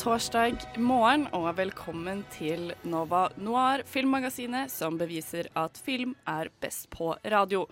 Torsdag 0.00 0.62
morgen 0.80 1.26
og 1.36 1.50
velkommen 1.58 2.22
til 2.32 2.70
Nova 2.88 3.26
Noir, 3.36 3.82
filmmagasinet 3.84 4.72
som 4.72 4.96
beviser 4.96 5.50
at 5.60 5.76
film 5.76 6.14
er 6.30 6.48
best 6.64 6.86
på 6.94 7.10
radio. 7.34 7.66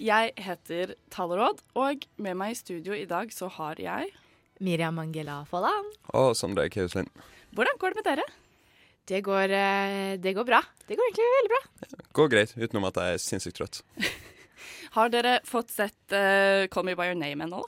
Jeg 0.00 0.32
heter 0.40 0.94
Taleråd, 1.12 1.60
og 1.76 2.06
med 2.16 2.38
meg 2.40 2.54
i 2.54 2.56
studio 2.56 2.96
i 2.96 3.04
dag 3.04 3.28
så 3.34 3.50
har 3.58 3.76
jeg 3.82 4.08
Miriam 4.56 5.02
Angela 5.04 5.42
Folland. 5.50 5.92
Og 6.16 6.32
Sondre 6.38 6.70
Kauslund. 6.72 7.12
Hvordan 7.52 7.80
går 7.82 7.92
det 7.92 8.00
med 8.00 8.08
dere? 8.08 8.28
Det 9.12 9.24
går, 9.28 9.56
eh, 9.60 10.16
det 10.16 10.32
går 10.32 10.48
bra. 10.48 10.64
Det 10.88 10.96
går 10.96 11.10
egentlig 11.10 11.30
veldig 11.36 11.54
bra. 11.54 11.62
Går 12.16 12.32
greit, 12.32 12.56
utenom 12.56 12.88
at 12.88 12.96
jeg 13.02 13.18
er 13.18 13.24
sinnssykt 13.28 13.60
trøtt. 13.60 13.82
Har 14.96 15.12
dere 15.12 15.42
fått 15.44 15.76
sett 15.76 16.00
uh, 16.08 16.64
Call 16.72 16.88
Me 16.88 16.96
By 16.96 17.12
Your 17.12 17.20
Name 17.20 17.44
ennå? 17.44 17.66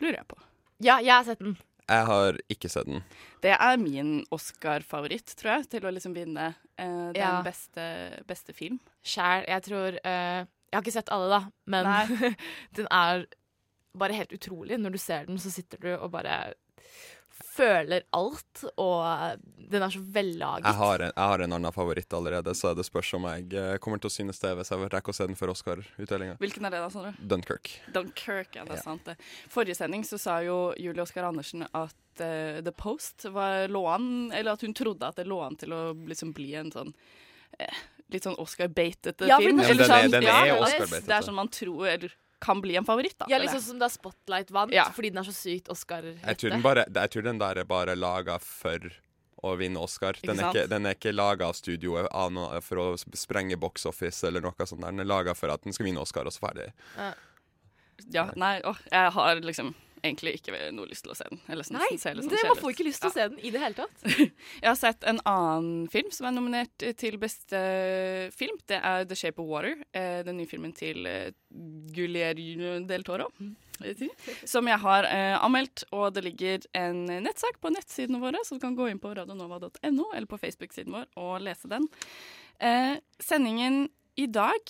Lurer 0.00 0.22
jeg 0.22 0.30
på. 0.32 0.46
Ja, 0.80 1.02
jeg 1.04 1.12
har 1.12 1.26
sett 1.28 1.44
den. 1.44 1.58
Jeg 1.90 2.06
har 2.06 2.36
ikke 2.52 2.70
sett 2.70 2.86
den. 2.86 3.02
Det 3.42 3.50
er 3.56 3.76
min 3.82 4.12
Oscar-favoritt, 4.30 5.32
tror 5.40 5.56
jeg, 5.56 5.68
til 5.72 5.86
å 5.88 5.92
liksom 5.92 6.14
vinne 6.14 6.52
eh, 6.78 7.10
den 7.10 7.18
Ja. 7.18 7.40
beste, 7.42 7.84
beste 8.28 8.54
film. 8.54 8.78
Sjæl. 9.02 9.44
Jeg 9.50 9.64
tror 9.66 9.98
eh, 9.98 10.40
Jeg 10.70 10.76
har 10.78 10.84
ikke 10.84 10.94
sett 10.94 11.10
alle, 11.10 11.28
da, 11.34 11.40
men 11.66 11.90
den 12.78 12.86
er 12.94 13.24
bare 13.98 14.14
helt 14.14 14.32
utrolig. 14.36 14.78
Når 14.78 14.94
du 14.94 14.98
ser 15.02 15.26
den, 15.26 15.38
så 15.42 15.50
sitter 15.50 15.80
du 15.82 15.88
og 15.96 16.12
bare 16.14 16.52
føler 17.50 18.04
alt, 18.14 18.64
og 18.78 19.40
den 19.70 19.82
er 19.82 19.90
så 19.94 20.00
vellaget. 20.14 20.64
Jeg 20.66 20.78
har 20.78 21.02
en, 21.06 21.12
jeg 21.16 21.28
har 21.32 21.42
en 21.44 21.52
annen 21.56 21.72
favoritt 21.74 22.12
allerede, 22.14 22.54
så 22.58 22.72
det 22.78 22.84
spørs 22.86 23.12
om 23.18 23.26
jeg 23.30 23.52
eh, 23.58 23.76
kommer 23.82 23.98
til 24.02 24.10
å 24.10 24.14
synes 24.14 24.38
det 24.42 24.52
hvis 24.58 24.70
jeg 24.70 24.90
rekker 24.92 25.10
å 25.14 25.16
se 25.18 25.26
den 25.26 25.38
før 25.38 25.52
Oscar-utdelinga. 25.54 26.36
Hvilken 26.42 26.66
er 26.68 26.74
det, 26.76 26.80
da, 26.84 26.90
Sondre? 26.94 27.12
Dunkirk. 27.18 27.70
Dunkirk, 27.94 28.54
ja, 28.58 28.64
det 28.64 28.76
er 28.76 28.80
Ja. 28.80 28.86
sant 28.86 29.04
det. 29.10 29.16
Forrige 29.50 29.76
sending 29.78 30.02
så 30.06 30.18
sa 30.18 30.38
jo 30.46 30.72
Julie 30.78 31.02
Oskar 31.02 31.26
Andersen 31.28 31.66
at 31.66 31.94
eh, 32.22 32.60
The 32.62 32.72
Post 32.72 33.26
var, 33.34 33.66
lå 33.68 33.84
an, 33.90 34.08
eller 34.32 34.52
at 34.54 34.62
hun 34.66 34.74
trodde 34.74 35.06
at 35.10 35.16
det 35.16 35.26
lå 35.26 35.40
an 35.46 35.56
til 35.60 35.74
å 35.74 35.82
liksom 36.08 36.32
bli 36.36 36.52
en 36.54 36.70
sånn 36.74 36.94
eh, 37.58 37.82
litt 38.10 38.26
sånn 38.26 38.38
Oscar-beitete 38.42 39.26
Ja, 39.28 39.38
film. 39.38 39.60
er- 39.60 39.68
Ja, 39.68 39.74
den 39.74 39.80
er- 39.80 39.86
sånn- 39.90 40.10
den 40.10 40.22
er 40.24 40.46
ja, 40.46 40.58
Oscar-beitete. 40.58 41.06
Det 41.06 41.14
er 41.18 41.22
sånn 41.28 41.34
man 41.38 41.48
tror 41.48 41.86
eller 41.88 42.14
kan 42.40 42.60
bli 42.60 42.76
en 42.76 42.84
favoritt, 42.88 43.16
da. 43.18 43.26
Ja, 43.28 43.38
liksom 43.38 43.60
som 43.60 43.78
da 43.78 43.88
Spotlight 43.88 44.50
vant, 44.50 44.72
Ja. 44.72 44.86
fordi 44.96 45.10
den 45.12 45.18
er 45.18 45.28
så 45.28 45.34
sykt 45.36 45.68
Oscar-hette. 45.68 46.24
Jeg 46.26 46.38
tror 46.38 46.50
den, 46.50 46.94
jeg 46.94 47.10
tror 47.10 47.22
den 47.22 47.38
der 47.38 47.58
er 47.58 47.64
bare 47.64 47.94
laga 47.96 48.38
for 48.40 48.78
å 49.42 49.56
vinne 49.56 49.80
Oscar. 49.80 50.12
Den 50.22 50.36
er 50.38 50.42
sant? 50.42 50.56
ikke, 50.56 50.68
den 50.68 50.86
er 50.86 50.94
ikke 50.94 51.12
laga 51.14 51.46
av 51.48 51.54
studioet 51.56 52.08
for 52.62 52.76
å 52.76 52.86
sprenge 53.16 53.56
box 53.58 53.86
office 53.86 54.24
eller 54.24 54.40
noe 54.40 54.52
sånt. 54.66 54.80
der. 54.82 54.90
Den 54.90 55.00
er 55.00 55.04
laga 55.08 55.34
for 55.34 55.48
at 55.50 55.62
den 55.62 55.72
skal 55.72 55.86
vinne 55.86 56.00
Oscar, 56.00 56.24
og 56.26 56.32
så 56.32 56.40
ferdig. 56.48 56.72
Ja, 58.10 58.30
nei, 58.36 58.60
åh, 58.64 58.76
jeg 58.90 59.12
har 59.12 59.40
liksom 59.44 59.74
egentlig 60.02 60.36
ikke 60.38 60.56
noe 60.74 60.88
lyst 60.90 61.04
til 61.06 61.14
å 61.14 61.18
se 61.18 61.26
den. 61.30 61.40
Eller 61.50 61.66
Nei, 61.74 61.88
det, 61.94 62.42
man 62.48 62.60
får 62.60 62.74
ikke 62.74 62.86
lyst 62.86 63.04
til 63.04 63.10
å 63.10 63.14
se 63.14 63.26
den 63.30 63.40
i 63.40 63.52
det 63.54 63.62
hele 63.62 63.78
tatt. 63.78 64.04
Jeg 64.62 64.68
har 64.68 64.78
sett 64.78 65.06
en 65.08 65.22
annen 65.28 65.88
film 65.92 66.12
som 66.14 66.28
er 66.28 66.36
nominert 66.36 66.86
til 67.00 67.18
beste 67.22 67.62
film. 68.36 68.60
Det 68.70 68.80
er 68.80 69.08
The 69.08 69.18
Shape 69.18 69.42
of 69.42 69.50
Water, 69.50 69.80
eh, 69.96 70.20
den 70.26 70.40
nye 70.40 70.50
filmen 70.50 70.74
til 70.76 71.08
eh, 71.08 71.32
Guillermo 71.94 72.78
del 72.88 73.06
Toro. 73.06 73.30
Som 74.52 74.68
jeg 74.68 74.80
har 74.82 75.06
eh, 75.08 75.36
anmeldt, 75.40 75.86
og 75.96 76.10
det 76.12 76.24
ligger 76.26 76.66
en 76.76 77.06
nettsak 77.24 77.60
på 77.62 77.72
nettsidene 77.72 78.20
våre, 78.20 78.42
så 78.44 78.58
du 78.58 78.62
kan 78.62 78.76
gå 78.76 78.90
inn 78.90 79.00
på 79.00 79.12
radionova.no 79.16 80.10
eller 80.12 80.28
på 80.28 80.38
Facebook-siden 80.42 80.92
vår 80.92 81.08
og 81.20 81.40
lese 81.46 81.70
den. 81.70 81.88
Eh, 82.60 82.98
sendingen 83.22 83.86
i 84.20 84.26
dag 84.28 84.60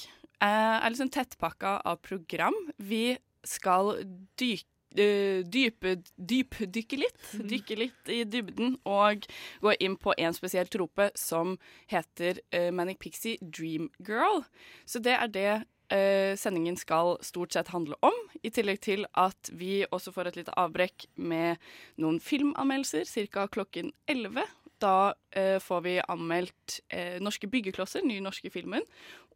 eh, 0.43 0.77
er 0.79 0.93
liksom 0.93 1.11
tettpakka 1.13 1.81
av 1.91 1.99
program. 2.07 2.57
Vi 2.79 3.19
skal 3.47 3.97
dyke 4.39 4.70
eh, 4.99 5.41
dype, 5.47 5.97
dypdykke 6.17 6.99
litt. 7.01 7.27
Dykke 7.51 7.79
litt 7.79 8.11
i 8.11 8.23
dybden 8.29 8.77
og 8.89 9.27
gå 9.63 9.75
inn 9.83 9.97
på 10.01 10.15
en 10.19 10.37
spesiell 10.37 10.71
trope 10.71 11.11
som 11.19 11.57
heter 11.91 12.41
uh, 12.55 12.71
Manic 12.75 13.01
Pixie 13.03 13.39
Dream 13.41 13.91
Girl. 14.07 14.45
Så 14.85 15.03
det 15.03 15.17
er 15.17 15.33
det 15.35 15.51
uh, 15.61 16.33
sendingen 16.39 16.79
skal 16.81 17.17
stort 17.27 17.55
sett 17.57 17.73
handle 17.75 17.99
om, 18.07 18.17
i 18.43 18.53
tillegg 18.55 18.83
til 18.87 19.07
at 19.19 19.53
vi 19.53 19.85
også 19.91 20.15
får 20.15 20.31
et 20.31 20.41
lite 20.43 20.57
avbrekk 20.61 21.09
med 21.17 21.61
noen 22.01 22.21
filmanmeldelser 22.23 23.07
ca. 23.31 23.49
klokken 23.51 23.93
11. 24.11 24.47
Da 24.81 25.13
får 25.61 25.81
vi 25.85 25.99
anmeldt 26.09 26.79
Norske 27.21 27.51
byggeklosser, 27.53 28.01
nye 28.01 28.23
norske 28.25 28.49
filmen, 28.49 28.81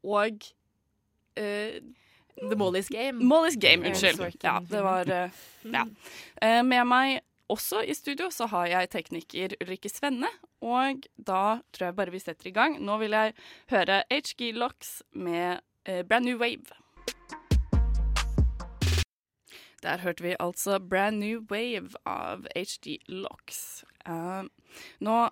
og 0.01 0.47
The 2.39 2.56
Molly's 2.56 2.89
Game. 2.91 3.21
Molly's 3.22 3.56
Game, 3.56 3.84
Aaron 3.84 3.95
unnskyld. 3.95 4.43
Ja, 4.43 4.59
det 4.71 4.83
var 4.83 5.11
eh, 5.11 5.31
Ja. 5.65 5.84
Eh, 6.43 6.62
Med 6.65 6.87
meg 6.87 7.21
også 7.49 7.83
i 7.84 7.95
studio 7.95 8.31
så 8.33 8.47
har 8.50 8.67
jeg 8.67 8.91
tekniker 8.91 9.55
Ulrikke 9.61 9.91
Svenne, 9.93 10.31
og 10.65 11.05
da 11.17 11.61
tror 11.73 11.91
jeg 11.91 11.97
bare 11.97 12.11
vi 12.15 12.19
setter 12.23 12.49
i 12.49 12.55
gang. 12.56 12.78
Nå 12.81 12.97
vil 13.03 13.12
jeg 13.15 13.34
høre 13.71 14.03
HG 14.11 14.53
Locks 14.56 15.03
med 15.12 15.61
eh, 15.87 16.03
Brand 16.03 16.25
New 16.25 16.41
Wave. 16.41 16.65
Der 19.84 20.00
hørte 20.00 20.23
vi 20.25 20.37
altså 20.41 20.78
Brand 20.81 21.19
New 21.21 21.43
Wave 21.50 21.91
av 22.06 22.47
HG 22.56 22.99
Locks. 23.09 23.84
Uh, 24.09 24.49
nå 25.05 25.28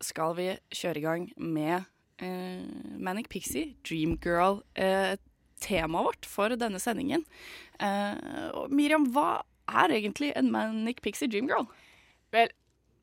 skal 0.00 0.36
vi 0.38 0.52
kjøre 0.70 1.00
i 1.00 1.02
gang 1.02 1.24
med 1.36 1.82
uh, 2.22 2.98
Manic 2.98 3.26
Pixie, 3.28 3.74
Dreamgirl. 3.82 4.62
Eh, 4.78 5.16
temaet 5.62 6.06
vårt 6.06 6.28
for 6.30 6.56
denne 6.58 6.80
sendingen. 6.82 7.24
Eh, 7.80 8.50
og 8.56 8.72
Miriam, 8.74 9.08
hva 9.14 9.42
er 9.66 9.96
egentlig 9.96 10.32
en 10.38 10.50
Manic 10.54 11.00
Pixie 11.02 11.28
Dreamgirl? 11.30 11.66
Vel, 12.34 12.50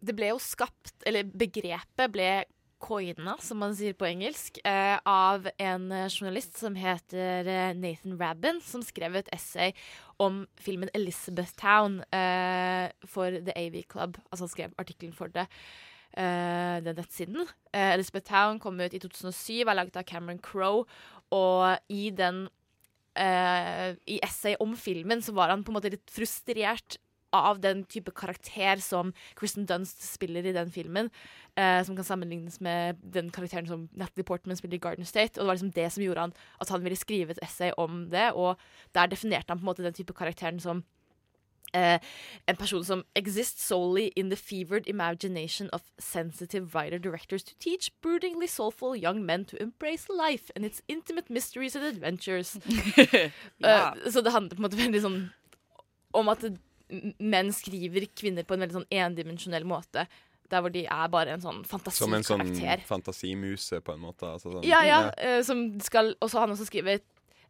det 0.03 0.15
ble 0.17 0.33
jo 0.33 0.41
skapt, 0.43 0.95
eller 1.07 1.23
begrepet 1.27 2.11
ble 2.13 2.31
coina, 2.83 3.37
som 3.39 3.61
man 3.63 3.71
sier 3.77 3.93
på 3.95 4.03
engelsk, 4.09 4.57
eh, 4.67 4.97
av 5.07 5.45
en 5.55 5.85
eh, 5.95 6.09
journalist 6.11 6.57
som 6.59 6.75
heter 6.75 7.47
eh, 7.47 7.69
Nathan 7.79 8.17
Rabin, 8.19 8.59
som 8.59 8.83
skrev 8.83 9.15
et 9.21 9.29
essay 9.31 9.71
om 10.19 10.41
filmen 10.59 10.91
Elizabethtown 10.93 12.01
eh, 12.11 12.89
for 13.07 13.39
The 13.39 13.55
AV 13.55 13.79
Club. 13.87 14.19
Altså 14.29 14.43
han 14.43 14.51
skrev 14.51 14.75
artikkelen 14.83 15.15
for 15.15 15.31
det. 15.31 15.47
eh, 16.17 16.83
den 16.83 16.95
nettsiden. 16.99 17.47
Elizabeth 17.73 18.27
Town 18.29 18.59
kom 18.59 18.79
ut 18.83 18.93
i 18.93 18.99
2007, 18.99 19.63
er 19.63 19.73
laget 19.79 19.95
av 19.97 20.03
Cameron 20.03 20.43
Crowe, 20.43 20.83
og 21.31 21.77
i 21.89 22.09
den 22.15 22.45
uh, 23.19 23.89
I 24.09 24.19
essay 24.25 24.57
om 24.59 24.75
filmen 24.77 25.21
så 25.21 25.35
var 25.37 25.53
han 25.53 25.63
på 25.63 25.71
en 25.71 25.79
måte 25.79 25.93
litt 25.93 26.13
frustrert 26.13 26.99
av 27.33 27.59
den 27.63 27.81
type 27.89 28.13
karakter 28.13 28.77
som 28.83 29.11
Kristen 29.39 29.65
Dunst 29.65 30.03
spiller 30.05 30.45
i 30.45 30.53
den 30.53 30.69
filmen, 30.71 31.09
eh, 31.57 31.81
som 31.83 31.95
kan 31.97 32.05
sammenlignes 32.05 32.59
med 32.61 32.99
den 33.01 33.31
karakteren 33.33 33.67
som 33.67 33.87
Natalie 33.91 34.23
Portman 34.23 34.59
spiller 34.59 34.77
i 34.77 34.83
Garden 34.83 35.05
State. 35.05 35.39
Og 35.39 35.43
det 35.43 35.47
var 35.47 35.57
liksom 35.57 35.73
det 35.73 35.91
som 35.91 36.03
gjorde 36.03 36.27
han 36.27 36.35
at 36.61 36.69
han 36.69 36.83
ville 36.83 36.99
skrive 36.99 37.33
et 37.33 37.41
essay 37.41 37.71
om 37.77 38.05
det, 38.11 38.31
og 38.33 38.61
der 38.93 39.09
definerte 39.09 39.49
han 39.49 39.57
på 39.57 39.65
en 39.65 39.71
måte 39.71 39.83
den 39.83 39.97
type 39.97 40.13
karakteren 40.13 40.59
som 40.59 40.83
eh, 41.73 41.99
en 42.47 42.55
person 42.55 42.83
som 42.85 43.03
exists 43.15 43.65
solely 43.67 44.11
in 44.15 44.29
the 44.29 44.35
fevered 44.37 44.87
imagination 44.87 45.69
of 45.73 45.81
sensitive 45.99 46.73
writer-directors 46.73 47.43
to 47.43 47.53
teach 47.59 47.91
broodingly 48.01 48.47
soulful 48.47 48.95
young 48.95 49.25
men 49.25 49.45
to 49.45 49.57
embrace 49.61 50.07
life 50.09 50.51
and 50.55 50.65
its 50.65 50.81
intimate 50.87 51.29
mysteries 51.29 51.75
and 51.75 51.85
adventures. 51.85 52.57
Ja. 53.57 53.95
Eh, 53.95 54.11
så 54.11 54.21
det 54.21 54.31
handler 54.31 54.55
på 54.55 54.61
en 54.61 54.67
måte 54.69 54.77
veldig 54.79 55.01
sånn 55.01 55.19
om 56.13 56.29
at 56.29 56.43
menn 57.19 57.49
skriver 57.55 58.05
kvinner 58.13 58.45
på 58.45 58.53
en 58.53 58.63
veldig 58.65 58.75
sånn 58.81 58.91
endimensjonell 58.93 59.65
måte. 59.65 60.05
Der 60.51 60.61
hvor 60.61 60.69
de 60.73 60.83
er 60.85 61.07
bare 61.09 61.33
en 61.33 61.41
sånn 61.41 61.63
Som 61.65 62.13
en 62.13 62.25
sånn 62.25 62.43
fantasimuse, 62.85 63.79
på 63.81 63.93
en 63.95 64.01
måte. 64.03 64.27
Altså, 64.27 64.51
sånn, 64.51 64.65
Ja, 64.67 64.83
ja. 64.85 64.99
eh, 65.17 65.39
som 65.41 65.79
skal 65.81 66.13
også 66.21 66.43
Han 66.43 66.51
også 66.53 66.67
skriver 66.67 66.99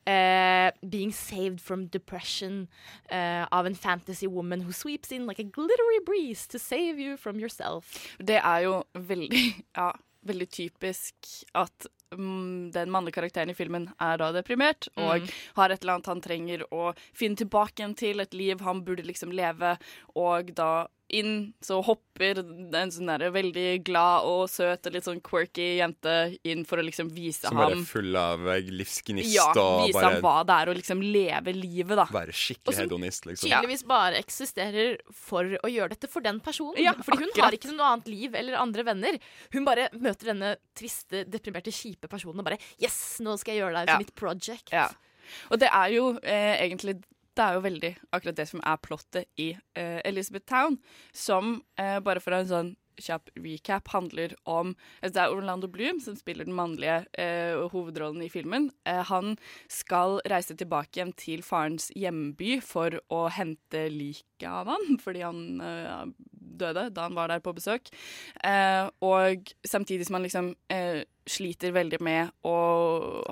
eh, 0.05 0.71
'Being 0.81 1.13
saved 1.13 1.59
from 1.59 1.87
depression' 1.87 2.67
uh, 3.11 3.45
av 3.51 3.65
en 3.65 3.75
fantasy 3.75 4.27
woman 4.27 4.61
who 4.61 4.71
sweeps 4.71 5.11
in 5.11 5.27
like 5.27 5.39
a 5.39 5.43
glittery 5.43 5.99
breeze 6.05 6.47
to 6.47 6.59
save 6.59 6.99
you 6.99 7.17
from 7.17 7.39
yourself. 7.39 8.15
Det 8.19 8.39
er 8.43 8.57
jo 8.57 8.83
veldig, 8.93 9.63
ja, 9.79 9.91
veldig 10.21 10.49
typisk 10.49 11.15
at 11.55 11.87
den 12.17 12.91
mannlige 12.93 13.19
karakteren 13.19 13.53
i 13.53 13.57
filmen 13.57 13.89
er 14.01 14.19
da 14.21 14.31
deprimert 14.35 14.89
og 14.97 15.29
har 15.57 15.73
et 15.73 15.83
eller 15.83 15.97
annet 15.97 16.11
han 16.11 16.23
trenger 16.23 16.65
å 16.73 16.91
finne 17.15 17.39
tilbake 17.39 17.81
igjen 17.81 17.95
til, 17.99 18.23
et 18.23 18.33
liv 18.37 18.63
han 18.65 18.83
burde 18.85 19.05
liksom 19.07 19.33
leve, 19.35 19.77
og 20.19 20.53
da 20.57 20.87
inn 21.13 21.53
så 21.63 21.77
hopper 21.85 22.39
en 22.41 22.91
sånn 22.93 23.09
der 23.11 23.25
veldig 23.33 23.83
glad 23.85 24.25
og 24.29 24.47
søt 24.51 24.87
og 24.87 24.95
litt 24.95 25.05
sånn 25.05 25.19
quirky 25.25 25.77
jente 25.79 26.13
inn 26.47 26.63
for 26.67 26.81
å 26.81 26.85
liksom 26.85 27.11
vise 27.13 27.45
ham 27.47 27.53
Som 27.53 27.61
bare 27.61 27.75
ham 27.75 27.83
er 27.83 27.89
full 27.89 28.17
av 28.19 28.47
eh, 28.53 28.71
livsgnist 28.81 29.33
Ja, 29.33 29.47
og 29.51 29.83
vise 29.87 29.97
bare 29.99 30.11
ham 30.15 30.23
hva 30.23 30.35
det 30.47 30.57
er 30.57 30.71
å 30.71 30.75
liksom 30.77 31.03
leve 31.03 31.55
livet, 31.57 31.95
da. 31.99 32.07
være 32.13 32.35
skikkelig 32.37 32.77
som 32.77 32.85
hedonist, 32.87 33.27
liksom. 33.29 33.49
tydeligvis 33.49 33.85
bare 33.89 34.21
eksisterer 34.21 34.97
for 35.13 35.57
å 35.59 35.71
gjøre 35.71 35.93
dette 35.93 36.09
for 36.11 36.25
den 36.25 36.39
personen. 36.43 36.79
Ja, 36.81 36.95
Fordi 36.97 37.21
hun 37.21 37.29
akkurat. 37.29 37.45
har 37.45 37.57
ikke 37.57 37.73
noe 37.73 37.91
annet 37.93 38.09
liv 38.11 38.35
eller 38.39 38.57
andre 38.59 38.85
venner. 38.87 39.19
Hun 39.53 39.67
bare 39.67 39.89
møter 39.93 40.31
denne 40.31 40.55
triste, 40.77 41.23
deprimerte, 41.29 41.73
kjipe 41.73 42.02
personen 42.11 42.39
og 42.39 42.45
bare 42.45 42.59
Yes, 42.81 43.19
nå 43.23 43.37
skal 43.39 43.55
jeg 43.55 43.63
gjøre 43.63 43.73
deg 43.79 43.87
til 43.87 43.93
Ja. 43.93 43.97
mitt 44.03 44.15
project. 44.15 44.71
Ja. 44.73 44.89
Og 45.51 45.59
det 45.59 45.69
er 45.71 45.89
jo 45.95 46.19
eh, 46.23 46.57
egentlig 46.67 47.01
Det 47.35 47.41
er 47.43 47.53
jo 47.55 47.61
veldig 47.65 47.95
akkurat 48.13 48.35
det 48.37 48.47
som 48.47 48.59
er 48.63 48.77
plottet 48.77 49.25
i 49.41 49.57
eh, 49.75 50.01
Elizabeth 50.05 50.45
Town, 50.45 50.77
som, 51.11 51.63
eh, 51.79 51.99
bare 51.99 52.19
for 52.21 52.31
en 52.37 52.45
sånn 52.45 52.75
kjapp 53.01 53.31
recap, 53.41 53.87
handler 53.89 54.35
om 54.45 54.75
altså 55.01 55.13
Det 55.15 55.21
er 55.23 55.31
Orlando 55.33 55.65
Bloom 55.67 55.97
som 55.99 56.13
spiller 56.15 56.45
den 56.45 56.53
mannlige 56.53 57.07
eh, 57.17 57.55
hovedrollen 57.73 58.21
i 58.21 58.29
filmen. 58.29 58.67
Eh, 58.85 59.01
han 59.09 59.35
skal 59.67 60.19
reise 60.29 60.53
tilbake 60.55 60.99
igjen 60.99 61.15
til 61.17 61.41
farens 61.41 61.89
hjemby 61.97 62.59
for 62.61 62.99
å 63.09 63.23
hente 63.33 63.87
liket 63.89 64.45
av 64.45 64.67
han, 64.69 64.99
fordi 65.03 65.23
han 65.25 65.41
eh, 65.59 66.05
døde 66.29 66.91
da 66.93 67.07
han 67.07 67.15
var 67.17 67.29
der 67.33 67.41
på 67.41 67.55
besøk. 67.57 67.89
Eh, 68.45 68.85
og 69.01 69.41
samtidig 69.65 70.05
som 70.05 70.19
han 70.19 70.27
liksom 70.29 70.53
eh, 70.69 71.01
sliter 71.29 71.71
veldig 71.75 71.99
med 72.03 72.31
å 72.47 72.55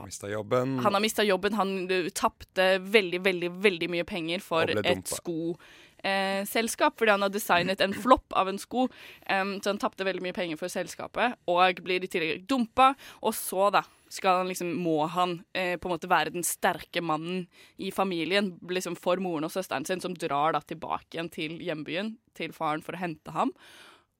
Mista 0.06 0.30
jobben. 0.32 0.78
han 0.80 0.96
har 0.96 1.04
mista 1.04 1.24
jobben. 1.28 1.56
Han 1.60 1.78
uh, 1.92 2.10
tapte 2.16 2.74
veldig, 2.80 3.22
veldig 3.26 3.54
veldig 3.62 3.90
mye 3.92 4.08
penger 4.08 4.44
for 4.46 4.72
et 4.72 5.08
sko 5.12 5.56
et 6.02 6.50
selskap, 6.50 6.96
fordi 6.98 7.14
han 7.14 7.22
har 7.22 7.30
designet 7.30 7.82
en 7.82 7.94
flopp 7.94 8.34
av 8.34 8.50
en 8.50 8.58
sko. 8.58 8.88
Um, 9.30 9.60
så 9.62 9.70
han 9.70 9.82
tapte 9.82 10.06
veldig 10.08 10.24
mye 10.26 10.34
penger 10.34 10.58
for 10.58 10.72
selskapet, 10.72 11.38
og 11.46 11.82
blir 11.86 12.02
i 12.02 12.10
tillegg 12.10 12.48
dumpa. 12.50 12.96
Og 13.22 13.36
så, 13.38 13.70
da, 13.74 13.84
skal 14.12 14.42
han 14.42 14.52
liksom, 14.52 14.74
må 14.84 15.06
han 15.14 15.38
eh, 15.56 15.78
på 15.80 15.88
en 15.88 15.96
måte 15.96 16.10
være 16.12 16.34
den 16.36 16.46
sterke 16.46 17.04
mannen 17.06 17.46
i 17.80 17.94
familien 17.96 18.54
liksom 18.68 18.98
for 19.00 19.22
moren 19.24 19.48
og 19.48 19.54
søsteren 19.54 19.88
sin, 19.88 20.04
som 20.04 20.18
drar 20.18 20.58
da 20.58 20.62
tilbake 20.66 21.16
igjen 21.16 21.32
til 21.32 21.56
hjembyen, 21.64 22.16
til 22.38 22.52
faren, 22.56 22.84
for 22.84 22.98
å 22.98 23.02
hente 23.02 23.36
ham. 23.36 23.54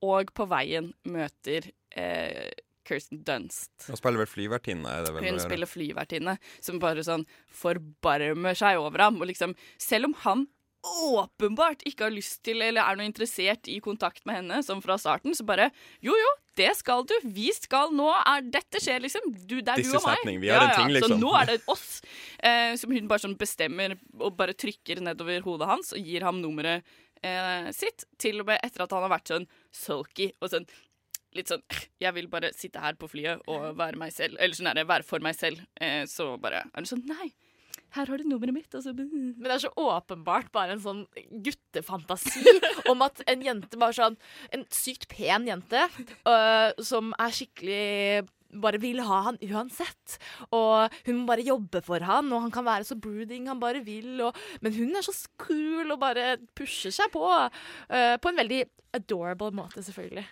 Og 0.01 0.31
på 0.38 0.47
veien 0.50 0.94
møter 1.03 1.67
eh, 1.94 2.47
Kirsten 2.91 3.23
Dunst. 3.27 3.71
Hun 3.88 3.99
spiller 3.99 4.21
vel 4.25 4.29
flyvertinne, 4.29 4.95
er? 5.01 5.21
Hun 5.23 5.41
spiller 5.41 5.69
flyvertinne 5.69 6.38
som 6.59 6.81
bare 6.83 7.05
sånn 7.07 7.25
forbarmer 7.61 8.57
seg 8.57 8.81
over 8.81 9.07
ham. 9.07 9.21
Og 9.21 9.31
liksom, 9.31 9.55
selv 9.81 10.11
om 10.11 10.17
han 10.25 10.49
åpenbart 10.81 11.83
ikke 11.85 12.07
har 12.07 12.13
lyst 12.13 12.39
til 12.45 12.61
eller 12.65 12.81
er 12.81 12.97
noe 12.97 13.05
interessert 13.05 13.69
i 13.69 13.77
kontakt 13.83 14.23
med 14.25 14.39
henne, 14.39 14.61
som 14.65 14.81
fra 14.81 14.97
starten, 14.97 15.35
så 15.38 15.45
bare 15.45 15.69
Jo, 16.01 16.15
jo, 16.17 16.31
det 16.57 16.71
skal 16.79 17.05
du. 17.07 17.13
Vi 17.23 17.51
skal 17.53 17.93
nå 17.95 18.09
er 18.17 18.47
Dette 18.51 18.81
skjer, 18.81 19.01
liksom. 19.05 19.29
Du, 19.45 19.59
det 19.61 19.75
er 19.75 19.81
This 19.81 19.91
du 19.91 19.99
og 19.99 20.07
meg. 20.09 20.41
Vi 20.41 20.49
har 20.49 20.65
en 20.65 20.73
ting, 20.79 20.89
Så 20.89 20.97
liksom. 20.97 21.19
nå 21.21 21.35
er 21.38 21.51
det 21.51 21.59
oss. 21.71 22.01
Eh, 22.41 22.73
som 22.81 22.91
hun 22.91 23.07
bare 23.11 23.25
sånn 23.27 23.38
bestemmer 23.39 23.95
og 24.19 24.35
bare 24.39 24.57
trykker 24.57 25.03
nedover 25.05 25.45
hodet 25.45 25.69
hans 25.69 25.93
og 25.93 26.01
gir 26.11 26.25
ham 26.25 26.41
nummeret 26.41 26.81
eh, 27.21 27.69
sitt. 27.77 28.07
Til 28.17 28.41
og 28.41 28.49
med 28.49 28.61
etter 28.65 28.88
at 28.88 28.95
han 28.97 29.05
har 29.05 29.13
vært 29.13 29.35
sånn 29.35 29.47
sulky 29.69 30.31
og 30.41 30.49
sånn 30.55 30.65
litt 31.37 31.51
sånn 31.51 31.63
Jeg 32.01 32.15
vil 32.17 32.27
bare 32.31 32.51
sitte 32.57 32.81
her 32.83 32.97
på 32.99 33.09
flyet 33.11 33.45
og 33.51 33.71
være 33.79 33.99
meg 33.99 34.13
selv. 34.15 34.39
Eller 34.39 34.57
sånn 34.57 34.71
er 34.71 34.81
det, 34.81 34.89
være 34.89 35.07
for 35.07 35.23
meg 35.23 35.37
selv. 35.37 35.61
Eh, 35.79 36.03
så 36.09 36.33
bare 36.41 36.65
er 36.67 36.83
det 36.83 36.91
sånn 36.91 37.05
Nei, 37.09 37.31
her 37.95 38.07
har 38.07 38.19
du 38.19 38.27
nummeret 38.27 38.55
mitt. 38.55 38.73
Altså. 38.73 38.93
Men 38.95 39.45
det 39.45 39.55
er 39.55 39.63
så 39.65 39.71
åpenbart 39.79 40.51
bare 40.55 40.75
en 40.75 40.83
sånn 40.83 41.05
guttefantasi 41.45 42.43
om 42.91 43.03
at 43.05 43.23
en 43.31 43.43
jente 43.45 43.79
bare 43.79 43.97
sånn 43.97 44.19
En 44.55 44.63
sykt 44.73 45.09
pen 45.11 45.47
jente 45.49 45.87
øh, 46.27 46.69
som 46.83 47.11
er 47.19 47.35
skikkelig 47.35 48.29
bare 48.51 48.81
vil 48.83 48.99
ha 49.07 49.21
han 49.29 49.39
uansett. 49.47 50.17
Og 50.51 50.91
hun 51.05 51.21
må 51.21 51.29
bare 51.29 51.45
jobbe 51.47 51.79
for 51.85 52.03
han, 52.03 52.31
og 52.35 52.45
han 52.47 52.51
kan 52.51 52.67
være 52.67 52.87
så 52.87 52.97
brooding 52.99 53.47
han 53.47 53.61
bare 53.61 53.83
vil. 53.85 54.13
Og, 54.27 54.37
men 54.63 54.75
hun 54.75 54.91
er 54.97 55.05
så 55.05 55.15
cool 55.39 55.87
og 55.87 56.01
bare 56.01 56.35
pusher 56.57 56.91
seg 56.95 57.13
på. 57.13 57.23
øh, 57.23 58.15
på 58.19 58.31
en 58.31 58.41
veldig 58.43 58.61
adorable 58.97 59.51
måte, 59.55 59.83
selvfølgelig. 59.83 60.27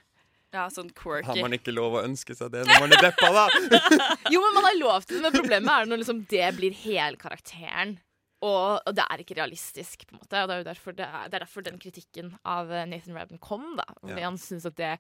Ja, 0.55 0.65
sånn 0.73 0.89
quirky. 0.97 1.27
Har 1.29 1.41
man 1.45 1.53
ikke 1.53 1.73
lov 1.75 1.99
å 1.99 2.03
ønske 2.07 2.33
seg 2.37 2.49
det 2.55 2.63
når 2.65 2.79
man 2.87 2.93
er 2.97 3.03
deppa, 3.09 3.29
da? 3.35 3.47
Jo, 4.33 4.39
men 4.41 4.55
man 4.57 4.65
har 4.65 4.77
lov 4.79 5.05
til 5.05 5.19
det, 5.19 5.23
men 5.27 5.35
problemet 5.35 5.73
er 5.75 5.89
når 5.91 6.01
liksom 6.01 6.23
det 6.31 6.47
blir 6.57 6.73
helkarakteren. 6.83 7.97
Og, 8.41 8.79
og 8.87 8.93
det 8.95 9.03
er 9.11 9.21
ikke 9.21 9.35
realistisk, 9.37 10.05
på 10.07 10.15
en 10.15 10.21
måte. 10.23 10.39
Og 10.41 10.47
det 10.49 10.55
er 10.55 10.61
jo 10.63 10.67
derfor, 10.69 10.95
det 10.95 11.05
er, 11.05 11.25
det 11.29 11.37
er 11.37 11.43
derfor 11.43 11.65
den 11.65 11.77
kritikken 11.81 12.31
av 12.47 12.71
eh, 12.71 12.85
Nathan 12.87 13.17
Rabin 13.19 13.41
kom, 13.43 13.73
da. 13.77 13.85
Fordi 13.99 14.15
Ja. 14.23 14.29
han 14.29 14.39
syns 14.39 14.65
at 14.69 14.77
det 14.79 14.93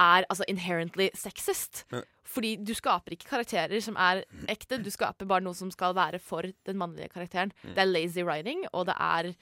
er 0.00 0.24
altså 0.32 0.46
inherently 0.48 1.10
sexist. 1.14 1.84
Ja. 1.92 2.00
Fordi 2.24 2.54
du 2.64 2.72
skaper 2.78 3.12
ikke 3.14 3.28
karakterer 3.34 3.82
som 3.84 3.98
er 4.00 4.22
ekte, 4.48 4.78
du 4.80 4.88
skaper 4.90 5.28
bare 5.28 5.44
noe 5.44 5.54
som 5.58 5.68
skal 5.74 5.92
være 5.98 6.18
for 6.24 6.48
den 6.66 6.80
mannlige 6.80 7.12
karakteren. 7.12 7.52
Mm. 7.62 7.74
Det 7.76 7.84
er 7.84 7.90
lazy 7.92 8.24
writing, 8.24 8.64
og 8.72 8.88
det 8.88 8.96
er 8.96 9.34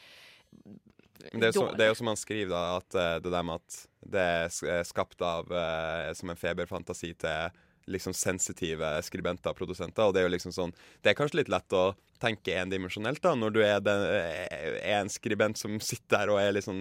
Det 1.32 1.50
er, 1.50 1.54
jo 1.56 1.69
det 1.76 1.86
er 1.86 1.92
jo 1.92 1.98
som 1.98 2.10
han 2.10 2.19
skriver, 2.19 2.52
da, 2.52 2.80
at 2.80 2.98
eh, 2.98 3.14
det 3.25 3.32
der 3.34 3.46
med 3.46 3.60
at 3.60 3.78
det 4.08 4.26
er 4.34 4.76
er 4.78 4.84
skapt 4.88 5.22
av 5.25 5.50
eh, 5.52 6.12
som 6.16 6.30
en 6.32 6.38
feberfantasi 6.38 7.12
til 7.20 7.64
liksom 7.88 8.12
sensitive 8.12 8.90
skribenter 9.04 9.52
og 9.52 9.56
produsenter. 9.56 10.04
Og 10.04 10.14
det 10.14 10.22
er 10.22 10.28
jo 10.28 10.34
liksom 10.34 10.52
sånn 10.54 10.75
Det 11.02 11.10
er 11.10 11.19
kanskje 11.19 11.42
litt 11.42 11.52
lett 11.52 11.76
å 11.76 11.90
tenke 12.19 12.56
endimensjonelt, 12.58 13.20
da, 13.22 13.34
når 13.38 13.52
du 13.54 13.60
er, 13.62 13.76
den, 13.84 14.00
er 14.02 14.96
en 14.98 15.10
skribent 15.12 15.60
som 15.60 15.76
sitter 15.78 16.16
der 16.16 16.32
og 16.34 16.40
er 16.42 16.56
litt 16.56 16.66
sånn 16.66 16.80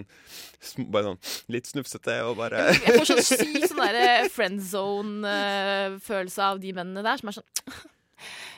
sånn 0.58 1.20
litt 1.54 1.70
snufsete 1.70 2.16
og 2.26 2.40
bare 2.40 2.64
Jeg 2.74 2.96
får 2.96 3.06
sånn 3.12 3.22
syk 3.28 3.68
sånn 3.70 4.32
friend 4.34 4.64
zone-følelse 4.66 6.42
av 6.42 6.58
de 6.64 6.74
mennene 6.74 7.06
der, 7.06 7.22
som 7.22 7.30
er 7.30 7.38
sånn 7.38 7.86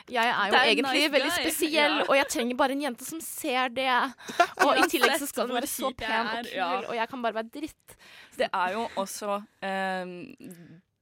jeg 0.09 0.27
er 0.27 0.47
jo 0.47 0.57
er 0.57 0.69
egentlig 0.71 1.01
nice 1.01 1.11
veldig 1.11 1.31
spesiell, 1.37 1.97
Ja. 2.01 2.05
og 2.09 2.15
jeg 2.15 2.27
trenger 2.33 2.55
bare 2.57 2.71
en 2.77 2.81
jente 2.81 3.05
som 3.05 3.21
ser 3.21 3.67
det. 3.75 3.89
Og 4.65 4.77
i 4.77 4.87
tillegg 4.89 5.17
så 5.19 5.27
skal 5.29 5.47
hun 5.47 5.55
være 5.55 5.67
så 5.67 5.91
pen 5.97 6.27
og 6.27 6.45
kul, 6.45 6.53
ja. 6.55 6.69
og 6.87 6.95
jeg 6.95 7.09
kan 7.09 7.21
bare 7.21 7.33
være 7.33 7.49
dritt. 7.53 7.97
Det 8.37 8.47
er 8.53 8.71
jo 8.77 8.87
også 8.95 9.41
um, 9.41 10.13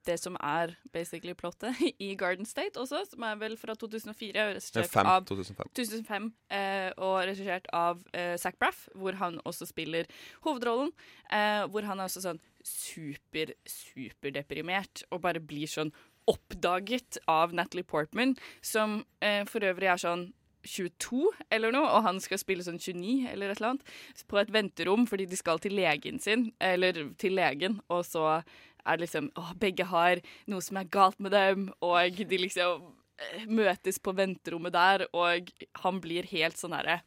det 0.08 0.18
som 0.20 0.38
er 0.42 0.74
basically 0.94 1.34
plottet 1.38 1.76
i 2.08 2.14
Garden 2.16 2.46
State 2.48 2.80
også, 2.80 3.04
som 3.12 3.26
er 3.28 3.40
vel 3.42 3.58
fra 3.60 3.76
2004. 3.76 4.46
og 4.46 4.54
regissert 4.56 4.92
Fem, 4.94 5.10
av 5.10 5.26
2005. 5.30 5.72
2005, 5.76 6.30
eh, 6.56 6.90
og 6.98 7.16
regissert 7.30 7.68
av 7.76 8.02
eh, 8.14 8.36
Zac 8.42 8.58
Braff, 8.62 8.88
hvor 8.96 9.18
han 9.20 9.40
også 9.46 9.68
spiller 9.70 10.10
hovedrollen. 10.46 10.92
Eh, 11.32 11.66
hvor 11.70 11.86
han 11.88 12.00
er 12.00 12.10
også 12.10 12.24
sånn 12.26 12.42
super, 12.66 13.54
superdeprimert 13.70 15.06
og 15.12 15.22
bare 15.24 15.40
blir 15.44 15.70
sånn 15.70 15.94
oppdaget 16.30 17.20
av 17.30 17.54
Natalie 17.58 17.88
Portman, 17.88 18.36
som 18.62 19.02
eh, 19.24 19.42
for 19.50 19.66
øvrig 19.66 19.90
er 19.90 20.02
sånn 20.02 20.30
22 20.68 21.30
eller 21.56 21.74
noe, 21.74 21.88
og 21.88 22.04
han 22.06 22.20
skal 22.22 22.42
spille 22.42 22.66
sånn 22.66 22.80
29 22.80 23.30
eller 23.32 23.52
et 23.52 23.60
eller 23.62 23.74
annet, 23.74 23.94
på 24.28 24.40
et 24.42 24.52
venterom 24.54 25.06
fordi 25.10 25.28
de 25.30 25.40
skal 25.40 25.62
til 25.64 25.78
legen 25.80 26.20
sin, 26.22 26.50
eller 26.60 27.06
til 27.22 27.38
legen, 27.40 27.80
og 27.88 28.04
så 28.08 28.42
er 28.86 28.98
det 28.98 29.06
liksom 29.06 29.30
Å, 29.38 29.52
begge 29.60 29.86
har 29.90 30.22
noe 30.50 30.64
som 30.64 30.80
er 30.80 30.90
galt 30.92 31.20
med 31.20 31.36
dem, 31.36 31.70
og 31.86 32.20
de 32.20 32.42
liksom 32.42 32.90
eh, 33.22 33.46
møtes 33.48 34.00
på 34.04 34.16
venterommet 34.18 34.76
der, 34.76 35.06
og 35.14 35.52
han 35.84 36.02
blir 36.04 36.28
helt 36.32 36.60
sånn 36.60 36.76
herre 36.78 37.02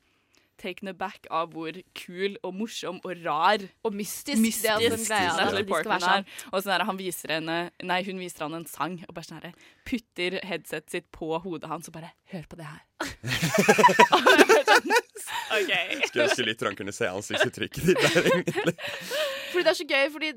taken 0.62 0.88
aback 0.92 1.26
av 1.34 1.50
hvor 1.56 1.76
kul 1.98 2.36
og 2.46 2.54
morsom 2.54 3.00
og 3.02 3.24
rar 3.26 3.64
Og 3.84 3.92
mystisk. 3.98 4.38
mystisk 4.40 4.62
det 4.64 4.70
er 4.70 4.94
altså 4.94 5.10
greia, 5.12 5.34
Natalie 5.40 5.66
Portman 5.68 6.00
sånn. 6.06 6.22
er. 6.22 6.48
Og 6.52 6.62
sånn 6.62 6.72
her, 6.76 6.84
han 6.88 7.00
viser 7.00 7.34
henne 7.36 7.58
Nei, 7.82 8.00
hun 8.06 8.18
viser 8.22 8.46
han 8.46 8.54
en 8.60 8.66
sang, 8.70 9.00
og 9.08 9.14
bare 9.18 9.26
sånn 9.28 9.42
her 9.42 9.52
putter 9.88 10.38
headsetet 10.46 10.94
sitt 10.94 11.08
på 11.14 11.32
hodet 11.42 11.68
hans 11.72 11.90
og 11.90 11.96
bare 11.98 12.12
Hør 12.32 12.46
på 12.48 12.56
det 12.62 12.68
her. 12.70 12.80
OK. 15.52 15.72
Skulle 16.08 16.26
ønske 16.28 16.44
lytterne 16.46 16.78
kunne 16.78 16.94
se 16.94 17.08
ansiktsuttrykket 17.10 17.88
ditt 17.90 18.00
der, 18.02 18.28
egentlig. 18.30 18.74
Fordi 19.52 19.64
det 19.66 19.72
er 19.74 19.78
så 19.78 19.86
gøy, 19.90 20.06
fordi 20.14 20.30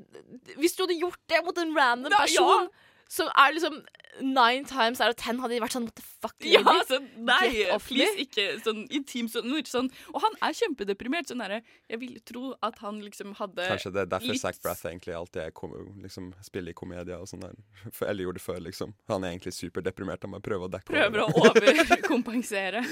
hvis 0.60 0.76
du 0.76 0.82
hadde 0.84 0.98
gjort 1.00 1.22
det 1.32 1.40
mot 1.46 1.60
en 1.62 1.72
random 1.76 2.12
Ja, 2.12 2.20
person, 2.26 2.68
så 3.08 3.28
er 3.38 3.52
liksom 3.54 3.84
nine 4.20 4.64
times 4.64 4.98
out 5.04 5.10
of 5.12 5.16
ten 5.20 5.38
hadde 5.38 5.52
de 5.54 5.60
vært 5.60 5.74
sånn 5.76 5.84
what 5.84 5.94
the 5.94 6.02
fuck, 6.02 6.34
Ja, 6.48 6.62
så 6.88 6.96
nei, 7.18 7.50
Get 7.52 7.82
please, 7.84 8.14
ikke 8.24 8.46
sånn 8.64 8.86
intim 8.96 9.28
sånn, 9.28 9.44
noe 9.50 9.60
sånn. 9.68 9.90
Og 10.14 10.22
han 10.24 10.32
er 10.42 10.54
kjempedeprimert. 10.56 11.28
Sånn 11.28 11.42
derre 11.44 11.58
Jeg 11.92 12.00
ville 12.00 12.20
tro 12.24 12.54
at 12.64 12.78
han 12.80 13.02
liksom 13.04 13.34
hadde 13.36 13.66
Kanskje 13.68 13.92
det 13.92 14.00
er 14.06 14.10
derfor 14.14 14.32
litt- 14.32 14.40
Zac 14.40 14.58
Brath 14.64 14.86
egentlig 14.88 15.14
alltid 15.14 15.42
er 15.44 15.50
kom, 15.52 15.74
liksom, 16.02 16.32
spiller 16.42 16.72
i 16.72 16.74
komedier 16.74 17.20
og 17.20 17.28
sånn 17.28 17.44
der. 17.44 17.54
For- 17.92 18.08
Eller 18.08 18.24
gjorde 18.24 18.40
det 18.40 18.46
før, 18.46 18.60
liksom. 18.64 18.94
Han 19.08 19.22
er 19.24 19.34
egentlig 19.36 19.52
superdeprimert. 19.54 20.22
Han 20.24 20.32
bare 20.32 20.46
prøver 20.48 20.64
å 20.66 20.72
dekke 20.72 20.96
prøver 20.96 21.26
å 21.26 21.28
overkompensere. 21.44 22.82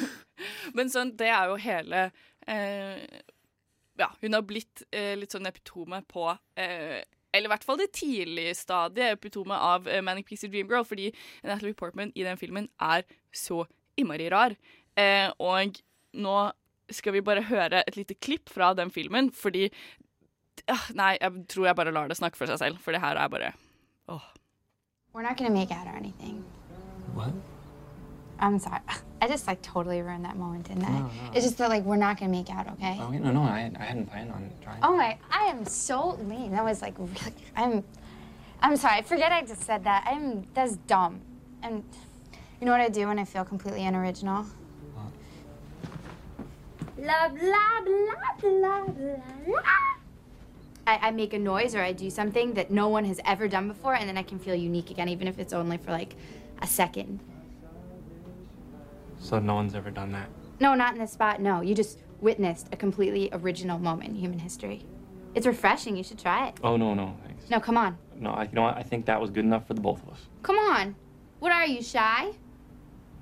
Men 0.75 0.90
sånn, 0.92 1.16
det 1.16 1.28
er 1.33 1.49
jo 1.49 1.56
hele 1.56 2.04
eh, 2.47 3.00
Ja, 3.99 4.11
hun 4.21 4.33
har 4.35 4.42
blitt 4.42 4.83
eh, 4.92 5.14
litt 5.16 5.30
sånn 5.35 5.47
epitome 5.49 6.02
på 6.11 6.28
eh, 6.59 7.00
Eller 7.35 7.50
i 7.50 7.53
hvert 7.53 7.67
fall 7.67 7.81
det 7.81 7.91
tidlige 7.97 8.55
stadiet, 8.55 9.19
epitomet 9.19 9.59
av 9.59 9.88
eh, 9.91 10.03
Manic 10.07 10.29
Pixie 10.29 10.50
Dream 10.53 10.71
Girl, 10.71 10.87
fordi 10.87 11.11
Natalie 11.43 11.75
Portman 11.75 12.12
i 12.14 12.26
den 12.26 12.38
filmen 12.41 12.71
er 12.79 13.03
så 13.35 13.64
innmari 13.99 14.31
rar. 14.33 14.55
Eh, 14.95 15.31
og 15.43 15.81
nå 16.14 16.37
skal 16.95 17.17
vi 17.17 17.25
bare 17.25 17.47
høre 17.49 17.83
et 17.83 17.99
lite 17.99 18.14
klipp 18.14 18.53
fra 18.53 18.71
den 18.76 18.93
filmen, 18.95 19.33
fordi 19.35 19.67
ah, 20.71 20.87
Nei, 20.95 21.14
jeg 21.19 21.47
tror 21.50 21.71
jeg 21.71 21.79
bare 21.81 21.95
lar 21.95 22.12
det 22.12 22.19
snakke 22.21 22.38
for 22.38 22.50
seg 22.50 22.61
selv, 22.61 22.83
for 22.85 22.95
det 22.95 23.03
her 23.03 23.19
er 23.19 23.33
bare 23.33 23.53
åh. 24.12 24.31
We're 25.14 25.23
not 25.23 25.38
gonna 25.38 25.50
make 25.50 25.71
out 25.71 25.87
or 25.87 25.97
anything. 25.97 26.45
What? 27.14 27.54
I'm 28.38 28.59
sorry. 28.59 28.81
I 29.23 29.29
just 29.29 29.47
like 29.47 29.62
totally 29.62 30.03
ruined 30.03 30.25
that 30.26 30.37
moment, 30.37 30.69
didn't 30.69 30.85
I? 30.85 30.91
No, 30.91 30.99
no. 30.99 31.11
It's 31.33 31.45
just 31.45 31.57
that 31.59 31.71
like 31.71 31.83
we're 31.85 31.97
not 31.97 32.19
gonna 32.19 32.31
make 32.31 32.50
out, 32.50 32.69
okay? 32.73 32.99
Oh, 33.00 33.11
no, 33.11 33.33
no, 33.33 33.43
I, 33.43 33.71
I 33.79 33.83
hadn't 33.83 34.11
planned 34.11 34.31
on 34.31 34.50
trying. 34.62 34.81
Oh 34.83 34.97
my! 34.97 35.17
I 35.31 35.45
am 35.45 35.64
so 35.64 36.19
lame. 36.29 36.50
That 36.50 36.64
was 36.64 36.83
like 36.83 36.95
really. 36.99 37.35
I'm. 37.57 37.85
I'm 38.61 38.76
sorry. 38.76 38.99
I 38.99 39.03
forget 39.03 39.33
I 39.33 39.43
just 39.43 39.62
said 39.62 39.85
that. 39.85 40.07
I'm. 40.07 40.47
That's 40.53 40.76
dumb. 40.76 41.21
And 41.62 41.83
you 42.61 42.67
know 42.67 42.73
what 42.73 42.83
I 42.83 42.88
do 42.91 43.07
when 43.07 43.19
I 43.19 43.25
feel 43.25 43.45
completely 43.45 43.85
unoriginal? 43.87 44.45
Blah 46.97 47.29
blah 47.29 47.81
blah 47.85 48.35
blah. 48.41 48.85
blah. 48.87 49.62
I, 50.87 51.09
I 51.09 51.11
make 51.12 51.33
a 51.33 51.38
noise 51.38 51.75
or 51.75 51.81
I 51.81 51.93
do 51.93 52.11
something 52.11 52.55
that 52.55 52.71
no 52.71 52.88
one 52.88 53.05
has 53.07 53.19
ever 53.25 53.49
done 53.49 53.69
before, 53.69 53.95
and 53.95 54.07
then 54.09 54.19
I 54.19 54.23
can 54.23 54.38
feel 54.38 54.55
unique 54.55 54.91
again, 54.91 55.09
even 55.09 55.26
if 55.29 55.38
it's 55.38 55.53
only 55.53 55.79
for 55.79 55.93
like 55.93 56.14
a 56.61 56.67
second. 56.67 57.21
So 59.25 59.38
no 59.38 59.54
one's 59.54 59.75
ever 59.75 59.90
done 59.90 60.12
that. 60.12 60.28
No, 60.61 60.75
not 60.75 60.93
in 60.93 61.00
this 61.00 61.12
spot. 61.12 61.40
No, 61.40 61.62
you 61.62 61.75
just 61.75 61.99
witnessed 62.21 62.69
a 62.73 62.76
completely 62.76 63.31
original 63.33 63.78
moment 63.78 64.11
in 64.11 64.16
human 64.16 64.38
history. 64.38 64.85
It's 65.35 65.47
refreshing. 65.47 65.97
You 65.97 66.04
should 66.04 66.19
try 66.19 66.49
it. 66.49 66.59
Oh, 66.62 66.76
no, 66.76 66.93
no, 66.93 67.16
thanks. 67.25 67.49
No, 67.49 67.59
come 67.59 67.78
on. 67.78 67.97
No, 68.16 68.31
I, 68.31 68.43
you 68.45 68.50
know 68.52 68.62
what? 68.62 68.76
I 68.76 68.83
think 68.83 69.07
that 69.07 69.19
was 69.19 69.31
good 69.31 69.47
enough 69.47 69.66
for 69.66 69.73
the 69.73 69.81
both 69.81 70.02
of 70.02 70.11
us. 70.11 70.21
Come 70.43 70.59
on. 70.59 70.95
What 71.38 71.52
are 71.52 71.64
you, 71.64 71.83
shy? 71.83 72.33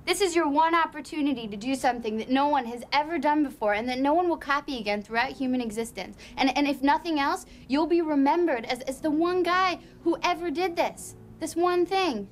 This 0.05 0.19
is 0.19 0.35
your 0.35 0.49
one 0.49 0.75
opportunity 0.75 1.47
to 1.47 1.55
do 1.55 1.73
something 1.73 2.17
that 2.17 2.29
no 2.29 2.49
one 2.49 2.65
has 2.65 2.83
ever 2.91 3.17
done 3.17 3.41
before 3.41 3.73
and 3.73 3.87
that 3.87 3.99
no 3.99 4.13
one 4.13 4.27
will 4.27 4.37
copy 4.37 4.79
again 4.79 5.01
throughout 5.01 5.31
human 5.31 5.61
existence. 5.61 6.17
And, 6.35 6.55
and 6.57 6.67
if 6.67 6.83
nothing 6.83 7.17
else, 7.17 7.45
you'll 7.69 7.87
be 7.87 8.01
remembered 8.01 8.65
as, 8.65 8.81
as 8.81 8.99
the 8.99 9.09
one 9.09 9.41
guy 9.41 9.79
who 10.03 10.17
ever 10.21 10.51
did 10.51 10.75
this. 10.75 11.15
This 11.39 11.55
one 11.55 11.85
thing. 11.85 12.27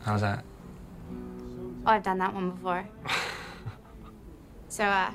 How's 0.00 0.20
that? 0.20 0.44
Oh, 1.84 1.90
I've 1.90 2.02
done 2.02 2.18
that 2.18 2.34
one 2.34 2.50
before. 2.50 2.88
so, 4.68 4.84
uh, 4.84 5.10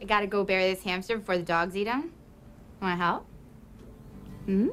I 0.00 0.04
gotta 0.06 0.26
go 0.26 0.44
bury 0.44 0.74
this 0.74 0.82
hamster 0.82 1.16
before 1.18 1.38
the 1.38 1.44
dogs 1.44 1.76
eat 1.76 1.86
him. 1.86 2.12
Wanna 2.80 2.96
help? 2.96 3.26
Hmm? 4.44 4.68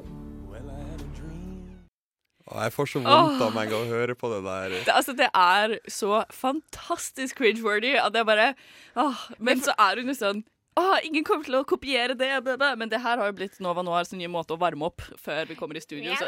Og 2.46 2.62
jeg 2.62 2.72
får 2.72 2.86
så 2.92 3.00
vondt 3.00 3.40
av 3.42 3.54
meg 3.56 3.72
av 3.72 3.86
å 3.86 3.88
høre 3.88 4.14
på 4.18 4.28
det 4.28 4.40
der. 4.44 4.74
Det, 4.84 4.92
altså, 4.92 5.14
det 5.16 5.30
er 5.32 5.78
så 5.88 6.24
fantastisk 6.30 7.40
cringe-worthy 7.40 7.94
at 7.96 8.14
jeg 8.14 8.26
bare 8.28 8.50
åh, 9.00 9.22
Men 9.38 9.62
så 9.64 9.72
er 9.80 9.98
hun 9.98 10.12
jo 10.12 10.16
sånn 10.18 10.42
Åh, 10.74 10.96
ingen 11.06 11.22
kommer 11.26 11.46
til 11.46 11.54
å 11.60 11.64
kopiere 11.68 12.16
det, 12.18 12.32
det, 12.42 12.56
det. 12.58 12.70
men 12.80 12.90
det 12.90 12.98
her 13.02 13.20
har 13.20 13.30
jo 13.30 13.36
blitt 13.38 13.60
Nova 13.62 13.84
Noirs 13.86 14.10
nye 14.16 14.30
måte 14.30 14.56
å 14.56 14.58
varme 14.58 14.88
opp 14.88 15.04
før 15.22 15.46
vi 15.46 15.54
kommer 15.58 15.78
i 15.78 15.82
studio. 15.84 16.16
Så, 16.18 16.26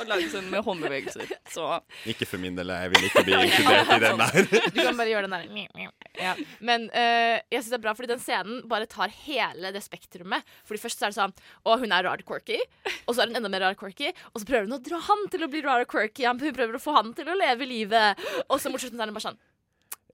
og 0.00 0.08
lage 0.08 0.30
sånn 0.32 0.48
med 0.52 0.64
håndbevegelser. 0.64 1.34
Så 1.52 1.66
Ikke 2.08 2.26
for 2.28 2.40
min 2.42 2.56
del, 2.56 2.72
jeg 2.72 2.92
vil 2.94 3.06
ikke 3.08 3.24
bli 3.26 3.36
inkludert 3.36 3.92
i 3.92 4.00
den 4.06 4.22
der. 4.22 4.48
Du 4.72 4.80
kan 4.80 4.96
bare 4.96 5.12
gjøre 5.12 5.28
den 5.28 5.36
der 5.36 5.90
ja. 6.22 6.32
Men 6.64 6.88
uh, 6.92 7.36
jeg 7.52 7.60
synes 7.60 7.70
det 7.72 7.78
er 7.78 7.84
bra, 7.84 7.94
fordi 7.98 8.12
den 8.14 8.22
scenen 8.22 8.64
bare 8.70 8.88
tar 8.90 9.12
hele 9.22 9.72
det 9.74 9.84
spektrumet. 9.84 10.48
Fordi 10.68 10.80
først 10.82 11.00
så 11.00 11.08
er 11.08 11.14
det 11.14 11.20
sånn 11.20 11.36
Å, 11.68 11.76
hun 11.80 11.94
er 11.94 12.08
rar 12.08 12.24
quirky. 12.26 12.58
Og 13.04 13.14
så 13.14 13.22
er 13.22 13.30
hun 13.32 13.40
enda 13.40 13.52
mer 13.52 13.66
rar 13.66 13.78
quirky. 13.78 14.12
Og 14.32 14.42
så 14.42 14.48
prøver 14.48 14.68
hun 14.68 14.78
å 14.78 14.82
dra 14.82 15.00
han 15.10 15.24
til 15.32 15.44
å 15.44 15.52
bli 15.52 15.64
rar 15.64 15.84
quirky. 15.88 16.28
Hun 16.28 16.40
prøver 16.40 16.76
å 16.78 16.82
få 16.82 16.96
han 16.98 17.12
til 17.16 17.28
å 17.28 17.38
leve 17.38 17.68
livet. 17.68 18.28
Og 18.48 18.60
så 18.60 18.72
mot 18.72 18.80
slutten 18.82 19.00
er 19.00 19.12
hun 19.12 19.16
bare 19.16 19.30
sånn 19.30 19.40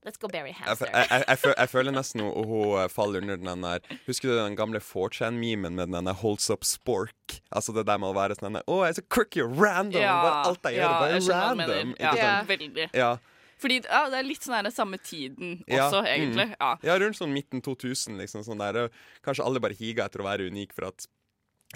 Let's 0.07 0.17
go 0.21 0.29
bury 0.31 0.53
hamster. 0.55 0.87
jeg, 0.95 1.09
jeg, 1.11 1.25
jeg, 1.27 1.55
jeg 1.59 1.69
føler 1.73 1.93
nesten 1.93 2.23
hun, 2.23 2.45
hun 2.47 2.77
eh, 2.81 2.89
faller 2.93 3.25
under 3.25 3.37
den 3.43 3.65
der 3.67 3.81
Husker 4.07 4.31
du 4.31 4.35
den 4.39 4.55
gamle 4.57 4.79
4chan-memen 4.81 5.75
med 5.75 5.91
den 5.93 6.07
der 6.07 6.15
holds 6.21 6.47
up 6.55 6.63
spork? 6.65 7.41
Altså 7.51 7.75
det 7.77 7.85
der 7.89 7.99
med 7.99 8.13
å 8.13 8.17
være 8.17 8.37
sånn 8.39 8.57
der, 8.61 8.65
Å, 8.71 8.79
jeg 8.87 8.95
er 8.95 8.99
så 9.01 9.05
quirky 9.11 9.43
og 9.43 9.59
random! 9.59 9.99
bare 10.07 10.45
alt 10.53 10.71
jeg 10.71 10.79
gjør, 10.79 10.87
er 10.87 11.03
bare 11.03 11.19
random. 11.35 11.93
Ja, 11.99 12.15
Ja, 12.23 12.31
veldig. 12.49 12.89
Ja. 12.95 13.11
Fordi 13.59 13.81
ja, 13.83 14.05
det 14.07 14.21
er 14.21 14.27
litt 14.29 14.45
sånn 14.47 14.55
den 14.63 14.71
samme 14.75 15.01
tiden 15.03 15.57
Ja, 15.67 15.89
også, 15.89 16.05
egentlig. 16.07 16.47
mm. 16.53 16.57
Ja. 16.61 16.71
Ja, 16.87 16.99
rundt 17.03 17.19
sånn 17.19 17.33
midten 17.35 17.59
2000, 17.67 18.15
liksom. 18.23 18.45
Sånn 18.47 18.61
der. 18.63 18.85
Kanskje 19.27 19.43
alle 19.49 19.59
bare 19.65 19.75
higa 19.75 20.07
etter 20.07 20.23
å 20.23 20.29
være 20.29 20.47
unik 20.47 20.77
for 20.77 20.87
at 20.93 21.09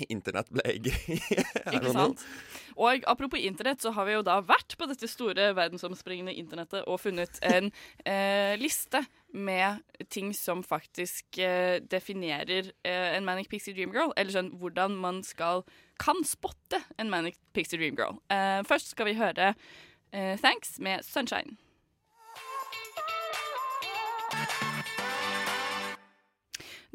internett 0.08 0.49
ble 0.52 0.64
jeg 0.66 0.92
Ikke 1.75 1.92
sant? 1.92 2.22
Og 2.80 3.04
apropos 3.11 3.40
internett, 3.40 3.82
så 3.84 3.92
har 3.92 4.06
vi 4.08 4.14
jo 4.14 4.22
da 4.25 4.38
vært 4.46 4.76
på 4.80 4.88
dette 4.88 5.08
store 5.11 5.50
verdensomspringende 5.56 6.32
internettet 6.40 6.87
og 6.88 7.00
funnet 7.02 7.37
en 7.44 7.68
eh, 8.08 8.54
liste 8.61 9.02
med 9.32 9.82
ting 10.12 10.32
som 10.37 10.64
faktisk 10.64 11.38
eh, 11.40 11.80
definerer 11.84 12.72
eh, 12.84 13.08
en 13.16 13.28
Manic 13.28 13.50
Pixie 13.52 13.76
Dream 13.76 13.92
Girl. 13.92 14.14
Eller 14.16 14.32
sånn 14.32 14.54
hvordan 14.61 14.96
man 15.00 15.20
skal 15.26 15.66
kan 16.02 16.25
spotte 16.26 16.80
en 16.99 17.12
Manic 17.12 17.37
Pixie 17.52 17.80
Dream 17.80 17.99
Girl. 17.99 18.16
Eh, 18.32 18.62
først 18.68 18.94
skal 18.94 19.11
vi 19.11 19.18
høre 19.20 19.52
eh, 19.52 20.38
Thanks 20.40 20.78
med 20.80 21.04
Sunshine. 21.06 21.58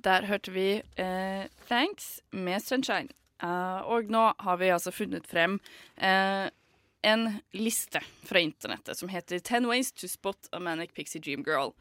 Der 0.04 0.26
hørte 0.30 0.54
vi 0.54 0.82
eh, 1.02 1.48
Thanks 1.68 2.22
med 2.32 2.62
Sunshine. 2.62 3.10
Eh, 3.44 3.82
og 3.86 4.10
nå 4.10 4.24
har 4.42 4.58
vi 4.58 4.72
altså 4.74 4.94
funnet 4.94 5.28
frem 5.30 5.60
eh, 5.98 6.50
en 7.06 7.26
liste 7.54 8.02
fra 8.26 8.42
internettet 8.42 8.98
som 8.98 9.10
heter 9.10 9.40
'Ten 9.40 9.68
Ways 9.70 9.92
to 9.92 10.08
Spot 10.08 10.50
a 10.52 10.60
Manic 10.60 10.94
Pixie 10.94 11.22
Dream 11.22 11.44
Girl. 11.46 11.74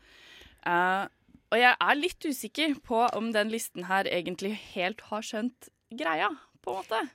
Eh, 0.66 1.06
og 1.50 1.58
jeg 1.60 1.76
er 1.80 1.94
litt 1.94 2.24
usikker 2.24 2.74
på 2.84 3.06
om 3.16 3.32
den 3.32 3.48
listen 3.48 3.84
her 3.84 4.04
egentlig 4.04 4.56
helt 4.74 5.00
har 5.12 5.22
skjønt 5.22 5.70
greia, 5.94 6.28
på 6.62 6.74
en 6.74 6.82
måte. 6.82 7.08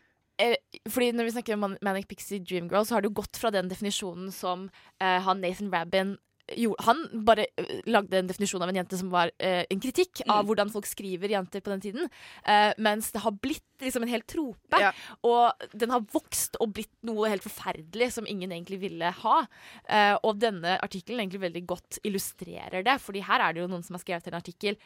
Fordi 0.89 1.11
Når 1.11 1.23
vi 1.23 1.31
snakker 1.31 1.53
om 1.53 1.77
Manic 1.81 2.07
Pixie 2.07 2.39
Dream 2.39 2.69
Girl, 2.69 2.85
så 2.85 2.95
har 2.95 3.01
det 3.01 3.11
jo 3.11 3.21
gått 3.21 3.37
fra 3.37 3.51
den 3.51 3.69
definisjonen 3.69 4.31
som 4.31 4.71
han 4.99 5.41
Nathan 5.41 5.69
Rabin 5.69 6.17
gjorde. 6.57 6.85
Han 6.87 7.01
bare 7.27 7.45
eh, 7.57 7.81
lagde 7.89 8.19
en 8.19 8.29
definisjon 8.29 8.63
av 8.63 8.71
en 8.71 8.79
jente 8.81 8.99
som 8.99 9.11
var 9.13 9.31
eh, 9.37 9.63
en 9.69 9.81
kritikk 9.83 10.23
av 10.27 10.45
hvordan 10.47 10.71
folk 10.73 10.87
skriver 10.89 11.33
jenter 11.33 11.63
på 11.63 11.73
den 11.73 11.83
tiden. 11.83 12.09
Eh, 12.45 12.71
mens 12.81 13.11
det 13.13 13.23
har 13.23 13.35
blitt 13.37 13.85
liksom 13.85 14.05
en 14.05 14.13
hel 14.13 14.25
trope. 14.29 14.81
Ja. 14.81 14.91
Og 15.27 15.67
den 15.73 15.93
har 15.93 16.05
vokst 16.13 16.59
og 16.61 16.75
blitt 16.77 16.93
noe 17.07 17.31
helt 17.31 17.45
forferdelig 17.45 18.11
som 18.17 18.29
ingen 18.29 18.53
egentlig 18.53 18.81
ville 18.83 19.13
ha. 19.21 19.37
Eh, 19.85 20.15
og 20.21 20.39
denne 20.41 20.77
artikkelen 20.81 21.23
egentlig 21.23 21.45
veldig 21.47 21.65
godt 21.69 22.01
illustrerer 22.07 22.85
det, 22.85 22.99
Fordi 23.01 23.23
her 23.25 23.41
er 23.41 23.53
det 23.53 23.63
jo 23.63 23.71
noen 23.71 23.83
som 23.85 23.97
har 23.97 24.03
skrevet 24.03 24.29
en 24.29 24.39
artikkel 24.39 24.77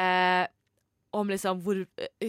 eh, 0.00 0.44
om 1.16 1.30
liksom 1.30 1.62
hvor 1.64 1.80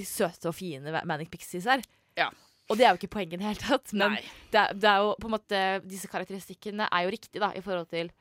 søte 0.05 0.49
og 0.49 0.57
fine 0.57 1.01
Manic 1.05 1.29
Pixies 1.33 1.67
er. 1.69 1.83
Ja. 2.17 2.31
Og 2.71 2.79
det 2.79 2.85
er 2.87 2.93
jo 2.93 3.01
ikke 3.01 3.15
poenget 3.17 3.35
i 3.35 3.41
det 3.41 3.49
hele 3.49 3.61
tatt. 3.61 3.93
Men 3.93 4.15
det 4.53 4.63
det 4.79 4.89
er 4.89 5.03
jo 5.03 5.13
på 5.19 5.27
en 5.27 5.35
måte 5.35 5.61
Disse 5.83 6.09
karakteristikkene 6.11 6.87
er 6.87 7.05
jo 7.05 7.13
riktige 7.13 7.43
da 7.43 7.51
i 7.55 7.63
forhold 7.63 7.89
til 7.91 8.11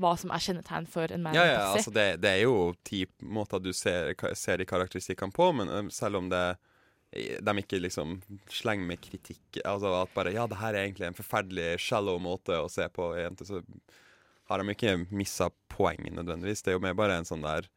hva 0.00 0.14
som 0.18 0.32
er 0.34 0.42
kjennetegn 0.42 0.86
for 0.90 1.12
en 1.14 1.22
Manic 1.22 1.38
Ja, 1.38 1.46
ja, 1.46 1.64
altså 1.70 1.92
det, 1.94 2.06
det 2.24 2.30
er 2.34 2.44
jo 2.44 2.72
ti 2.86 3.04
måter 3.22 3.62
du 3.62 3.70
ser, 3.76 4.14
ser 4.34 4.58
de 4.58 4.66
karakteristikkene 4.66 5.34
på, 5.34 5.50
men 5.54 5.90
selv 5.94 6.18
om 6.18 6.30
det 6.32 6.46
de 7.14 7.52
ikke 7.60 7.78
liksom 7.78 8.16
slenger 8.50 8.88
med 8.88 8.98
kritikk 8.98 9.60
Altså 9.62 9.92
at 10.00 10.14
bare 10.16 10.32
Ja, 10.34 10.48
det 10.50 10.58
her 10.58 10.74
er 10.74 10.88
egentlig 10.88 11.06
en 11.06 11.14
forferdelig 11.18 11.76
shallow 11.78 12.18
måte 12.18 12.56
å 12.58 12.70
se 12.72 12.88
på 12.90 13.12
ei 13.14 13.22
jente, 13.22 13.46
så 13.46 13.60
har 14.50 14.60
de 14.60 14.74
ikke 14.74 14.96
missa 15.14 15.46
poenget 15.72 16.12
nødvendigvis. 16.12 16.64
Det 16.64 16.72
er 16.72 16.76
jo 16.76 16.82
mer 16.84 16.96
bare 16.98 17.20
en 17.20 17.28
sånn 17.28 17.44
der 17.44 17.62
er 17.62 17.70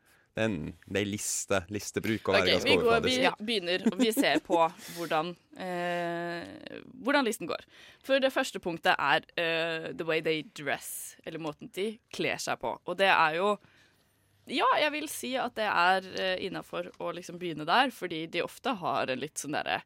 en 0.43 0.57
det 0.85 0.99
er 1.01 1.05
en 1.05 1.11
liste. 1.11 1.59
Listebruk 1.73 2.29
å 2.29 2.35
være 2.35 2.45
okay, 2.45 2.55
ganske 2.55 2.69
vi, 2.69 2.77
går, 2.83 3.01
vi 3.05 3.45
begynner, 3.49 3.85
og 3.91 3.97
vi 4.01 4.11
ser 4.15 4.41
på 4.45 4.59
hvordan, 4.97 5.31
eh, 5.63 6.81
hvordan 7.03 7.27
listen 7.27 7.49
går. 7.49 7.65
For 8.05 8.23
det 8.23 8.33
første 8.33 8.61
punktet 8.63 8.93
er 8.95 9.25
eh, 9.39 9.89
the 9.97 10.07
way 10.07 10.23
they 10.23 10.45
dress, 10.57 11.17
eller 11.25 11.43
måten 11.43 11.71
de 11.75 11.93
kler 12.13 12.41
seg 12.41 12.61
på. 12.61 12.77
Og 12.85 12.99
det 12.99 13.11
er 13.13 13.41
jo 13.41 13.57
Ja, 14.47 14.67
jeg 14.79 14.93
vil 14.93 15.09
si 15.11 15.33
at 15.35 15.57
det 15.59 15.65
er 15.67 16.05
uh, 16.07 16.37
innafor 16.39 16.85
å 17.03 17.09
liksom 17.11 17.35
begynne 17.35 17.65
der, 17.67 17.89
fordi 17.91 18.21
de 18.31 18.45
ofte 18.45 18.71
har 18.79 19.11
en 19.11 19.19
litt 19.19 19.41
sånn 19.41 19.57
derre 19.57 19.81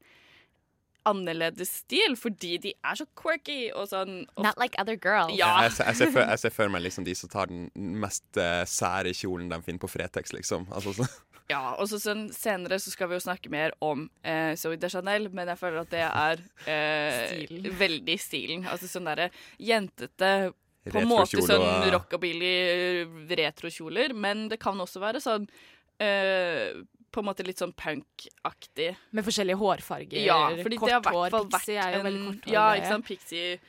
annerledes 1.09 1.71
stil, 1.81 2.15
fordi 2.19 2.57
de 2.61 2.73
er 2.85 2.99
så 2.99 3.05
quirky 3.17 3.71
og 3.73 3.87
sånn 3.89 4.21
og, 4.35 4.43
Not 4.45 4.59
like 4.61 4.77
other 4.81 4.97
girls. 4.99 5.33
Ja. 5.37 5.55
Jeg, 5.65 5.73
ser- 5.77 5.89
jeg, 5.91 5.99
ser 6.01 6.11
for, 6.13 6.21
jeg 6.29 6.43
ser 6.43 6.55
for 6.55 6.71
meg 6.73 6.85
liksom 6.85 7.07
de 7.07 7.15
som 7.17 7.31
tar 7.31 7.49
den 7.51 7.67
mest 8.03 8.25
uh, 8.37 8.61
sære 8.69 9.13
kjolen 9.17 9.49
de 9.51 9.61
finner 9.65 9.81
på 9.81 9.89
Fretex, 9.91 10.33
liksom. 10.37 10.67
Altså, 10.71 10.93
så, 10.99 11.07
Ja, 11.51 11.73
og 11.75 11.89
så 11.91 11.97
sånn, 11.99 12.27
senere 12.31 12.77
så 12.79 12.93
skal 12.93 13.09
vi 13.11 13.17
jo 13.17 13.23
snakke 13.25 13.49
mer 13.51 13.73
om 13.83 14.05
eh, 14.23 14.53
Zoe 14.55 14.77
de 14.79 14.87
Chanel, 14.93 15.25
men 15.35 15.49
jeg 15.51 15.59
føler 15.59 15.81
at 15.81 15.89
det 15.91 16.03
er 16.07 16.43
eh, 16.63 17.17
Stilen. 17.33 17.73
veldig 17.81 18.15
stilen. 18.23 18.63
Altså 18.71 18.87
sånn 18.87 19.09
derre 19.09 19.25
jentete 19.59 20.29
på 20.87 21.01
en 21.01 21.09
måte 21.09 21.43
sånn 21.43 21.89
rockabilly 21.91 22.53
retrokjoler, 23.35 24.15
men 24.15 24.47
det 24.53 24.61
kan 24.63 24.79
også 24.81 25.01
være 25.03 25.19
sånn 25.21 25.43
eh, 26.01 26.71
på 27.11 27.21
en 27.21 27.27
måte 27.27 27.45
litt 27.45 27.59
sånn 27.61 27.73
punkaktig. 27.77 28.89
Med 29.11 29.27
forskjellige 29.27 29.59
hårfarger. 29.59 30.23
Ja, 30.23 30.39
fordi 30.61 30.79
det 30.79 30.95
har 30.95 31.11
hår. 31.11 31.29
fall 31.33 31.47
vært 31.51 31.67
Pixie 31.67 31.77
er 31.83 31.95
jo 31.95 32.01
en 32.01 32.07
veldig 32.07 32.25
kort 32.25 32.47
hår. 32.47 32.53
Ja, 32.55 32.65
ikke 32.79 32.91
sant, 32.93 33.07
Pixie 33.07 33.59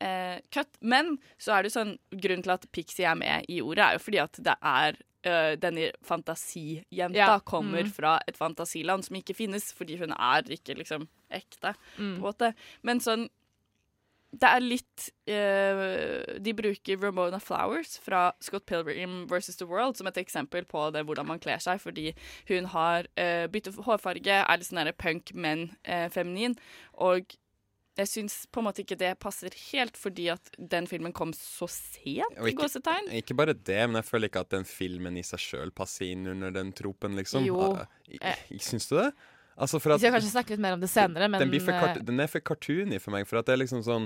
eh, 0.00 0.38
cut. 0.54 0.80
Men 0.80 1.16
så 1.40 1.56
er 1.56 1.66
det 1.66 1.74
sånn 1.74 1.94
Grunnen 2.10 2.44
til 2.46 2.54
at 2.54 2.66
Pixie 2.74 3.08
er 3.08 3.18
med 3.18 3.46
i 3.50 3.60
ordet, 3.64 3.84
er 3.84 3.98
jo 3.98 4.04
fordi 4.04 4.22
at 4.22 4.42
det 4.48 4.56
er 4.58 5.00
eh, 5.28 5.54
denne 5.60 5.90
fantasijenta 6.06 7.18
Ja, 7.18 7.38
kommer 7.40 7.86
mm. 7.86 7.94
fra 7.96 8.18
et 8.26 8.38
fantasiland 8.38 9.06
som 9.06 9.18
ikke 9.20 9.36
finnes, 9.38 9.70
fordi 9.76 9.98
hun 10.02 10.14
er 10.14 10.48
ikke 10.58 10.78
liksom 10.78 11.08
ekte, 11.28 11.74
på 11.96 12.04
en 12.04 12.22
måte. 12.24 12.54
Men 12.86 13.02
sånn 13.04 13.28
det 14.28 14.44
er 14.44 14.60
litt 14.60 15.06
uh, 15.30 16.36
De 16.44 16.52
bruker 16.56 17.00
Ramona 17.00 17.38
Flowers 17.40 17.94
fra 18.04 18.26
Scott 18.44 18.66
Pilgrim 18.68 19.22
vs. 19.30 19.56
The 19.56 19.68
World 19.70 19.96
som 19.96 20.10
et 20.10 20.20
eksempel 20.20 20.66
på 20.68 20.90
det, 20.92 21.04
hvordan 21.08 21.30
man 21.30 21.40
kler 21.40 21.62
seg, 21.64 21.80
fordi 21.80 22.10
hun 22.50 22.68
har 22.74 23.08
uh, 23.16 23.46
byttet 23.52 23.78
hårfarge, 23.86 24.40
er 24.44 24.60
litt 24.60 24.68
sånn 24.68 24.92
punk, 25.00 25.32
men 25.34 25.70
uh, 25.88 26.08
feminin. 26.12 26.58
Og 27.00 27.32
jeg 27.98 28.10
syns 28.12 28.36
på 28.52 28.60
en 28.60 28.68
måte 28.68 28.84
ikke 28.84 28.98
det 29.00 29.14
passer 29.18 29.54
helt, 29.72 29.96
fordi 29.98 30.28
at 30.30 30.52
den 30.60 30.86
filmen 30.86 31.14
kom 31.16 31.32
så 31.34 31.66
sent, 31.72 32.36
Og 32.38 32.46
i 32.46 32.52
ikke- 32.52 32.62
gåsetegn. 32.66 33.08
Ikke 33.22 33.34
bare 33.34 33.56
det, 33.56 33.80
men 33.88 33.98
jeg 34.02 34.06
føler 34.10 34.30
ikke 34.30 34.44
at 34.44 34.52
den 34.54 34.68
filmen 34.68 35.16
i 35.18 35.24
seg 35.26 35.42
sjøl 35.42 35.72
passer 35.74 36.12
inn 36.12 36.28
under 36.30 36.52
den 36.54 36.70
tropen, 36.76 37.16
liksom. 37.18 37.48
Jo. 37.48 37.72
Syns 38.60 38.86
du 38.92 39.00
det? 39.00 39.10
Altså, 39.58 39.80
for 39.82 39.90
Vi 39.96 39.98
skal 40.04 40.14
kanskje 40.14 40.30
snakke 40.30 40.54
litt 40.54 40.62
mer 40.62 40.76
om 40.76 40.82
det 40.82 40.90
senere, 40.92 41.26
men 41.28 41.42
den, 41.42 41.50
blir 41.50 41.62
for 41.64 41.74
kart 41.74 41.96
eh, 41.98 42.04
den 42.06 42.20
er 42.22 42.28
for 42.30 42.44
cartoony 42.46 43.00
for 43.02 43.14
meg, 43.14 43.26
for 43.26 43.40
at 43.40 43.48
det 43.48 43.56
er 43.56 43.62
liksom 43.64 43.80
sånn 43.82 44.04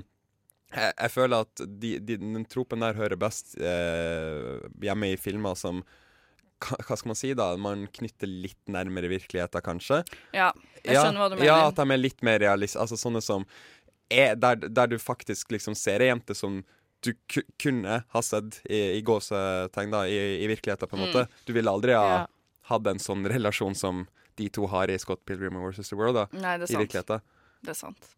Jeg, 0.73 0.95
jeg 0.97 1.13
føler 1.13 1.45
at 1.45 1.63
de, 1.69 1.91
de, 2.01 2.17
den 2.23 2.47
tropen 2.49 2.81
der 2.81 2.97
hører 2.97 3.19
best 3.21 3.59
eh, 3.61 4.63
hjemme 4.81 5.11
i 5.13 5.19
filmer 5.21 5.59
som 5.61 5.83
hva 6.63 6.95
skal 6.95 7.11
man 7.11 7.19
si, 7.19 7.33
da? 7.35 7.51
Man 7.59 7.89
knytter 7.91 8.31
litt 8.31 8.71
nærmere 8.71 9.09
virkeligheten, 9.11 9.65
kanskje. 9.67 9.97
Ja, 10.31 10.53
jeg 10.85 10.95
skjønner 10.95 11.19
hva 11.25 11.27
du 11.33 11.35
mener. 11.35 11.49
Ja, 11.49 11.57
at 11.73 11.81
de 11.81 11.87
er 11.91 11.99
litt 11.99 12.23
mer 12.23 12.39
realist 12.39 12.79
Altså 12.79 12.95
sånne 13.01 13.19
som 13.25 13.43
er 14.13 14.37
der, 14.39 14.61
der 14.71 14.93
du 14.93 14.95
faktisk 15.03 15.51
liksom 15.51 15.75
ser 15.75 16.05
ei 16.05 16.11
jente 16.13 16.37
som 16.39 16.61
du 17.03 17.11
ku 17.27 17.43
kunne 17.59 17.97
ha 18.15 18.23
sett 18.23 18.61
i, 18.71 18.79
i 18.95 19.03
gåsetegn, 19.03 19.91
da, 19.91 20.05
i, 20.07 20.19
i 20.45 20.47
virkeligheten, 20.47 20.87
på 20.87 20.95
en 20.97 21.03
måte. 21.03 21.25
Du 21.49 21.51
ville 21.57 21.71
aldri 21.73 21.97
ha 21.99 22.05
Ja. 22.13 22.27
hatt 22.71 22.87
en 22.93 23.03
sånn 23.03 23.27
relasjon 23.27 23.75
som 23.75 24.05
de 24.39 24.49
to 24.53 24.67
har 24.73 24.91
i 24.91 24.99
Scott 24.99 25.25
Pilgrim 25.29 25.59
vs. 25.61 25.89
The 25.91 25.99
World, 25.99 26.21
da. 26.21 26.27
Nei, 26.37 26.57
det 26.59 26.69
er 26.69 26.71
I 26.71 26.77
sant. 26.77 26.85
virkeligheten. 26.87 27.27
Det 27.63 27.75
er 27.75 27.79
sant. 27.79 28.09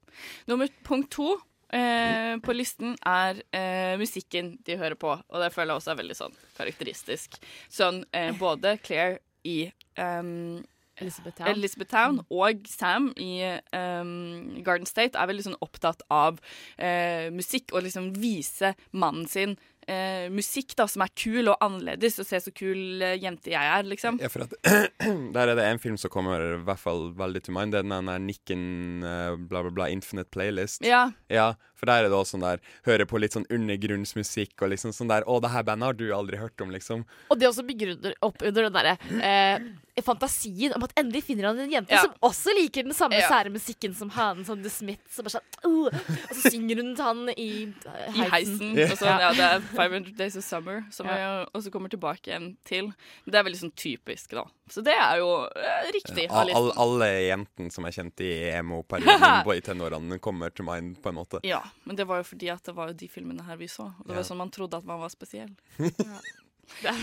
Nummer 0.48 0.70
punkt 0.86 1.10
to 1.12 1.30
eh, 1.74 2.34
på 2.44 2.54
listen 2.56 2.94
er 3.04 3.42
eh, 3.52 3.94
musikken 4.00 4.54
de 4.66 4.78
hører 4.80 4.98
på, 5.00 5.16
og 5.16 5.42
det 5.42 5.50
føler 5.54 5.74
jeg 5.74 5.82
også 5.82 5.94
er 5.94 6.02
veldig 6.02 6.18
sånn 6.20 6.36
karakteristisk. 6.58 7.40
Sånn 7.72 8.04
eh, 8.14 8.30
både 8.38 8.76
Claire 8.84 9.18
i 9.44 9.66
um, 9.98 10.62
Elizabeth 10.96 11.36
Town. 11.36 11.48
Elizabeth 11.50 11.90
Town 11.90 12.20
og 12.30 12.68
Sam 12.70 13.10
i 13.18 13.42
um, 13.74 14.62
Garden 14.64 14.86
State 14.86 15.18
er 15.18 15.28
veldig 15.30 15.48
sånn 15.48 15.58
opptatt 15.64 16.04
av 16.14 16.38
eh, 16.78 17.26
musikk 17.34 17.74
og 17.74 17.82
liksom 17.88 18.12
vise 18.22 18.74
mannen 18.92 19.26
sin 19.28 19.56
eh, 19.90 20.26
musikk 20.32 20.74
da, 20.78 20.86
som 20.90 21.04
er 21.04 21.12
kul 21.18 21.50
og 21.52 21.58
annerledes, 21.64 22.18
og 22.22 22.28
se 22.28 22.40
så 22.44 22.52
kul 22.54 23.02
eh, 23.04 23.16
jente 23.22 23.52
jeg 23.52 23.70
er, 23.76 23.86
liksom. 23.88 24.20
Ja, 24.22 24.30
for 24.32 24.46
at 24.46 24.54
Der 25.34 25.50
er 25.50 25.58
det 25.58 25.66
en 25.68 25.82
film 25.82 25.98
som 26.00 26.12
kommer 26.12 26.40
i 26.40 26.62
hvert 26.64 26.80
fall 26.80 27.10
veldig 27.18 27.44
til 27.46 27.56
mind. 27.56 27.74
Det 27.74 27.82
er 27.82 27.88
den 27.88 28.10
der 28.10 28.22
Nikken 28.22 28.64
eh, 29.04 29.36
bla, 29.36 29.64
bla, 29.66 29.74
bla 29.74 29.88
Infinite 29.92 30.30
Playlist. 30.34 30.84
Ja. 30.86 31.08
Ja, 31.32 31.52
for 31.84 31.92
der 31.92 32.02
er 32.06 32.08
det 32.08 32.16
også 32.16 32.38
sånn 32.38 32.48
der 32.48 32.64
Hører 32.88 33.06
på 33.12 33.20
litt 33.20 33.36
sånn 33.36 33.44
undergrunnsmusikk 33.52 34.64
og 34.64 34.72
liksom 34.72 34.90
sånn 34.96 35.12
der 35.12 35.28
Å, 35.28 35.38
det 35.44 35.52
her 35.52 35.62
bandet 35.68 35.90
har 35.92 35.96
du 36.00 36.06
aldri 36.16 36.40
hørt 36.40 36.60
om, 36.64 36.72
liksom. 36.74 37.04
Og 37.30 37.38
det 37.38 37.48
også 37.52 37.64
bygger 37.68 38.14
opp 38.24 38.40
under 38.42 38.66
den 38.70 38.74
derre 38.80 38.96
eh, 39.20 39.66
fantasien 40.02 40.72
om 40.74 40.82
at 40.82 40.94
endelig 40.98 41.20
finner 41.28 41.46
han 41.52 41.60
en 41.62 41.70
jente 41.70 41.94
Ja. 41.94 42.00
som 42.02 42.14
også 42.26 42.50
liker 42.56 42.82
den 42.88 42.96
samme 42.96 43.20
Ja. 43.20 43.28
sære 43.30 43.52
musikken 43.54 43.94
som 43.94 44.10
han, 44.16 44.42
som 44.44 44.62
The 44.62 44.70
Smiths. 44.70 45.14
som 45.14 45.24
bare 45.24 45.36
sånn, 45.36 45.46
«Åh!» 45.64 45.86
og 45.86 46.34
så 46.34 46.50
synger 46.50 46.76
hun 46.82 46.94
til 46.96 47.04
han 47.04 47.28
i 47.36 47.50
heisen. 47.70 48.24
I 48.24 48.30
heisen. 48.32 48.72
Og 48.90 48.98
så, 48.98 49.06
ja, 49.06 49.30
det 49.32 49.44
er 49.46 49.60
500 49.78 50.16
Days 50.16 50.36
of 50.36 50.44
Summer, 50.44 50.84
som 50.90 51.06
Ja. 51.06 51.14
jeg 51.20 51.46
også 51.54 51.70
kommer 51.70 51.88
tilbake 51.92 52.26
igjen 52.32 52.56
til. 52.64 52.92
Det 53.26 53.34
er 53.38 53.44
veldig 53.46 53.60
sånn 53.60 53.74
typisk, 53.76 54.30
da. 54.34 54.44
Så 54.70 54.80
det 54.80 54.94
er 54.96 55.18
jo 55.20 55.28
eh, 55.44 55.90
riktig. 55.92 56.24
av 56.30 56.38
All, 56.40 56.50
all, 56.56 56.70
alle 56.80 57.08
jentene 57.26 57.70
som 57.70 57.84
er 57.84 57.92
kjent 57.92 58.22
i 58.24 58.30
emo-perioden 58.60 59.42
på- 59.44 59.56
i 59.58 59.60
tenårene, 59.60 60.18
kommer 60.24 60.50
til 60.56 60.64
mind, 60.64 60.96
på 61.04 61.10
en 61.12 61.18
måte. 61.18 61.40
Ja, 61.44 61.60
men 61.84 61.96
det 61.98 62.06
var 62.08 62.22
jo 62.22 62.28
fordi 62.30 62.48
at 62.54 62.64
det 62.64 62.74
var 62.78 62.88
jo 62.88 62.96
de 63.04 63.08
filmene 63.12 63.44
her 63.44 63.56
vi 63.60 63.68
så. 63.68 63.90
Og 63.92 64.06
det 64.08 64.14
Ja. 64.16 64.22
var 64.22 64.28
sånn 64.30 64.40
man 64.40 64.50
trodde 64.54 64.80
at 64.80 64.84
man 64.88 65.00
var 65.04 65.12
spesiell. 65.12 65.52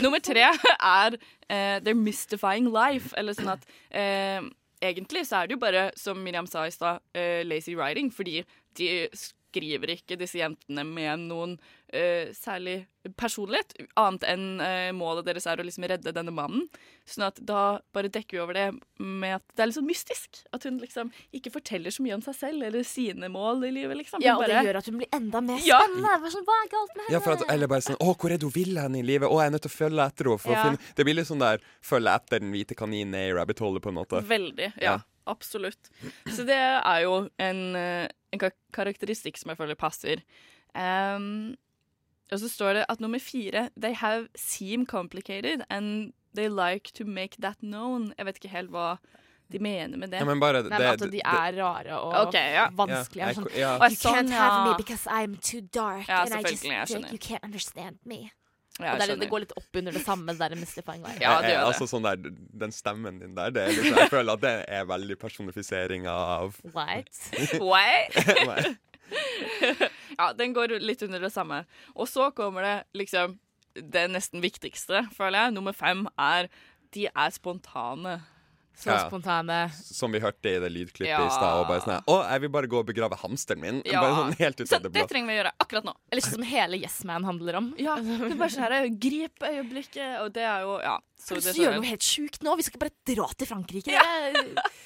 Nummer 0.02 0.20
tre 0.26 0.42
er 0.50 1.16
eh, 1.48 1.78
They're 1.86 1.98
Mystifying 1.98 2.72
Life. 2.74 3.14
Eller 3.18 3.38
sånn 3.38 3.54
at 3.54 3.68
eh, 3.94 4.42
Egentlig 4.82 5.28
så 5.30 5.44
er 5.44 5.46
det 5.52 5.54
jo 5.54 5.62
bare, 5.62 5.84
som 5.94 6.18
Miriam 6.26 6.48
sa 6.50 6.64
i 6.66 6.72
stad, 6.74 7.04
eh, 7.14 7.44
lazy 7.46 7.76
writing. 7.78 8.10
Fordi 8.10 8.40
de 8.80 8.88
skriver 9.14 9.92
ikke 9.94 10.18
disse 10.18 10.40
jentene 10.42 10.82
med 10.88 11.28
noen 11.28 11.54
eh, 11.94 12.32
særlig 12.36 12.86
personlighet, 13.18 13.74
annet 13.98 14.24
enn 14.30 14.44
uh, 14.62 14.92
målet 14.94 15.26
deres 15.26 15.48
er 15.50 15.58
å 15.58 15.64
liksom 15.66 15.88
redde 15.90 16.12
denne 16.14 16.30
mannen. 16.36 16.68
Sånn 17.10 17.26
at 17.26 17.40
da 17.42 17.80
bare 17.96 18.12
dekker 18.14 18.38
vi 18.38 18.42
over 18.44 18.54
det 18.54 18.66
med 19.02 19.40
at 19.40 19.46
det 19.58 19.64
er 19.64 19.70
litt 19.72 19.78
sånn 19.80 19.88
mystisk. 19.88 20.44
At 20.54 20.68
hun 20.68 20.78
liksom 20.78 21.10
ikke 21.34 21.50
forteller 21.56 21.94
så 21.94 22.06
mye 22.06 22.14
om 22.20 22.22
seg 22.22 22.38
selv 22.38 22.68
eller 22.68 22.86
sine 22.86 23.32
mål 23.34 23.66
i 23.66 23.72
livet, 23.80 23.98
liksom. 24.04 24.22
Ja, 24.22 24.36
og 24.38 24.46
og 24.46 24.54
det 24.54 24.62
gjør 24.68 24.80
at 24.84 24.92
hun 24.92 25.00
blir 25.02 25.10
enda 25.18 25.42
mer 25.42 25.64
spennende. 25.64 26.14
Ja. 26.14 26.34
sånn, 26.36 26.46
Hva 26.46 26.60
er 26.60 26.70
galt 26.76 26.94
med 26.94 27.04
henne? 27.08 27.16
Ja, 27.16 27.24
for 27.26 27.38
at, 27.38 27.46
eller 27.56 27.72
bare 27.74 27.86
sånn 27.88 27.98
Å, 27.98 28.14
hvor 28.14 28.30
er 28.30 28.38
det 28.38 28.50
hun 28.52 28.56
vil 28.60 28.78
hen 28.78 29.00
i 29.02 29.04
livet? 29.08 29.26
Å, 29.26 29.42
jeg 29.42 29.52
er 29.52 29.56
nødt 29.58 29.66
til 29.66 29.74
å 29.74 29.78
følge 29.80 30.08
etter 30.14 30.30
henne. 30.32 30.44
For 30.46 30.54
Ja. 30.54 30.60
å 30.62 30.68
finne 30.70 30.94
Det 31.02 31.08
blir 31.10 31.18
litt 31.18 31.32
sånn 31.32 31.42
der 31.42 31.66
følge 31.82 32.16
etter 32.22 32.46
den 32.46 32.54
hvite 32.54 32.78
kaninen 32.78 33.18
i 33.18 33.34
rabbit 33.34 33.66
hole, 33.66 33.82
på 33.82 33.90
en 33.90 33.98
måte. 33.98 34.22
Veldig. 34.22 34.70
Ja. 34.78 34.92
Ja, 34.92 34.96
absolutt. 35.26 35.90
Så 36.30 36.46
det 36.46 36.62
er 36.62 37.02
jo 37.08 37.18
en, 37.42 37.76
eh, 37.76 38.08
en 38.32 38.46
karakteristikk 38.72 39.42
som 39.42 39.50
jeg 39.50 39.58
føler 39.58 39.76
passer. 39.76 40.22
Ehm, 40.78 41.56
og 42.32 42.40
så 42.40 42.50
står 42.50 42.74
det 42.80 42.86
at 42.90 43.02
nummer 43.04 43.20
fire 43.20 43.70
They 43.76 43.94
have 43.94 44.28
seem 44.36 44.86
complicated 44.86 45.66
and 45.70 46.14
they 46.36 46.48
like 46.48 46.94
to 46.96 47.06
make 47.06 47.42
that 47.42 47.58
known. 47.60 48.14
Jeg 48.18 48.26
vet 48.26 48.40
ikke 48.42 48.54
helt 48.56 48.72
hva 48.72 48.98
de 49.52 49.60
mener 49.60 49.98
med 50.00 50.14
det. 50.14 50.22
Ja, 50.22 50.26
men 50.26 50.40
bare 50.40 50.62
Nei, 50.64 50.70
men 50.70 50.80
det, 50.80 50.88
at 50.88 51.00
de 51.04 51.10
det- 51.12 51.22
er 51.26 51.58
rare 51.60 51.98
og 52.00 52.28
okay, 52.28 52.54
ja. 52.54 52.70
vanskelige. 52.72 53.28
Ja, 53.28 53.34
sånn, 53.36 53.50
ja. 53.58 53.74
You 53.84 53.96
sånn, 53.96 54.16
can't 54.16 54.32
have 54.32 54.70
me 54.70 54.78
because 54.78 55.08
I'm 55.12 55.36
too 55.42 55.62
dark. 55.62 56.08
Ja, 56.08 56.22
and 56.24 56.34
I 56.34 56.42
just, 56.48 56.64
think 56.64 56.74
jeg 56.74 57.12
you 57.12 57.20
can't 57.20 57.44
understand 57.44 58.00
me. 58.06 58.32
Ja, 58.80 58.94
og 58.94 59.00
det, 59.02 59.10
er, 59.10 59.16
det 59.20 59.28
går 59.30 59.44
litt 59.44 59.52
opp 59.60 59.76
under 59.76 59.92
det 59.92 60.02
samme, 60.06 60.34
der 60.40 60.56
mystifying 60.56 61.04
life. 61.04 61.20
Ja, 61.22 61.42
det 61.44 61.52
gjør 61.52 61.60
det. 61.60 61.74
Altså 61.74 61.88
sånn 61.92 62.06
der, 62.08 62.32
Den 62.64 62.72
stemmen 62.72 63.20
din 63.20 63.36
der, 63.36 63.52
det 63.54 63.66
er 63.66 63.74
liksom, 63.76 63.98
jeg 64.00 64.10
føler 64.14 64.40
at 64.40 64.46
det 64.46 64.54
er 64.80 64.88
veldig 64.90 65.18
personifisering 65.20 66.08
av 66.08 66.56
What? 66.72 67.12
What? 67.60 68.72
ja, 70.20 70.32
den 70.38 70.54
går 70.56 70.78
litt 70.82 71.02
under 71.08 71.20
det 71.24 71.32
samme. 71.34 71.64
Og 71.96 72.08
så 72.12 72.30
kommer 72.36 72.62
det 72.68 72.76
liksom 73.04 73.38
det 73.76 74.10
nesten 74.12 74.44
viktigste, 74.44 75.06
føler 75.16 75.46
jeg. 75.48 75.56
Nummer 75.56 75.74
fem 75.76 76.04
er 76.20 76.50
de 76.92 77.06
er 77.08 77.32
spontane. 77.32 78.20
Så 78.82 78.88
Ja. 78.90 79.02
spontane. 79.10 79.68
Som 79.76 80.12
vi 80.16 80.20
hørte 80.24 80.48
i 80.50 80.58
det 80.60 80.70
lydklippet 80.72 81.08
Ja. 81.12 81.26
i 81.28 81.30
stad. 81.30 81.60
Og 81.60 81.68
bare 81.68 81.82
sånn 81.84 82.04
Å, 82.08 82.16
jeg 82.32 82.42
vil 82.42 82.50
bare 82.50 82.68
gå 82.72 82.80
og 82.80 82.86
begrave 82.88 83.18
hamsteren 83.20 83.60
min. 83.62 83.82
Ja. 83.86 84.00
Bare 84.02 84.16
sånn 84.16 84.38
helt 84.40 84.62
ut 84.64 84.68
Så 84.72 84.80
det 84.82 84.92
det 84.96 85.04
trenger 85.12 85.28
vi 85.28 85.36
å 85.36 85.40
gjøre 85.44 85.52
akkurat 85.60 85.84
nå. 85.86 85.94
Eller 86.10 86.22
ikke 86.24 86.32
som 86.34 86.42
hele 86.44 86.80
Yes 86.82 87.04
Man 87.06 87.24
handler 87.28 87.56
om. 87.60 87.68
Ja, 87.78 87.96
det 87.98 88.32
er 88.32 88.36
bare 88.40 88.50
sånn 88.50 88.64
her, 88.66 88.88
Grip 88.90 89.40
øyeblikket, 89.44 90.22
og 90.24 90.34
det 90.34 90.42
er 90.44 90.62
jo 90.66 90.80
Ja. 90.82 90.98
Så 91.20 91.36
det 91.36 91.54
gjør 91.56 91.76
noe 91.78 91.86
helt 91.86 92.02
sjukt 92.02 92.42
nå. 92.42 92.56
Vi 92.58 92.64
skal 92.64 92.80
bare 92.80 92.92
dra 93.06 93.28
til 93.38 93.48
Frankrike. 93.48 93.92
Ja. 93.92 94.02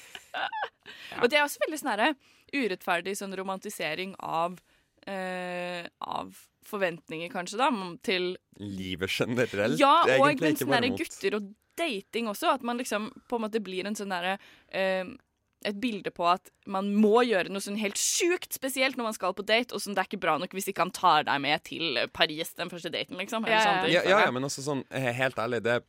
Og 1.22 1.30
det 1.30 1.38
er 1.38 1.44
også 1.46 1.58
veldig 1.64 1.78
sånn 1.80 1.94
her 1.98 2.14
urettferdig 2.54 3.16
sånn 3.18 3.36
romantisering 3.38 4.14
av 4.22 4.58
eh, 5.06 5.86
Av 6.00 6.32
forventninger, 6.66 7.30
kanskje, 7.30 7.60
da, 7.60 7.68
til 8.02 8.32
Livet 8.58 9.12
generelt. 9.12 9.78
Ja, 9.78 10.00
og 10.02 10.24
egentlig 10.26 10.56
ikke 10.56 10.66
bare 10.72 10.90
mot. 10.90 10.98
gutter 10.98 11.36
og 11.38 11.52
dating 11.78 12.26
også. 12.32 12.56
At 12.56 12.64
man 12.66 12.80
liksom 12.80 13.12
på 13.30 13.38
en 13.38 13.44
måte 13.44 13.62
blir 13.62 13.86
en 13.86 13.94
sånn 13.94 14.10
derre 14.10 14.34
eh, 14.74 15.06
et 15.66 15.78
bilde 15.80 16.10
på 16.14 16.26
at 16.28 16.50
man 16.70 16.92
må 16.94 17.22
gjøre 17.26 17.50
noe 17.50 17.62
sånn 17.64 17.78
helt 17.80 17.98
sjukt 17.98 18.54
spesielt 18.54 18.98
når 18.98 19.08
man 19.08 19.16
skal 19.16 19.34
på 19.36 19.44
date, 19.46 19.74
og 19.74 19.82
sånn 19.82 19.96
det 19.96 20.04
er 20.04 20.10
ikke 20.10 20.22
bra 20.22 20.36
nok 20.42 20.52
hvis 20.54 20.68
ikke 20.70 20.84
han 20.84 20.94
tar 20.94 21.26
deg 21.26 21.42
med 21.42 21.64
til 21.66 22.00
Paris 22.14 22.52
den 22.58 22.70
første 22.72 22.92
daten, 22.92 23.18
liksom. 23.18 23.46
eller 23.46 23.56
Ja, 23.56 23.62
ja. 23.62 23.66
sånne 23.66 23.84
ting, 23.86 23.94
Ja, 23.96 24.02
ja, 24.10 24.20
ja, 24.26 24.34
men 24.34 24.46
også 24.46 24.66
sånn, 24.66 24.84
helt 24.92 25.40
ærlig, 25.42 25.62
det 25.66 25.80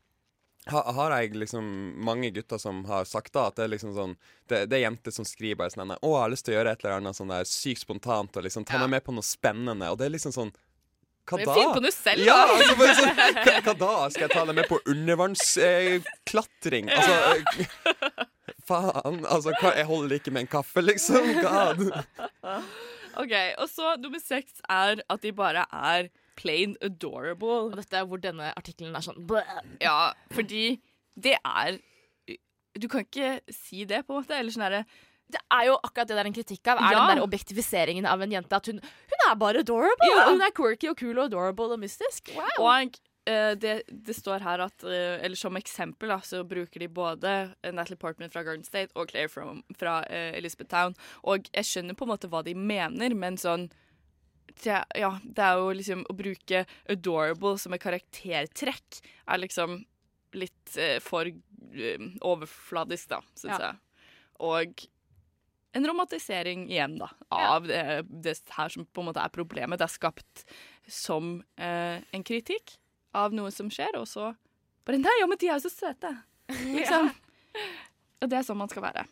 ha- 0.70 0.92
har 0.98 1.12
jeg 1.22 1.34
liksom 1.36 1.64
mange 2.04 2.30
gutter 2.36 2.58
som 2.62 2.84
har 2.86 3.04
sagt 3.06 3.34
da 3.34 3.48
at 3.48 3.56
det 3.56 3.64
er 3.66 3.70
liksom 3.76 3.94
sånn 3.96 4.16
Det, 4.48 4.66
det 4.70 4.76
er 4.78 4.86
jenter 4.90 5.12
som 5.12 5.26
skriver 5.26 5.56
bare 5.58 5.70
sånn 5.74 5.92
'Å, 5.92 5.98
jeg 6.02 6.22
har 6.22 6.30
lyst 6.30 6.46
til 6.46 6.54
å 6.54 6.58
gjøre 6.58 6.72
et 6.72 6.84
eller 6.86 6.96
annet 7.02 7.16
sånn 7.18 7.28
der 7.34 7.44
sykt 7.46 7.82
spontant 7.84 8.38
og 8.38 8.44
liksom 8.44 8.66
ta 8.66 8.74
Ja. 8.74 8.80
meg 8.88 8.90
med 8.90 9.04
på 9.06 9.12
noe 9.14 9.24
spennende', 9.24 9.92
og 9.92 9.98
det 9.98 10.06
er 10.08 10.12
liksom 10.16 10.32
sånn 10.34 10.52
hva 11.28 11.38
da? 11.44 11.54
finn 11.54 11.74
på 11.76 11.82
noe 11.84 11.92
selv, 11.92 12.24
Ja, 12.24 12.46
altså, 12.48 12.76
sånn, 12.96 13.16
hva, 13.44 13.62
hva 13.66 13.74
da? 13.78 14.10
Skal 14.10 14.22
jeg 14.28 14.32
ta 14.32 14.46
deg 14.46 14.56
med 14.56 14.68
på 14.70 14.80
undervannsklatring? 14.88 16.90
altså, 16.90 17.14
eh, 17.60 17.66
faen. 18.68 19.26
Altså, 19.26 19.52
hva, 19.62 19.74
jeg 19.76 19.86
holder 19.90 20.16
ikke 20.20 20.32
med 20.32 20.42
en 20.46 20.48
kaffe, 20.48 20.82
liksom. 20.82 21.42
God. 21.42 21.92
OK, 23.18 23.34
og 23.58 23.68
så 23.70 23.98
nummer 24.00 24.20
seks 24.24 24.62
er 24.70 25.02
at 25.10 25.22
de 25.22 25.32
bare 25.36 25.66
er 25.74 26.10
plain 26.38 26.78
adorable. 26.86 27.58
Og 27.68 27.76
dette 27.80 27.98
er 28.00 28.06
hvor 28.08 28.22
denne 28.24 28.54
artikkelen 28.58 28.96
er 28.96 29.04
sånn 29.06 29.20
Bleh. 29.28 29.60
Ja, 29.84 30.14
fordi 30.36 30.78
det 31.18 31.36
er 31.44 31.80
Du 32.78 32.86
kan 32.88 33.02
ikke 33.08 33.40
si 33.50 33.86
det, 33.90 34.04
på 34.06 34.14
en 34.14 34.22
måte. 34.22 34.38
Eller 34.38 34.54
sånn 34.54 34.68
herre 34.68 34.84
Det 35.28 35.40
er 35.52 35.66
jo 35.68 35.74
akkurat 35.84 36.08
det 36.08 36.16
det 36.16 36.22
er 36.22 36.30
en 36.30 36.36
kritikk 36.38 36.68
av. 36.72 36.78
Er 36.80 36.94
Ja. 36.94 37.00
den 37.08 37.18
der 37.18 37.24
objektifiseringen 37.26 38.06
av 38.08 38.22
en 38.22 38.32
jente. 38.32 38.56
At 38.56 38.66
hun, 38.70 38.78
hun 38.80 39.24
er 39.32 39.36
bare 39.36 39.60
adorable. 39.66 40.08
Ja. 40.14 40.30
Hun 40.30 40.42
er 40.46 40.54
quirky 40.56 40.88
og 40.88 40.96
kul 41.02 41.18
og 41.18 41.26
adorable 41.26 41.74
og 41.74 41.80
mystisk. 41.82 42.30
Wow. 42.38 42.68
Og 42.70 42.96
uh, 43.28 43.54
det, 43.60 43.82
det 43.90 44.16
står 44.16 44.40
her 44.46 44.64
at 44.64 44.86
uh, 44.88 45.18
Eller 45.26 45.36
som 45.36 45.58
eksempel 45.60 46.14
da, 46.14 46.20
så 46.24 46.46
bruker 46.48 46.80
de 46.80 46.88
både 46.88 47.34
Natalie 47.74 47.98
Portman 48.00 48.32
fra 48.32 48.44
Garden 48.48 48.64
State 48.64 48.94
og 48.96 49.10
Claire 49.10 49.28
from, 49.28 49.64
fra 49.78 49.98
uh, 50.08 50.38
Elizabeth 50.38 50.70
Town. 50.70 50.96
Og 51.24 51.50
jeg 51.52 51.66
skjønner 51.66 51.98
på 51.98 52.06
en 52.08 52.14
måte 52.14 52.30
hva 52.32 52.44
de 52.46 52.54
mener, 52.56 53.14
men 53.18 53.36
sånn 53.42 53.68
det, 54.64 54.82
Ja, 55.00 55.12
det 55.24 55.44
er 55.44 55.58
jo 55.62 55.70
liksom 55.76 56.04
Å 56.10 56.16
bruke 56.18 56.66
adorable 56.90 57.58
som 57.62 57.74
et 57.76 57.82
karaktertrekk 57.84 59.00
er 59.28 59.42
liksom 59.44 59.80
litt 60.38 60.78
eh, 60.78 60.98
for 61.02 61.26
eh, 61.30 62.04
overfladisk, 62.22 63.10
da, 63.14 63.22
syns 63.38 63.58
Ja. 63.60 63.72
jeg. 63.72 63.80
Og 64.44 64.84
en 65.78 65.86
romantisering 65.88 66.66
igjen, 66.72 66.98
da, 67.00 67.08
av 67.34 67.66
det, 67.70 68.04
det 68.24 68.34
her 68.58 68.70
som 68.74 68.86
på 68.86 69.02
en 69.02 69.08
måte 69.10 69.22
er 69.24 69.30
problemet. 69.34 69.80
Det 69.80 69.86
er 69.88 69.94
skapt 69.94 70.44
som 70.90 71.38
eh, 71.58 72.02
en 72.14 72.24
kritikk 72.28 72.76
av 73.18 73.34
noe 73.34 73.52
som 73.54 73.70
skjer, 73.74 73.98
og 74.00 74.06
så 74.10 74.32
bare 74.88 75.00
Nei, 75.02 75.16
ja, 75.20 75.28
men 75.28 75.38
de 75.42 75.50
er 75.50 75.58
jo 75.60 75.66
så 75.68 75.74
søte! 75.74 76.12
Liksom. 76.48 77.10
Og 78.22 78.30
det 78.32 78.38
er 78.40 78.46
sånn 78.48 78.58
man 78.62 78.70
skal 78.72 78.86
være. 78.86 79.04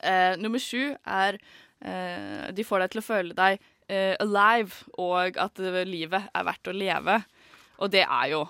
Eh, 0.00 0.34
nummer 0.40 0.58
sju 0.62 0.94
er 1.06 1.36
eh, 1.84 2.50
De 2.56 2.64
får 2.66 2.82
deg 2.84 2.94
til 2.94 3.02
å 3.02 3.06
føle 3.06 3.36
deg 3.36 3.60
eh, 3.88 4.14
alive, 4.20 4.84
og 4.98 5.36
at 5.40 5.58
eh, 5.60 5.80
livet 5.88 6.28
er 6.34 6.44
verdt 6.48 6.70
å 6.70 6.76
leve. 6.76 7.18
Og 7.82 7.90
det 7.90 8.04
er 8.06 8.28
jo 8.32 8.44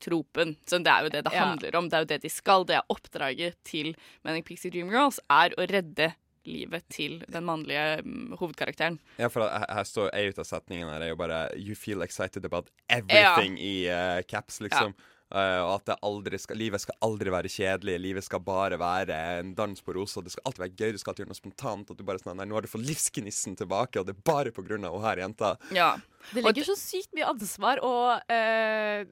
tropen. 0.00 0.54
Så 0.66 0.78
det 0.82 0.90
er 0.92 1.04
jo 1.04 1.10
det 1.12 1.24
det 1.26 1.32
Ja. 1.34 1.44
handler 1.44 1.76
om. 1.76 1.88
Det 1.88 1.96
er 1.96 2.00
jo 2.04 2.10
det 2.14 2.22
de 2.22 2.28
skal. 2.32 2.64
Det 2.64 2.76
er 2.76 2.88
oppdraget 2.88 3.56
til 3.64 3.94
Manic 4.24 4.46
Pixie 4.46 4.70
Dream 4.70 4.88
Girls, 4.90 5.20
er 5.28 5.50
å 5.58 5.66
redde 5.68 6.14
livet 6.46 6.86
til 6.88 7.18
den 7.28 7.44
mannlige 7.44 8.00
mm, 8.02 8.36
hovedkarakteren. 8.40 8.98
Ja, 9.18 9.28
for 9.28 9.44
her, 9.44 9.66
her 9.68 9.84
står 9.84 10.08
ei 10.16 10.30
ut 10.30 10.38
av 10.40 10.46
setningene 10.48 10.90
her 10.94 11.02
er 11.04 11.08
jo 11.12 11.16
bare 11.20 11.50
You 11.54 11.74
feel 11.76 12.00
excited 12.02 12.44
about 12.48 12.70
everything 12.88 13.58
i 13.60 13.88
uh, 13.92 14.22
caps, 14.26 14.60
liksom. 14.64 14.94
Eh, 15.30 15.60
og 15.62 15.76
at 15.76 15.84
det 15.92 15.96
aldri 16.02 16.38
skal, 16.42 16.58
livet 16.58 16.82
skal 16.82 16.96
aldri 17.06 17.30
være 17.30 17.50
kjedelig. 17.52 17.96
Livet 18.02 18.26
skal 18.26 18.42
bare 18.42 18.78
være 18.80 19.18
en 19.38 19.54
dans 19.58 19.84
på 19.86 19.94
roser. 19.94 20.24
Det 20.26 20.32
skal 20.34 20.48
alltid 20.50 20.64
være 20.64 20.76
gøy. 20.76 20.92
Du 20.92 20.98
skal 20.98 21.12
alltid 21.12 21.24
gjøre 21.24 21.32
noe 21.34 21.38
spontant. 21.40 21.90
At 21.94 22.00
du 22.00 22.04
bare 22.08 22.22
sånn, 22.22 22.36
nei, 22.40 22.48
Nå 22.50 22.58
har 22.58 22.66
du 22.66 22.72
fått 22.72 22.86
livsgnissen 22.88 23.54
tilbake, 23.60 24.02
og 24.02 24.08
det 24.10 24.16
er 24.16 24.22
bare 24.26 24.50
på 24.56 24.66
grunn 24.66 24.84
av 24.88 24.96
hun 24.98 25.06
her 25.06 25.22
jenta. 25.22 25.54
Ja. 25.76 25.92
Det 26.34 26.42
legger 26.44 26.66
så 26.66 26.76
sykt 26.78 27.14
mye 27.16 27.30
ansvar 27.30 27.78
og 27.86 28.20
uh, 28.28 29.06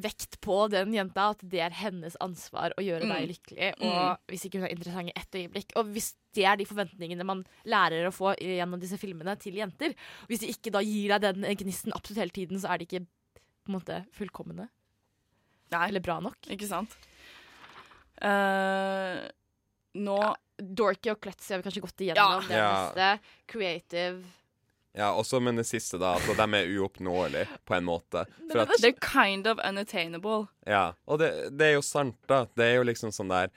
vekt 0.00 0.38
på 0.44 0.54
den 0.72 0.94
jenta 0.96 1.26
at 1.34 1.42
det 1.52 1.60
er 1.60 1.74
hennes 1.76 2.14
ansvar 2.24 2.72
å 2.78 2.84
gjøre 2.84 3.04
deg 3.04 3.24
Mm. 3.24 3.28
lykkelig. 3.32 3.68
Og 3.84 4.30
hvis 4.32 4.46
ikke 4.48 4.60
hun 4.62 4.68
er 4.68 4.72
interessant 4.76 5.10
i 5.10 5.16
ett 5.18 5.34
øyeblikk. 5.42 5.74
Og 5.76 5.90
hvis 5.92 6.14
det 6.36 6.44
er 6.44 6.56
de 6.56 6.64
forventningene 6.68 7.24
man 7.26 7.44
lærer 7.68 8.08
å 8.08 8.12
få 8.14 8.32
gjennom 8.40 8.80
disse 8.80 8.96
filmene 9.00 9.34
til 9.40 9.58
jenter, 9.60 9.94
hvis 10.28 10.40
de 10.40 10.52
ikke 10.54 10.72
da 10.72 10.80
gir 10.80 11.12
deg 11.18 11.20
den 11.26 11.56
gnisten 11.56 11.92
absolutt 11.92 12.22
hele 12.22 12.36
tiden, 12.36 12.60
så 12.60 12.72
er 12.72 12.78
det 12.78 12.88
ikke 12.88 13.06
på 13.68 13.74
en 13.74 13.78
måte 13.78 14.00
fullkomne. 14.16 14.68
Nei. 15.70 15.84
Eller 15.90 16.00
bra 16.00 16.18
nok. 16.24 16.40
Ikke 16.48 16.66
sant? 16.70 16.96
Uh, 18.22 19.20
nå 19.98 20.18
Dorky 20.58 21.12
og 21.12 21.20
Klutzy 21.22 21.52
har 21.54 21.60
vi 21.60 21.68
kanskje 21.68 21.84
gått 21.84 22.02
igjennom. 22.02 22.42
Ja. 22.42 22.48
Det 22.48 22.56
Ja. 22.56 22.72
neste. 22.88 23.08
Creative. 23.46 24.24
Ja, 24.98 25.12
også 25.14 25.38
men 25.40 25.54
det 25.54 25.66
siste, 25.68 25.98
da. 26.00 26.14
Altså, 26.16 26.34
de 26.34 26.56
er 26.58 26.72
uoppnåelige, 26.80 27.46
på 27.68 27.76
en 27.76 27.84
måte. 27.86 28.24
For 28.50 28.58
at, 28.64 28.68
They're 28.80 28.98
kind 28.98 29.46
of 29.46 29.60
unattainable. 29.62 30.48
ja, 30.66 30.94
Og 31.06 31.20
det, 31.20 31.56
det 31.56 31.66
er 31.68 31.74
jo 31.76 31.82
sant, 31.82 32.16
da. 32.26 32.46
Det 32.56 32.64
er 32.64 32.74
jo 32.80 32.82
liksom 32.88 33.12
sånn 33.12 33.28
der 33.30 33.50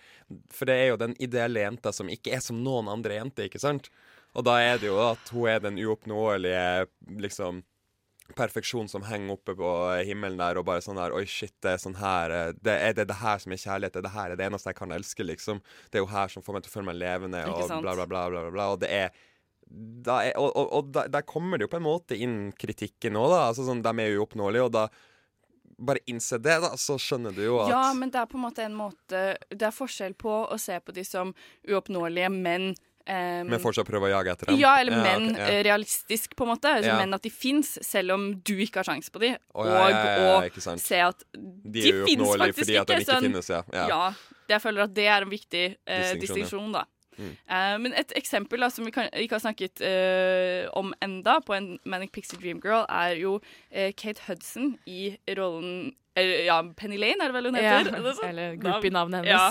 For 0.54 0.66
det 0.70 0.76
er 0.76 0.88
jo 0.92 0.98
den 0.98 1.16
ideelle 1.20 1.64
jenta 1.64 1.92
som 1.92 2.08
ikke 2.10 2.36
er 2.36 2.42
som 2.42 2.62
noen 2.64 2.88
andre 2.92 3.16
jenter, 3.18 3.48
ikke 3.50 3.60
sant? 3.60 3.90
Og 4.36 4.46
da 4.46 4.60
er 4.62 4.78
det 4.78 4.88
jo 4.92 5.00
at 5.02 5.30
hun 5.34 5.48
er 5.50 5.60
den 5.60 5.80
uoppnåelige 5.82 6.86
liksom 7.18 7.64
perfeksjon 8.36 8.90
som 8.92 9.04
henger 9.08 9.36
oppe 9.36 9.56
på 9.58 9.72
himmelen 10.08 10.40
der, 10.42 10.60
og 10.60 10.68
bare 10.68 10.84
sånn 10.84 11.00
der 11.00 11.16
Oi, 11.16 11.26
shit, 11.30 11.54
det 11.64 11.76
er 11.76 11.82
sånn 11.82 11.98
her 12.00 12.34
eh, 12.36 12.54
det 12.62 12.78
Er 12.90 12.96
det 12.98 13.08
det 13.12 13.20
her 13.22 13.42
som 13.44 13.56
er 13.56 13.62
kjærlighet? 13.62 13.96
Det 13.96 14.02
er 14.02 14.08
det 14.08 14.16
her 14.16 14.32
er 14.32 14.40
det 14.40 14.48
eneste 14.48 14.72
jeg 14.72 14.80
kan 14.80 14.96
elske, 14.96 15.26
liksom? 15.28 15.62
Det 15.90 16.00
er 16.00 16.06
jo 16.06 16.12
her 16.14 16.32
som 16.34 16.46
får 16.46 16.58
meg 16.58 16.66
til 16.66 16.74
å 16.74 16.76
føle 16.78 16.90
meg 16.92 17.02
levende, 17.02 17.44
og 17.50 17.68
bla, 17.82 17.96
bla, 17.98 18.08
bla, 18.08 18.26
bla, 18.32 18.48
bla. 18.54 18.72
Og 18.76 18.82
det 18.84 18.92
er 18.92 19.12
er, 19.72 20.34
og 20.36 20.50
og, 20.52 20.74
og 20.76 20.92
da, 20.92 21.06
der 21.08 21.24
kommer 21.24 21.58
det 21.58 21.64
jo 21.68 21.72
på 21.72 21.80
en 21.80 21.86
måte 21.86 22.18
inn 22.20 22.52
kritikken 22.60 23.16
òg, 23.16 23.30
da. 23.32 23.40
Altså 23.52 23.64
sånn, 23.68 23.84
De 23.86 23.94
er 24.04 24.12
jo 24.12 24.26
uoppnåelige, 24.26 24.68
og 24.68 24.76
da 24.76 24.90
Bare 25.82 26.04
innse 26.12 26.38
det, 26.38 26.60
da, 26.62 26.76
så 26.78 26.94
skjønner 27.02 27.34
du 27.34 27.42
jo 27.46 27.56
at 27.64 27.72
Ja, 27.72 27.86
men 27.98 28.12
det 28.14 28.20
er 28.22 28.28
på 28.30 28.38
en 28.38 28.44
måte 28.44 28.66
en 28.68 28.76
måte 28.78 29.22
Det 29.50 29.66
er 29.66 29.74
forskjell 29.74 30.14
på 30.20 30.34
å 30.46 30.58
se 30.62 30.76
på 30.84 30.94
de 30.94 31.06
som 31.08 31.32
uoppnåelige, 31.66 32.30
men 32.30 32.74
ehm, 33.06 33.50
Men 33.50 33.62
fortsatt 33.64 33.88
prøve 33.88 34.10
å 34.10 34.12
jage 34.12 34.34
etter 34.36 34.52
dem. 34.52 34.60
Ja, 34.62 34.76
eller 34.82 34.98
men 34.98 35.32
okay, 35.32 35.42
ja. 35.42 35.60
eh, 35.60 35.64
realistisk, 35.68 36.36
på 36.38 36.48
en 36.48 36.54
måte. 36.54 36.72
Altså, 36.78 36.92
Ja. 36.92 36.98
Men 37.02 37.14
at 37.18 37.24
de 37.24 37.32
fins, 37.34 37.78
selv 37.86 38.16
om 38.18 38.28
du 38.42 38.54
ikke 38.62 38.82
har 38.82 38.90
sjanse 38.92 39.12
på 39.12 39.22
dem. 39.24 39.38
Ja, 39.38 39.66
ja, 39.66 39.90
ja, 39.90 40.02
ja, 40.22 40.32
og 40.38 40.50
ikke 40.50 40.62
å 40.62 40.78
se 40.80 41.00
at 41.02 41.24
De 41.34 41.82
de, 41.82 41.94
fins 42.06 42.22
faktisk 42.22 42.52
faktisk 42.52 42.66
fordi 42.66 42.78
at 42.78 42.88
de 42.88 42.94
ikke. 42.94 43.02
ikke 43.02 43.12
sånn, 43.12 43.28
finnes, 43.30 43.50
ja. 43.50 43.62
Ja. 43.74 43.86
ja. 43.88 44.40
Jeg 44.52 44.62
føler 44.62 44.84
at 44.84 44.96
det 44.96 45.06
er 45.08 45.26
en 45.26 45.32
viktig 45.32 45.66
uh, 45.72 45.94
ja. 45.96 46.16
distinksjon, 46.20 46.72
da. 46.76 46.86
Mm. 47.18 47.32
Eh, 47.32 47.78
men 47.84 47.96
et 47.98 48.14
eksempel 48.16 48.64
da, 48.64 48.70
som 48.74 48.88
vi 48.88 48.94
kan, 48.96 49.10
ikke 49.14 49.38
har 49.38 49.44
snakket 49.44 49.82
uh, 49.84 50.68
om 50.78 50.94
enda, 51.04 51.40
på 51.46 51.56
en 51.58 51.74
Manic 51.86 52.14
Pixie 52.16 52.40
Dream 52.40 52.62
Girl, 52.64 52.86
er 52.90 53.18
jo 53.20 53.38
uh, 53.40 53.90
Kate 53.98 54.22
Hudson 54.28 54.78
i 54.86 55.16
rollen 55.38 55.92
Ja, 56.18 56.58
Penny 56.76 56.98
Lane, 57.00 57.24
er 57.24 57.32
det 57.32 57.36
vel 57.38 57.46
hun 57.48 57.56
heter? 57.56 57.88
Ja, 57.88 58.12
sånn? 58.18 58.34
eller 58.34 58.58
groupie-navnet 58.60 59.30
Ja. 59.30 59.46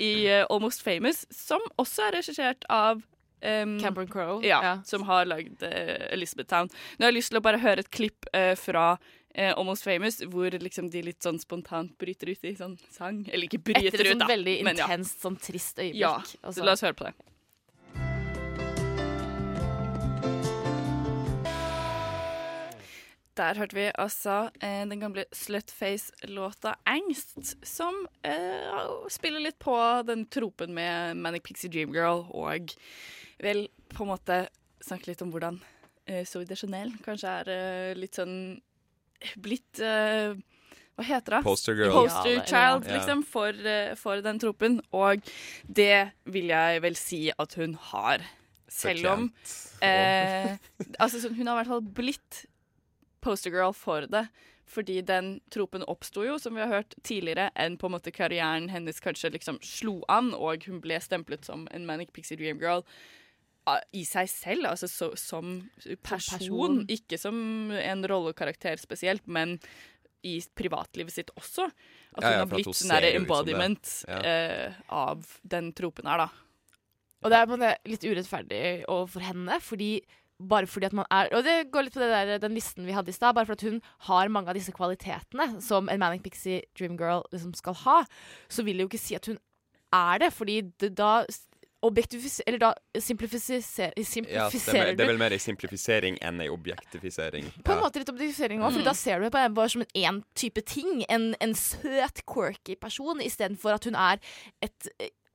I 0.00 0.40
Almost 0.48 0.80
Famous, 0.82 1.26
som 1.30 1.60
også 1.76 2.06
er 2.06 2.16
regissert 2.16 2.64
av 2.72 3.02
um, 3.42 3.78
Cameron 3.80 4.08
Crowe. 4.08 4.40
ja, 4.46 4.60
Ja. 4.62 4.74
som 4.84 5.02
har 5.08 5.24
lagd 5.26 5.62
uh, 5.62 6.12
Elizabeth 6.12 6.48
Town. 6.50 6.68
Nå 6.98 7.04
har 7.06 7.12
jeg 7.12 7.18
lyst 7.20 7.30
til 7.32 7.38
å 7.38 7.44
bare 7.44 7.58
høre 7.62 7.78
et 7.84 7.90
klipp 7.90 8.26
uh, 8.34 8.54
fra 8.58 8.98
uh, 8.98 9.52
Almost 9.56 9.84
Famous, 9.84 10.20
hvor 10.26 10.50
liksom 10.50 10.90
de 10.90 11.02
litt 11.02 11.22
sånn 11.22 11.38
spontant 11.38 11.96
bryter 11.98 12.30
ut 12.32 12.44
i 12.44 12.54
sånn 12.58 12.78
sang. 12.90 13.24
Eller 13.30 13.46
ikke 13.50 13.62
bryter 13.70 13.88
Etter 13.92 14.00
et 14.00 14.06
ut, 14.06 14.12
sånn 14.16 14.24
da. 14.26 14.30
veldig 14.34 14.56
men 14.64 14.76
ja. 14.76 14.86
intenst, 14.90 15.20
sånn 15.22 15.36
trist 15.40 15.78
øyeblikk. 15.78 16.00
Ja, 16.02 16.16
Altså. 16.42 16.60
så 16.60 16.64
la 16.64 16.72
oss 16.78 16.82
høre 16.86 16.94
på 16.98 17.04
det. 17.10 17.14
Der 23.38 23.54
hørte 23.54 23.76
vi 23.78 23.84
altså 23.94 24.48
eh, 24.66 24.82
den 24.90 24.98
gamle 25.00 25.24
Slutface-låta 25.32 26.72
'Angst', 26.86 27.54
som 27.62 27.94
eh, 28.26 28.88
spiller 29.08 29.40
litt 29.44 29.58
på 29.62 29.76
den 30.08 30.24
tropen 30.26 30.74
med 30.74 31.16
Manic 31.16 31.44
Pixie 31.46 31.70
Dream 31.70 31.94
Girl, 31.94 32.24
og 32.34 32.72
vel 33.42 33.66
på 33.94 34.04
en 34.04 34.12
måte 34.12 34.38
snakke 34.84 35.10
litt 35.10 35.22
om 35.24 35.30
hvordan 35.34 35.58
uh, 35.58 36.22
Soy 36.28 36.46
de 36.48 36.56
Chanel 36.58 36.92
kanskje 37.04 37.34
er 37.42 37.50
uh, 37.50 37.98
litt 37.98 38.18
sånn 38.18 38.36
blitt 39.42 39.80
uh, 39.82 40.36
Hva 40.98 41.06
heter 41.06 41.38
det? 41.38 41.42
Poster 41.46 41.78
girl. 41.78 41.94
Poster 41.94 42.36
Ja, 42.36 42.44
child, 42.46 42.88
ja. 42.88 42.98
liksom, 42.98 43.22
for, 43.26 43.54
eh, 43.54 43.94
for 43.98 44.22
den 44.22 44.40
tropen. 44.42 44.80
Og 44.90 45.22
det 45.62 46.10
vil 46.26 46.50
jeg 46.50 46.82
vel 46.82 46.96
si 46.98 47.20
at 47.30 47.54
hun 47.54 47.76
har. 47.92 48.24
Selv 48.68 49.06
om 49.06 49.28
eh, 49.80 50.56
altså, 50.98 51.22
sånn, 51.22 51.36
Hun 51.38 51.46
har 51.46 51.54
i 51.54 51.60
hvert 51.60 51.70
fall 51.70 51.86
blitt 52.00 52.40
postergirl 53.22 53.76
for 53.78 54.08
det. 54.10 54.26
Fordi 54.68 54.98
den 55.06 55.36
tropen 55.54 55.86
oppsto 55.88 56.26
jo, 56.26 56.34
som 56.42 56.58
vi 56.58 56.60
har 56.60 56.74
hørt 56.80 56.98
tidligere, 57.06 57.46
enn 57.56 57.78
på 57.80 57.88
en 57.88 57.94
måte 57.94 58.12
karrieren 58.12 58.66
hennes 58.68 58.98
kanskje 59.00 59.30
liksom 59.38 59.62
slo 59.64 60.02
an, 60.12 60.34
og 60.36 60.66
hun 60.68 60.82
ble 60.84 60.98
stemplet 61.00 61.46
som 61.46 61.64
en 61.72 61.86
Manic 61.88 62.10
Pixie 62.12 62.36
Dream 62.36 62.60
Girl 62.60 62.82
i 63.96 64.04
seg 64.08 64.28
selv, 64.30 64.70
altså 64.72 64.88
så, 64.90 65.10
som 65.18 65.54
person, 66.02 66.38
person. 66.38 66.80
ikke 66.90 67.18
som 67.20 67.38
en 67.74 68.04
rollekarakter 68.08 68.80
spesielt, 68.80 69.26
men 69.26 69.58
i 70.26 70.38
privatlivet 70.58 71.14
sitt 71.14 71.30
også. 71.38 71.68
At 72.18 72.24
Ja, 72.24 72.30
ja, 72.30 72.38
hun 72.38 72.48
har 72.48 72.52
blitt 72.56 72.74
sånn 72.74 73.08
embodiment 73.14 73.92
Ja. 74.08 74.18
eh, 74.18 74.72
av 74.90 75.26
den 75.46 75.72
tropen 75.72 76.06
her, 76.10 76.24
da. 76.26 76.28
Og 77.22 77.30
det 77.30 77.38
er 77.38 77.78
litt 77.86 78.04
urettferdig 78.06 78.84
overfor 78.86 79.22
henne, 79.26 79.60
fordi 79.60 80.00
bare 80.38 80.68
fordi 80.70 80.86
at 80.86 80.92
man 80.94 81.06
er 81.10 81.28
Og 81.34 81.42
det 81.42 81.70
går 81.72 81.84
litt 81.84 81.94
på 81.94 81.98
det 81.98 82.10
der, 82.10 82.38
den 82.38 82.54
listen 82.54 82.86
vi 82.86 82.92
hadde 82.94 83.10
i 83.10 83.12
stad. 83.16 83.34
Bare 83.34 83.46
fordi 83.46 83.70
hun 83.72 83.82
har 84.06 84.28
mange 84.28 84.48
av 84.48 84.54
disse 84.54 84.70
kvalitetene 84.72 85.60
som 85.60 85.88
en 85.88 85.98
Manic 85.98 86.22
Pixie 86.22 86.62
Dream 86.78 86.96
Girl 86.96 87.24
liksom 87.32 87.54
skal 87.58 87.74
ha, 87.74 88.04
så 88.48 88.62
vil 88.62 88.78
det 88.78 88.86
jo 88.86 88.90
ikke 88.92 89.02
si 89.02 89.16
at 89.18 89.26
hun 89.26 89.38
er 89.92 90.18
det. 90.22 90.32
Fordi 90.32 90.60
det, 90.78 90.94
da 90.94 91.24
objektifisere 91.82 92.44
Eller 92.48 92.58
da 92.58 92.74
simplifisere, 92.98 93.92
Ja, 93.96 94.04
simplifiserer 94.04 94.86
ja, 94.90 94.94
Det 94.94 95.04
er 95.04 95.12
vel 95.12 95.18
mer 95.20 95.32
en 95.32 95.38
simplifisering 95.42 96.18
enn 96.22 96.40
en 96.40 96.50
objektifisering. 96.50 97.44
På 97.64 97.72
en 97.72 97.78
Ja. 97.78 97.84
måte 97.84 97.98
litt 98.02 98.08
objektifisering 98.10 98.60
òg, 98.62 98.72
for 98.72 98.82
da 98.82 98.92
ser 98.94 99.18
du 99.20 99.28
det 99.28 99.32
bare, 99.54 99.68
som 99.68 99.82
en 99.82 99.94
én 99.94 100.22
type 100.34 100.60
ting. 100.66 101.04
En, 101.08 101.34
en 101.40 101.54
søt, 101.54 102.24
quirky 102.26 102.74
person, 102.80 103.20
istedenfor 103.20 103.74
at 103.74 103.84
hun 103.84 103.94
er 103.94 104.18
et 104.62 104.88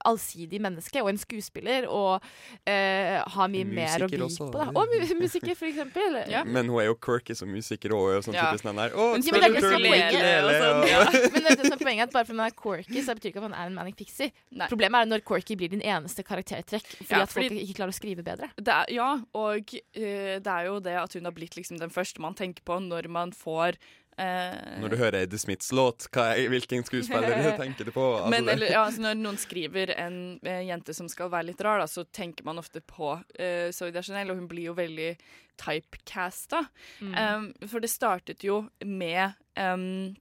allsidig 0.06 0.60
menneske 0.63 1.02
og 1.04 1.10
en 1.13 1.20
skuespiller 1.22 1.88
og 1.89 2.24
eh, 2.70 3.20
har 3.36 3.52
mye 3.52 3.66
mer 3.68 4.06
å 4.06 4.10
by 4.12 4.20
på. 4.24 4.50
Da. 4.54 4.68
Og 4.74 4.92
mu 4.92 5.13
musiker, 5.24 5.56
for 5.60 5.70
eksempel. 5.70 6.20
Ja. 6.32 6.44
Men 6.46 6.70
hun 6.72 6.82
er 6.82 6.89
jo 6.92 6.96
quirky 7.00 7.36
som 7.38 7.52
musiker 7.54 7.94
og 7.98 8.12
er 8.18 8.26
sånn 8.26 8.38
Ja. 8.38 8.50
den 8.54 8.76
der 8.80 8.94
Å, 8.94 9.08
Hun 9.13 9.24
men 9.24 9.39
det 9.39 9.44
er 9.44 9.56
det 9.56 9.63
som 9.63 9.74
er 9.74 9.88
poenget. 9.88 10.20
sånn. 10.63 11.32
Men 11.34 11.44
det, 11.48 11.56
det 11.58 11.66
som 11.68 11.76
er 11.78 11.84
poenget 11.84 12.04
at 12.08 12.13
bare 12.13 12.26
fordi 12.30 12.38
man 12.42 12.52
er 12.52 12.58
quirky, 12.60 13.04
så 13.06 13.16
betyr 13.18 13.32
ikke 13.34 13.42
at 13.44 13.48
man 13.50 13.58
er 13.58 13.72
en 13.72 13.78
manic 13.78 13.98
pixie. 14.00 14.32
Nei. 14.52 14.68
Problemet 14.72 15.06
er 15.06 15.12
når 15.13 15.26
quirky 15.28 15.58
blir 15.60 15.72
din 15.74 15.84
eneste 15.84 16.24
karaktertrekk 16.28 16.86
fordi 17.00 17.10
Ja, 17.13 17.24
at 17.24 17.34
folk 17.34 17.48
fordi- 17.50 17.63
ikke 17.66 17.80
klarer 17.82 17.94
å 17.96 18.00
skrive 18.00 18.24
bedre. 18.26 18.50
Det 18.58 18.74
er, 18.74 18.94
ja, 18.96 19.10
og 19.34 19.74
uh, 19.74 20.36
det 20.44 20.54
er 20.58 20.66
jo 20.70 20.80
det 20.84 20.96
at 21.00 21.13
hun 21.18 21.26
har 21.30 21.36
blitt 21.36 21.56
liksom 21.58 21.80
den 21.82 21.94
første 21.94 22.20
man 22.24 22.36
tenker 22.38 22.63
på 22.68 22.80
når 22.84 23.08
man 23.12 23.32
får 23.36 23.78
eh, 24.17 24.80
Når 24.82 24.93
du 24.93 24.97
hører 24.99 25.19
Eddie 25.23 25.41
Smiths 25.41 25.71
låt, 25.76 26.08
hva 26.13 26.30
er, 26.34 26.47
hvilken 26.52 26.86
skuespiller 26.88 27.54
tenker 27.62 27.89
du 27.89 27.93
på? 27.95 28.08
Altså, 28.17 28.32
Men 28.34 28.49
eller, 28.54 28.71
ja, 28.71 28.86
altså 28.86 29.06
når 29.06 29.19
noen 29.21 29.39
skriver 29.41 29.93
en 29.97 30.17
eh, 30.41 30.63
jente 30.69 30.95
som 30.97 31.10
skal 31.12 31.32
være 31.34 31.52
litt 31.52 31.63
rar, 31.65 31.82
da, 31.84 31.88
så 31.89 32.06
tenker 32.06 32.47
man 32.47 32.62
ofte 32.62 32.84
på 32.86 33.15
uh, 33.17 33.69
Zoe 33.76 33.93
Deschanel, 33.95 34.34
og 34.34 34.41
hun 34.41 34.49
blir 34.52 34.71
jo 34.71 34.78
veldig 34.78 35.13
typecasta. 35.60 36.65
Mm. 36.99 37.13
Um, 37.13 37.47
for 37.69 37.84
det 37.84 37.91
startet 37.93 38.45
jo 38.45 38.63
med 38.82 39.36
um, 39.60 40.15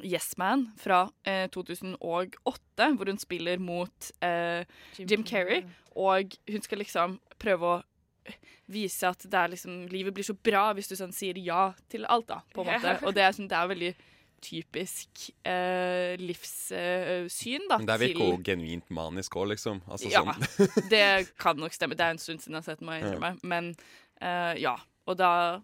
Yes 0.00 0.36
Man 0.40 0.70
fra 0.80 1.10
eh, 1.28 1.48
2008, 1.52 2.88
hvor 2.96 3.10
hun 3.10 3.18
spiller 3.18 3.58
mot 3.58 4.12
eh, 4.24 4.64
Jim 4.96 5.24
Carrey. 5.24 5.64
Og 5.96 6.36
hun 6.48 6.62
skal 6.64 6.80
liksom 6.80 7.18
prøve 7.42 7.68
å 7.68 7.80
vise 8.72 9.08
at 9.08 9.24
det 9.28 9.34
er 9.38 9.48
liksom, 9.52 9.86
livet 9.92 10.14
blir 10.14 10.24
så 10.24 10.34
bra 10.34 10.68
hvis 10.76 10.88
du 10.88 10.94
sånn 10.96 11.12
sier 11.12 11.36
ja 11.42 11.72
til 11.92 12.04
alt, 12.06 12.26
da, 12.30 12.40
på 12.54 12.62
en 12.64 12.70
måte. 12.72 12.94
Og 13.06 13.14
det 13.16 13.22
er, 13.26 13.32
sånn, 13.36 13.48
det 13.50 13.56
er 13.58 13.68
veldig 13.72 13.92
typisk 14.42 15.28
eh, 15.46 16.16
livssyn, 16.18 17.66
da. 17.70 17.76
Men 17.78 17.86
det 17.86 17.98
virker 18.02 18.24
til- 18.36 18.44
genuint 18.48 18.88
manisk 18.90 19.36
òg, 19.38 19.48
liksom. 19.52 19.82
Altså, 19.86 20.10
Ja, 20.10 20.22
sånn. 20.24 20.88
det 20.94 21.04
kan 21.42 21.56
nok 21.60 21.72
stemme. 21.76 21.94
Det 21.98 22.06
er 22.06 22.16
en 22.16 22.18
stund 22.22 22.40
siden 22.42 22.56
jeg 22.56 22.62
har 22.64 22.70
sett 22.72 22.80
den, 22.80 22.88
må 22.88 22.96
jeg 22.96 23.04
innrømme. 23.06 23.34
Men 23.46 23.74
eh, 24.20 24.54
ja. 24.62 24.76
Og 25.06 25.16
da 25.18 25.60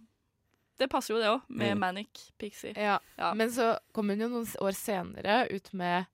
Det 0.79 0.87
passer 0.91 1.15
jo, 1.15 1.19
det 1.19 1.27
òg, 1.27 1.41
med 1.51 1.73
Mm. 1.75 1.81
Manic 1.83 2.21
Pixie. 2.39 2.71
Ja. 2.79 3.01
Ja. 3.19 3.33
Men 3.35 3.51
så 3.51 3.73
kom 3.93 4.11
hun 4.13 4.21
jo 4.23 4.29
noen 4.31 4.47
år 4.63 4.77
senere 4.79 5.49
ut 5.51 5.73
med 5.75 6.07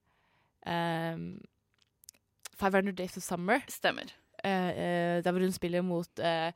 ehm, 0.65 1.27
500 2.57 2.95
Days 2.97 3.17
of 3.19 3.25
Summer. 3.27 3.61
Stemmer. 3.69 4.09
Eh, 4.45 4.69
eh, 4.71 5.25
der 5.25 5.33
hvor 5.33 5.45
hun 5.45 5.55
spiller 5.55 5.83
mot 5.83 6.21
eh, 6.21 6.53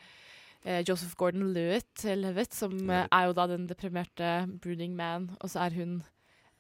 Joseph 0.84 1.14
Gordon-Levitt, 1.16 2.04
Levitt, 2.18 2.54
som 2.54 2.90
er 2.90 3.26
jo 3.28 3.32
da 3.32 3.46
den 3.46 3.68
deprimerte 3.70 4.48
brooding 4.60 4.96
man, 4.98 5.30
og 5.40 5.50
så 5.52 5.62
er 5.64 5.76
hun 5.78 6.00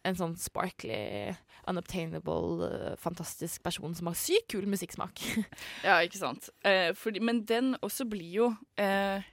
en 0.06 0.16
sånn 0.16 0.36
sparkly, 0.38 1.34
unobtainable, 1.68 2.94
fantastisk 3.02 3.62
person 3.66 3.96
som 3.98 4.08
har 4.10 4.16
sykt 4.18 4.48
kul 4.54 4.68
musikksmak. 4.70 5.20
Ja, 5.86 5.98
ikke 6.04 6.20
sant. 6.20 6.48
Eh, 6.66 6.94
fordi, 6.96 7.20
men 7.20 7.42
den 7.48 7.74
også 7.82 8.06
blir 8.08 8.30
jo 8.32 8.48
eh, 8.80 9.26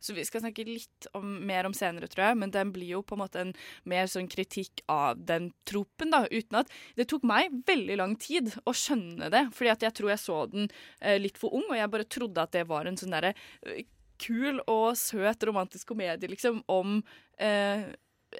Så 0.00 0.16
vi 0.16 0.24
skal 0.26 0.44
snakke 0.44 0.64
litt 0.66 1.08
om, 1.16 1.38
mer 1.46 1.68
om 1.68 1.76
senere, 1.76 2.08
tror 2.10 2.30
jeg, 2.30 2.40
men 2.40 2.54
den 2.54 2.72
blir 2.74 2.96
jo 2.96 3.02
på 3.06 3.16
en 3.16 3.22
måte 3.22 3.42
en 3.44 3.54
mer 3.88 4.08
sånn 4.10 4.28
kritikk 4.32 4.82
av 4.90 5.20
den 5.28 5.50
tropen, 5.68 6.12
da, 6.14 6.24
uten 6.30 6.62
at 6.62 6.72
Det 6.96 7.06
tok 7.10 7.24
meg 7.28 7.52
veldig 7.68 7.96
lang 8.00 8.16
tid 8.20 8.50
å 8.68 8.74
skjønne 8.76 9.30
det, 9.32 9.46
fordi 9.56 9.72
at 9.72 9.86
jeg 9.86 9.96
tror 9.98 10.12
jeg 10.14 10.22
så 10.24 10.42
den 10.50 10.68
eh, 11.00 11.18
litt 11.20 11.38
for 11.40 11.54
ung, 11.56 11.66
og 11.68 11.78
jeg 11.78 11.92
bare 11.92 12.08
trodde 12.08 12.44
at 12.44 12.54
det 12.56 12.66
var 12.70 12.88
en 12.88 12.98
sånn 13.00 13.14
derre 13.14 13.34
eh, 13.66 13.84
kul 14.20 14.60
og 14.68 14.98
søt 15.00 15.44
romantisk 15.48 15.92
komedie, 15.92 16.30
liksom, 16.30 16.62
om 16.70 17.00
eh, 17.40 17.88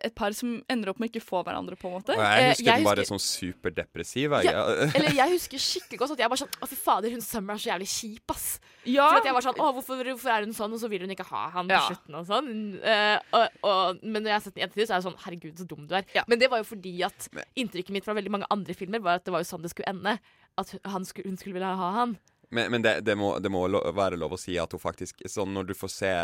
et 0.04 0.14
par 0.14 0.30
som 0.36 0.52
ender 0.70 0.90
opp 0.92 1.00
med 1.02 1.10
ikke 1.10 1.22
få 1.24 1.40
hverandre, 1.42 1.74
på 1.76 1.88
en 1.90 1.94
måte. 1.98 2.14
Og 2.14 2.20
Eh, 2.22 2.36
jeg 2.40 2.50
husker 2.52 2.64
jeg 2.68 2.76
den 2.76 2.84
bare 2.86 3.02
husker- 3.02 3.10
sånn 3.18 3.24
superdepressiv. 3.24 4.30
jeg. 4.38 4.44
Ja, 4.52 4.62
Eller 4.96 5.10
jeg 5.16 5.32
husker 5.34 5.58
skikkelig 5.58 5.98
godt 5.98 6.12
at 6.14 6.18
jeg 6.22 6.30
bare 6.30 6.40
sånn 6.44 6.54
Å, 6.62 6.68
fy 6.70 6.76
fader, 6.78 7.10
hun 7.10 7.20
Summer 7.24 7.54
er 7.54 7.58
så 7.58 7.70
jævlig 7.72 7.88
kjip, 7.90 8.30
ass. 8.30 8.46
Ja, 8.86 9.08
For 9.10 9.18
at 9.18 9.24
jeg 9.28 9.34
var 9.34 9.44
sånn, 9.48 9.58
å, 9.60 9.70
hvorfor, 9.76 10.04
hvorfor 10.06 10.30
er 10.36 10.46
hun 10.46 10.54
sånn, 10.56 10.72
og 10.72 10.80
så 10.80 10.88
vil 10.92 11.02
hun 11.04 11.10
ikke 11.10 11.26
ha 11.32 11.42
han 11.56 11.66
på 11.68 11.74
Ja. 11.74 11.82
slutten 11.90 12.14
og 12.20 12.26
sånn. 12.30 12.52
Uh, 12.80 13.18
og, 13.34 13.48
og, 13.66 14.04
men 14.04 14.22
når 14.22 14.30
jeg 14.30 14.36
har 14.38 14.44
sett 14.46 14.54
den 14.54 14.62
i 14.62 14.66
ettertid, 14.68 14.86
så 14.88 14.94
er 14.94 15.00
jeg 15.02 15.08
sånn, 15.10 15.18
herregud, 15.26 15.58
så 15.58 15.66
dum 15.66 15.86
du 15.90 15.94
er. 15.98 16.04
Ja. 16.14 16.22
Men 16.30 16.38
det 16.38 16.48
var 16.50 16.62
jo 16.62 16.68
fordi 16.70 16.94
at 17.04 17.28
inntrykket 17.58 17.90
mitt 17.98 18.04
fra 18.06 18.14
veldig 18.14 18.30
mange 18.38 18.46
andre 18.50 18.74
filmer 18.78 19.02
var 19.02 19.18
at 19.20 19.24
det 19.26 19.34
var 19.34 19.42
jo 19.42 19.50
sånn 19.50 19.62
det 19.66 19.70
skulle 19.74 19.90
ende. 19.90 20.18
At 20.58 20.72
han 20.86 21.04
skulle, 21.04 21.28
hun 21.30 21.36
skulle 21.40 21.54
ville 21.58 21.66
ha 21.82 21.90
han. 21.98 22.16
Men, 22.50 22.70
men 22.72 22.82
det, 22.82 23.04
det 23.06 23.14
må, 23.18 23.34
det 23.42 23.50
må 23.52 23.66
være 23.94 24.16
lov 24.18 24.32
å 24.34 24.38
si 24.40 24.56
at 24.58 24.72
hun 24.74 24.80
faktisk 24.82 25.20
Sånn 25.30 25.52
når 25.54 25.68
du 25.68 25.74
får 25.78 25.90
se 25.94 26.14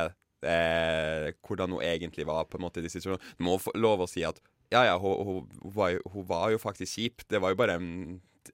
eh, 0.48 1.32
hvordan 1.46 1.76
hun 1.76 1.85
egentlig 1.85 2.26
var 2.28 2.46
på 2.50 2.61
en 2.61 2.66
måte 2.66 2.80
i 2.80 2.87
de 2.87 2.92
situasjonene 2.92 3.37
Du 3.38 3.44
må 3.46 3.59
få 3.62 3.74
lov 3.76 4.04
å 4.04 4.11
si 4.11 4.24
at 4.26 4.40
ja, 4.72 4.82
ja, 4.88 4.96
hun, 4.98 5.20
hun, 5.26 5.44
hun, 5.62 5.74
var, 5.76 5.92
jo, 5.94 6.00
hun 6.11 6.26
var 6.26 6.50
jo 6.50 6.59
faktisk 6.59 6.98
kjip. 6.98 7.22
Det 7.30 7.38
var 7.42 7.52
jo 7.52 7.59
bare 7.61 7.76
en 7.78 7.90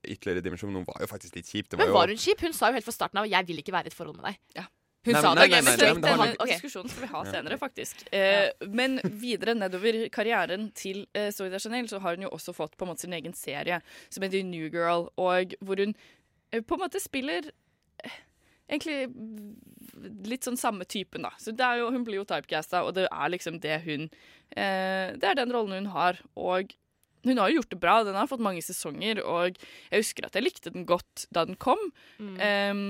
ytterligere 0.02 0.42
dimensjon. 0.44 0.74
Hun 0.76 0.84
var 0.84 1.00
jo 1.00 1.08
faktisk 1.08 1.38
litt 1.38 1.48
kjip. 1.48 1.70
Det 1.70 1.78
var 1.78 1.86
Men 1.86 1.92
jo, 1.92 1.96
var 1.96 2.12
hun 2.12 2.20
kjip? 2.20 2.44
Hun 2.44 2.56
sa 2.56 2.68
jo 2.68 2.76
helt 2.76 2.84
fra 2.88 2.92
starten 2.92 3.20
av 3.22 3.28
'jeg 3.28 3.48
vil 3.48 3.62
ikke 3.62 3.72
være 3.72 3.88
i 3.88 3.92
et 3.92 3.96
forhold 3.96 4.16
med 4.20 4.28
deg'. 4.28 4.38
Ja. 4.60 4.66
Hun 5.02 5.16
Nei, 5.16 5.22
sa 5.22 5.32
nei, 5.34 5.48
det. 5.50 5.50
nei, 5.50 5.60
nei, 5.66 5.76
nei, 5.82 5.94
men 5.98 6.20
nei, 6.20 6.46
diskusjonen 6.52 6.90
skal 6.92 7.02
vi 7.02 7.08
ha 7.10 7.22
senere, 7.26 7.56
faktisk. 7.58 8.04
Eh, 8.14 8.52
men 8.70 9.00
videre 9.02 9.56
nedover 9.58 10.04
karrieren 10.14 10.68
til 10.78 11.08
eh, 11.18 11.32
Zoe 11.34 11.58
Chanel, 11.58 11.88
så 11.90 11.98
har 12.04 12.14
hun 12.14 12.22
jo 12.22 12.30
også 12.30 12.54
fått 12.54 12.76
på 12.78 12.86
en 12.86 12.92
måte 12.92 13.02
sin 13.02 13.16
egen 13.16 13.34
serie 13.34 13.80
som 14.08 14.22
heter 14.22 14.46
New 14.46 14.68
Girl, 14.70 15.08
og 15.18 15.56
hvor 15.58 15.82
hun 15.82 15.96
eh, 16.52 16.62
på 16.62 16.78
en 16.78 16.84
måte 16.84 17.02
spiller 17.02 17.50
egentlig 18.72 20.26
litt 20.26 20.46
sånn 20.46 20.58
samme 20.58 20.86
typen, 20.88 21.26
da. 21.26 21.32
Så 21.40 21.54
det 21.56 21.64
er 21.66 21.82
jo, 21.82 21.90
hun 21.94 22.04
blir 22.06 22.22
jo 22.22 22.28
typecasta, 22.28 22.82
og 22.86 22.96
det 22.96 23.08
er 23.08 23.32
liksom 23.32 23.60
det 23.62 23.82
hun 23.86 24.08
eh, 24.08 25.12
Det 25.14 25.28
er 25.28 25.36
den 25.38 25.52
rollen 25.54 25.82
hun 25.82 25.92
har, 25.94 26.20
og 26.34 26.72
hun 27.22 27.38
har 27.38 27.50
jo 27.50 27.60
gjort 27.60 27.70
det 27.70 27.78
bra. 27.78 27.96
Den 28.04 28.16
har 28.18 28.26
fått 28.26 28.42
mange 28.42 28.62
sesonger, 28.64 29.20
og 29.22 29.58
jeg 29.92 30.02
husker 30.02 30.26
at 30.26 30.34
jeg 30.34 30.42
likte 30.42 30.72
den 30.74 30.86
godt 30.88 31.26
da 31.34 31.44
den 31.46 31.58
kom. 31.60 31.78
Mm. 32.18 32.32
Um, 32.34 32.80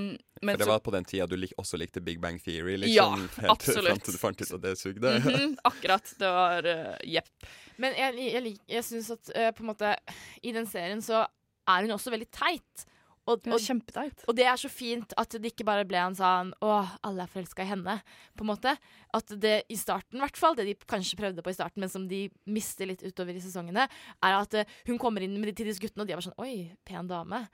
men 0.41 0.55
for 0.55 0.63
det 0.63 0.69
var 0.71 0.81
på 0.83 0.93
den 0.95 1.05
tida 1.07 1.27
du 1.29 1.35
lik, 1.37 1.53
også 1.61 1.77
likte 1.79 2.01
Big 2.03 2.17
Bang 2.23 2.39
Theory, 2.41 2.79
liksom. 2.81 3.27
Ja, 3.27 3.43
helt 3.43 3.53
absolutt. 3.53 3.91
Fram 3.91 4.01
til 4.07 4.17
du 4.17 4.21
fant 4.21 4.41
ut 4.41 4.55
at 4.57 4.63
det 4.63 4.73
sugde. 4.79 5.13
-hmm, 5.19 5.53
akkurat. 5.63 6.15
Det 6.19 6.31
var 6.39 6.65
uh, 6.65 6.95
Jepp. 7.05 7.29
Men 7.77 7.93
jeg, 7.97 8.17
jeg, 8.17 8.33
jeg, 8.33 8.57
jeg 8.67 8.83
syns 8.83 9.11
at 9.11 9.31
uh, 9.35 9.51
på 9.51 9.63
en 9.63 9.69
måte 9.69 9.95
i 10.41 10.51
den 10.51 10.65
serien 10.65 11.01
så 11.01 11.27
er 11.67 11.85
hun 11.85 11.91
også 11.91 12.11
veldig 12.11 12.31
teit. 12.31 12.85
Og, 13.25 13.39
Det 13.39 13.55
kjempeteit. 13.63 14.23
og 14.27 14.35
det 14.35 14.43
er 14.43 14.57
så 14.59 14.67
fint 14.67 15.13
at 15.15 15.35
det 15.39 15.53
ikke 15.53 15.63
bare 15.63 15.85
ble 15.87 15.95
en 15.95 16.15
sånn 16.17 16.49
Å, 16.59 16.71
alle 17.07 17.23
er 17.23 17.31
forelska 17.31 17.63
i 17.63 17.69
henne, 17.69 18.01
på 18.35 18.43
en 18.43 18.49
måte. 18.51 18.73
At 19.15 19.31
det 19.39 19.63
i 19.71 19.77
starten, 19.79 20.19
i 20.19 20.23
hvert 20.25 20.39
fall, 20.39 20.57
det 20.59 20.65
de 20.67 20.75
kanskje 20.75 21.19
prøvde 21.21 21.45
på 21.45 21.53
i 21.53 21.55
starten, 21.55 21.79
men 21.79 21.91
som 21.91 22.07
de 22.09 22.25
mister 22.51 22.89
litt 22.89 23.03
utover 23.05 23.37
i 23.39 23.43
sesongene, 23.43 23.87
er 23.87 24.35
at 24.41 24.53
eh, 24.59 24.73
hun 24.89 24.99
kommer 24.99 25.23
inn 25.23 25.37
med 25.39 25.53
de, 25.53 25.55
til 25.61 25.71
disse 25.71 25.79
guttene, 25.79 26.03
og 26.03 26.09
de 26.09 26.15
er 26.15 26.19
bare 26.19 26.27
sånn 26.27 26.43
Oi, 26.43 26.55
pen 26.83 27.07
dame. 27.07 27.45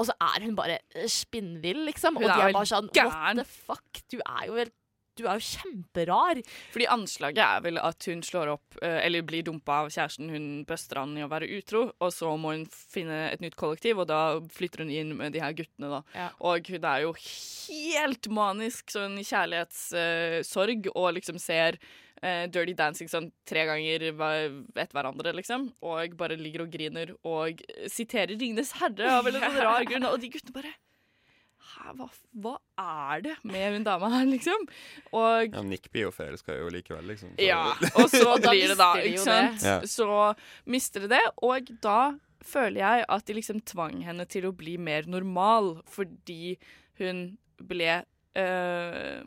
Og 0.00 0.08
så 0.08 0.16
er 0.32 0.46
hun 0.46 0.56
bare 0.56 0.78
spinnvill, 1.12 1.84
liksom. 1.90 2.16
Hun 2.16 2.24
og 2.24 2.30
de 2.32 2.38
er 2.40 2.48
er 2.48 2.56
bare 2.56 2.72
sånn 2.72 2.88
gæren. 2.96 3.42
What 3.42 3.44
the 3.44 3.44
fuck? 3.68 4.00
Du 4.08 4.16
er 4.24 4.46
jo 4.48 4.56
helt 4.56 4.72
Du 5.18 5.26
er 5.26 5.40
jo 5.40 5.46
kjemperar. 5.52 6.42
Fordi 6.72 6.88
anslaget 6.90 7.42
er 7.44 7.64
vel 7.66 7.80
at 7.82 8.08
hun 8.08 8.22
slår 8.26 8.54
opp, 8.54 8.78
eh, 8.82 9.00
eller 9.06 9.26
blir 9.26 9.44
dumpa 9.46 9.82
av 9.82 9.92
kjæresten 9.92 10.32
hun 10.32 10.48
bøster 10.68 11.02
an 11.02 11.16
i 11.18 11.24
å 11.26 11.30
være 11.32 11.50
utro, 11.58 11.84
og 12.00 12.12
så 12.14 12.32
må 12.40 12.56
hun 12.56 12.66
finne 12.70 13.28
et 13.30 13.44
nytt 13.44 13.58
kollektiv, 13.60 14.00
og 14.00 14.08
da 14.10 14.40
flytter 14.52 14.84
hun 14.84 14.92
inn 14.92 15.16
med 15.18 15.36
de 15.36 15.42
her 15.44 15.54
guttene, 15.56 15.92
da. 15.92 16.02
Ja. 16.16 16.30
Og 16.40 16.72
hun 16.72 16.88
er 16.88 17.04
jo 17.04 17.14
helt 17.18 18.28
manisk 18.32 18.92
sånn 18.94 19.18
kjærlighetssorg, 19.20 20.42
kjærlighetssorg, 20.42 20.88
og 20.94 21.12
liksom 21.16 21.38
ser 21.40 21.78
uh, 22.22 22.46
Dirty 22.52 22.74
Dancing 22.78 23.10
sånn 23.10 23.30
tre 23.48 23.66
ganger 23.68 24.08
etter 24.12 24.94
hverandre, 24.94 25.34
liksom. 25.36 25.70
Og 25.82 26.16
bare 26.18 26.38
ligger 26.40 26.66
og 26.66 26.72
griner 26.72 27.14
og 27.22 27.62
siterer 27.90 28.36
Ringnes 28.38 28.74
herre 28.80 29.18
av 29.18 29.26
en 29.26 29.34
eller 29.34 29.48
annen 29.48 29.64
rar 29.68 29.88
grunn. 29.88 30.08
Og 30.10 30.20
de 30.22 30.32
guttene 30.32 30.56
bare 30.56 30.74
hva, 31.96 32.08
hva 32.44 32.54
er 32.78 33.22
det 33.24 33.34
med 33.48 33.76
hun 33.78 33.84
dama 33.86 34.08
her, 34.12 34.26
liksom? 34.28 34.66
Og 35.12 35.54
Ja, 35.56 35.62
Nick 35.66 35.88
blir 35.92 36.06
jo 36.08 36.12
forelska 36.14 36.56
jo 36.58 36.68
likevel, 36.72 37.06
liksom. 37.12 37.32
Så- 37.36 37.46
ja, 37.46 37.62
og 37.98 38.08
så 38.12 38.36
blir 38.44 38.68
det 38.72 38.78
da, 38.80 38.90
ikke 39.00 39.24
sant? 39.24 39.62
Ja. 39.66 39.80
Så 39.88 40.08
mister 40.66 41.06
de 41.06 41.12
det, 41.16 41.22
og 41.42 41.72
da 41.84 41.98
føler 42.42 42.80
jeg 42.82 43.04
at 43.08 43.26
de 43.28 43.36
liksom 43.38 43.60
tvang 43.70 44.00
henne 44.02 44.26
til 44.26 44.48
å 44.48 44.54
bli 44.56 44.76
mer 44.78 45.06
normal, 45.10 45.76
fordi 45.90 46.56
hun 46.98 47.36
ble 47.62 48.00
øh, 48.36 49.22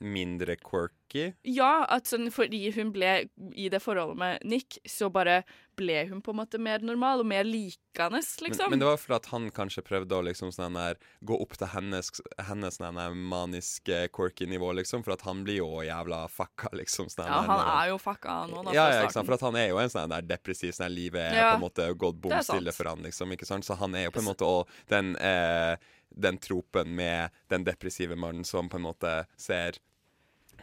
Mindre 0.00 0.54
quirky. 0.56 1.32
Ja, 1.42 1.82
at 1.90 2.06
sånn 2.06 2.28
fordi 2.30 2.68
hun 2.76 2.92
ble 2.94 3.24
i 3.58 3.66
det 3.72 3.80
forholdet 3.82 4.18
med 4.20 4.44
Nick, 4.46 4.76
så 4.86 5.08
bare 5.10 5.40
ble 5.78 6.04
hun 6.10 6.20
på 6.22 6.30
en 6.34 6.38
måte 6.38 6.60
mer 6.62 6.84
normal 6.86 7.24
og 7.24 7.26
mer 7.26 7.46
likende, 7.46 8.20
liksom. 8.20 8.68
Men, 8.68 8.76
men 8.76 8.82
det 8.84 8.88
var 8.88 9.00
for 9.02 9.16
at 9.16 9.26
han 9.32 9.48
kanskje 9.54 9.82
prøvde 9.86 10.14
å 10.14 10.22
liksom 10.26 10.52
sånn 10.54 10.78
der, 10.78 11.00
gå 11.26 11.38
opp 11.42 11.56
til 11.58 11.70
hennes, 11.72 12.12
hennes 12.46 12.78
sånn 12.78 13.00
der 13.00 13.18
maniske, 13.34 14.00
quirky 14.14 14.46
nivå, 14.50 14.70
liksom. 14.78 15.02
For 15.06 15.16
at 15.16 15.26
han 15.26 15.42
blir 15.46 15.60
jo 15.64 15.82
jævla 15.86 16.22
fucka, 16.30 16.70
liksom. 16.78 17.10
Sånn 17.10 17.26
ja, 17.26 17.42
han 17.50 17.66
er 17.66 17.92
jo 17.92 17.98
fucka 18.02 18.38
nå, 18.52 18.62
da, 18.68 18.78
ja, 18.78 18.88
ja, 18.94 19.02
ikke 19.02 19.18
sant? 19.18 19.30
For 19.30 19.38
at 19.38 19.46
han 19.48 19.58
er 19.58 19.70
jo 19.72 19.82
en 19.82 19.94
sånn 19.94 20.14
der 20.14 20.30
depressiv 20.30 20.74
sånn 20.76 20.86
der 20.86 20.94
livet 20.94 21.26
er 21.26 21.38
Ja, 21.42 21.52
på 21.52 21.58
en 21.58 21.66
måte 21.66 21.90
gått 21.98 22.22
bom 22.22 22.38
stille 22.46 22.74
for 22.74 22.92
han, 22.92 23.02
liksom. 23.06 23.34
Ikke 23.34 23.50
sant? 23.50 23.66
Så 23.66 23.78
han 23.82 23.98
er 23.98 24.06
jo 24.06 24.14
på 24.14 24.22
en 24.22 24.30
måte 24.30 24.46
òg 24.46 24.78
den 24.94 25.16
eh, 25.18 25.74
den 26.10 26.38
tropen 26.38 26.94
med 26.94 27.30
den 27.48 27.64
depressive 27.64 28.16
mannen 28.16 28.44
som 28.44 28.68
på 28.68 28.76
en 28.76 28.86
måte 28.88 29.12
ser 29.36 29.78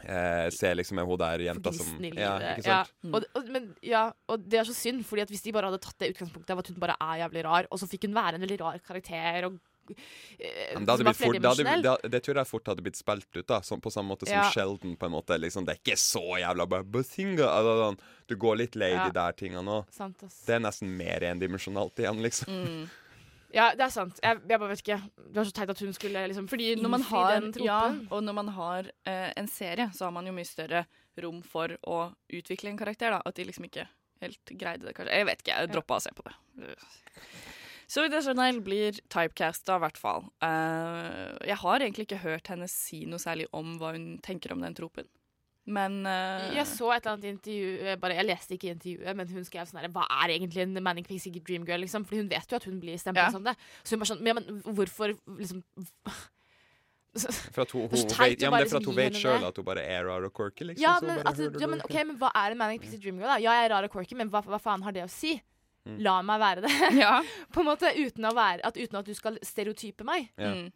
eh, 0.04 0.50
Ser 0.52 0.76
liksom 0.76 1.00
hun 1.00 1.18
der 1.22 1.40
jenta 1.48 1.72
som 1.74 1.88
i. 2.04 2.12
Ja, 2.18 2.34
ikke 2.56 2.66
sant? 2.66 2.92
Ja. 3.04 3.12
Og, 3.14 3.24
og, 3.36 3.48
men, 3.54 3.70
ja, 3.86 4.08
og 4.28 4.44
det 4.50 4.60
er 4.60 4.68
så 4.68 4.74
synd, 4.76 5.06
Fordi 5.08 5.22
at 5.26 5.30
hvis 5.32 5.42
de 5.46 5.54
bare 5.56 5.70
hadde 5.72 5.80
tatt 5.86 5.98
det 6.00 6.12
utgangspunktet 6.16 6.52
av 6.56 6.60
at 6.60 6.68
hun 6.74 6.80
bare 6.82 6.98
er 7.00 7.24
jævlig 7.26 7.46
rar, 7.48 7.68
og 7.72 7.80
så 7.80 7.88
fikk 7.88 8.10
hun 8.10 8.18
være 8.18 8.36
en 8.36 8.46
veldig 8.46 8.60
rar 8.62 8.80
karakter 8.86 9.48
og 9.50 9.56
eh, 10.40 10.80
det, 10.80 10.90
hadde 10.90 11.14
fort, 11.14 11.38
det, 11.38 11.46
hadde, 11.46 11.76
det, 11.86 12.12
det 12.12 12.22
tror 12.26 12.40
jeg 12.42 12.50
fort 12.50 12.68
hadde 12.72 12.82
blitt 12.86 12.98
spilt 12.98 13.30
ut, 13.38 13.46
da 13.48 13.60
som, 13.62 13.80
på 13.82 13.92
samme 13.94 14.10
måte 14.16 14.26
som 14.26 14.34
Ja. 14.40 14.50
Sheldon. 14.52 14.96
på 14.98 15.06
en 15.06 15.14
måte 15.14 15.38
liksom, 15.38 15.66
Det 15.68 15.76
er 15.76 15.82
ikke 15.84 15.98
så 16.02 16.24
jævla 16.42 16.66
bare 16.68 16.84
Bazinga! 16.84 17.46
Altså, 17.46 17.76
sånn, 17.84 18.00
du 18.28 18.36
går 18.42 18.56
litt 18.64 18.76
lei 18.76 18.92
Ja. 18.96 19.06
de 19.08 19.14
der 19.14 19.32
tingene 19.38 19.80
òg. 19.82 19.90
Sant. 19.94 20.20
Det 20.26 20.56
er 20.56 20.60
nesten 20.66 20.90
mer 20.98 21.22
endimensjonalt 21.22 22.02
igjen, 22.02 22.22
liksom. 22.26 22.50
Mm. 22.50 22.86
Ja, 23.56 23.70
det 23.78 23.86
er 23.86 23.94
sant. 23.94 24.20
Jeg, 24.20 24.41
jeg 24.50 24.60
bare 24.60 24.72
vet 24.74 24.84
ikke. 24.84 25.00
Det 25.15 25.39
var 25.39 25.48
så 25.48 25.56
teit 25.56 25.72
at 25.72 25.82
hun 25.86 25.96
skulle 25.96 26.26
liksom 26.28 26.48
Fordi 26.52 26.74
Når 26.76 26.91
man 26.91 27.06
har, 27.08 27.36
den 27.39 27.63
ja, 27.63 27.82
og 28.12 28.24
når 28.24 28.36
man 28.36 28.52
har 28.58 28.89
eh, 29.08 29.30
en 29.39 29.48
serie, 29.48 29.88
så 29.96 30.10
har 30.10 30.15
man 30.15 30.28
jo 30.28 30.36
mye 30.36 30.48
større 30.48 30.86
rom 31.24 31.39
for 31.46 31.72
å 31.88 32.00
utvikle 32.36 32.74
en 32.74 32.80
karakter. 32.80 33.15
da 33.15 33.22
At 33.24 33.39
de 33.39 33.48
liksom 33.48 33.70
ikke 33.70 33.88
helt 34.24 34.56
greide 34.60 34.88
det, 34.88 34.96
kanskje. 34.98 35.15
Jeg 35.15 35.30
vet 35.30 35.44
ikke, 35.44 35.56
jeg 35.56 35.72
droppa 35.72 36.00
å 36.00 36.04
se 36.04 36.12
på 36.15 36.26
det. 36.28 36.36
Så 37.88 38.04
de 38.10 38.22
Chanel 38.26 38.60
blir 38.65 38.98
typecasta, 39.13 39.78
i 39.78 39.84
hvert 39.84 40.00
fall. 40.02 40.26
Uh, 40.44 41.36
jeg 41.46 41.60
har 41.62 41.84
egentlig 41.86 42.08
ikke 42.08 42.24
hørt 42.24 42.50
henne 42.50 42.68
si 42.72 43.04
noe 43.10 43.22
særlig 43.22 43.46
om 43.56 43.76
hva 43.82 43.94
hun 43.96 44.15
tenker 44.26 44.56
om 44.56 44.63
den 44.65 44.76
tropen. 44.78 45.08
Men 45.65 46.04
uh, 46.06 46.54
Jeg 46.54 46.67
så 46.69 46.91
et 46.93 47.01
eller 47.01 47.15
annet 47.15 47.28
intervju 47.32 47.69
jeg 47.88 47.99
bare, 48.01 48.17
Jeg 48.19 48.28
leste 48.28 48.54
ikke 48.54 48.69
intervjuet, 48.75 49.17
men 49.17 49.32
hun 49.34 49.47
skrev 49.47 49.65
sånn 49.65 49.82
her 49.82 49.89
Hva 49.95 50.06
er 50.21 50.36
egentlig 50.36 50.62
en 50.62 50.78
Manic 50.86 51.08
Pixie 51.10 51.41
Dream 51.41 51.65
Girl? 51.65 51.82
Liksom? 51.82 52.06
Fordi 52.06 52.21
hun 52.21 52.30
vet 52.30 52.54
jo 52.54 52.60
at 52.60 52.67
hun 52.69 52.78
blir 52.84 53.01
stempla 53.01 53.25
Ja. 53.25 53.34
som 53.34 53.43
det. 53.47 53.56
Så 53.82 53.95
hun 53.95 54.04
bare 54.04 54.12
sånn 54.13 54.21
Men, 54.21 54.30
ja, 54.30 54.38
men 54.38 54.78
hvorfor 54.78 55.15
liksom 55.39 55.63
For 57.56 57.63
at 57.63 57.71
hun, 57.71 57.88
hun 57.88 57.91
vet, 57.95 58.41
ja, 58.43 58.49
men 58.51 58.60
det 58.60 58.67
er 58.67 58.69
for 58.69 58.82
at 58.82 58.88
hun 58.89 58.97
vet 58.97 59.15
sjøl 59.15 59.43
at 59.47 59.56
hun 59.56 59.65
bare 59.65 59.84
er 59.88 60.04
rar 60.04 60.25
og 60.28 60.34
quirky, 60.36 60.65
liksom. 60.67 60.84
ja, 60.84 60.97
så 60.99 61.08
men, 61.08 61.21
bare 61.21 61.30
altså, 61.32 61.45
ja, 61.47 61.67
men, 61.71 61.80
okay, 61.86 62.01
ok, 62.01 62.08
men 62.10 62.17
hva 62.19 62.32
er 62.36 62.51
en 62.51 62.60
Manic 62.60 62.82
Pixie 62.84 62.99
Dream 62.99 63.21
Girl, 63.21 63.30
da? 63.32 63.38
Ja, 63.39 63.54
jeg 63.56 63.69
er 63.69 63.71
rar 63.71 63.88
og 63.88 63.93
quirky, 63.93 64.17
men 64.19 64.28
hva, 64.34 64.41
hva 64.43 64.60
faen 64.60 64.84
har 64.84 64.91
det 64.91 65.06
å 65.06 65.12
si? 65.13 65.38
Mm. 65.86 65.99
La 66.04 66.15
meg 66.28 66.41
være 66.41 66.65
det. 66.65 66.73
ja. 67.04 67.13
På 67.56 67.63
en 67.63 67.69
måte 67.69 67.93
uten, 67.95 68.28
å 68.28 68.34
være, 68.36 68.65
at, 68.67 68.75
uten 68.75 68.99
at 68.99 69.08
du 69.08 69.15
skal 69.15 69.39
stereotype 69.45 70.08
meg. 70.08 70.28
Ja. 70.36 70.51
Mm. 70.58 70.67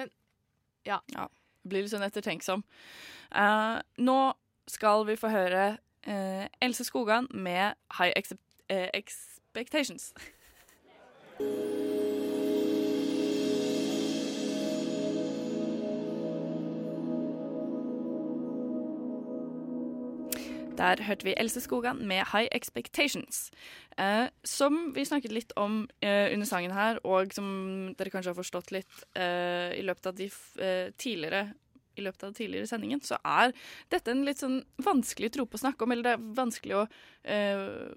Men 0.00 0.10
ja. 0.88 0.98
Blir 1.64 1.84
litt 1.84 1.92
sånn 1.92 2.06
ettertenksom. 2.06 2.64
Uh, 3.32 3.80
nå 3.98 4.18
skal 4.68 5.06
vi 5.08 5.16
få 5.18 5.32
høre 5.32 5.78
uh, 6.08 6.46
Else 6.60 6.84
Skogan 6.84 7.28
med 7.32 7.78
High 7.98 8.12
eh, 8.68 8.88
Expectations. 8.94 10.12
Der 20.78 21.02
hørte 21.02 21.26
vi 21.26 21.34
Else 21.36 21.60
Skogan 21.60 22.04
med 22.06 22.22
High 22.32 22.48
Expectations. 22.54 23.50
Eh, 23.98 24.28
som 24.46 24.92
vi 24.94 25.04
snakket 25.04 25.34
litt 25.34 25.54
om 25.58 25.88
eh, 26.00 26.32
under 26.32 26.46
sangen 26.46 26.74
her, 26.74 27.00
og 27.04 27.34
som 27.34 27.48
dere 27.98 28.12
kanskje 28.14 28.30
har 28.30 28.38
forstått 28.38 28.70
litt 28.76 29.00
eh, 29.18 29.74
i 29.78 29.82
løpet 29.86 30.06
av 30.06 30.18
de 30.18 30.28
eh, 30.62 30.92
tidligere 30.98 31.48
i 31.98 32.04
løpet 32.04 32.28
av 32.28 32.36
tidligere 32.36 32.68
sendingen, 32.70 33.00
så 33.02 33.18
er 33.26 33.50
dette 33.90 34.12
en 34.12 34.22
litt 34.26 34.38
sånn 34.38 34.60
vanskelig 34.86 35.32
trope 35.34 35.58
å 35.58 35.64
snakke 35.64 35.82
om. 35.82 35.94
Eller 35.94 36.06
det 36.06 36.12
er 36.14 36.28
vanskelig 36.38 36.76
å 36.78 36.84
eh, 37.26 37.96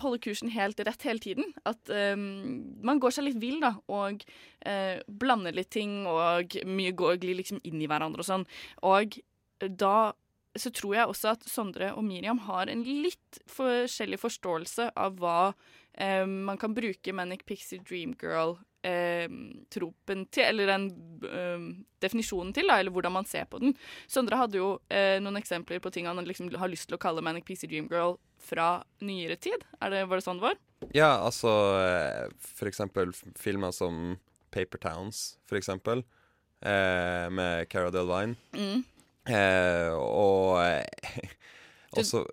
holde 0.00 0.22
kursen 0.24 0.52
helt 0.54 0.80
rett 0.80 1.04
hele 1.04 1.20
tiden. 1.20 1.52
At 1.68 1.92
eh, 1.92 2.16
man 2.16 3.02
går 3.02 3.12
seg 3.12 3.28
litt 3.28 3.42
vill, 3.42 3.60
da, 3.60 3.74
og 3.92 4.24
eh, 4.64 5.04
blander 5.06 5.52
litt 5.52 5.72
ting, 5.74 6.00
og 6.08 6.56
mye 6.64 6.96
går, 6.96 7.20
glir 7.20 7.42
liksom 7.42 7.60
inn 7.68 7.84
i 7.84 7.90
hverandre 7.90 8.24
og 8.24 8.30
sånn. 8.30 8.48
Og 8.88 9.20
da 9.68 10.14
så 10.58 10.70
tror 10.74 10.96
jeg 10.96 11.08
også 11.08 11.32
at 11.32 11.44
Sondre 11.48 11.92
og 11.96 12.04
Miriam 12.04 12.38
har 12.46 12.70
en 12.72 12.82
litt 12.84 13.38
forskjellig 13.50 14.18
forståelse 14.20 14.90
av 15.00 15.16
hva 15.20 15.52
eh, 15.94 16.26
man 16.26 16.58
kan 16.60 16.74
bruke 16.76 17.14
Manic 17.16 17.46
Pixie 17.48 17.80
Dream 17.80 18.12
Girl-tropen 18.20 20.26
til, 20.28 20.44
eller 20.50 20.72
den 20.74 20.84
eh, 21.28 21.64
definisjonen 22.04 22.52
til, 22.56 22.68
da, 22.68 22.80
eller 22.82 22.94
hvordan 22.94 23.16
man 23.16 23.28
ser 23.28 23.48
på 23.48 23.62
den. 23.62 23.76
Sondre 24.10 24.40
hadde 24.40 24.60
jo 24.60 24.74
eh, 24.92 25.18
noen 25.24 25.40
eksempler 25.40 25.80
på 25.82 25.92
ting 25.94 26.10
han 26.10 26.28
liksom 26.28 26.52
har 26.60 26.72
lyst 26.72 26.90
til 26.90 26.98
å 26.98 27.02
kalle 27.02 27.24
Manic 27.24 27.48
Pixie 27.48 27.70
Dream 27.70 27.88
Girl 27.92 28.18
fra 28.42 28.82
nyere 29.00 29.38
tid. 29.40 29.64
Er 29.80 29.94
det, 29.94 30.04
var 30.10 30.20
det 30.20 30.26
sånn 30.26 30.42
det 30.42 30.50
var? 30.50 30.60
Ja, 30.90 31.14
altså 31.22 31.48
eh, 31.78 32.26
For 32.42 32.68
eksempel 32.68 33.14
filmer 33.38 33.72
som 33.72 34.18
Paper 34.52 34.82
Towns, 34.82 35.38
for 35.48 35.56
eksempel. 35.56 36.02
Eh, 36.60 37.26
med 37.32 37.70
Cara 37.72 37.88
Delvine. 37.90 38.36
Mm. 38.52 38.82
Eh, 39.28 39.92
og 39.94 40.58
også, 41.92 42.24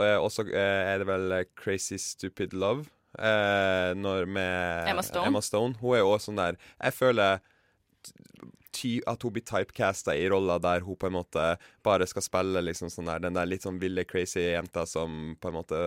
eh, 0.00 0.18
eh, 0.50 0.82
er 0.92 0.98
det 0.98 1.06
vel 1.06 1.36
Crazy 1.56 1.96
Stupid 2.00 2.52
Love. 2.52 2.88
Eh, 3.18 3.94
med 4.26 4.88
Emma 4.88 5.02
Stone. 5.02 5.26
Emma 5.26 5.40
Stone. 5.40 5.74
Hun 5.80 5.94
er 5.94 6.00
jo 6.00 6.14
også 6.14 6.30
sånn 6.30 6.40
der 6.40 6.56
Jeg 6.80 6.94
føler 6.96 7.42
at 9.06 9.22
hun 9.22 9.32
blir 9.34 9.44
typecasta 9.44 10.14
i 10.16 10.28
roller 10.32 10.58
der 10.58 10.80
hun 10.80 10.96
på 10.96 11.06
en 11.06 11.12
måte 11.12 11.42
bare 11.84 12.06
skal 12.08 12.24
spille 12.24 12.62
liksom 12.64 12.90
sånn 12.90 13.10
der, 13.10 13.20
den 13.22 13.36
der 13.36 13.46
litt 13.46 13.62
sånn 13.66 13.78
ville, 13.78 14.04
crazy 14.08 14.40
jenta 14.40 14.86
som 14.88 15.36
på 15.40 15.50
en 15.50 15.58
måte 15.60 15.80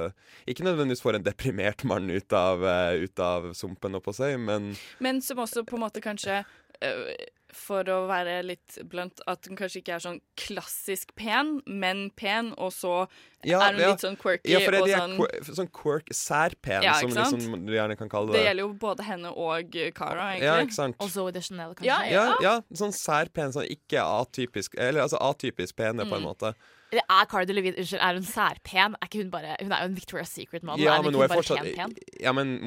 Ikke 0.48 0.64
nødvendigvis 0.64 1.02
får 1.04 1.18
en 1.18 1.26
deprimert 1.26 1.84
mann 1.84 2.10
ut 2.14 2.34
av, 2.34 2.64
eh, 2.64 3.04
ut 3.04 3.20
av 3.20 3.52
sumpen, 3.58 3.98
oppå 4.00 4.14
seg, 4.14 4.38
men 4.40 4.76
Men 5.00 5.22
som 5.22 5.42
også 5.44 5.66
på 5.66 5.76
en 5.80 5.86
måte 5.88 6.04
kanskje 6.04 6.44
øh, 6.86 7.10
For 7.56 7.88
å 7.88 8.02
være 8.10 8.42
litt 8.44 8.76
blunt, 8.92 9.22
at 9.32 9.48
hun 9.48 9.56
kanskje 9.56 9.80
ikke 9.82 9.94
er 9.96 10.02
sånn 10.04 10.18
klassisk 10.36 11.14
pen, 11.16 11.62
men 11.66 12.10
pen, 12.20 12.50
og 12.58 12.74
så 12.76 13.08
Ja, 13.46 13.62
er 13.62 13.74
hun 13.74 13.80
ja. 13.82 13.90
litt 13.94 14.04
sånn 14.04 14.18
quirky 14.20 14.52
Ja, 14.52 14.60
for 14.66 14.72
det 14.76 14.82
og 14.82 14.88
de 14.90 14.94
sånn 14.98 15.14
er 15.14 15.18
quir- 15.22 15.56
sånn 15.60 15.72
quirk, 15.72 16.12
særpen, 16.14 16.84
Ja, 16.84 16.94
som 17.00 17.10
liksom 17.16 17.66
du 17.66 17.72
gjerne 17.74 17.98
kan 17.98 18.10
kalle 18.10 18.34
Det 18.34 18.42
det. 18.42 18.46
gjelder 18.50 18.66
jo 18.68 18.74
både 18.74 19.04
henne 19.08 19.32
og 19.32 19.72
Cara, 19.96 20.34
egentlig. 20.36 20.44
Ja, 20.44 20.58
ikke 20.66 20.74
sant? 20.74 20.96
Og 21.00 21.10
Zoe 21.10 21.32
Deschanel, 21.32 21.74
kanskje. 21.76 21.86
Ja, 21.86 22.02
Ja, 22.12 22.36
ja, 22.42 22.56
sånn 22.74 22.92
særpen, 22.94 23.54
sånn 23.56 23.70
ikke 23.72 24.04
atypisk 24.04 24.76
Eller 24.78 25.02
altså 25.02 25.18
atypisk 25.22 25.76
pene, 25.76 26.04
på 26.06 26.16
en 26.18 26.22
Mm. 26.24 26.28
måte. 26.36 26.54
Det 26.92 27.02
er 27.10 27.26
Cara 27.26 27.46
Delevingne 27.46 27.78
Unnskyld, 27.80 28.00
er 28.02 28.14
hun 28.14 28.24
særpen? 28.24 28.96
Er 29.02 29.08
ikke 29.08 29.22
hun 29.24 29.30
bare 29.32 29.56
Hun 29.60 29.72
er 29.72 29.80
jo 29.80 29.86
en 29.86 29.96
Victoria's 29.96 30.28
Secret-modell. 30.32 30.80
Ja, 30.84 30.98
er 31.00 31.04
men 31.04 31.14
hun 31.14 31.24
er 31.24 31.28
bare 31.28 31.42
fortsatt 31.42 31.76
pen, 31.76 31.94
pen? 31.94 31.96
Ja, 32.22 32.32
men 32.32 32.60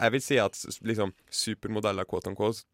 Jeg 0.00 0.12
vil 0.12 0.20
si 0.20 0.38
at 0.38 0.52
liksom 0.82 1.12
supermodeller, 1.30 2.04
quote 2.06 2.26
on 2.28 2.36
quote, 2.36 2.64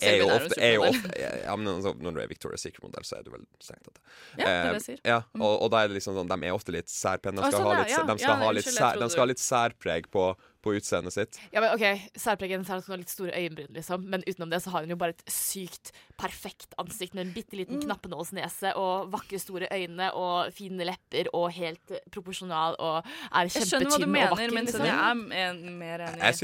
er 0.00 0.16
jo 0.20 0.28
ofte, 0.30 0.60
er 0.62 0.74
jo 0.76 0.82
ofte 0.86 1.10
ja, 1.18 1.56
men 1.58 1.66
altså, 1.74 1.90
Når 1.98 2.14
du 2.14 2.20
er 2.22 2.28
Victoria's 2.30 2.62
Secret-modell, 2.62 3.02
så 3.04 3.16
er 3.18 3.24
du 3.26 3.30
vel 3.34 3.42
strengt 3.60 3.82
tatt 3.88 3.98
det. 3.98 4.02
Ja, 4.38 4.44
det 4.44 4.46
er 4.46 4.52
Eh, 4.52 4.62
det 4.62 4.72
jeg 4.78 4.82
sier. 4.86 5.00
Ja, 5.10 5.20
Mm. 5.34 5.42
og, 5.42 5.62
og 5.62 5.70
da 5.72 5.82
er 5.82 5.88
det 5.88 5.96
liksom 5.98 6.14
sånn 6.14 6.28
De 6.30 6.46
er 6.46 6.52
ofte 6.54 6.72
litt 6.72 6.88
særpene. 6.88 7.42
De 7.42 7.50
skal, 7.50 7.62
ha 7.66 7.74
litt, 7.82 7.90
ja. 7.90 8.02
de 8.06 8.18
skal, 8.22 8.36
ha, 8.42 8.50
litt 8.52 8.68
sær, 8.70 8.98
de 9.02 9.08
skal 9.10 9.22
ha 9.24 9.26
litt 9.32 9.42
særpreg 9.42 10.06
på, 10.14 10.24
på 10.62 10.74
utseendet 10.78 11.12
sitt. 11.16 11.38
Ja, 11.52 11.60
men 11.64 11.72
ok, 11.74 11.82
Særpregen 12.14 12.62
er 12.62 12.76
at 12.78 12.86
hun 12.86 12.92
har 12.94 13.00
litt 13.02 13.10
store 13.10 13.34
øyenbryn, 13.34 13.72
liksom. 13.74 14.04
Men 14.06 14.22
utenom 14.28 14.50
det 14.54 14.62
så 14.62 14.70
har 14.70 14.86
hun 14.86 14.90
jo 14.94 14.96
bare 15.00 15.16
et 15.16 15.24
sykt 15.26 15.90
perfekt 16.20 16.74
ansikt 16.78 17.14
med 17.18 17.26
en 17.26 17.32
bitte 17.34 17.56
liten 17.58 17.80
Mm. 17.82 17.86
knappenålsnese 17.88 18.76
og 18.78 19.10
vakre 19.10 19.38
store 19.42 19.66
øyne 19.72 20.12
og 20.14 20.52
fine 20.54 20.84
lepper 20.86 21.26
og 21.34 21.50
helt 21.56 21.90
eh, 21.90 21.98
proporsjonal 22.14 22.76
og 22.78 23.02
er 23.32 23.48
Jeg 23.50 23.66
skjønner 23.66 23.90
hva 23.90 23.98
du 23.98 24.06
mener, 24.06 24.52
men 24.54 24.64
liksom. 24.66 24.84
jeg 24.86 24.94
er 24.94 25.54
mer 25.82 25.98
enig. 26.06 26.22
Jeg 26.22 26.34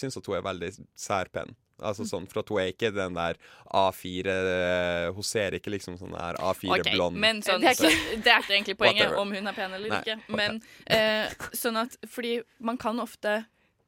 syns 0.00 0.16
at 0.16 0.26
hun 0.26 0.36
er 0.38 0.42
veldig 0.46 0.72
særpen. 0.96 1.54
Altså 1.82 2.06
sånn, 2.08 2.26
For 2.30 2.42
at 2.42 2.50
hun 2.52 2.60
er 2.62 2.72
ikke 2.72 2.90
den 2.94 3.14
der 3.16 3.38
A4 3.74 4.34
eh, 4.34 5.06
Hun 5.16 5.26
ser 5.26 5.56
ikke 5.58 5.72
liksom 5.74 5.96
sånn 6.00 6.12
der 6.16 6.38
A4 6.40 6.80
Ok, 6.80 6.90
blond. 6.94 7.20
Men 7.20 7.42
sånn, 7.46 7.60
Det 7.64 7.72
er 7.74 7.80
det, 7.80 8.34
er 8.34 8.42
ikke, 8.44 8.54
egentlig 8.56 8.76
poenget 8.80 9.06
Whatever. 9.08 9.22
om 9.22 9.32
hun 9.36 9.46
er 9.52 9.56
pen 9.56 9.72
eller 9.78 9.94
Nei, 9.96 10.02
ikke. 10.02 10.18
Men 10.28 10.60
Men 10.60 10.62
eh, 10.86 11.48
sånn 11.56 11.80
at 11.80 11.96
Fordi 12.08 12.40
man 12.58 12.80
kan 12.80 13.00
ofte 13.02 13.40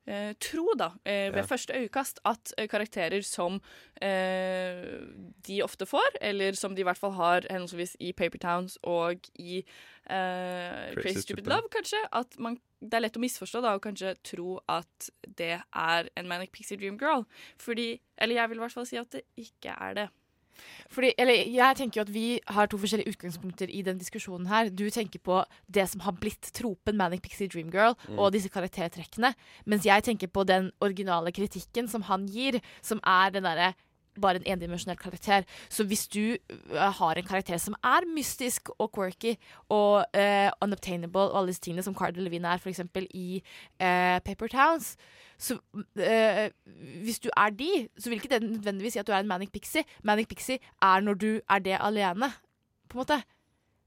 eh, 0.06 0.32
tro, 0.40 0.74
da, 0.78 0.90
eh, 1.04 1.30
ved 1.32 1.42
Ja. 1.42 1.46
første 1.46 1.72
øyekast, 1.74 2.20
at 2.24 2.52
eh, 2.58 2.66
karakterer 2.68 3.22
som 3.22 3.60
eh, 4.00 5.00
de 5.46 5.60
ofte 5.62 5.86
får, 5.86 6.16
eller 6.20 6.52
som 6.58 6.74
de 6.74 6.80
i 6.82 6.84
hvert 6.88 6.98
fall 6.98 7.12
har 7.18 7.46
henholdsvis 7.50 7.96
i 8.00 8.12
Paper 8.12 8.38
Towns 8.42 8.78
og 8.82 9.20
i 9.38 9.58
eh, 10.10 10.94
Crazy 10.96 11.20
Stupid 11.26 11.46
Love, 11.46 11.68
kanskje, 11.72 12.00
at 12.12 12.38
man, 12.38 12.58
det 12.82 12.94
er 12.98 13.04
lett 13.06 13.16
å 13.16 13.22
misforstå 13.22 13.62
da, 13.62 13.74
og 13.76 13.82
kanskje 13.84 14.14
tro 14.26 14.56
at 14.68 15.10
det 15.38 15.60
er 15.62 16.08
en 16.16 16.28
Manic 16.28 16.50
Pixie 16.52 16.76
Dream 16.80 16.98
Girl. 16.98 17.22
Fordi 17.58 18.00
Eller 18.18 18.34
jeg 18.36 18.48
vil 18.50 18.58
i 18.58 18.62
hvert 18.62 18.72
fall 18.74 18.86
si 18.86 18.96
at 18.96 19.10
det 19.12 19.22
ikke 19.36 19.74
er 19.80 19.94
det. 19.94 20.08
Fordi, 20.90 21.12
eller 21.18 21.34
jeg 21.48 21.76
tenker 21.76 22.00
jo 22.00 22.02
at 22.02 22.12
Vi 22.12 22.40
har 22.48 22.66
to 22.66 22.76
forskjellige 22.78 23.08
utgangspunkter 23.14 23.70
i 23.70 23.82
den 23.82 23.98
diskusjonen. 23.98 24.46
her 24.48 24.68
Du 24.68 24.88
tenker 24.90 25.18
på 25.18 25.44
det 25.70 25.88
som 25.88 26.00
har 26.00 26.12
blitt 26.12 26.52
tropen 26.52 26.96
Manic 26.96 27.22
Pixie 27.22 27.48
Dream 27.48 27.70
Girl 27.70 27.94
Mm. 28.08 28.18
og 28.18 28.32
disse 28.32 28.48
karaktertrekkene. 28.48 29.34
Mens 29.66 29.84
jeg 29.84 30.02
tenker 30.02 30.26
på 30.28 30.44
den 30.44 30.70
originale 30.80 31.32
kritikken 31.32 31.88
som 31.88 32.02
han 32.02 32.26
gir, 32.26 32.60
som 32.82 33.00
er 33.04 33.30
den 33.30 33.42
derre 33.44 33.74
bare 34.20 34.36
en 34.36 34.46
endimensjonell 34.46 34.98
karakter. 34.98 35.42
Så 35.68 35.84
hvis 35.84 36.08
du 36.08 36.20
øh, 36.20 36.76
har 36.76 37.14
en 37.14 37.24
karakter 37.24 37.56
som 37.56 37.74
er 37.84 38.06
mystisk 38.14 38.68
og 38.78 38.92
quirky 38.94 39.34
og 39.68 40.04
uh, 40.16 40.50
unobtainable 40.60 41.20
og 41.20 41.38
alle 41.38 41.48
disse 41.48 41.62
tingene, 41.62 41.82
som 41.82 41.94
Cardi 41.94 42.20
Levine 42.20 42.48
er 42.48 42.66
eksempel 42.66 43.06
i 43.14 43.42
uh, 43.80 44.18
Paper 44.24 44.46
Towns 44.46 44.96
så 45.42 45.58
øh, 45.96 46.50
Hvis 47.02 47.18
du 47.18 47.28
er 47.36 47.50
de, 47.50 47.88
så 47.98 48.10
vil 48.10 48.16
ikke 48.16 48.28
det 48.34 48.42
nødvendigvis 48.42 48.92
si 48.92 48.98
at 48.98 49.06
du 49.06 49.12
er 49.12 49.18
en 49.18 49.26
manic 49.26 49.50
pixie. 49.50 49.84
Manic 50.02 50.28
pixie 50.28 50.58
er 50.82 51.00
når 51.00 51.14
du 51.14 51.40
er 51.50 51.58
det 51.58 51.78
alene, 51.80 52.32
på 52.88 52.98
en 52.98 53.00
måte. 53.00 53.22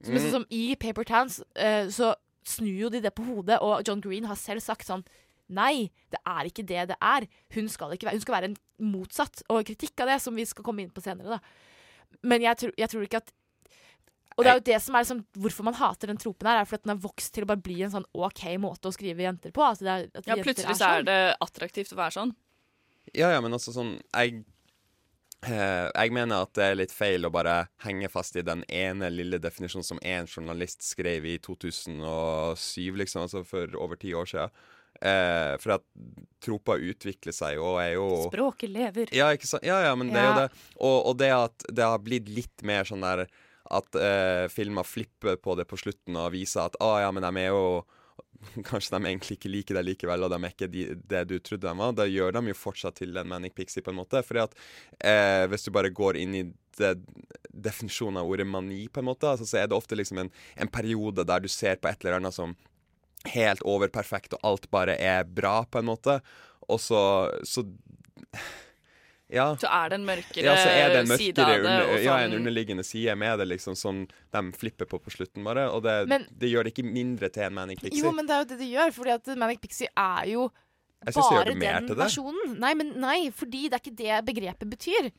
Så, 0.03 0.11
Mm. 0.11 0.31
som 0.31 0.45
i 0.49 0.75
Paper 0.79 1.03
Towns, 1.03 1.43
eh, 1.55 1.89
så 1.91 2.13
snur 2.45 2.81
jo 2.81 2.89
de 2.89 3.01
det 3.01 3.13
på 3.13 3.23
hodet, 3.23 3.59
og 3.59 3.83
John 3.87 4.01
Green 4.01 4.25
har 4.25 4.35
selv 4.35 4.59
sagt 4.59 4.87
sånn 4.87 5.03
Nei, 5.49 5.91
det 6.09 6.19
er 6.25 6.47
ikke 6.49 6.63
det 6.65 6.87
det 6.89 6.97
er. 7.01 7.27
Hun 7.53 7.67
skal, 7.69 7.91
ikke 7.93 8.07
være, 8.07 8.15
hun 8.17 8.21
skal 8.25 8.35
være 8.39 8.49
en 8.51 8.57
motsatt, 8.91 9.43
og 9.49 9.65
kritikk 9.67 9.99
av 10.01 10.07
det, 10.09 10.21
som 10.23 10.35
vi 10.35 10.45
skal 10.49 10.63
komme 10.65 10.81
inn 10.81 10.89
på 10.95 11.03
senere. 11.05 11.37
da. 11.37 12.19
Men 12.23 12.41
jeg, 12.41 12.57
tror- 12.57 12.73
jeg 12.77 12.89
tror 12.89 13.03
ikke 13.05 13.17
at 13.21 13.33
Og 14.37 14.43
det 14.43 14.51
er 14.51 14.57
jo 14.57 14.63
det 14.67 14.81
som 14.83 14.95
er 14.95 15.03
liksom, 15.05 15.19
hvorfor 15.39 15.63
man 15.63 15.73
hater 15.79 16.07
den 16.07 16.17
tropen 16.19 16.47
her, 16.49 16.57
er 16.59 16.65
fordi 16.65 16.81
at 16.81 16.83
den 16.83 16.95
har 16.97 17.03
vokst 17.05 17.33
til 17.33 17.45
å 17.45 17.47
bare 17.47 17.61
bli 17.63 17.77
en 17.85 17.91
sånn 17.93 18.07
OK 18.13 18.41
måte 18.59 18.89
å 18.89 18.91
skrive 18.91 19.23
jenter 19.23 19.53
på. 19.55 19.61
Altså 19.63 19.85
det 19.85 19.91
er, 19.93 20.09
at 20.11 20.25
Ja, 20.27 20.35
jenter 20.35 20.43
plutselig 20.49 20.73
er, 20.73 20.79
sånn. 20.81 20.97
er 20.97 21.03
det 21.07 21.37
attraktivt 21.45 21.93
å 21.93 21.99
være 22.01 22.11
sånn. 22.17 22.33
Ja, 23.13 23.29
ja, 23.31 23.39
men 23.39 23.53
også 23.53 23.71
sånn 23.71 23.93
Jeg 24.11 24.43
eh, 25.45 25.87
jeg 25.93 26.11
mener 26.11 26.41
at 26.43 26.53
det 26.57 26.63
er 26.67 26.75
litt 26.75 26.91
feil 26.91 27.23
å 27.27 27.31
bare 27.31 27.67
henge 27.85 28.09
fast 28.11 28.35
i 28.35 28.41
den 28.43 28.63
ene 28.67 29.07
lille 29.13 29.39
definisjonen 29.39 29.85
som 29.85 29.99
én 30.03 30.27
journalist 30.27 30.81
skrev 30.83 31.23
i 31.29 31.37
2007, 31.39 32.95
liksom, 32.97 33.21
altså 33.27 33.43
for 33.47 33.71
over 33.79 33.95
ti 34.01 34.11
år 34.17 34.25
siden. 34.29 34.49
Eh, 35.01 35.55
for 35.59 35.75
at 35.75 35.83
troper 36.45 36.83
utvikler 36.91 37.35
seg 37.35 37.59
og 37.59 37.81
er 37.81 37.95
jo 37.97 38.05
Språket 38.29 38.71
lever. 38.71 39.11
Ja, 39.15 39.31
ikke 39.35 39.49
sant? 39.49 39.65
ja, 39.67 39.81
ja 39.83 39.95
men 39.97 40.13
det 40.13 40.21
er 40.21 40.29
jo 40.29 40.37
det. 40.43 40.47
Og, 40.77 40.95
og 41.11 41.17
det 41.19 41.31
at 41.35 41.67
det 41.67 41.89
har 41.89 41.99
blitt 42.03 42.31
litt 42.31 42.63
mer 42.67 42.87
sånn 42.87 43.03
der 43.03 43.25
at 43.75 43.97
eh, 43.97 44.45
filmer 44.53 44.85
flipper 44.85 45.39
på 45.41 45.55
det 45.57 45.65
på 45.67 45.79
slutten 45.81 46.17
og 46.21 46.31
viser 46.35 46.67
at 46.67 46.77
ah, 46.83 46.99
ja, 47.01 47.11
men 47.11 47.25
de 47.25 47.45
er 47.47 47.53
jo 47.53 47.83
Kanskje 48.69 48.93
de 48.93 49.09
egentlig 49.09 49.39
ikke 49.39 49.49
liker 49.49 49.77
deg 49.79 49.87
likevel, 49.87 50.25
og 50.25 50.29
de 50.29 50.37
er 50.37 50.51
ikke 50.53 50.67
de, 50.69 50.83
det 51.09 51.21
du 51.31 51.37
trodde 51.39 51.65
de 51.65 51.79
var. 51.79 51.95
Da 51.97 52.05
gjør 52.05 52.35
de 52.35 52.51
jo 52.51 52.57
fortsatt 52.59 52.99
til 52.99 53.15
en 53.17 53.29
Manic 53.31 53.55
Pixie, 53.57 53.81
på 53.81 53.89
en 53.89 53.97
måte. 53.97 54.21
Fordi 54.27 54.43
at 54.43 54.53
eh, 54.99 55.45
hvis 55.49 55.65
du 55.65 55.71
bare 55.73 55.89
går 55.89 56.19
inn 56.21 56.35
i 56.37 56.43
det, 56.77 56.91
definisjonen 57.49 58.19
av 58.21 58.29
ordet 58.29 58.45
mani, 58.45 58.83
på 58.91 59.01
en 59.01 59.09
måte, 59.09 59.31
altså, 59.31 59.47
så 59.49 59.63
er 59.63 59.71
det 59.71 59.77
ofte 59.77 59.97
liksom 59.97 60.21
en, 60.21 60.31
en 60.61 60.71
periode 60.71 61.25
der 61.25 61.41
du 61.41 61.49
ser 61.49 61.79
på 61.81 61.89
et 61.89 62.05
eller 62.05 62.19
annet 62.19 62.37
som 62.37 62.53
helt 63.33 63.61
overperfekt, 63.65 64.33
og 64.33 64.39
alt 64.43 64.69
bare 64.71 64.95
er 65.01 65.23
bra, 65.23 65.63
på 65.65 65.79
en 65.79 65.85
måte. 65.89 66.19
Og 66.69 66.79
så, 66.79 66.99
så 67.45 67.65
Ja. 69.27 69.55
Så 69.57 69.65
er 69.65 69.89
det 69.89 69.95
en 69.97 70.05
mørkere, 70.05 70.43
Ja, 70.45 70.53
så 70.53 70.69
er 70.69 70.89
det 70.93 70.99
en 70.99 71.17
side 71.17 71.33
mørkere 71.33 71.45
av 71.45 71.47
det. 71.49 71.59
under, 71.65 72.03
ja, 72.03 72.11
sånn- 72.17 72.25
en 72.25 72.33
underliggende 72.39 72.83
side 72.85 73.15
med 73.17 73.39
det, 73.39 73.47
liksom, 73.47 73.75
som 73.75 74.03
de 74.31 74.41
flipper 74.53 74.85
på 74.85 74.99
på 75.01 75.09
slutten, 75.09 75.43
bare. 75.43 75.65
Og 75.71 75.81
det, 75.81 76.07
Men- 76.07 76.27
det 76.37 76.51
gjør 76.51 76.63
det 76.65 76.73
ikke 76.75 76.85
mindre 76.93 77.29
til 77.33 77.43
en 77.43 77.53
Manic 77.55 77.81
Pixie. 77.81 78.03
Jo, 78.03 78.11
men 78.11 78.27
det 78.27 78.33
er 78.35 78.39
jo 78.43 78.45
det 78.45 78.59
det 78.59 78.69
gjør, 78.71 78.93
fordi 78.93 79.09
at 79.15 79.37
Manic 79.37 79.61
Pixie 79.61 79.87
er 79.97 80.25
jo 80.27 80.51
bare 81.03 81.45
den 81.45 81.87
versjonen. 81.97 82.59
Nei, 82.59 82.73
men 82.75 82.99
nei, 82.99 83.29
fordi 83.31 83.67
det 83.69 83.73
er 83.73 83.79
ikke 83.79 83.95
det 83.95 84.25
begrepet 84.35 84.69
betyr. 84.69 85.11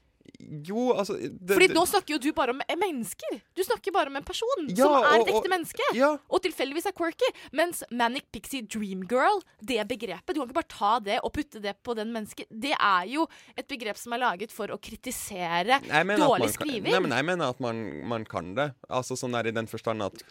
Jo, 0.67 0.93
altså 0.95 1.17
det, 1.19 1.55
Fordi 1.57 1.69
nå 1.75 1.83
snakker 1.87 2.15
jo 2.15 2.19
du 2.23 2.33
bare 2.37 2.51
om 2.55 2.61
mennesker. 2.81 3.41
Du 3.57 3.63
snakker 3.65 3.93
bare 3.95 4.11
om 4.13 4.17
en 4.17 4.25
person 4.27 4.69
Ja, 4.69 4.85
som 4.85 4.95
er 4.99 5.07
et 5.17 5.21
og- 5.21 5.29
og- 5.29 5.43
ekte 5.43 5.51
menneske. 5.53 5.83
Ja. 5.95 6.17
Og 6.31 6.43
tilfeldigvis 6.43 6.87
er 6.87 6.93
quirky. 6.93 7.29
Mens 7.53 7.83
Manic 7.91 8.25
Pixie 8.33 8.63
Dream 8.63 9.03
Girl, 9.07 9.41
det 9.65 9.87
begrepet 9.89 10.35
Du 10.35 10.41
kan 10.41 10.49
ikke 10.49 10.55
bare 10.61 10.69
ta 10.69 10.99
det 11.01 11.21
og 11.23 11.33
putte 11.33 11.61
det 11.63 11.77
på 11.83 11.95
den 11.95 12.13
mennesket. 12.13 12.47
Det 12.51 12.73
er 12.79 13.05
jo 13.07 13.27
et 13.57 13.67
begrep 13.69 13.97
som 13.97 14.13
er 14.13 14.19
laget 14.19 14.51
for 14.53 14.67
å 14.69 14.79
kritisere 14.81 15.81
dårlig 15.83 16.51
kan- 16.53 16.57
skriving. 16.59 16.91
Nei, 16.93 17.01
men 17.01 17.11
jeg 17.11 17.25
mener 17.25 17.49
at 17.49 17.61
man, 17.61 18.07
man 18.07 18.25
kan 18.25 18.55
det. 18.55 18.75
Altså 18.91 19.17
sånn 19.17 19.33
der 19.33 19.47
i 19.49 19.53
den 19.53 19.67
forstand 19.67 20.03
at 20.03 20.23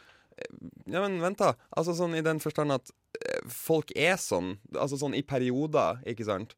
Ja, 0.85 0.99
men 1.07 1.21
vent, 1.21 1.37
da. 1.37 1.53
Altså 1.77 1.93
sånn 1.95 2.13
i 2.17 2.21
den 2.21 2.39
forstand 2.43 2.73
at 2.75 2.91
eh, 3.25 3.39
folk 3.47 3.91
er 3.95 4.17
sånn. 4.19 4.57
Altså 4.73 4.97
sånn 4.99 5.15
i 5.15 5.21
perioder, 5.23 6.01
ikke 6.05 6.25
sant. 6.25 6.55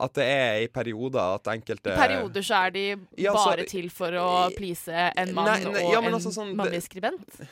At 0.00 0.14
det 0.16 0.24
er 0.24 0.62
i 0.64 0.68
perioder 0.72 1.34
at 1.36 1.48
enkelte 1.52 1.92
I 1.92 1.98
perioder 1.98 2.42
så 2.46 2.66
er 2.66 2.70
de 2.70 2.84
Ja, 3.20 3.32
så- 3.34 3.50
bare 3.50 3.64
til 3.68 3.90
for 3.90 4.10
å 4.16 4.28
please 4.56 4.88
en 4.88 5.34
mann 5.34 5.44
Nei, 5.50 5.58
nei, 5.64 5.82
og 5.84 5.92
ja, 5.92 6.00
men 6.00 6.14
en 6.14 6.20
altså 6.20 6.32
sånn- 6.32 6.54
mannlig 6.56 6.80
skribent. 6.86 7.42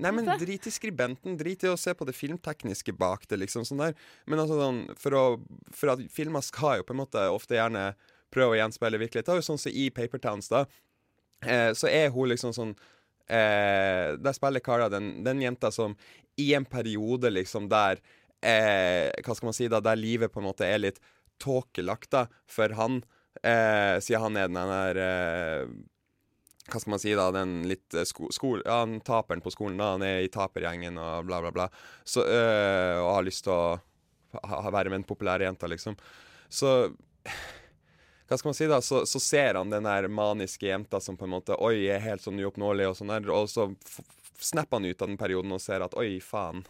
Nei, 0.00 0.10
men 0.12 0.24
drit 0.38 0.66
i 0.66 0.70
skribenten. 0.70 1.36
Drit 1.36 1.62
i 1.64 1.68
å 1.68 1.76
se 1.76 1.92
på 1.92 2.06
det 2.06 2.14
filmtekniske 2.16 2.94
bak 2.96 3.26
det, 3.28 3.38
liksom. 3.42 3.66
sånn 3.68 3.82
der. 3.82 3.94
Men 4.26 4.38
altså 4.38 4.56
sånn, 4.56 4.78
for, 4.96 5.10
å, 5.12 5.24
for 5.76 5.90
at 5.92 5.98
filmer 6.10 6.40
skal 6.46 6.78
jo 6.78 6.84
på 6.84 6.94
en 6.94 7.02
måte 7.02 7.26
ofte 7.28 7.58
gjerne 7.58 7.94
prøve 8.32 8.54
å 8.54 8.60
gjenspeile 8.60 8.96
virkeligheten. 9.02 9.34
jo 9.34 9.44
sånn 9.44 9.58
som 9.58 9.72
i 9.74 9.90
Paper 9.90 10.18
Towns, 10.18 10.48
da, 10.48 10.64
eh, 11.42 11.72
så 11.76 11.90
er 11.90 12.08
hun 12.10 12.28
liksom 12.30 12.54
sånn 12.54 12.74
eh, 13.28 14.16
Der 14.16 14.32
spiller 14.32 14.60
Cara 14.60 14.88
den, 14.88 15.22
den 15.22 15.40
jenta 15.40 15.70
som 15.72 15.96
i 16.38 16.54
en 16.54 16.64
periode 16.64 17.30
liksom 17.30 17.68
der 17.68 17.98
eh, 18.42 19.10
Hva 19.22 19.36
skal 19.36 19.46
man 19.50 19.56
si, 19.56 19.68
da, 19.68 19.80
der 19.80 19.96
livet 19.96 20.32
på 20.32 20.40
en 20.40 20.48
måte 20.48 20.64
er 20.66 20.78
litt 20.78 20.98
tåkelagt 21.40 22.12
da, 22.14 22.26
for 22.50 22.76
han, 22.78 23.00
eh, 23.42 23.96
siden 24.04 24.28
han 24.28 24.38
er 24.38 24.50
den 24.50 24.74
der 24.74 25.00
eh, 25.04 25.72
hva 26.70 26.78
skal 26.78 26.94
man 26.94 27.02
si 27.02 27.14
da, 27.18 27.30
den 27.34 27.54
litt 27.66 27.96
sko, 28.06 28.28
sko 28.30 28.52
ja, 28.60 28.82
han 28.82 29.00
taperen 29.02 29.42
på 29.42 29.50
skolen, 29.50 29.80
da, 29.80 29.94
han 29.96 30.04
er 30.06 30.20
i 30.22 30.30
tapergjengen 30.32 31.00
og 31.02 31.26
bla, 31.26 31.40
bla, 31.42 31.50
bla. 31.54 31.66
Så, 32.04 32.22
øh, 32.22 32.98
og 33.02 33.14
har 33.16 33.26
lyst 33.26 33.44
til 33.46 33.54
å 33.54 33.78
ha, 34.38 34.60
være 34.70 34.92
med 34.92 35.00
den 35.00 35.08
populære 35.08 35.48
jenta, 35.48 35.70
liksom. 35.70 35.96
Så 36.50 36.76
hva 38.30 38.38
skal 38.38 38.52
man 38.52 38.54
si 38.54 38.68
da, 38.70 38.78
så, 38.84 39.02
så 39.10 39.18
ser 39.18 39.58
han 39.58 39.72
den 39.72 39.88
der 39.88 40.06
maniske 40.06 40.68
jenta 40.68 41.00
som 41.02 41.16
på 41.18 41.26
en 41.26 41.34
måte 41.34 41.56
Oi, 41.58 41.88
er 41.90 42.04
helt 42.04 42.22
sånn 42.22 42.38
uoppnåelig, 42.38 42.92
og 42.92 42.98
sånn 43.00 43.10
der, 43.10 43.30
og 43.34 43.48
så 43.50 43.66
snapper 44.40 44.78
han 44.78 44.86
ut 44.86 45.02
av 45.02 45.10
den 45.10 45.18
perioden 45.18 45.56
og 45.56 45.62
ser 45.62 45.82
at 45.84 45.96
oi, 45.98 46.20
faen. 46.22 46.62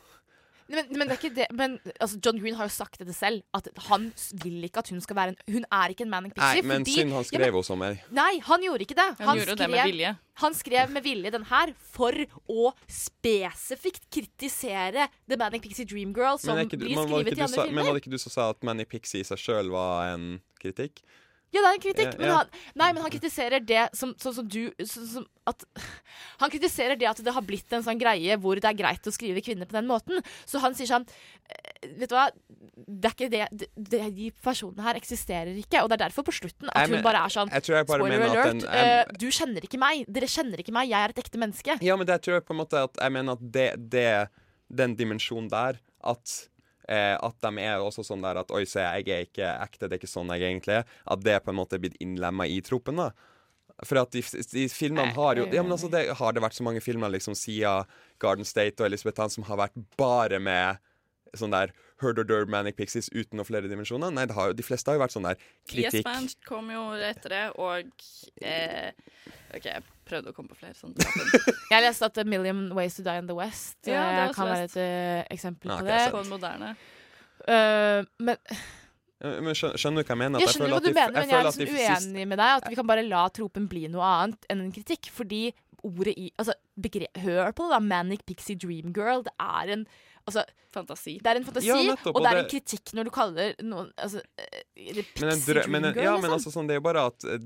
Men, 0.71 0.87
men 0.95 1.09
det 1.11 1.16
er 1.16 1.18
ikke 1.18 1.35
det 1.35 1.47
Men 1.59 1.73
altså, 1.99 2.18
John 2.25 2.39
Green 2.39 2.55
har 2.55 2.68
jo 2.68 2.73
sagt 2.75 2.99
det 3.03 3.14
selv, 3.16 3.43
at 3.57 3.66
han 3.89 4.09
vil 4.45 4.62
ikke 4.68 4.79
at 4.85 4.91
hun 4.93 5.01
skal 5.03 5.16
være 5.18 5.33
en 5.35 5.55
Hun 5.57 5.64
er 5.66 5.95
ikke 5.95 6.05
en 6.07 6.12
Manic 6.12 6.37
Nei, 6.39 6.62
men 6.62 6.85
fordi, 6.85 6.95
synd 7.01 7.11
han 7.16 7.25
Ja, 7.25 7.29
skrev 7.29 7.41
men- 7.43 7.55
henne 7.55 7.64
som 7.66 7.83
ei. 7.87 7.93
Nei, 8.14 8.33
han 8.47 8.62
gjorde 8.66 8.87
ikke 8.87 8.99
det. 9.01 9.09
Han 9.27 9.41
gjorde 9.41 9.57
det 9.59 9.71
med 9.71 9.85
vilje. 9.91 10.12
Han 10.45 10.55
skrev 10.57 10.91
med 10.95 11.03
vilje 11.05 11.31
den 11.35 11.45
her 11.51 11.73
for 11.93 12.14
å 12.49 12.71
spesifikt 12.89 14.07
kritisere 14.14 15.09
The 15.29 15.37
Manic 15.37 15.62
Pixie 15.66 15.85
Dream 15.91 16.14
Girl, 16.16 16.39
som 16.41 16.57
Men, 16.57 16.68
du, 16.68 16.77
blir 16.81 16.95
men, 16.97 17.09
skrevet 17.09 17.37
i 17.37 17.41
andre 17.45 17.64
filmer. 17.66 17.75
men 17.75 17.85
var 17.91 17.95
det 17.99 18.03
ikke 18.05 18.14
du 18.14 18.18
som 18.23 18.33
sa 18.33 18.51
at 18.55 18.62
Manic 18.66 18.89
Pixie 18.93 19.21
i 19.21 19.27
seg 19.27 19.39
sjøl 19.43 19.71
var 19.75 20.14
en 20.14 20.41
kritikk? 20.62 21.03
Ja, 21.51 21.61
det 21.64 21.66
er 21.66 21.74
en 21.74 21.82
kritikk, 21.82 22.12
men 22.20 22.30
han, 22.30 22.51
nei, 22.78 22.88
men 22.94 23.03
han 23.03 23.11
kritiserer 23.11 23.62
det 23.66 23.88
som, 23.98 24.12
som, 24.22 24.34
som 24.36 24.46
du 24.46 24.70
som, 24.86 25.07
som 25.16 25.24
at, 25.51 25.64
Han 26.42 26.53
kritiserer 26.53 26.94
det 27.01 27.09
at 27.11 27.18
det 27.26 27.32
har 27.34 27.42
blitt 27.42 27.72
en 27.74 27.82
sånn 27.82 27.98
greie 27.98 28.36
hvor 28.38 28.61
det 28.61 28.68
er 28.70 28.76
greit 28.78 29.09
å 29.09 29.12
skrive 29.14 29.42
kvinner 29.42 29.66
på 29.66 29.74
den 29.74 29.88
måten. 29.88 30.20
Så 30.46 30.61
han 30.62 30.76
sier 30.78 30.86
sånn 30.92 31.07
eh, 31.51 31.88
Vet 31.98 32.12
du 32.12 32.14
hva, 32.14 32.28
det 32.86 33.09
er 33.11 33.14
ikke 33.16 33.28
det, 33.32 33.40
det, 33.51 33.68
det 33.90 34.01
De 34.14 34.28
personene 34.44 34.84
her 34.84 34.98
eksisterer 35.01 35.57
ikke, 35.59 35.82
og 35.82 35.90
det 35.90 35.96
er 35.98 36.05
derfor 36.07 36.26
på 36.28 36.34
slutten 36.36 36.70
at 36.70 36.86
hun 36.92 37.03
bare 37.05 37.24
er 37.26 37.34
sånn 37.34 37.51
jeg 37.51 37.66
jeg 37.74 37.88
bare 37.88 38.05
Spoiler 38.05 38.26
alert, 38.28 38.61
den- 38.61 39.09
um, 39.11 39.18
du 39.20 39.26
kjenner 39.34 39.66
ikke 39.66 39.80
meg. 39.80 40.05
Dere 40.07 40.28
kjenner 40.30 40.62
ikke 40.62 40.74
meg. 40.76 40.90
Jeg 40.92 41.01
er 41.09 41.14
et 41.16 41.20
ekte 41.24 41.40
menneske. 41.40 41.76
Ja, 41.84 41.96
men 41.98 42.07
det 42.09 42.20
tror 42.22 42.38
jeg 42.38 42.46
på 42.46 42.55
en 42.55 42.61
måte 42.62 42.84
at 42.86 43.01
Jeg 43.01 43.14
mener 43.16 43.34
at 43.38 43.42
det, 43.59 43.68
det 43.90 44.07
den 44.70 44.94
dimensjonen 44.98 45.51
der 45.51 45.80
At, 46.07 46.36
eh, 46.91 47.16
at 47.16 47.36
de 47.47 47.64
er 47.64 47.82
også 47.82 48.05
sånn 48.07 48.24
der 48.24 48.43
at 48.43 48.53
Oi, 48.55 48.64
se, 48.68 48.82
jeg 48.82 49.09
er 49.14 49.26
ikke 49.28 49.51
ekte, 49.55 49.86
det 49.86 49.97
er 49.97 50.03
ikke 50.03 50.11
sånn 50.11 50.32
jeg 50.34 50.49
egentlig 50.49 50.80
er. 50.80 50.95
At 51.11 51.24
det 51.24 51.38
på 51.45 51.55
en 51.55 51.61
måte 51.61 51.78
er 51.78 51.84
blitt 51.84 52.01
innlemma 52.03 52.49
i 52.51 52.61
tropen, 52.66 53.01
da. 53.01 53.11
For 53.86 54.03
at 54.03 54.12
de, 54.12 54.20
de 54.53 54.66
filmene 54.68 55.14
har 55.16 55.38
jo 55.41 55.47
Ja, 55.49 55.62
men 55.64 55.72
altså, 55.72 55.88
det 55.93 56.05
har 56.18 56.34
det 56.36 56.43
vært 56.45 56.59
så 56.59 56.66
mange 56.66 56.82
filmer 56.84 57.12
liksom 57.14 57.36
siden 57.38 57.88
Garden 58.20 58.45
State 58.45 58.82
og 58.82 58.91
Elizabeth 58.91 59.24
Ann 59.24 59.32
som 59.32 59.47
har 59.49 59.62
vært 59.62 59.78
bare 59.97 60.41
med 60.43 60.82
sånn 61.38 61.55
der 61.55 61.72
Herder 62.01 62.47
Manic 62.51 62.76
Pixies 62.76 63.11
uten 63.12 63.38
noen 63.38 63.49
flere 63.49 63.70
dimensjoner? 63.70 64.12
Nei, 64.14 64.26
det 64.28 64.36
har 64.36 64.55
de 64.57 64.66
fleste 64.66 64.91
har 64.91 64.99
jo 64.99 65.05
vært 65.05 65.14
sånn 65.14 65.28
der 65.28 65.38
Yes 65.38 65.70
kritikk. 65.72 66.07
Band 66.09 66.36
kom 66.49 66.70
jo 66.72 66.84
etter 66.97 67.34
det, 67.36 67.45
og 67.61 68.05
eh, 68.43 68.91
OK, 69.57 69.68
prøvde 70.11 70.33
å 70.33 70.37
komme 70.37 70.51
på 70.53 70.59
flere 70.61 70.75
sånne. 70.79 71.07
Jeg 71.73 71.87
leste 71.87 72.11
at 72.11 72.19
A 72.21 72.27
Million 72.27 72.67
Ways 72.77 72.99
to 72.99 73.07
Die 73.07 73.17
in 73.23 73.31
the 73.31 73.37
West 73.39 73.79
Ja, 73.87 74.03
det 74.03 74.19
jeg 74.19 74.27
eh, 74.27 74.35
kan 74.37 74.51
være 74.51 74.67
et 74.69 74.77
uh, 74.77 75.23
eksempel 75.37 75.71
Ja, 75.73 75.79
på 75.81 75.87
det. 75.89 76.03
sant. 76.03 76.15
På 76.19 76.23
en 76.25 76.33
moderne. 76.35 76.75
Uh, 77.47 78.05
men 78.27 78.37
Eh, 79.21 79.41
Men 79.45 79.57
skjønner, 79.57 80.01
du 80.01 80.07
hva 80.09 80.15
jeg 80.15 80.21
mener? 80.23 80.41
Jeg 80.43 80.55
skjønner 80.55 80.73
hva 80.73 80.81
du 80.85 80.93
mener, 80.97 81.17
men 81.17 81.29
jeg 81.29 81.39
er 81.39 81.49
liksom 81.49 82.15
uenig 82.15 82.29
med 82.31 82.41
deg. 82.41 82.53
At 82.63 82.69
vi 82.73 82.79
kan 82.79 82.87
bare 82.89 83.03
la 83.07 83.25
tropen 83.37 83.67
bli 83.69 83.83
noe 83.93 84.07
annet 84.07 84.47
enn 84.53 84.63
en 84.65 84.71
kritikk. 84.73 85.11
Fordi 85.13 85.51
ordet 85.85 86.15
i 86.17 86.31
Altså, 86.41 86.55
begre- 86.77 87.11
hør 87.21 87.53
på 87.57 87.67
det, 87.67 87.73
da. 87.75 87.81
Manic 87.85 88.25
Pixie 88.29 88.57
Dream 88.57 88.95
Girl. 88.97 89.23
Det 89.27 89.35
er 89.39 89.75
en 89.77 89.87
Altså, 90.29 90.45
Fantasi. 90.71 91.19
det 91.19 91.27
er 91.27 91.37
en 91.41 91.45
fantasi, 91.45 91.67
Ja, 91.67 91.75
nettopp, 91.83 92.15
og 92.15 92.23
det 92.23 92.31
er 92.31 92.39
en 92.43 92.49
kritikk 92.51 92.91
når 92.95 93.05
du 93.09 93.11
kaller 93.11 93.55
noen 93.65 93.89
altså, 93.97 94.21
eh, 94.39 94.61
Pixie 94.77 95.25
Men 95.25 95.33
en 95.33 95.41
dream 95.41 95.55
Dream 95.57 95.71
men 95.73 95.85
en, 95.89 95.95
Girl, 95.95 96.05
ja, 96.05 96.13
men 96.13 96.21
liksom. 96.31 96.35
altså 96.37 96.53
sånn, 96.53 96.69
det 96.69 96.75
er 96.75 96.79
jo 96.79 96.85
bare 96.85 97.05
at 97.09 97.25
eh, 97.25 97.39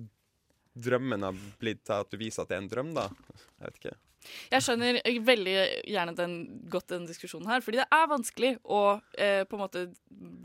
drømmen 0.75 1.27
har 1.27 1.45
blitt 1.61 1.85
til 1.87 2.03
at 2.03 2.11
du 2.11 2.18
viser 2.20 2.45
at 2.45 2.51
det 2.51 2.59
er 2.59 2.64
en 2.64 2.70
drøm, 2.70 2.93
da. 2.97 3.09
Jeg 3.59 3.66
vet 3.66 3.81
ikke. 3.81 3.97
Jeg 4.53 4.64
skjønner 4.64 4.99
veldig 5.27 5.55
gjerne 5.91 6.14
den, 6.16 6.37
godt 6.72 6.95
den 6.95 7.09
diskusjonen 7.09 7.51
her, 7.51 7.64
fordi 7.64 7.83
det 7.83 7.89
er 7.93 8.11
vanskelig 8.11 8.55
å 8.64 8.81
eh, 9.20 9.43
på 9.49 9.59
en 9.59 9.64
måte 9.64 9.85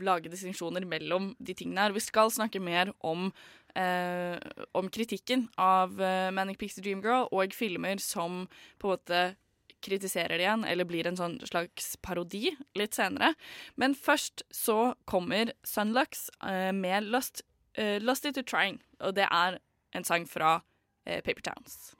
lage 0.04 0.32
distinksjoner 0.32 0.84
mellom 0.88 1.32
de 1.40 1.56
tingene 1.56 1.86
her. 1.86 1.96
Vi 1.96 2.04
skal 2.04 2.32
snakke 2.34 2.60
mer 2.62 2.92
om, 3.00 3.30
eh, 3.74 4.36
om 4.76 4.90
kritikken 4.92 5.48
av 5.60 5.96
eh, 5.96 6.28
Manic 6.36 6.60
Pixie 6.60 6.84
Dream 6.84 7.00
Girl 7.04 7.30
og 7.32 7.56
filmer 7.56 8.02
som 8.04 8.44
på 8.78 8.90
en 8.90 8.98
måte 8.98 9.22
kritiserer 9.80 10.36
det 10.36 10.44
igjen, 10.44 10.66
eller 10.68 10.84
blir 10.84 11.08
en 11.08 11.16
sånn 11.16 11.38
slags 11.48 11.94
parodi 12.04 12.50
litt 12.76 12.96
senere. 12.96 13.32
Men 13.80 13.96
først 13.96 14.44
så 14.52 14.92
kommer 15.08 15.54
Sunlux 15.64 16.28
eh, 16.44 16.70
med 16.76 17.08
Lost 17.08 17.44
eh, 17.80 17.96
It 17.96 18.36
to 18.36 18.44
Trying', 18.44 18.80
og 19.00 19.16
det 19.16 19.28
er 19.30 19.56
en 19.94 20.04
sang 20.04 20.28
fra 20.28 20.60
eh, 21.06 21.22
Paper 21.22 21.52
Towns. 21.52 21.94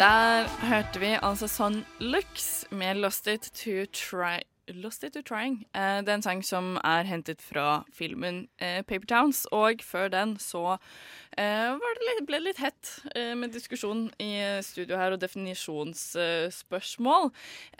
Der 0.00 0.48
hørte 0.66 1.00
vi 1.00 1.18
altså 1.22 1.48
Son 1.48 1.84
Lux 2.00 2.64
med 2.70 2.96
'Lost 2.96 3.26
It 3.26 3.50
to 3.54 3.70
Try'. 3.92 4.40
Lost 4.72 5.04
It 5.04 5.12
to 5.12 5.22
Trying. 5.22 5.66
Eh, 5.74 6.00
det 6.00 6.08
er 6.08 6.14
en 6.14 6.22
sang 6.22 6.44
som 6.44 6.78
er 6.84 7.02
hentet 7.02 7.42
fra 7.42 7.84
filmen 7.92 8.48
eh, 8.58 8.82
Paper 8.82 9.06
Towns, 9.06 9.46
og 9.52 9.74
før 9.82 10.08
den 10.08 10.38
så 10.38 10.76
eh, 11.38 11.74
det 11.74 11.98
litt, 12.06 12.26
ble 12.26 12.36
det 12.36 12.42
litt 12.44 12.58
hett 12.62 13.02
eh, 13.16 13.36
med 13.36 13.52
diskusjon 13.52 14.10
i 14.22 14.60
studio 14.62 14.96
her 14.96 15.12
og 15.12 15.20
definisjonsspørsmål. 15.20 17.30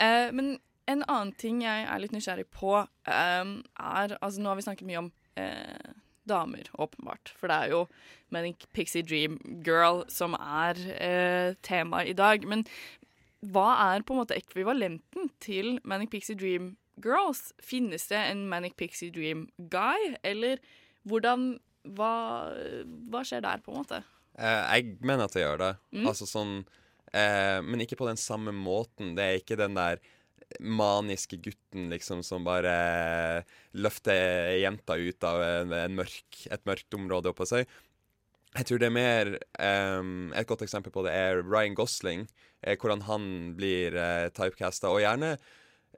Eh, 0.00 0.32
men 0.32 0.58
en 0.90 1.04
annen 1.06 1.32
ting 1.38 1.62
jeg 1.62 1.84
er 1.86 1.98
litt 2.02 2.12
nysgjerrig 2.12 2.46
på, 2.52 2.86
eh, 3.06 3.14
er 3.14 4.18
Altså, 4.20 4.40
nå 4.40 4.48
har 4.48 4.56
vi 4.56 4.62
snakket 4.66 4.86
mye 4.86 4.98
om 5.04 5.12
eh, 5.36 5.92
damer, 6.30 6.70
åpenbart. 6.80 7.32
For 7.38 7.50
det 7.50 7.58
er 7.58 7.74
jo 7.74 7.84
Manic 8.34 8.66
Pixie 8.76 9.04
Dream 9.06 9.38
Girl 9.66 10.04
som 10.12 10.36
er 10.38 10.78
eh, 10.96 11.56
temaet 11.66 12.12
i 12.12 12.16
dag. 12.18 12.46
Men 12.48 12.64
hva 13.40 13.72
er 13.94 14.04
på 14.04 14.14
en 14.14 14.22
måte 14.22 14.36
ekvivalenten 14.36 15.30
til 15.42 15.78
Manic 15.88 16.12
Pixie 16.12 16.38
Dream 16.38 16.74
Girls? 17.00 17.50
Finnes 17.64 18.06
det 18.10 18.20
en 18.20 18.46
Manic 18.50 18.76
Pixie 18.80 19.12
Dream 19.14 19.48
Guy, 19.72 20.14
eller 20.22 20.62
hvordan 21.08 21.58
Hva, 21.96 22.52
hva 23.08 23.22
skjer 23.24 23.40
der, 23.40 23.62
på 23.64 23.72
en 23.72 23.78
måte? 23.80 24.02
Eh, 24.36 24.64
jeg 24.76 24.98
mener 25.00 25.24
at 25.24 25.32
det 25.32 25.46
gjør 25.46 25.60
det. 25.62 25.70
Mm. 25.96 26.06
Altså 26.10 26.26
sånn 26.28 26.58
eh, 27.16 27.56
Men 27.64 27.80
ikke 27.80 27.96
på 27.96 28.08
den 28.10 28.20
samme 28.20 28.52
måten. 28.52 29.14
Det 29.16 29.24
er 29.24 29.40
ikke 29.40 29.56
den 29.56 29.78
der 29.78 30.02
maniske 30.58 31.38
gutten 31.44 31.90
liksom 31.92 32.24
som 32.26 32.46
bare 32.46 33.44
løfter 33.78 34.56
jenta 34.60 34.96
ut 34.98 35.26
av 35.26 35.42
en, 35.44 35.76
en 35.76 35.96
mørk, 36.00 36.42
et 36.50 36.66
mørkt 36.68 36.98
område 36.98 37.30
oppå 37.32 37.46
seg. 37.48 37.70
Jeg 38.56 38.66
tror 38.66 38.80
det 38.82 38.88
er 38.88 38.94
mer 38.96 39.28
um, 39.62 40.32
Et 40.34 40.48
godt 40.48 40.64
eksempel 40.66 40.90
på 40.90 41.04
det 41.06 41.12
er 41.14 41.44
Ryan 41.44 41.76
Gosling. 41.78 42.24
Eh, 42.62 42.76
hvordan 42.76 43.06
han 43.06 43.24
blir 43.56 43.94
eh, 43.96 44.28
typecasta. 44.34 44.90
Og 44.90 45.02
gjerne 45.04 45.36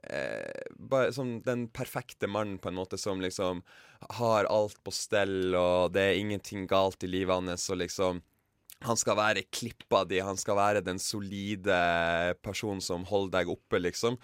eh, 0.03 0.67
bare 0.79 1.13
som 1.17 1.39
den 1.47 1.67
perfekte 1.75 2.29
mannen, 2.31 2.61
på 2.63 2.71
en 2.71 2.79
måte, 2.79 2.99
som 3.01 3.23
liksom 3.23 3.65
har 4.19 4.51
alt 4.51 4.79
på 4.85 4.95
stell, 4.95 5.55
og 5.55 5.95
det 5.95 6.05
er 6.05 6.21
ingenting 6.21 6.67
galt 6.71 7.05
i 7.07 7.11
livet 7.11 7.35
hans, 7.39 7.69
og 7.71 7.81
liksom 7.83 8.23
han 8.87 8.99
skal 8.99 9.19
være 9.19 9.45
klippa 9.55 10.03
di, 10.09 10.21
han 10.23 10.39
skal 10.41 10.59
være 10.59 10.85
den 10.85 11.01
solide 11.03 11.77
personen 12.45 12.83
som 12.85 13.07
holder 13.09 13.41
deg 13.41 13.53
oppe, 13.55 13.81
liksom. 13.83 14.19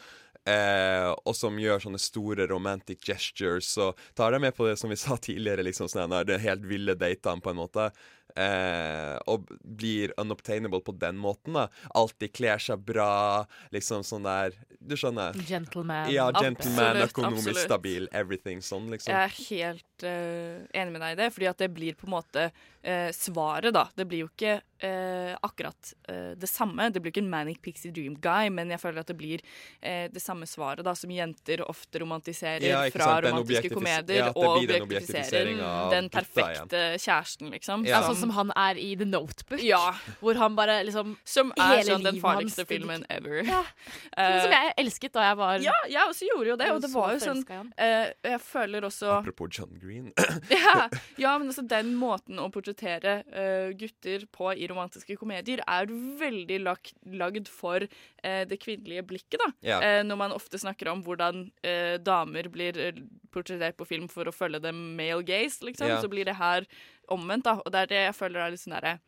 Eh, 0.49 1.09
og 1.29 1.35
som 1.37 1.59
gjør 1.61 1.83
sånne 1.83 2.01
store 2.01 2.47
romantic 2.49 3.03
gestures. 3.05 3.71
Og 3.83 3.99
tar 4.17 4.33
deg 4.35 4.45
med 4.47 4.57
på 4.57 4.69
det 4.69 4.79
som 4.81 4.93
vi 4.93 4.99
sa 5.01 5.19
tidligere, 5.21 5.67
liksom 5.67 5.91
sånn 5.91 6.15
det 6.29 6.41
helt 6.45 6.65
ville 6.69 6.97
datene, 6.99 7.43
på 7.45 7.53
en 7.53 7.61
måte. 7.61 7.91
Eh, 8.39 9.17
og 9.27 9.49
blir 9.63 10.13
unobtainable 10.21 10.81
på 10.85 10.95
den 11.01 11.19
måten, 11.19 11.57
da. 11.59 11.67
Alltid 11.99 12.33
kler 12.37 12.63
seg 12.63 12.85
bra, 12.87 13.45
liksom 13.75 14.05
sånn 14.07 14.27
der 14.29 14.55
Du 14.79 14.95
skjønner? 14.95 15.35
Gentleman. 15.49 16.13
Ja, 16.15 16.29
gentleman, 16.31 16.93
Absolutt, 16.95 17.11
økonomisk 17.11 17.49
absolutt. 17.49 17.65
stabil, 17.65 18.09
everything 18.15 18.63
sånn, 18.63 18.87
liksom. 18.93 19.11
Jeg 19.11 19.27
er 19.27 19.35
helt 19.49 20.07
uh, 20.07 20.69
enig 20.71 20.95
med 20.95 21.03
deg 21.03 21.17
i 21.17 21.21
det, 21.25 21.31
fordi 21.35 21.51
at 21.51 21.65
det 21.65 21.71
blir 21.75 21.99
på 21.99 22.07
en 22.07 22.15
måte 22.15 22.47
uh, 22.53 23.11
svaret, 23.17 23.75
da. 23.75 23.89
Det 23.99 24.07
blir 24.07 24.23
jo 24.23 24.31
ikke 24.31 24.61
eh, 24.85 25.35
akkurat 25.43 25.93
eh, 26.09 26.35
det 26.39 26.49
samme. 26.51 26.89
Det 26.93 27.03
blir 27.03 27.13
ikke 27.13 27.23
en 27.25 27.31
Manic 27.31 27.61
Pixie 27.65 27.93
Dream 27.95 28.17
Guy, 28.23 28.51
men 28.55 28.71
jeg 28.75 28.81
føler 28.83 29.03
at 29.03 29.11
det 29.11 29.17
blir 29.19 29.43
eh, 29.83 30.07
det 30.13 30.23
samme 30.23 30.47
svaret 30.49 30.85
da, 30.87 30.95
som 30.99 31.11
jenter 31.13 31.63
ofte 31.67 32.03
romantiserer 32.03 32.67
Ja, 32.67 32.83
fra 32.95 33.11
sant, 33.13 33.27
romantiske 33.29 33.73
komedier, 33.75 34.29
ja, 34.29 34.33
og 34.35 34.61
blir 34.61 34.87
den 34.87 35.59
den 35.93 36.09
perfekte 36.13 36.83
kjæresten, 37.01 37.51
liksom. 37.55 37.87
Ja, 37.87 38.03
som- 38.03 38.15
sånn 38.15 38.21
som 38.21 38.31
han 38.37 38.53
er 38.57 38.79
i 38.79 38.95
The 38.97 39.05
Notebook, 39.05 39.63
Ja. 39.63 39.95
hvor 40.21 40.35
han 40.37 40.55
bare 40.57 40.85
liksom 40.85 41.17
Som 41.25 41.53
er 41.57 41.79
hele 41.79 41.95
sånn 41.95 42.05
den 42.05 42.21
farligste 42.21 42.67
filmen 42.67 43.05
ever. 43.11 43.43
Ja. 43.45 43.65
Eh, 44.19 44.43
Som 44.43 44.51
jeg 44.51 44.73
elsket 44.79 45.13
da 45.13 45.23
jeg 45.29 45.37
var 45.37 45.59
Ja, 45.63 45.73
jeg 45.89 46.09
også 46.09 46.27
gjorde 46.27 46.49
jo 46.49 46.57
det, 46.57 46.71
og 46.73 46.81
det 46.83 46.91
var 46.93 47.13
jo 47.13 47.19
sånn 47.23 47.73
eh, 47.79 48.13
Jeg 48.25 48.41
føler 48.41 48.83
også 48.83 49.11
Apropos 49.19 49.49
John 49.53 49.79
Green. 49.81 50.13
ja, 50.51 50.89
ja, 51.17 51.37
men 51.39 51.49
altså 51.49 51.67
den 51.67 51.95
måten 51.95 52.39
å 52.43 52.49
portrettere 52.51 53.23
uh, 53.31 53.73
gutter 53.79 54.27
på 54.35 54.51
i 54.57 54.68
romantiske 54.71 55.17
komedier 55.21 55.63
er 55.67 55.87
veldig 56.21 56.59
lag, 56.65 56.91
lagd 57.19 57.49
for 57.49 57.83
eh, 57.85 58.45
det 58.49 58.59
kvinnelige 58.63 59.05
blikket, 59.09 59.39
da. 59.43 59.49
Ja. 59.67 59.79
Eh, 59.83 60.03
når 60.07 60.17
man 60.21 60.35
ofte 60.37 60.59
snakker 60.61 60.91
om 60.93 61.03
hvordan 61.07 61.51
eh, 61.63 61.97
damer 61.99 62.49
blir 62.53 62.79
eh, 62.79 63.01
portrettert 63.35 63.77
på 63.79 63.87
film 63.89 64.09
for 64.13 64.29
å 64.29 64.35
følge 64.35 64.61
dem 64.65 64.97
male 64.99 65.23
gaze, 65.29 65.63
liksom, 65.65 65.89
Ja. 65.89 66.01
så 66.01 66.09
blir 66.13 66.25
det 66.29 66.37
her 66.37 66.67
omvendt, 67.09 67.45
da. 67.45 67.59
Og 67.65 67.73
det 67.73 67.81
er 67.87 67.87
det 67.95 68.03
jeg 68.09 68.17
føler 68.21 68.41
er 68.47 68.51
litt 68.55 68.61
sånn 68.65 68.77
derre 68.81 68.99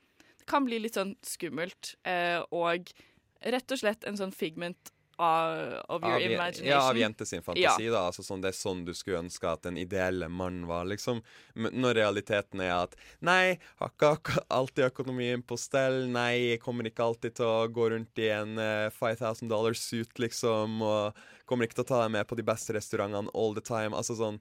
Det 0.40 0.46
kan 0.48 0.64
bli 0.64 0.78
litt 0.80 0.94
sånn 0.96 1.14
skummelt, 1.22 1.94
eh, 2.04 2.40
og 2.50 2.90
rett 3.44 3.72
og 3.72 3.78
slett 3.78 4.04
en 4.08 4.16
sånn 4.16 4.32
figment 4.34 4.90
av, 5.20 5.82
of 5.92 6.02
your 6.02 6.16
Av, 6.16 6.22
imagination. 6.24 6.66
ja, 6.70 6.80
av 6.90 6.96
jente 6.98 7.26
sin 7.28 7.42
fantasi, 7.44 7.84
Ja. 7.86 7.92
da. 7.92 8.02
Altså, 8.08 8.24
sånn, 8.26 8.40
det 8.42 8.50
er 8.50 8.56
sånn 8.58 8.84
du 8.86 8.92
skulle 8.96 9.20
ønske 9.20 9.48
at 9.52 9.62
den 9.66 9.76
ideelle 9.78 10.28
mannen 10.32 10.66
var, 10.66 10.84
liksom. 10.88 11.20
Når 11.54 11.94
realiteten 12.00 12.60
er 12.64 12.72
at 12.78 12.96
nei, 13.20 13.58
har 13.80 13.92
ikke 13.94 14.40
alltid 14.48 14.86
økonomien 14.90 15.42
på 15.46 15.58
stell, 15.60 16.06
nei, 16.08 16.54
jeg 16.54 16.60
kommer 16.64 16.88
ikke 16.88 17.04
alltid 17.04 17.34
til 17.40 17.46
å 17.46 17.68
gå 17.68 17.90
rundt 17.92 18.18
i 18.24 18.30
en 18.34 18.56
uh, 18.58 18.88
5000 18.96 19.48
dollar 19.52 19.76
suit, 19.78 20.10
liksom, 20.18 20.80
og 20.82 21.20
kommer 21.46 21.66
ikke 21.68 21.80
til 21.80 21.84
å 21.84 21.90
ta 21.92 22.02
deg 22.04 22.12
med 22.16 22.26
på 22.30 22.36
de 22.40 22.46
beste 22.46 22.72
restaurantene 22.76 23.30
all 23.34 23.54
the 23.54 23.60
time. 23.64 23.92
Altså 23.96 24.16
sånn 24.18 24.40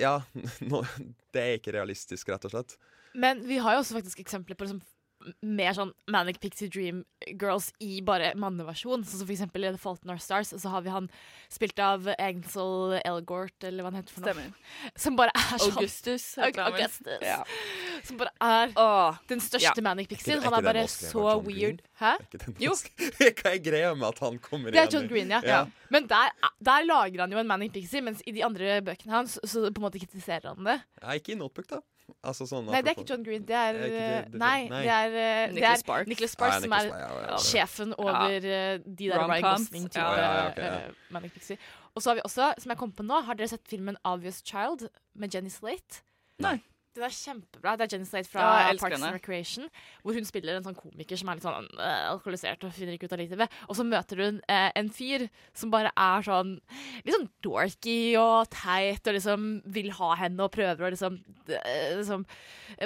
Ja, 0.00 0.22
no, 0.70 0.84
det 1.34 1.40
er 1.42 1.58
ikke 1.58 1.74
realistisk, 1.76 2.28
rett 2.32 2.46
og 2.48 2.54
slett. 2.54 2.76
Men 3.14 3.42
vi 3.44 3.58
har 3.58 3.74
jo 3.74 3.82
også 3.82 3.96
faktisk 3.98 4.20
eksempler 4.22 4.56
på 4.56 4.64
liksom 4.68 4.80
mer 5.44 5.74
sånn 5.76 5.90
Manic 6.10 6.38
Pixie 6.40 6.70
Dream 6.72 7.02
Girls 7.36 7.70
i 7.84 8.00
bare 8.04 8.32
manneversjon. 8.40 9.02
Så 9.04 9.18
som 9.20 9.28
for 9.28 9.34
eksempel 9.34 9.66
i 9.66 9.72
The 9.74 9.80
Fault 9.80 10.04
in 10.06 10.12
Our 10.14 10.20
Stars, 10.22 10.52
så 10.56 10.72
har 10.72 10.84
vi 10.86 10.92
han 10.94 11.08
spilt 11.52 11.78
av 11.84 12.08
Ansel 12.16 12.96
Elgort, 13.04 13.56
eller 13.66 13.84
hva 13.84 13.92
han 13.92 14.00
heter 14.00 14.14
for 14.16 14.24
noe. 14.24 14.32
Stemmer. 14.32 14.72
Som 15.04 15.18
bare 15.18 15.34
er 15.36 15.60
sånn 15.60 15.76
Augustus. 15.76 16.26
Augustus. 16.40 17.24
Ja. 17.26 17.38
Som 18.06 18.20
bare 18.20 18.32
er 18.46 18.72
Åh, 18.80 19.20
den 19.30 19.42
største 19.44 19.76
Ja. 19.76 19.84
Manic 19.84 20.08
Pixien. 20.10 20.40
Han 20.44 20.56
er 20.56 20.66
bare 20.70 20.86
så 20.90 21.26
weird. 21.44 21.84
Hæ? 22.00 22.14
Jo. 22.62 22.72
Hva 22.74 23.52
er 23.54 23.60
greia 23.62 23.92
med 23.94 24.08
at 24.08 24.24
han 24.24 24.40
kommer 24.42 24.72
Det 24.72 24.80
er 24.80 24.88
igjen? 24.88 24.96
John 25.02 25.10
Green, 25.12 25.34
ja. 25.36 25.42
Ja. 25.44 25.60
Men 25.92 26.08
der, 26.10 26.32
der 26.64 26.86
lager 26.88 27.26
han 27.26 27.32
jo 27.34 27.40
en 27.42 27.50
Manic 27.50 27.74
Pixie, 27.76 28.00
mens 28.04 28.24
i 28.24 28.32
de 28.36 28.44
andre 28.46 28.78
bøkene 28.86 29.12
hans 29.18 29.36
så 29.44 29.66
på 29.68 29.82
en 29.82 29.86
måte 29.88 30.00
kritiserer 30.00 30.52
han 30.54 30.64
det. 30.68 30.80
Ja, 31.02 31.16
ikke 31.18 31.34
i 31.34 31.40
Notebook, 31.40 31.68
da. 31.70 31.82
Altså 32.24 32.46
sånn 32.48 32.66
Nei, 32.70 32.80
det 32.82 32.90
er 32.92 32.94
ikke 33.02 33.08
John 33.10 33.22
Green. 33.26 33.44
Det 33.44 33.54
er, 33.56 33.74
Er 33.74 33.74
ikke 33.74 33.90
det- 33.90 34.30
det- 34.32 34.38
Nei, 34.40 34.68
nei. 34.68 34.82
det 34.82 34.90
er, 34.90 35.16
eh, 35.46 35.52
Nicholas 35.52 35.80
Sparks. 35.80 36.08
Nicholas 36.08 36.30
Ah, 36.30 36.36
Sparks, 36.36 36.62
som 36.62 36.72
er 36.72 37.36
sjefen 37.38 37.94
over 37.98 38.26
eh, 38.36 38.78
de 38.78 39.08
der 39.08 39.18
Ryan 39.28 39.42
Gosling-type 39.42 39.96
Ja, 39.96 40.14
ja, 40.16 40.32
ja, 40.44 40.52
ja. 40.56 40.74
eh, 40.86 40.90
Manic 41.10 41.32
Pixie. 41.34 41.58
Og 41.96 42.02
så 42.02 42.10
har 42.10 42.14
vi 42.16 42.20
også, 42.24 42.54
som 42.58 42.70
jeg 42.70 42.78
kom 42.78 42.92
på 42.92 43.02
nå, 43.04 43.22
har 43.24 43.34
dere 43.34 43.48
sett 43.48 43.66
filmen 43.66 43.96
Obvious 44.04 44.42
Child 44.44 44.88
med 45.14 45.34
Jenny 45.34 45.48
Slate? 45.50 46.02
Nei. 46.38 46.60
Den 46.96 47.04
er 47.06 47.12
kjempebra. 47.14 47.76
Det 47.78 47.84
er 47.86 47.92
Jenny 47.94 48.06
Slate 48.08 48.26
fra 48.26 48.42
Ja, 48.42 48.72
Parks 48.80 48.96
and. 48.98 49.14
Recreation. 49.14 49.68
Hvor 50.02 50.16
hun 50.16 50.26
spiller 50.26 50.56
en 50.58 50.64
sånn 50.66 50.74
komiker 50.78 51.20
som 51.20 51.30
er 51.30 51.38
litt 51.38 51.44
sånn 51.46 51.68
øh, 51.76 52.06
alkoholisert 52.10 52.64
og 52.66 52.72
finner 52.74 52.96
ikke 52.96 53.06
ut 53.06 53.14
av 53.14 53.20
livet. 53.22 53.58
Og 53.70 53.78
så 53.78 53.86
møter 53.86 54.22
hun 54.24 54.40
eh, 54.50 54.72
en 54.80 54.90
fyr 54.94 55.28
som 55.54 55.70
bare 55.70 55.92
er 55.94 56.26
sånn 56.26 56.56
litt 57.04 57.14
sånn 57.14 57.28
dorky 57.46 57.98
og 58.18 58.50
teit 58.54 59.06
og 59.06 59.16
liksom 59.18 59.46
vil 59.70 59.92
ha 60.00 60.10
henne 60.24 60.42
og 60.48 60.50
prøver 60.56 60.88
å 60.88 60.90
liksom, 60.96 61.20
eh, 61.54 61.94
liksom 62.00 62.26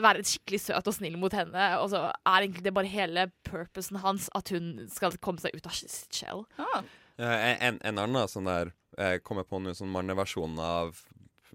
være 0.05 0.27
skikkelig 0.29 0.61
søt 0.67 0.93
og 0.93 0.99
snill 0.99 1.17
mot 1.21 1.33
henne. 1.33 1.71
Og 1.81 1.89
så 1.95 2.05
er 2.13 2.45
egentlig 2.45 2.67
det 2.69 2.77
bare 2.77 2.93
hele 2.93 3.31
purposen 3.49 4.03
hans 4.05 4.29
at 4.37 4.53
hun 4.53 4.85
skal 4.93 5.17
komme 5.25 5.41
seg 5.41 5.57
ut 5.57 5.71
av 5.71 5.81
sitt 5.81 6.13
shell. 6.13 6.45
Ah. 6.61 6.85
Eh, 7.17 7.51
en, 7.71 7.81
en 7.87 8.05
annen 8.05 8.29
sånn 8.29 8.49
der 8.51 8.73
Jeg 8.99 9.21
kommer 9.27 9.47
på 9.47 9.59
noen 9.63 9.75
sånn 9.75 9.91
manneversjon 9.91 10.59
av 10.63 11.01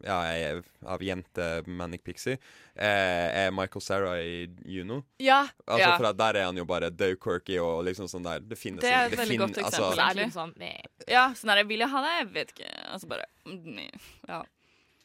ja, 0.04 0.22
jeg- 0.34 0.64
av 0.86 1.00
jente 1.02 1.64
Manic 1.68 2.04
Pixie, 2.04 2.38
eh, 2.76 3.46
er 3.48 3.52
Michael 3.52 3.82
Sarah 3.82 4.18
i 4.20 4.48
Juno. 4.66 5.04
Ja, 5.20 5.48
Altså, 5.68 5.80
Ja. 5.80 5.98
for 5.98 6.06
at 6.06 6.18
Der 6.18 6.36
er 6.38 6.46
han 6.46 6.56
jo 6.58 6.66
bare 6.66 6.90
dau 6.90 7.16
quirky 7.16 7.58
og 7.60 7.86
liksom 7.86 8.06
sånn 8.08 8.24
der 8.24 8.40
Det 8.40 8.58
finnes 8.58 8.82
Det 8.82 8.92
er 8.92 9.06
et 9.06 9.12
veldig 9.18 9.38
godt 9.38 9.58
altså, 9.58 9.72
så 9.72 9.92
eksempel. 9.94 10.10
er 10.12 10.16
liksom 10.26 10.54
sånn. 10.56 10.82
Ja, 11.08 11.30
sånn 11.34 11.52
er 11.52 11.56
det. 11.56 11.68
Vil 11.68 11.80
jeg 11.80 11.90
ha 11.90 12.02
det? 12.02 12.18
Jeg 12.20 12.34
vet 12.34 12.54
ikke. 12.56 12.92
Altså 12.94 13.08
bare 13.08 13.26
mm, 13.46 13.66
nei. 13.76 13.90
Ja. 14.28 14.44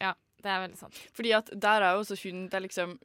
Ja, 0.01 0.13
det 0.41 0.45
er 0.51 0.67
veldig 0.67 0.77
sant. 0.77 0.93
Fordi 1.13 1.33
at 1.37 1.45
der 1.59 1.81
er 1.81 1.93
jo 1.95 2.01
også 2.01 2.17
hun 2.23 2.47
Det 2.49 2.53
er 2.53 2.67
liksom 2.67 2.99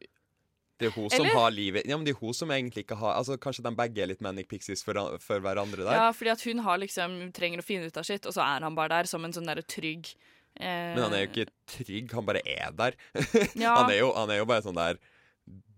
Det 0.80 0.86
er 0.88 0.90
hun 0.92 1.10
som 1.10 1.20
Eller? 1.26 1.34
har 1.34 1.50
livet 1.50 1.84
Ja, 1.86 1.96
men 1.96 2.04
det 2.06 2.14
er 2.16 2.18
hun 2.20 2.32
som 2.32 2.48
egentlig 2.48 2.84
ikke 2.86 2.96
har 2.96 3.14
Altså, 3.18 3.36
Kanskje 3.36 3.62
de 3.62 3.70
begge 3.76 3.98
er 4.02 4.06
litt 4.06 4.20
Manic 4.22 4.48
Pixies 4.48 4.82
for, 4.82 4.94
for 5.18 5.38
hverandre 5.40 5.76
der. 5.84 5.92
Ja, 5.92 6.10
fordi 6.12 6.30
at 6.32 6.40
hun 6.42 6.58
har 6.58 6.78
liksom 6.78 7.32
trenger 7.32 7.58
å 7.58 7.64
finne 7.64 7.86
ut 7.86 7.96
av 7.98 8.04
sitt, 8.04 8.24
og 8.26 8.32
så 8.32 8.40
er 8.42 8.60
han 8.62 8.74
bare 8.74 8.88
der 8.88 9.04
som 9.04 9.22
en 9.24 9.32
sånn 9.32 9.44
derre 9.46 9.62
trygg 9.62 10.14
Men 10.58 10.98
han 11.04 11.14
er 11.14 11.24
jo 11.24 11.30
ikke 11.30 11.48
trygg, 11.70 12.12
han 12.12 12.26
bare 12.26 12.42
er 12.44 12.72
der. 12.76 12.96
Ja. 13.54 13.76
han, 13.78 13.90
er 13.92 14.00
jo, 14.02 14.10
han 14.16 14.30
er 14.34 14.40
jo 14.42 14.48
bare 14.50 14.64
sånn 14.66 14.76
der 14.78 14.98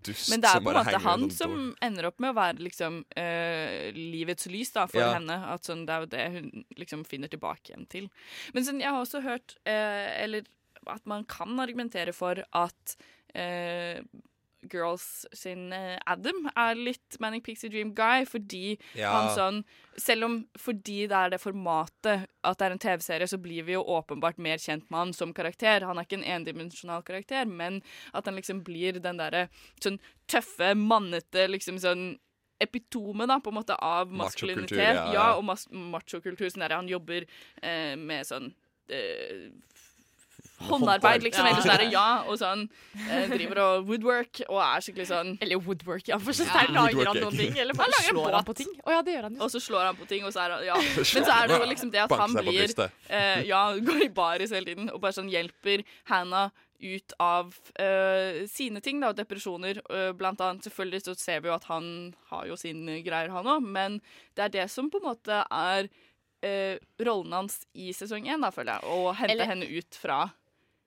dust 0.03 0.31
Men 0.33 0.41
det 0.43 0.51
er 0.51 0.63
på 0.65 0.73
en 0.73 0.79
måte 0.81 0.99
han 1.05 1.27
som 1.31 1.53
ender 1.85 2.09
opp 2.09 2.19
med 2.23 2.33
å 2.33 2.39
være 2.41 2.65
liksom 2.67 2.97
eh, 3.17 3.93
livets 3.95 4.49
lys 4.51 4.73
da, 4.75 4.89
for 4.91 4.99
Ja. 5.05 5.13
henne. 5.15 5.37
At 5.53 5.69
sånn, 5.69 5.85
det 5.87 5.95
er 5.95 6.01
jo 6.07 6.11
det 6.17 6.25
hun 6.35 6.65
liksom 6.81 7.05
finner 7.07 7.31
tilbake 7.31 7.71
igjen 7.71 7.87
til. 7.93 8.09
Men 8.57 8.67
sånn, 8.67 8.81
jeg 8.83 8.91
har 8.91 8.99
også 9.05 9.23
hørt, 9.23 9.57
eh, 9.65 10.11
eller 10.25 10.49
at 10.91 11.07
man 11.07 11.23
kan 11.31 11.55
argumentere 11.63 12.11
for 12.17 12.43
at 12.51 12.97
eh, 13.39 14.03
Girls 14.71 15.27
sin 15.35 15.73
eh, 15.73 15.99
Adam 16.07 16.49
er 16.57 16.75
litt 16.79 17.17
Manic 17.21 17.43
Pixie 17.45 17.69
Dream 17.71 17.95
Guy, 17.95 18.25
fordi 18.25 18.79
Ja. 18.95 19.11
han 19.13 19.31
sånn 19.37 19.65
Selv 19.99 20.25
om 20.25 20.37
fordi 20.57 21.07
det 21.09 21.13
er 21.19 21.31
det 21.35 21.41
formatet 21.43 22.27
at 22.45 22.59
det 22.59 22.65
er 22.67 22.71
en 22.73 22.79
TV-serie, 22.79 23.27
så 23.29 23.37
blir 23.43 23.63
vi 23.67 23.73
jo 23.75 23.83
åpenbart 23.85 24.39
mer 24.39 24.57
kjent 24.57 24.87
med 24.91 24.99
han 24.99 25.13
som 25.13 25.35
karakter. 25.35 25.83
Han 25.85 25.99
er 25.99 26.07
ikke 26.07 26.23
en 26.23 26.25
endimensjonal 26.41 27.03
karakter, 27.05 27.45
men 27.47 27.83
at 28.15 28.25
han 28.25 28.35
liksom 28.39 28.63
blir 28.65 29.01
den 29.03 29.19
derre 29.21 29.49
sånn 29.83 29.99
tøffe, 30.27 30.73
mannete 30.75 31.45
liksom 31.51 31.77
sånn 31.79 32.19
epitome 32.63 33.27
da, 33.27 33.39
på 33.43 33.51
en 33.51 33.59
måte 33.59 33.77
av 33.83 34.09
maskulinitet. 34.15 34.79
ja, 34.79 34.93
Ja, 34.95 35.13
ja. 35.13 35.35
og 35.37 35.45
mas 35.45 35.67
machokultur. 35.71 36.49
Sånn 36.49 36.63
der 36.65 36.77
han 36.77 36.89
jobber 36.89 37.27
eh, 37.63 37.97
med 37.97 38.25
sånn 38.25 38.55
eh, 38.89 39.51
Håndarbeid, 40.69 41.23
liksom. 41.27 41.47
Ja. 41.47 41.53
Eller 41.53 41.63
sånn 41.67 41.77
der, 41.77 41.85
ja, 41.93 42.07
og 42.29 42.39
sånn 42.41 42.65
eh, 43.09 43.29
driver 43.33 43.61
og 43.67 43.87
woodwork 43.91 44.43
og 44.49 44.59
er 44.65 44.85
skikkelig 44.87 45.09
sånn 45.11 45.33
Eller 45.43 45.63
woodwork, 45.63 46.09
ja. 46.09 46.19
For 46.23 46.33
så 46.37 46.47
Ja. 46.49 46.67
lager 46.71 47.07
han 47.13 47.21
noen 47.23 47.37
ting. 47.37 47.59
Eller 47.59 47.75
bare 47.79 47.93
slår 48.03 48.21
lager 48.23 48.39
han 48.41 48.49
på 48.51 48.57
ting. 48.63 48.73
Oh, 48.87 48.93
ja, 48.93 49.03
det 49.03 49.17
gjør 49.17 49.29
han 49.29 49.39
jo. 49.39 49.45
Og 49.47 49.51
så 49.55 49.63
slår 49.63 49.85
han 49.91 49.97
på 50.01 50.09
ting, 50.11 50.25
og 50.29 50.33
så 50.35 50.45
er 50.47 50.57
han 50.57 50.67
Ja. 50.67 50.77
Men 51.15 51.25
så 51.29 51.39
er 51.39 51.49
det 51.49 51.61
jo 51.61 51.71
liksom 51.73 51.93
det 51.95 52.05
at 52.07 52.19
han 52.25 52.37
blir 52.37 52.77
eh, 53.09 53.43
Ja, 53.49 53.63
går 53.79 54.05
i 54.07 54.13
baris 54.13 54.51
hele 54.55 54.67
tiden 54.73 54.91
og 54.93 55.01
bare 55.03 55.17
sånn 55.17 55.31
hjelper 55.33 55.85
Hannah 56.11 56.51
ut 56.83 57.13
av 57.23 57.53
uh, 57.79 58.43
sine 58.51 58.81
ting, 58.83 58.99
da, 58.99 59.13
depresjoner. 59.15 59.79
uh, 59.87 60.11
blant 60.19 60.41
annet 60.43 60.67
selvfølgelig 60.67 61.05
så 61.05 61.15
ser 61.15 61.39
vi 61.45 61.47
jo 61.47 61.55
at 61.55 61.69
han 61.71 61.85
har 62.33 62.49
jo 62.51 62.57
sine 62.59 62.97
greier, 63.07 63.31
han 63.31 63.47
òg, 63.47 63.63
men 63.63 64.01
det 64.35 64.49
er 64.49 64.55
det 64.57 64.65
som 64.73 64.89
på 64.91 64.99
en 64.99 65.07
måte 65.13 65.45
er 65.47 65.87
uh, 65.87 66.75
rollen 67.07 67.37
hans 67.39 67.61
i 67.79 67.93
sesong 67.95 68.27
én, 68.27 68.43
da, 68.43 68.51
føler 68.51 68.81
jeg. 68.81 68.91
Å 68.91 69.15
hente 69.15 69.37
Eller- 69.37 69.53
henne 69.53 69.69
ut 69.71 69.95
fra 70.03 70.25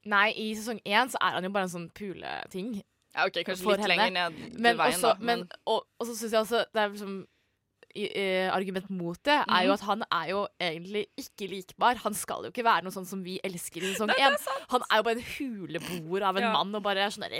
Nei, 0.05 0.31
i 0.37 0.51
sesong 0.55 0.79
én 0.85 1.09
så 1.09 1.17
er 1.21 1.31
han 1.39 1.43
jo 1.43 1.49
bare 1.55 1.63
en 1.69 1.73
sånn 1.75 1.87
puleting. 1.97 2.83
Ja, 3.15 3.25
OK, 3.25 3.39
kanskje 3.47 3.65
litt 3.71 3.79
henne. 3.79 3.95
lenger 3.95 4.11
ned 4.11 4.59
Men 4.59 4.77
veien, 4.77 4.93
også, 4.99 5.13
da. 5.15 5.23
men, 5.23 5.47
og, 5.65 5.85
og 5.99 6.07
så 6.07 6.13
syns 6.19 6.31
jeg 6.35 6.41
også 6.43 6.65
det 6.73 6.81
er 6.83 6.89
liksom 6.91 7.25
i- 7.95 8.09
eh, 8.11 8.49
Argument 8.51 8.89
mot 8.91 9.15
det 9.23 9.31
er 9.31 9.45
Mhm. 9.47 9.65
jo 9.65 9.71
at 9.71 9.79
han 9.87 10.03
er 10.11 10.25
jo 10.29 10.47
egentlig 10.59 11.05
ikke 11.17 11.47
likbar. 11.49 11.95
Han 12.03 12.13
skal 12.13 12.43
jo 12.43 12.51
ikke 12.51 12.65
være 12.65 12.83
noe 12.83 12.91
sånn 12.91 13.05
som 13.07 13.23
vi 13.23 13.39
elsker 13.41 13.79
i 13.81 13.93
sesong 13.93 14.09
én. 14.19 14.35
Han 14.69 14.81
er 14.91 14.97
jo 14.97 15.03
bare 15.03 15.15
en 15.15 15.23
huleboer 15.23 16.21
av 16.27 16.35
en 16.35 16.43
Ja. 16.43 16.51
mann 16.51 16.75
og 16.75 16.83
bare 16.83 17.07
sånn 17.07 17.23
der, 17.23 17.39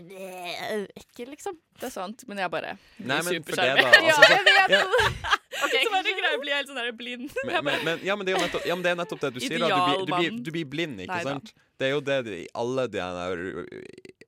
ekkel, 0.95 1.28
liksom. 1.36 1.57
Det 1.78 1.88
er 1.89 1.91
sant, 1.91 2.24
men 2.28 2.38
jeg 2.38 2.49
bare 2.49 2.78
Nei, 2.99 3.22
men 3.22 3.43
for 3.43 3.55
det, 3.55 3.76
da. 3.76 3.91
Altså, 3.99 4.22
så, 4.22 4.70
ja, 4.70 4.84
Så 5.55 5.91
bare 5.91 6.03
greier 6.03 6.32
jeg 6.32 6.38
å 6.38 6.41
bli 6.41 6.51
helt 6.51 6.68
sånn 6.70 6.76
der 6.80 6.91
blind. 6.95 7.32
men, 7.45 7.63
men, 7.63 7.84
men, 7.86 7.99
ja, 8.03 8.16
men 8.16 8.26
det 8.26 8.34
er 8.36 8.39
jo 8.39 8.45
nettopp, 8.47 8.66
ja, 8.68 8.76
det 8.76 8.91
er 8.91 8.95
nettopp 8.95 9.20
det 9.24 9.34
du 9.34 9.39
sier. 9.43 9.59
Da. 9.59 9.68
Du, 9.68 9.76
blir, 9.76 10.05
du, 10.05 10.13
blir, 10.16 10.43
du 10.45 10.51
blir 10.51 10.66
blind, 10.66 10.99
ikke 11.03 11.16
Neida. 11.20 11.36
sant? 11.36 11.53
Det 11.80 11.89
er 11.89 11.95
jo 11.95 12.03
det 12.05 12.19
i 12.32 12.47
alle 12.55 12.88
de 12.91 13.01
her 13.03 13.41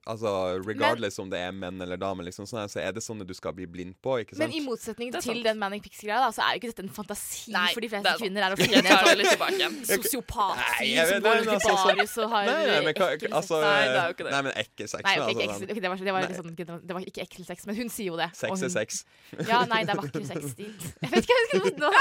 Altså, 0.08 0.30
regardless 0.64 1.18
om 1.20 1.28
det 1.28 1.36
er 1.44 1.50
menn 1.52 1.82
eller 1.84 1.98
damer, 2.00 2.24
liksom, 2.24 2.46
sånn 2.48 2.70
så 2.72 2.80
er 2.80 2.94
det 2.96 3.02
sånne 3.04 3.26
du 3.28 3.34
skal 3.36 3.52
bli 3.52 3.66
blind 3.68 3.92
på, 4.00 4.14
ikke 4.22 4.38
Men 4.40 4.54
i 4.56 4.62
motsetning 4.64 5.10
til 5.12 5.42
den 5.44 5.58
Manic 5.60 5.82
Pixie-greia, 5.84 6.30
så 6.32 6.46
er 6.46 6.56
jo 6.56 6.62
ikke 6.62 6.70
dette 6.70 6.84
en 6.86 6.92
fantasi 6.96 7.52
Nei, 7.52 7.66
for 7.74 7.84
de 7.84 7.90
det 7.92 7.98
er 7.98 8.06
fleste 8.06 8.22
kvinner. 8.22 8.46
er 8.46 8.56
å 8.56 8.60
finne 8.60 8.80
en 8.80 9.20
litt 9.20 9.34
sånn 9.34 9.76
sosiopatfyr 9.90 10.88
jeg 10.94 11.10
som 11.10 11.26
går 11.26 11.42
i 11.42 11.52
altså, 11.52 11.74
baris 11.90 12.16
og 12.24 12.32
har 12.32 12.48
Nei, 12.48 12.56
nei, 12.70 12.80
men 12.86 12.96
hva, 13.02 13.10
ekkel 13.18 13.28
sex. 13.28 13.36
altså, 13.42 13.60
Nei, 13.66 13.76
det 13.84 14.00
er 14.00 14.08
jo 14.08 14.16
ikke 14.16 14.28
det. 14.28 14.32
Nei, 14.32 14.42
men 14.48 14.58
ekkel 14.64 14.90
sex. 14.94 15.04
Nei, 15.04 15.14
altså, 15.18 15.28
ekkel, 15.28 15.68
ok, 15.68 15.82
det, 15.84 15.92
var, 15.92 16.02
det, 16.08 16.16
var 16.16 16.24
Nei. 16.24 16.40
sånn, 16.40 16.82
det 16.88 16.96
var 16.96 17.08
ikke 17.12 17.26
ekkel 17.28 17.48
sex, 17.52 17.68
men 17.68 17.80
hun 17.82 17.92
sier 17.92 18.08
jo 18.08 18.18
det. 18.22 18.32
Sex 18.38 18.64
er 18.64 18.74
sex. 18.78 19.02
Ja, 19.44 19.64
nei, 19.68 19.82
det 19.84 19.92
er 19.92 20.00
vakker 20.00 20.28
sex. 20.32 20.56
Jeg 20.56 21.12
vet 21.12 21.20
ikke 21.20 21.36
hva 21.36 21.44
jeg 21.44 21.50
skal 21.52 21.84
nå. 21.84 21.92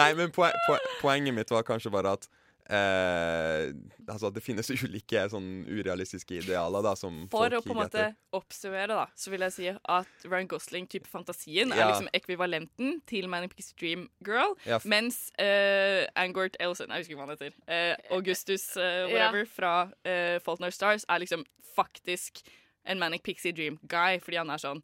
Nei, 0.00 0.12
men 0.16 0.32
poen, 0.32 0.56
poen, 0.64 0.92
poenget 1.04 1.36
mitt 1.36 1.52
var 1.52 1.68
kanskje 1.68 1.92
bare 1.92 2.16
at 2.16 2.30
eh, 2.70 3.70
altså, 4.06 4.30
det 4.34 4.42
finnes 4.44 4.70
ulike 4.86 5.24
sånn 5.32 5.48
urealistiske 5.68 6.38
idealer 6.40 6.84
da, 6.86 6.94
som 6.98 7.24
For 7.32 7.50
folk 7.50 7.58
å 7.58 7.62
på 7.66 7.74
en 7.74 7.80
måte 7.82 8.06
oppsummere, 8.36 8.94
da, 8.94 9.06
så 9.18 9.32
vil 9.32 9.44
jeg 9.46 9.56
si 9.56 9.68
at 9.70 10.26
Ryan 10.26 10.50
Gosling-type 10.50 11.10
fantasien 11.10 11.74
er 11.74 11.84
liksom 11.90 12.10
ekvivalenten 12.16 13.00
til 13.10 13.28
Manic 13.32 13.56
Pixie 13.56 13.76
Dream 13.80 14.06
Girl, 14.26 14.56
Ja, 14.68 14.80
mens 14.84 15.28
uh, 15.40 16.06
Angort 16.18 16.56
Elson 16.62 16.90
Jeg 16.90 17.04
husker 17.04 17.14
ikke 17.14 17.20
hva 17.20 17.28
han 17.28 17.36
heter. 17.36 17.58
eh, 17.66 17.94
Augustus 18.14 18.64
eh, 18.76 19.04
whatever 19.10 19.46
fra 19.48 19.74
uh, 19.90 20.38
Fault 20.44 20.62
Stars 20.74 21.06
er 21.08 21.22
liksom 21.22 21.44
faktisk 21.74 22.42
en 22.84 22.98
Manic 22.98 23.22
Pixie 23.22 23.52
Dream 23.52 23.78
Guy, 23.82 24.18
fordi 24.22 24.40
han 24.40 24.50
er 24.50 24.62
sånn 24.62 24.82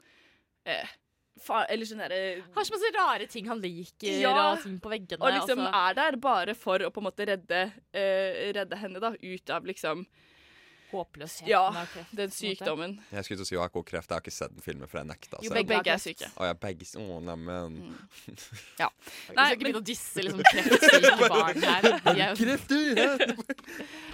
eh, 0.69 0.95
fa 1.43 1.65
Eller 1.71 1.89
sånn 1.89 2.03
derre 2.05 2.21
Har 2.55 2.67
så 2.67 2.75
masse 2.75 2.93
rare 2.97 3.27
ting 3.31 3.49
han 3.51 3.61
liker, 3.63 4.21
Ja, 4.23 4.35
og 4.53 4.63
ting 4.65 4.79
på 4.83 4.93
veggene. 4.93 5.21
Og 5.23 5.35
liksom 5.35 5.65
altså. 5.65 5.83
er 5.83 5.99
der 6.01 6.21
bare 6.23 6.57
for 6.59 6.85
å 6.87 6.93
på 6.93 7.03
en 7.03 7.09
måte 7.09 7.29
redde, 7.29 7.67
uh, 7.97 8.39
redde 8.57 8.81
henne 8.81 9.03
da 9.03 9.13
ut 9.15 9.53
av 9.53 9.69
liksom 9.69 10.07
håpløsheten 10.93 11.49
Ja, 11.51 11.61
av 11.69 11.75
kreft, 11.93 12.11
den 12.11 12.17
på 12.17 12.23
en 12.23 12.29
måte. 12.29 12.37
sykdommen. 12.37 12.93
Jeg 13.13 13.25
skulle 13.27 13.39
til 13.41 13.45
å 13.45 13.47
si 13.49 13.55
hun 13.57 13.63
har 13.63 13.69
ikke 13.73 13.85
kreft. 13.91 14.09
Jeg 14.11 14.17
har 14.17 14.21
ikke 14.25 14.35
sett 14.37 14.53
den 14.55 14.63
filmen, 14.65 14.89
for 14.91 14.97
jeg 15.01 15.07
nekta. 15.11 15.37
Jo, 15.43 15.51
begge, 15.55 15.69
Begge 15.75 15.91
er 15.95 15.99
syke. 16.03 16.27
Å 16.37 16.43
ja, 16.49 16.55
begge 16.67 16.85
Å, 17.01 17.03
neimen 17.27 17.73
Ja. 18.83 18.89
Vi 18.97 19.01
Nei, 19.35 19.35
skal 19.35 19.53
ikke 19.57 19.65
begynne 19.65 19.83
å 19.83 19.89
disse 19.91 20.19
liksom, 20.27 20.43
kreftsyke 20.53 21.15
barn 21.33 21.59
her. 21.67 21.83
De 22.07 22.17
er- 22.27 22.37
Kreft 22.37 22.71
i 22.77 22.79
huet! 22.95 23.21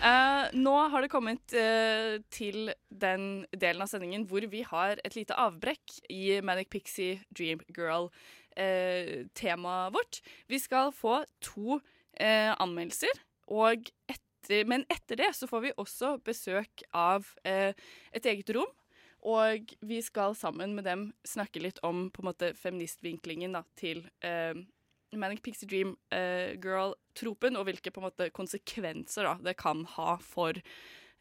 Eh, 0.02 0.44
nå 0.58 0.72
har 0.90 1.00
det 1.04 1.10
kommet 1.12 1.44
uh, 1.54 2.12
til 2.34 2.56
den 2.90 3.46
delen 3.54 3.82
av 3.84 3.88
sendingen 3.90 4.24
hvor 4.30 4.42
vi 4.50 4.62
har 4.66 4.92
et 5.04 5.14
lite 5.18 5.34
avbrekk 5.38 5.86
i 6.10 6.40
Manic 6.42 6.68
Pixie 6.72 7.20
Dream 7.30 7.60
Girl-temaet 7.76 9.92
vårt. 9.94 10.20
Vi 10.50 10.58
skal 10.62 10.90
få 10.94 11.20
to 11.44 11.78
eh, 12.18 12.50
anmeldelser, 12.60 13.14
og 13.52 13.88
etter, 14.42 14.64
men 14.64 14.84
etter 14.88 15.16
det 15.16 15.32
så 15.34 15.46
får 15.46 15.60
vi 15.60 15.72
også 15.76 16.16
besøk 16.24 16.82
av 16.92 17.26
eh, 17.44 17.74
et 18.12 18.26
eget 18.26 18.50
rom. 18.54 18.70
Og 19.22 19.74
vi 19.86 20.00
skal 20.02 20.34
sammen 20.34 20.74
med 20.74 20.84
dem 20.84 21.12
snakke 21.24 21.62
litt 21.62 21.78
om 21.86 22.08
på 22.10 22.22
en 22.22 22.30
måte 22.32 22.54
feministvinklingen 22.58 23.54
da, 23.54 23.62
til 23.78 24.02
eh, 24.20 24.56
Manic 25.14 25.42
Pixie 25.42 25.68
Dream 25.68 25.94
eh, 26.10 26.58
Girl-tropen, 26.58 27.56
og 27.56 27.68
hvilke 27.68 27.92
på 27.92 28.02
en 28.02 28.08
måte 28.08 28.30
konsekvenser 28.34 29.28
da, 29.28 29.36
det 29.38 29.54
kan 29.60 29.84
ha 29.94 30.16
for 30.18 30.58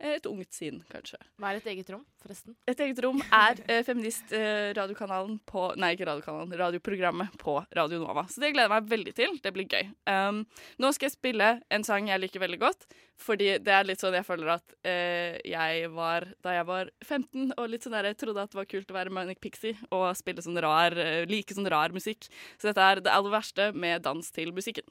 et 0.02 0.26
ungt 0.30 0.56
sinn, 0.56 0.82
kanskje. 0.92 1.20
Hva 1.42 1.52
er 1.52 1.60
et 1.60 1.68
eget 1.72 1.90
rom, 1.94 2.04
forresten? 2.24 2.56
Et 2.70 2.80
eget 2.86 3.00
rom 3.06 3.22
er 3.22 3.62
eh, 3.68 3.84
feminist-radiokanalen 3.86 5.38
på 5.48 5.68
Nei, 5.82 5.94
ikke 5.96 6.08
radiokanalen, 6.10 6.56
radioprogrammet 6.60 7.38
på 7.42 7.58
Radio 7.78 8.02
Nova. 8.02 8.26
Så 8.32 8.44
det 8.44 8.54
gleder 8.56 8.68
jeg 8.68 8.74
meg 8.74 8.90
veldig 8.92 9.14
til. 9.18 9.38
Det 9.44 9.54
blir 9.56 9.70
gøy. 9.70 9.92
Um, 10.10 10.44
nå 10.82 10.92
skal 10.96 11.10
jeg 11.10 11.16
spille 11.16 11.52
en 11.72 11.86
sang 11.88 12.10
jeg 12.10 12.24
liker 12.24 12.44
veldig 12.44 12.62
godt, 12.62 12.88
fordi 13.22 13.54
det 13.62 13.76
er 13.78 13.88
litt 13.88 14.02
sånn 14.02 14.18
jeg 14.18 14.28
føler 14.28 14.56
at 14.58 14.76
eh, 14.88 15.38
jeg 15.48 15.92
var 15.94 16.28
da 16.42 16.58
jeg 16.58 16.68
var 16.70 16.92
15 17.06 17.54
og 17.56 17.70
litt 17.70 17.86
sånn 17.86 17.98
der, 17.98 18.12
jeg 18.12 18.22
trodde 18.24 18.46
at 18.46 18.54
det 18.54 18.62
var 18.62 18.70
kult 18.74 18.92
å 18.92 18.98
være 18.98 19.14
Manic 19.14 19.42
Pixie 19.44 19.78
og 19.94 20.10
spille 20.20 20.44
sånn 20.44 20.60
rar, 20.64 20.98
eh, 20.98 21.24
like 21.30 21.54
sånn 21.56 21.70
rar 21.72 21.94
musikk. 21.96 22.30
Så 22.58 22.72
dette 22.72 22.82
er 22.82 23.06
det 23.06 23.14
aller 23.14 23.38
verste 23.38 23.72
med 23.78 24.06
dans 24.08 24.34
til 24.34 24.54
musikken. 24.56 24.88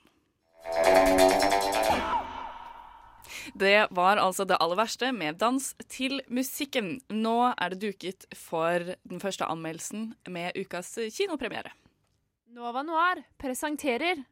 Det 3.55 3.88
var 3.90 4.16
altså 4.22 4.44
det 4.48 4.59
aller 4.61 4.78
verste 4.78 5.12
med 5.12 5.38
dans 5.40 5.74
til 5.88 6.20
musikken. 6.28 7.01
Nå 7.11 7.53
er 7.57 7.68
det 7.74 7.80
duket 7.82 8.26
for 8.36 8.94
den 9.09 9.20
første 9.22 9.44
anmeldelsen 9.44 10.14
med 10.28 10.57
ukas 10.59 10.98
kinopremiere. 11.16 11.70
Nova 12.51 12.82
Noir 12.82 13.22
presenterer 13.38 14.16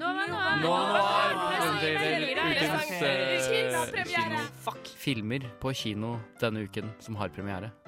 Nova 0.00 0.26
Noir, 0.30 0.60
Nova 0.62 0.84
Noir 0.94 1.32
presenterer 1.50 2.38
eh. 4.14 4.46
Fuck. 4.64 4.92
Filmer 4.96 5.42
på 5.60 5.72
kino 5.74 6.14
denne 6.40 6.62
uken 6.68 6.92
som 7.02 7.18
har 7.18 7.28
premiere. 7.34 7.70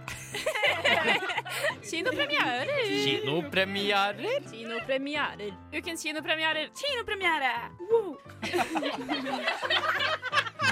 Kinopremierer. 1.93 2.69
Kinopremierer? 3.05 4.43
Kinopremierer. 4.51 5.53
Ukens 5.73 6.03
kinopremierer. 6.03 6.67
Kinopremiere! 6.83 7.53
Woo! 7.91 8.02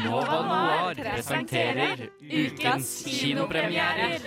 Nova 0.04 0.38
Noir 0.42 0.94
presenterer 0.94 2.10
ukens 2.20 3.04
kinopremierer. 3.04 4.20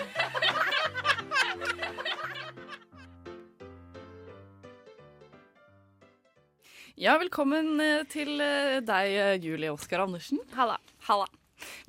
Ja, 6.95 7.17
velkommen 7.17 7.81
eh, 7.81 8.03
til 8.07 8.37
eh, 8.39 8.77
deg, 8.85 9.15
eh, 9.17 9.39
Julie 9.41 9.71
Oskar 9.73 10.05
Andersen. 10.05 10.39
Halla. 10.55 10.77
Halla. 11.09 11.25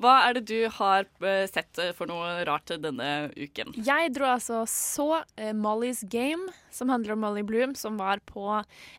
Hva 0.03 0.15
er 0.27 0.39
det 0.39 0.45
du 0.51 0.69
har 0.79 1.07
eh, 1.25 1.45
sett 1.51 1.79
eh, 1.83 1.93
for 1.97 2.11
noe 2.11 2.43
rart 2.49 2.73
denne 2.83 3.31
uken? 3.37 3.75
Jeg 3.87 4.13
dro 4.17 4.29
altså 4.33 4.63
så 4.71 5.09
eh, 5.37 5.53
Molly's 5.57 6.03
Game, 6.11 6.51
som 6.75 6.93
handler 6.93 7.15
om 7.15 7.23
Molly 7.25 7.45
Bloom, 7.47 7.75
som 7.79 7.99
var 8.01 8.23
på 8.29 8.47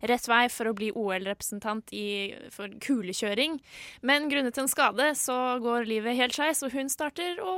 rett 0.05 0.30
vei 0.32 0.45
for 0.53 0.71
å 0.71 0.76
bli 0.78 0.91
OL-representant 0.95 1.91
for 2.53 2.78
kulekjøring. 2.84 3.59
Men 4.05 4.30
grunnet 4.32 4.57
en 4.61 4.71
skade 4.71 5.11
så 5.19 5.57
går 5.63 5.89
livet 5.89 6.17
helt 6.19 6.36
skeis, 6.38 6.63
og 6.65 6.76
hun 6.76 6.91
starter 6.91 7.41
å 7.43 7.55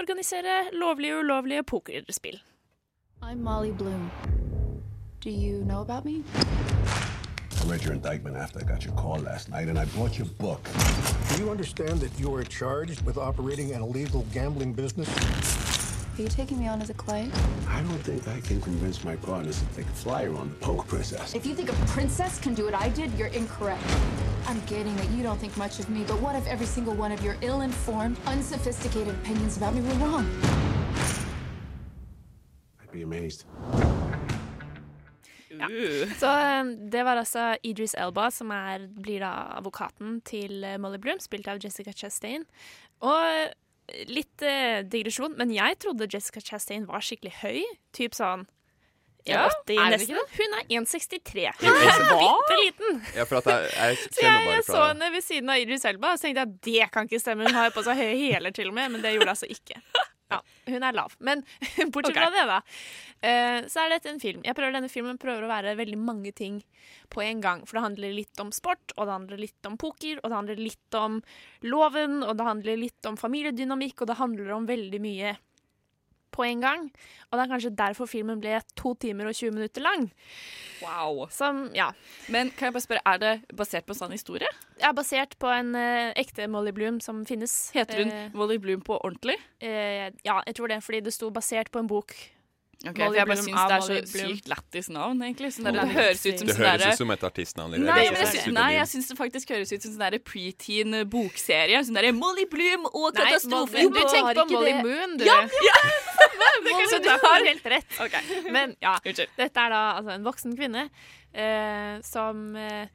organisere 0.00 0.68
lovlige 0.76 1.18
og 1.18 1.26
ulovlige 1.28 1.66
pokerspill. 1.68 2.40
I'm 3.22 3.42
Molly 3.42 3.72
Bloom. 3.72 4.10
Do 5.20 5.30
you 5.30 5.64
know 5.64 5.80
about 5.80 6.04
me? 6.04 6.22
I 7.60 7.64
read 7.64 7.82
your 7.82 7.92
indictment 7.92 8.36
after 8.36 8.60
I 8.60 8.62
got 8.62 8.84
your 8.84 8.94
call 8.94 9.18
last 9.18 9.48
night, 9.48 9.68
and 9.68 9.78
I 9.78 9.84
bought 9.86 10.16
your 10.16 10.26
book. 10.26 10.66
Do 11.30 11.42
you 11.42 11.50
understand 11.50 12.00
that 12.00 12.18
you 12.18 12.32
are 12.34 12.44
charged 12.44 13.02
with 13.02 13.18
operating 13.18 13.72
an 13.72 13.82
illegal 13.82 14.24
gambling 14.32 14.72
business? 14.72 15.08
Are 16.18 16.22
you 16.22 16.28
taking 16.28 16.58
me 16.58 16.68
on 16.68 16.80
as 16.80 16.90
a 16.90 16.94
client? 16.94 17.32
I 17.68 17.80
don't 17.82 17.98
think 17.98 18.26
I 18.28 18.40
can 18.40 18.60
convince 18.60 19.04
my 19.04 19.16
partners 19.16 19.60
to 19.60 19.66
take 19.76 19.86
a 19.86 19.96
flyer 19.96 20.34
on 20.34 20.48
the 20.48 20.54
Poke 20.56 20.86
Princess. 20.86 21.34
If 21.34 21.46
you 21.46 21.54
think 21.54 21.70
a 21.70 21.74
princess 21.86 22.38
can 22.38 22.54
do 22.54 22.64
what 22.64 22.74
I 22.74 22.88
did, 22.88 23.12
you're 23.14 23.28
incorrect. 23.28 23.82
I'm 24.46 24.60
getting 24.66 24.96
that 24.96 25.10
you 25.10 25.22
don't 25.22 25.38
think 25.38 25.56
much 25.56 25.78
of 25.78 25.90
me, 25.90 26.04
but 26.04 26.20
what 26.20 26.36
if 26.36 26.46
every 26.46 26.66
single 26.66 26.94
one 26.94 27.12
of 27.12 27.22
your 27.22 27.36
ill-informed, 27.42 28.16
unsophisticated 28.26 29.14
opinions 29.14 29.56
about 29.56 29.74
me 29.74 29.80
were 29.80 29.94
wrong? 29.94 30.26
I'd 32.80 32.90
be 32.90 33.02
amazed. 33.02 33.44
Så 36.20 36.28
eh, 36.30 36.72
det 36.92 37.04
var 37.06 37.20
altså 37.20 37.52
Idris 37.66 37.94
Elba, 37.98 38.28
som 38.34 38.52
er, 38.54 38.84
blir 38.98 39.22
da 39.24 39.32
advokaten 39.58 40.20
til 40.28 40.62
eh, 40.64 40.78
Molly 40.80 41.00
Bloom, 41.02 41.20
spilt 41.22 41.48
av 41.50 41.60
Jessica 41.62 41.92
Chastain. 41.96 42.44
Og 43.04 43.24
eh, 43.30 44.04
litt 44.10 44.44
eh, 44.44 44.84
digresjon, 44.84 45.34
men 45.38 45.52
jeg 45.54 45.78
trodde 45.82 46.08
Jessica 46.12 46.42
Chastain 46.44 46.86
var 46.88 47.04
skikkelig 47.04 47.38
høy. 47.42 47.62
Typ 47.96 48.16
sånn 48.18 48.46
Ja, 49.28 49.46
80, 49.66 49.74
er 49.76 49.94
nesten. 49.96 50.20
Hun 50.38 50.54
er 50.56 50.68
1,63. 50.78 51.48
Hun 51.60 51.74
er 51.74 52.04
bitte 52.12 52.58
liten. 52.62 53.00
Ja, 53.16 53.26
for 53.28 53.40
at 53.42 53.50
jeg, 53.52 53.72
jeg 53.74 53.98
Så 54.14 54.22
jeg, 54.24 54.32
bare 54.32 54.54
jeg 54.54 54.66
så 54.68 54.84
henne 54.86 55.10
ved 55.14 55.26
siden 55.26 55.52
av 55.52 55.64
Idris 55.64 55.84
Elba 55.88 56.14
og 56.14 56.20
så 56.20 56.28
tenkte 56.28 56.44
jeg 56.44 56.52
at 56.52 56.60
det 56.68 56.92
kan 56.94 57.10
ikke 57.10 57.20
stemme. 57.22 57.48
Hun 57.48 57.58
har 57.58 57.68
jo 57.68 57.74
på 57.76 57.84
seg 57.88 58.00
høye 58.00 58.14
hæler 58.22 58.54
til 58.56 58.70
og 58.70 58.78
med, 58.78 58.94
men 58.94 59.04
det 59.04 59.16
gjorde 59.18 59.34
altså 59.34 59.50
ikke. 59.52 59.82
Ja, 60.28 60.42
hun 60.68 60.84
er 60.84 60.96
lav. 60.96 61.14
Men 61.24 61.42
bortsett 61.94 62.16
fra 62.16 62.28
det, 62.34 62.44
da, 62.50 62.58
eh, 63.24 63.60
så 63.70 63.84
er 63.84 63.94
dette 63.94 64.12
en 64.12 64.20
film. 64.20 64.42
Jeg 64.44 64.56
prøver 64.58 64.76
Denne 64.76 64.92
filmen 64.92 65.20
prøver 65.20 65.46
å 65.46 65.50
være 65.50 65.76
veldig 65.78 65.98
mange 66.00 66.34
ting 66.36 66.60
på 67.12 67.24
en 67.24 67.40
gang. 67.44 67.64
For 67.66 67.78
det 67.78 67.86
handler 67.86 68.16
litt 68.16 68.44
om 68.44 68.52
sport, 68.54 68.92
og 68.96 69.08
det 69.08 69.16
handler 69.16 69.42
litt 69.42 69.68
om 69.70 69.78
poker, 69.80 70.20
og 70.20 70.28
det 70.28 70.38
handler 70.38 70.60
litt 70.60 70.98
om 70.98 71.20
loven, 71.64 72.20
og 72.22 72.36
det 72.38 72.48
handler 72.50 72.82
litt 72.84 73.08
om 73.08 73.16
familiedynamikk, 73.20 74.02
og 74.02 74.12
det 74.12 74.20
handler 74.20 74.56
om 74.58 74.68
veldig 74.68 75.02
mye 75.02 75.36
på 76.34 76.44
en 76.46 76.60
gang. 76.64 76.86
Og 77.30 77.38
det 77.38 77.44
er 77.44 77.50
kanskje 77.52 77.72
derfor 77.76 78.08
filmen 78.10 78.40
ble 78.40 78.60
to 78.78 78.94
timer 79.00 79.28
og 79.30 79.34
20 79.36 79.50
minutter 79.56 79.84
lang. 79.84 80.08
Wow. 80.82 81.26
Som, 81.34 81.68
ja. 81.74 81.90
Men 82.32 82.50
kan 82.54 82.68
jeg 82.70 82.76
bare 82.76 82.86
spørre, 82.86 83.04
er 83.06 83.18
det 83.22 83.32
basert 83.58 83.86
på 83.88 83.92
en 83.96 84.00
sann 84.00 84.14
historie? 84.14 84.48
Ja, 84.80 84.92
basert 84.96 85.36
på 85.42 85.50
en 85.50 85.74
eh, 85.78 86.12
ekte 86.20 86.46
Molly 86.48 86.72
Bloom 86.76 87.00
som 87.04 87.24
finnes. 87.28 87.56
Heter 87.74 88.02
hun 88.04 88.12
Eh, 88.14 88.30
Molly 88.34 88.58
Bloom 88.62 88.80
på 88.86 88.96
ordentlig? 89.04 89.36
eh, 89.60 90.08
ja, 90.24 90.40
jeg 90.46 90.54
tror 90.56 90.68
det, 90.68 90.82
fordi 90.84 91.00
det 91.08 91.12
sto 91.14 91.30
basert 91.34 91.70
på 91.74 91.78
en 91.82 91.88
bok. 91.90 92.14
Ok, 92.86 92.94
Molly 92.94 93.08
for 93.08 93.16
jeg 93.18 93.26
bare 93.26 93.34
Bloom 93.34 93.46
syns 93.48 93.58
det 93.58 93.74
er 93.74 93.80
så 93.82 93.94
Bloom. 94.12 94.34
sykt 94.36 94.48
lættis 94.52 94.88
navn, 94.94 95.22
egentlig. 95.26 95.48
Sånn 95.50 95.66
det 95.74 95.86
høres 95.96 96.20
ut 96.22 96.38
som 96.38 96.46
Det 96.46 96.56
høres 96.60 96.84
ut 96.86 97.00
som 97.00 97.10
et 97.10 97.24
artistnavn. 97.26 97.72
Nei, 97.74 97.80
nei, 97.88 98.04
jeg, 98.06 98.52
nei, 98.54 98.68
jeg 98.76 98.86
syns 98.92 99.08
det 99.10 99.16
faktisk 99.18 99.50
høres 99.50 99.72
ut 99.74 99.82
som 99.82 99.96
sånn 99.96 100.18
preteen 100.22 100.94
bokserie. 101.10 101.80
Sånn 101.82 101.98
derre 101.98 102.12
Molly 102.14 102.46
Bloom 102.46 102.86
og 102.92 103.08
katastrofen 103.18 103.90
du 103.90 103.98
på- 103.98 104.06
tenker 104.14 104.38
på 104.44 104.46
Molly 104.52 104.72
det- 104.76 104.84
Moon, 104.86 105.16
du. 105.18 105.24
Ja, 105.26 105.40
ja. 105.42 105.80
Så 106.92 106.98
du 107.02 107.08
har 107.10 107.44
helt 107.44 107.66
rett. 107.66 107.98
Men 108.54 108.76
ja, 108.80 108.94
dette 109.02 109.42
er 109.58 109.70
da 109.74 109.82
altså 109.98 110.14
en 110.14 110.24
voksen 110.26 110.54
kvinne 110.58 110.86
eh, 111.34 111.98
som 112.06 112.54
eh, 112.56 112.86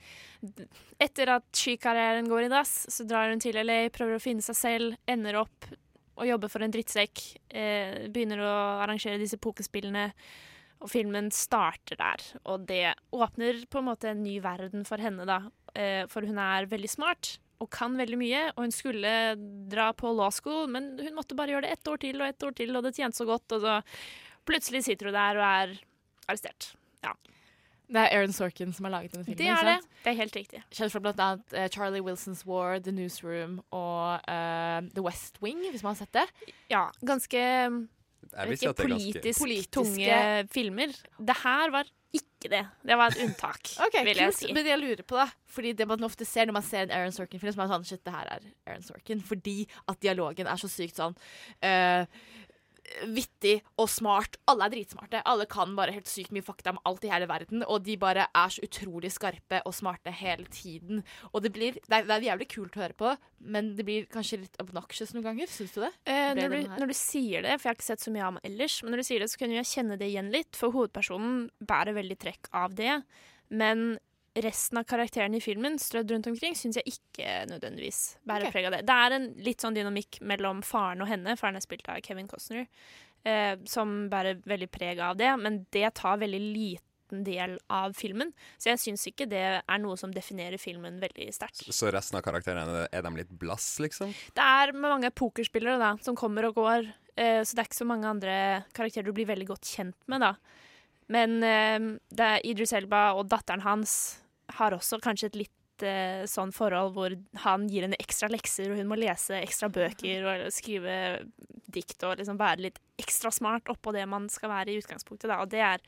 Etter 1.04 1.30
at 1.38 1.46
skikarrieren 1.56 2.28
går 2.32 2.46
i 2.46 2.50
dass, 2.52 2.86
så 2.92 3.06
drar 3.08 3.30
hun 3.32 3.40
til 3.44 3.56
LA, 3.60 3.90
prøver 3.96 4.18
å 4.18 4.24
finne 4.24 4.44
seg 4.44 4.56
selv, 4.56 4.96
ender 5.08 5.38
opp 5.40 5.68
å 6.18 6.28
jobber 6.28 6.52
for 6.52 6.64
en 6.64 6.74
drittsekk, 6.74 7.22
eh, 7.50 8.08
begynner 8.14 8.44
å 8.44 8.56
arrangere 8.84 9.22
disse 9.22 9.40
pokerspillene. 9.42 10.12
Og 10.84 10.92
filmen 10.92 11.30
starter 11.32 11.96
der, 11.96 12.24
og 12.44 12.66
det 12.68 12.94
åpner 13.16 13.62
på 13.72 13.80
en 13.80 13.88
måte 13.88 14.10
en 14.12 14.24
ny 14.24 14.40
verden 14.44 14.84
for 14.84 15.00
henne, 15.00 15.24
da. 15.26 15.40
Eh, 15.74 16.04
for 16.12 16.28
hun 16.28 16.38
er 16.38 16.68
veldig 16.68 16.92
smart 16.92 17.38
og 17.64 17.70
kan 17.72 17.96
veldig 17.96 18.20
mye, 18.20 18.42
og 18.54 18.66
hun 18.66 18.76
skulle 18.76 19.14
dra 19.72 19.92
på 19.96 20.12
law 20.12 20.32
school, 20.34 20.68
men 20.68 20.98
hun 21.00 21.16
måtte 21.16 21.38
bare 21.38 21.56
gjøre 21.56 21.68
det 21.68 21.78
ett 21.78 21.88
år 21.88 22.02
til 22.04 22.20
og 22.20 22.28
ett 22.28 22.44
år 22.44 22.56
til, 22.58 22.76
og 22.76 22.84
det 22.84 22.96
tjente 22.98 23.20
så 23.20 23.28
godt, 23.30 23.56
og 23.56 23.64
så 23.64 23.78
plutselig 24.44 24.84
sitter 24.84 25.10
hun 25.10 25.16
der 25.16 25.40
og 25.40 25.46
er 25.48 25.78
arrestert. 26.28 26.74
Ja. 27.06 27.14
Det 27.90 28.00
er 28.00 28.16
Aaron 28.18 28.32
Sorkin 28.34 28.72
som 28.74 28.86
har 28.88 28.92
laget 28.96 29.12
denne 29.14 29.26
filmen. 29.26 29.38
Det 29.38 29.48
er 29.52 29.64
det. 29.68 29.88
Det 30.04 30.12
er 30.14 30.16
helt 30.22 30.36
riktig. 30.36 30.62
Kjent 30.74 30.92
fra 30.94 31.00
blant 31.04 31.20
annet 31.20 31.54
eh, 31.54 31.68
Charlie 31.70 32.02
Wilson's 32.02 32.46
War, 32.48 32.80
The 32.80 32.92
Newsroom 32.96 33.60
og 33.72 34.22
uh, 34.28 34.80
The 34.96 35.04
West 35.04 35.38
Wing, 35.44 35.60
hvis 35.70 35.84
man 35.84 35.94
har 35.96 36.06
sett 36.06 36.14
det. 36.14 36.24
Ja, 36.72 36.86
ganske 37.06 37.38
er 37.44 37.76
ganske- 38.34 38.74
politisk 38.80 39.40
Politiske- 39.44 39.72
tunge 39.72 40.48
filmer. 40.54 40.96
Det 41.20 41.36
her 41.44 41.70
var 41.76 41.84
ikke 42.14 42.50
det. 42.50 42.62
Det 42.86 42.96
var 42.98 43.08
et 43.10 43.18
unntak, 43.24 43.70
Ok, 43.86 43.96
vil 44.06 44.16
jeg 44.18 44.30
kult. 44.32 44.38
si. 44.38 44.54
Men 44.54 44.66
jeg 44.70 44.80
lurer 44.80 45.02
på, 45.04 45.18
det, 45.18 45.30
Fordi 45.50 45.72
det 45.74 45.88
man 45.88 46.04
ofte 46.04 46.26
ser 46.26 46.46
når 46.46 46.54
man 46.54 46.64
ser 46.64 46.84
en 46.88 46.92
Aaron 46.92 47.12
Sorkin-film, 47.12 47.54
er 47.54 47.58
man 47.58 47.70
sånn 47.72 47.86
Shit, 47.90 48.04
det 48.06 48.14
her 48.14 48.30
er 48.38 48.46
Aaron 48.68 48.84
Sorkin. 48.86 49.22
Fordi 49.22 49.68
at 49.90 50.00
dialogen 50.02 50.48
er 50.48 50.56
så 50.62 50.70
sykt 50.70 50.96
sånn 51.02 51.16
eh, 51.62 52.06
vittig 53.16 53.56
og 53.80 53.88
smart. 53.92 54.38
Alle 54.50 54.68
er 54.68 54.74
dritsmarte. 54.74 55.22
Alle 55.30 55.48
kan 55.50 55.76
bare 55.78 55.96
helt 55.96 56.10
sykt 56.10 56.34
mye 56.36 56.46
fakta 56.46 56.74
om 56.74 56.82
alt 56.88 57.06
i 57.08 57.12
hele 57.12 57.28
verden. 57.30 57.64
Og 57.68 57.84
de 57.86 57.96
bare 58.00 58.28
er 58.30 58.54
så 58.54 58.64
utrolig 58.66 59.14
skarpe 59.16 59.62
og 59.68 59.76
smarte 59.76 60.14
hele 60.14 60.46
tiden. 60.52 61.04
Og 61.32 61.44
det 61.46 61.54
blir 61.56 61.74
Det 61.74 61.96
er, 61.96 62.06
det 62.08 62.16
er 62.16 62.30
jævlig 62.30 62.50
kult 62.52 62.78
å 62.78 62.84
høre 62.84 62.98
på, 62.98 63.16
men 63.40 63.74
det 63.78 63.86
blir 63.88 64.06
kanskje 64.12 64.44
litt 64.44 64.60
obnoxious 64.62 65.14
noen 65.14 65.26
ganger. 65.30 65.52
Syns 65.52 65.76
du 65.76 65.82
det? 65.84 65.92
Eh, 66.06 66.32
når, 66.38 66.54
du, 66.54 66.74
når 66.80 66.92
du 66.92 66.98
sier 66.98 67.46
det, 67.46 67.58
for 67.58 67.68
jeg 67.68 67.74
har 67.74 67.80
ikke 67.80 67.92
sett 67.92 68.06
så 68.06 68.14
mye 68.14 68.24
av 68.24 68.34
ham 68.34 68.42
ellers, 68.44 68.80
men 68.84 68.94
når 68.94 69.04
du 69.04 69.08
sier 69.10 69.24
det, 69.24 69.30
så 69.32 69.42
kunne 69.42 69.60
jeg 69.60 69.72
kjenne 69.72 70.00
det 70.00 70.10
igjen 70.12 70.32
litt, 70.34 70.56
for 70.60 70.76
hovedpersonen 70.76 71.48
bærer 71.64 71.98
veldig 71.98 72.20
trekk 72.22 72.52
av 72.56 72.76
det. 72.78 73.00
Men 73.54 73.98
resten 74.42 74.80
av 74.82 74.88
karakterene 74.90 75.38
i 75.38 75.44
filmen 75.44 75.76
strødd 75.82 76.12
rundt 76.14 76.30
omkring 76.32 76.56
syns 76.58 76.80
jeg 76.80 76.96
ikke 76.96 77.44
nødvendigvis 77.52 78.02
bærer 78.26 78.50
okay. 78.50 78.56
preg 78.56 78.70
av 78.70 78.76
det. 78.78 78.84
Det 78.88 78.96
er 79.06 79.18
en 79.18 79.28
litt 79.46 79.64
sånn 79.64 79.78
dynamikk 79.78 80.22
mellom 80.26 80.64
faren 80.66 81.04
og 81.06 81.10
henne, 81.12 81.36
faren 81.40 81.60
er 81.60 81.66
spilt 81.66 81.90
av 81.92 82.02
Kevin 82.06 82.30
Costner, 82.32 82.66
eh, 83.28 83.54
som 83.70 84.08
bærer 84.10 84.42
veldig 84.50 84.70
preg 84.74 85.04
av 85.06 85.20
det, 85.20 85.30
men 85.42 85.64
det 85.76 85.94
tar 86.00 86.18
veldig 86.24 86.42
liten 86.42 87.22
del 87.28 87.60
av 87.70 87.94
filmen. 87.94 88.32
Så 88.58 88.72
jeg 88.72 88.82
syns 88.82 89.06
ikke 89.12 89.28
det 89.30 89.44
er 89.62 89.82
noe 89.84 90.00
som 90.02 90.14
definerer 90.16 90.58
filmen 90.58 90.98
veldig 91.04 91.30
sterkt. 91.36 91.62
Så 91.70 91.92
resten 91.94 92.18
av 92.18 92.26
karakterene, 92.26 92.88
er 92.90 93.06
de 93.06 93.14
litt 93.20 93.38
blass, 93.38 93.76
liksom? 93.84 94.16
Det 94.34 94.50
er 94.64 94.74
mange 94.74 95.14
pokerspillere 95.14 95.78
da, 95.78 95.94
som 96.02 96.18
kommer 96.18 96.50
og 96.50 96.58
går, 96.58 96.90
eh, 97.14 97.44
så 97.46 97.54
det 97.54 97.62
er 97.62 97.70
ikke 97.70 97.84
så 97.84 97.90
mange 97.92 98.10
andre 98.10 98.36
karakterer 98.74 99.06
du 99.06 99.14
blir 99.14 99.30
veldig 99.30 99.52
godt 99.54 99.70
kjent 99.70 100.10
med. 100.10 100.26
da. 100.26 100.34
Men 101.14 101.38
eh, 101.46 101.80
det 102.10 102.28
er 102.32 102.46
Idris 102.50 102.74
Elba 102.74 103.12
og 103.14 103.28
datteren 103.30 103.62
hans 103.62 104.23
har 104.58 104.76
også 104.76 105.00
kanskje 105.04 105.30
et 105.32 105.40
litt 105.44 105.86
eh, 105.86 106.24
sånn 106.30 106.54
forhold 106.56 106.94
hvor 106.96 107.16
han 107.46 107.68
gir 107.72 107.88
henne 107.88 108.00
ekstra 108.02 108.30
lekser, 108.32 108.72
og 108.72 108.82
hun 108.82 108.90
må 108.92 109.00
lese 109.00 109.40
ekstra 109.42 109.70
bøker 109.74 110.28
og 110.30 110.46
skrive 110.54 110.96
dikt 111.74 112.06
og 112.06 112.20
liksom 112.20 112.38
være 112.40 112.68
litt 112.68 112.80
ekstra 113.02 113.32
smart 113.34 113.72
oppå 113.72 113.94
det 113.96 114.06
man 114.10 114.30
skal 114.32 114.52
være 114.54 114.74
i 114.74 114.80
utgangspunktet. 114.82 115.30
Da. 115.32 115.42
Og 115.42 115.50
det 115.52 115.64
er, 115.66 115.84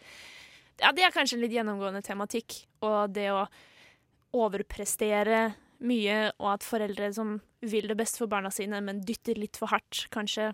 ja, 0.82 0.92
det 0.96 1.06
er 1.06 1.14
kanskje 1.14 1.38
en 1.38 1.46
litt 1.46 1.56
gjennomgående 1.56 2.04
tematikk. 2.06 2.64
Og 2.86 3.14
det 3.16 3.30
å 3.34 3.46
overprestere 4.36 5.54
mye, 5.86 6.32
og 6.40 6.56
at 6.56 6.66
foreldre 6.66 7.12
som 7.16 7.38
vil 7.66 7.90
det 7.90 7.98
beste 8.00 8.22
for 8.22 8.32
barna 8.32 8.52
sine, 8.54 8.82
men 8.84 9.04
dytter 9.06 9.38
litt 9.40 9.60
for 9.60 9.72
hardt, 9.72 10.06
kanskje 10.14 10.52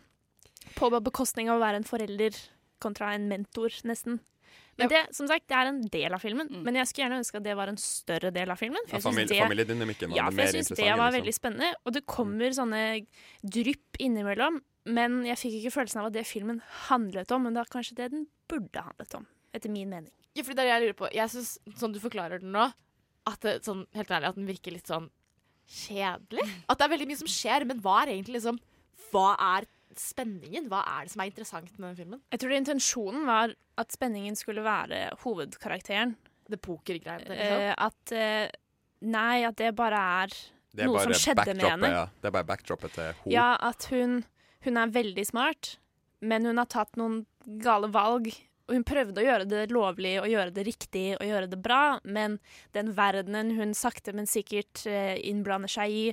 på 0.77 0.89
bekostning 1.01 1.49
av 1.49 1.57
å 1.57 1.63
være 1.63 1.81
en 1.81 1.87
forelder 1.87 2.35
kontra 2.81 3.13
en 3.15 3.27
mentor, 3.29 3.73
nesten. 3.87 4.19
Men 4.79 4.89
det, 4.89 5.01
som 5.13 5.27
sagt, 5.27 5.45
det 5.51 5.57
er 5.57 5.69
en 5.69 5.81
del 5.93 6.15
av 6.15 6.21
filmen, 6.23 6.47
men 6.63 6.77
jeg 6.79 6.87
skulle 6.89 7.03
gjerne 7.05 7.19
ønske 7.21 7.37
at 7.41 7.45
det 7.45 7.55
var 7.59 7.69
en 7.69 7.77
større 7.81 8.31
del 8.33 8.53
av 8.53 8.57
filmen. 8.57 8.79
Ja, 8.87 8.95
jeg 8.97 9.03
synes 9.03 9.17
famili- 9.17 9.39
familiedynamikken 9.41 10.13
var 10.13 10.17
ja, 10.17 10.25
det 10.29 10.35
for 10.37 10.41
jeg 10.41 10.53
synes 10.55 10.71
det 10.79 10.85
var 10.87 10.95
liksom. 10.97 11.15
veldig 11.17 11.33
spennende, 11.37 11.71
og 11.85 11.93
det 11.97 12.03
kommer 12.09 12.55
sånne 12.55 12.81
drypp 13.57 13.99
innimellom, 13.99 14.61
men 14.97 15.19
jeg 15.27 15.37
fikk 15.37 15.57
ikke 15.59 15.73
følelsen 15.75 16.01
av 16.01 16.09
at 16.09 16.15
det 16.15 16.25
filmen 16.25 16.61
handlet 16.87 17.31
om, 17.35 17.43
men 17.45 17.53
det 17.57 17.61
er 17.65 17.73
kanskje 17.75 17.97
det 17.99 18.09
den 18.15 18.25
burde 18.49 18.85
handlet 18.87 19.17
om, 19.19 19.27
etter 19.53 19.73
min 19.73 19.91
mening. 19.91 20.11
Ja, 20.33 20.45
for 20.47 20.55
det 20.55 20.63
er 20.63 20.69
det 20.69 20.71
jeg 20.71 20.85
lurer 20.87 20.99
på. 21.03 21.11
Jeg 21.13 21.33
syns, 21.35 21.51
sånn 21.77 21.93
du 21.93 21.99
forklarer 22.01 22.41
den 22.41 22.55
nå, 22.55 22.69
at 23.29 23.43
det, 23.45 23.59
sånn, 23.67 23.83
helt 23.93 24.09
ærlig, 24.09 24.31
at 24.31 24.39
den 24.39 24.47
virker 24.49 24.73
litt 24.73 24.87
sånn 24.89 25.11
kjedelig. 25.71 26.47
At 26.71 26.79
det 26.79 26.87
er 26.87 26.93
veldig 26.95 27.07
mye 27.11 27.19
som 27.21 27.29
skjer, 27.29 27.67
men 27.69 27.83
hva 27.83 28.01
er 28.03 28.15
egentlig 28.15 28.39
liksom 28.39 28.57
Hva 29.11 29.33
er 29.57 29.65
spenningen? 29.99 30.67
Hva 30.71 30.81
er 30.87 31.05
det 31.07 31.13
som 31.13 31.21
er 31.23 31.29
interessant 31.31 31.71
med 31.77 31.89
den 31.89 31.97
filmen? 31.99 32.21
Jeg 32.31 32.41
tror 32.43 32.55
intensjonen 32.57 33.25
var 33.27 33.53
at 33.81 33.91
spenningen 33.95 34.35
skulle 34.39 34.63
være 34.65 35.09
hovedkarakteren. 35.23 36.15
Det 36.51 36.59
pokergreiene, 36.61 37.31
Eh, 37.31 37.73
at 37.77 38.11
eh, 38.11 38.49
Nei, 39.01 39.41
at 39.47 39.55
det 39.57 39.71
bare 39.75 39.97
er, 40.23 40.33
Det 40.75 40.83
er 40.83 40.89
noe 40.91 40.99
som 41.01 41.13
skjedde 41.17 41.55
med 41.55 41.65
henne. 41.65 41.87
ja. 41.89 42.03
Det 42.21 42.27
er 42.29 42.35
bare 42.35 42.45
backdroppet 42.45 42.93
til 42.93 43.03
henne. 43.07 43.31
Ja, 43.33 43.55
at 43.59 43.87
hun, 43.89 44.23
hun 44.67 44.77
er 44.77 44.87
veldig 44.93 45.25
smart, 45.25 45.77
men 46.21 46.45
hun 46.45 46.57
har 46.61 46.67
tatt 46.69 46.95
noen 47.01 47.25
gale 47.63 47.89
valg. 47.89 48.29
Og 48.69 48.75
hun 48.77 48.83
prøvde 48.87 49.19
å 49.19 49.25
gjøre 49.25 49.47
det 49.49 49.71
lovlig 49.73 50.13
og 50.21 50.29
gjøre 50.29 50.53
det 50.53 50.63
riktig 50.67 51.07
og 51.17 51.25
gjøre 51.25 51.49
det 51.49 51.57
bra, 51.63 51.99
men 52.05 52.37
den 52.77 52.93
verdenen 52.95 53.55
hun 53.57 53.73
sakte, 53.73 54.13
men 54.13 54.29
sikkert 54.29 54.85
eh, 54.85 55.17
innblander 55.27 55.67
seg 55.71 55.91
i, 55.91 56.05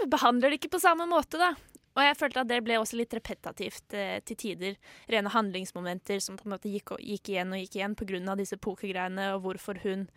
de 0.00 0.06
behandler 0.10 0.50
det 0.50 0.58
ikke 0.58 0.72
på 0.74 0.82
samme 0.82 1.06
måte, 1.06 1.38
da. 1.38 1.52
Og 1.92 2.06
jeg 2.06 2.18
følte 2.18 2.44
at 2.44 2.48
det 2.50 2.62
ble 2.64 2.78
også 2.80 2.98
litt 3.00 3.14
repetativt 3.16 3.96
eh, 3.98 4.18
til 4.24 4.38
tider. 4.40 4.78
Rene 5.12 5.32
handlingsmomenter 5.32 6.22
som 6.24 6.38
på 6.38 6.48
en 6.48 6.54
måte 6.54 6.72
gikk, 6.72 6.94
og, 6.96 7.04
gikk 7.04 7.34
igjen 7.34 7.52
og 7.52 7.60
gikk 7.60 7.76
igjen 7.80 7.98
pga. 7.98 8.36
disse 8.38 8.56
pokergreiene, 8.56 9.34
og 9.36 9.44
hvorfor 9.44 9.80
hun 9.84 10.08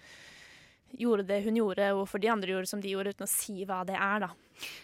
gjorde 0.95 1.25
det 1.27 1.41
hun 1.43 1.57
gjorde, 1.59 1.91
og 1.91 2.01
hvorfor 2.03 2.21
de 2.23 2.31
andre 2.31 2.53
gjorde 2.53 2.69
som 2.69 2.81
de 2.81 2.91
gjorde, 2.93 3.15
uten 3.15 3.27
å 3.27 3.29
si 3.29 3.65
hva 3.67 3.81
det 3.87 3.97
er, 3.99 4.25
da. 4.27 4.31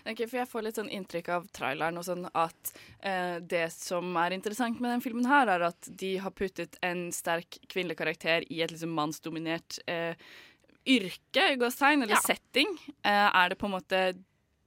Ok, 0.04 0.26
for 0.26 0.42
Jeg 0.42 0.50
får 0.52 0.66
litt 0.66 0.80
sånn 0.80 0.92
inntrykk 0.92 1.30
av 1.32 1.48
traileren 1.56 2.00
og 2.00 2.04
sånn 2.04 2.26
at 2.28 2.74
eh, 3.00 3.38
det 3.40 3.70
som 3.72 4.18
er 4.20 4.36
interessant 4.36 4.82
med 4.84 4.92
den 4.92 5.04
filmen, 5.04 5.30
her 5.30 5.52
er 5.54 5.70
at 5.70 5.88
de 5.88 6.18
har 6.24 6.36
puttet 6.36 6.76
en 6.84 7.08
sterk 7.16 7.62
kvinnelig 7.72 8.02
karakter 8.02 8.44
i 8.52 8.62
et 8.66 8.74
liksom 8.74 8.92
mannsdominert 8.98 9.80
eh, 9.88 10.20
yrke, 10.90 11.54
gåstegn, 11.62 12.04
eller 12.04 12.20
setting. 12.26 12.76
Eh, 13.06 13.30
er 13.30 13.54
det 13.54 13.60
på 13.62 13.70
en 13.70 13.78
måte 13.78 14.04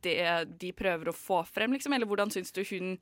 det 0.05 0.16
de 0.61 0.70
prøver 0.76 1.11
å 1.11 1.16
få 1.16 1.40
frem, 1.48 1.72
liksom? 1.76 1.92
Eller 1.96 2.09
hvordan 2.11 2.30
syns 2.34 2.52
du 2.55 2.62
hun 2.70 2.94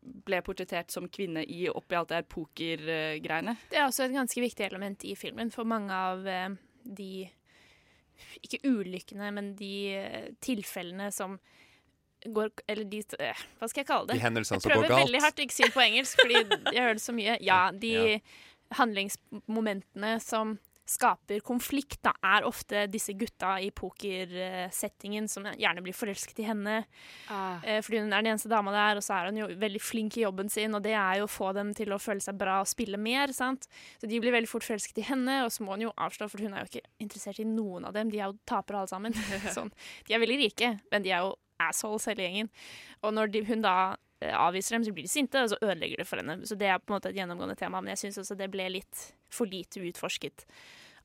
ble 0.00 0.38
portrettert 0.46 0.88
som 0.94 1.08
kvinne 1.12 1.42
i 1.44 1.66
oppi 1.68 1.96
alt 1.98 2.08
det 2.12 2.20
her 2.22 2.28
pokergreiene? 2.32 3.56
Det 3.72 3.76
er 3.80 3.88
også 3.88 4.06
et 4.06 4.14
ganske 4.16 4.40
viktig 4.40 4.64
element 4.68 5.04
i 5.04 5.12
filmen, 5.18 5.50
for 5.52 5.68
mange 5.68 5.92
av 5.92 6.24
eh, 6.28 6.54
de 6.84 7.10
Ikke 8.44 8.60
ulykkene, 8.68 9.28
men 9.32 9.54
de 9.56 9.72
eh, 9.96 10.30
tilfellene 10.44 11.10
som 11.12 11.38
går 12.24 12.50
Eller 12.68 12.84
de 12.84 12.98
eh, 13.18 13.44
Hva 13.58 13.68
skal 13.68 13.80
jeg 13.82 13.88
kalle 13.88 14.10
det? 14.10 14.18
De 14.20 14.24
hendelsene 14.26 14.60
som 14.60 14.68
går 14.68 14.76
galt. 14.76 14.84
Jeg 14.84 14.90
prøver 14.92 15.04
veldig 15.06 15.20
hardt 15.24 15.38
å 15.40 15.44
ikke 15.46 15.56
si 15.56 15.64
det 15.68 15.72
på 15.76 15.84
engelsk, 15.84 16.20
fordi 16.20 16.40
jeg 16.74 16.82
hører 16.84 16.98
det 16.98 17.04
så 17.06 17.14
mye. 17.16 17.36
Ja, 17.50 17.60
de 17.72 17.92
Ja. 17.96 18.18
handlingsmomentene 18.80 20.10
som 20.22 20.58
skaper 20.90 21.42
konflikt, 21.46 22.00
da, 22.02 22.12
er 22.26 22.46
ofte 22.48 22.84
disse 22.90 23.14
gutta 23.18 23.54
i 23.62 23.70
pokersettingen 23.74 25.28
som 25.30 25.46
gjerne 25.46 25.84
blir 25.84 25.94
forelsket 25.94 26.42
i 26.42 26.48
henne. 26.48 26.80
Eh, 27.30 27.78
fordi 27.84 28.02
hun 28.02 28.10
er 28.10 28.24
den 28.24 28.32
eneste 28.32 28.50
dama 28.50 28.74
der, 28.74 28.98
og 28.98 29.06
så 29.06 29.20
er 29.20 29.30
hun 29.30 29.38
jo 29.38 29.48
veldig 29.60 29.82
flink 29.82 30.18
i 30.18 30.24
jobben 30.24 30.50
sin, 30.50 30.74
og 30.74 30.82
det 30.86 30.96
er 30.98 31.20
jo 31.20 31.28
å 31.28 31.30
få 31.30 31.52
dem 31.56 31.70
til 31.78 31.94
å 31.94 32.00
føle 32.02 32.22
seg 32.24 32.38
bra 32.40 32.58
og 32.64 32.70
spille 32.70 32.98
mer. 33.00 33.34
sant? 33.36 33.68
Så 34.00 34.10
de 34.10 34.20
blir 34.22 34.34
veldig 34.34 34.50
fort 34.50 34.66
forelsket 34.66 35.02
i 35.02 35.06
henne, 35.12 35.44
og 35.46 35.54
så 35.54 35.66
må 35.66 35.76
hun 35.76 35.86
jo 35.86 35.94
avslå, 35.94 36.28
for 36.32 36.42
hun 36.42 36.56
er 36.56 36.64
jo 36.64 36.72
ikke 36.72 36.86
interessert 37.06 37.42
i 37.42 37.48
noen 37.48 37.86
av 37.86 37.94
dem. 37.94 38.10
De 38.10 38.18
er 38.18 38.26
jo 38.26 38.40
tapere 38.50 38.82
alle 38.82 38.90
sammen. 38.90 39.14
sånn. 39.56 39.70
De 40.08 40.16
er 40.16 40.22
veldig 40.22 40.42
rike, 40.42 40.74
men 40.90 41.06
de 41.06 41.14
er 41.14 41.26
jo 41.26 41.36
assholes 41.60 42.08
hele 42.10 42.26
gjengen. 42.26 42.52
Og 43.04 43.14
når 43.14 43.30
de, 43.34 43.44
hun 43.46 43.62
da 43.64 43.76
eh, 44.24 44.34
avviser 44.34 44.76
dem, 44.76 44.86
så 44.86 44.94
blir 44.96 45.06
de 45.06 45.12
sinte, 45.12 45.42
og 45.42 45.52
så 45.52 45.60
ødelegger 45.62 46.02
det 46.02 46.08
for 46.08 46.22
henne. 46.22 46.40
Så 46.48 46.58
det 46.58 46.70
er 46.70 46.82
på 46.82 46.90
en 46.90 46.98
måte 46.98 47.12
et 47.12 47.20
gjennomgående 47.20 47.58
tema, 47.60 47.82
men 47.82 47.94
jeg 47.94 48.06
syns 48.06 48.22
også 48.24 48.38
det 48.40 48.50
ble 48.52 48.68
litt 48.80 49.10
for 49.30 49.50
lite 49.50 49.82
utforsket. 49.86 50.46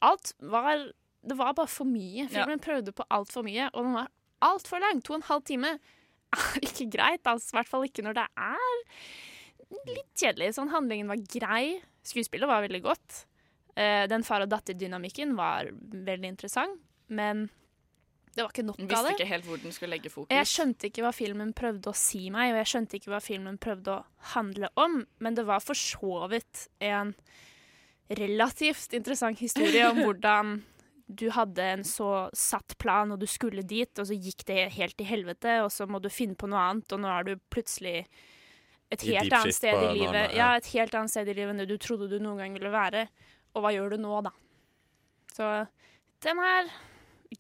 Alt 0.06 0.34
var 0.40 0.86
Det 1.26 1.38
var 1.40 1.56
bare 1.58 1.72
for 1.72 1.90
mye. 1.90 2.28
Filmen 2.30 2.62
prøvde 2.62 2.94
på 2.94 3.06
altfor 3.10 3.46
mye, 3.48 3.70
og 3.74 3.88
den 3.88 3.96
var 3.98 4.12
altfor 4.46 4.82
lang. 4.84 5.00
To 5.02 5.16
og 5.16 5.22
en 5.24 5.30
halv 5.32 5.46
time 5.48 5.72
er 5.76 6.60
ikke 6.68 6.90
greit. 6.94 7.26
Altså, 7.26 7.54
I 7.54 7.58
hvert 7.60 7.72
fall 7.72 7.88
ikke 7.88 8.06
når 8.06 8.20
det 8.20 8.28
er 8.38 8.76
litt 9.90 10.12
kjedelig. 10.22 10.52
Sånn, 10.60 10.70
handlingen 10.74 11.10
var 11.10 11.24
grei. 11.34 11.80
Skuespillet 12.06 12.50
var 12.50 12.62
veldig 12.68 12.84
godt. 12.86 13.24
Uh, 13.76 14.06
den 14.12 14.24
far 14.24 14.46
og 14.46 14.52
datter-dynamikken 14.54 15.34
var 15.36 15.72
veldig 15.74 16.30
interessant, 16.36 16.78
men 17.12 17.48
det 18.36 18.44
var 18.44 18.52
ikke 18.52 18.64
nok 18.68 18.78
Hun 18.80 18.88
det. 18.88 18.94
visste 18.94 19.12
ikke 19.16 19.28
helt 19.32 19.46
hvor 19.48 19.60
den 19.64 19.74
skulle 19.76 19.96
legge 19.96 20.12
fokus. 20.12 20.32
Jeg 20.32 20.48
skjønte 20.52 20.90
ikke 20.90 21.04
hva 21.06 21.12
filmen 21.16 21.52
prøvde 21.56 21.92
å 21.92 21.96
si 21.98 22.26
meg, 22.32 22.54
og 22.54 22.62
jeg 22.62 22.72
skjønte 22.72 22.98
ikke 23.00 23.12
hva 23.14 23.22
filmen 23.24 23.58
prøvde 23.64 23.98
å 23.98 24.06
handle 24.36 24.70
om, 24.80 25.02
men 25.24 25.38
det 25.38 25.46
var 25.48 25.64
for 25.64 25.80
så 25.80 26.26
vidt 26.32 26.66
en 26.84 27.14
relativt 28.10 28.94
interessant 28.94 29.40
historie 29.40 29.88
om 29.90 29.98
hvordan 30.06 30.56
du 31.08 31.28
hadde 31.30 31.62
en 31.62 31.84
så 31.86 32.30
satt 32.34 32.78
plan, 32.82 33.12
og 33.14 33.20
du 33.22 33.28
skulle 33.30 33.62
dit, 33.62 33.92
og 34.02 34.08
så 34.10 34.16
gikk 34.18 34.46
det 34.50 34.72
helt 34.74 34.96
til 34.98 35.06
helvete, 35.06 35.60
og 35.64 35.70
så 35.74 35.86
må 35.86 36.00
du 36.02 36.10
finne 36.10 36.34
på 36.36 36.50
noe 36.50 36.64
annet, 36.72 36.92
og 36.96 37.00
nå 37.04 37.12
er 37.14 37.28
du 37.28 37.36
plutselig 37.54 38.08
et 38.94 39.02
helt 39.06 39.34
annet 39.34 39.54
sted 39.54 39.74
i 39.74 39.92
livet. 40.00 40.16
annen- 40.16 40.34
Ja, 40.38 40.52
ja. 40.54 40.56
et 40.58 40.66
helt 40.74 40.94
annet 40.98 41.10
sted 41.14 41.30
i 41.30 41.34
livet 41.38 41.54
enn 41.54 41.62
det 41.62 41.70
du 41.70 41.78
trodde 41.78 42.10
du 42.10 42.18
noen 42.20 42.38
gang 42.42 42.54
ville 42.58 42.72
være. 42.74 43.08
Og 43.56 43.62
hva 43.64 43.72
gjør 43.74 43.94
du 43.94 43.98
nå, 44.02 44.22
da? 44.26 44.32
Så 45.36 45.68
den 46.26 46.40
er 46.40 46.70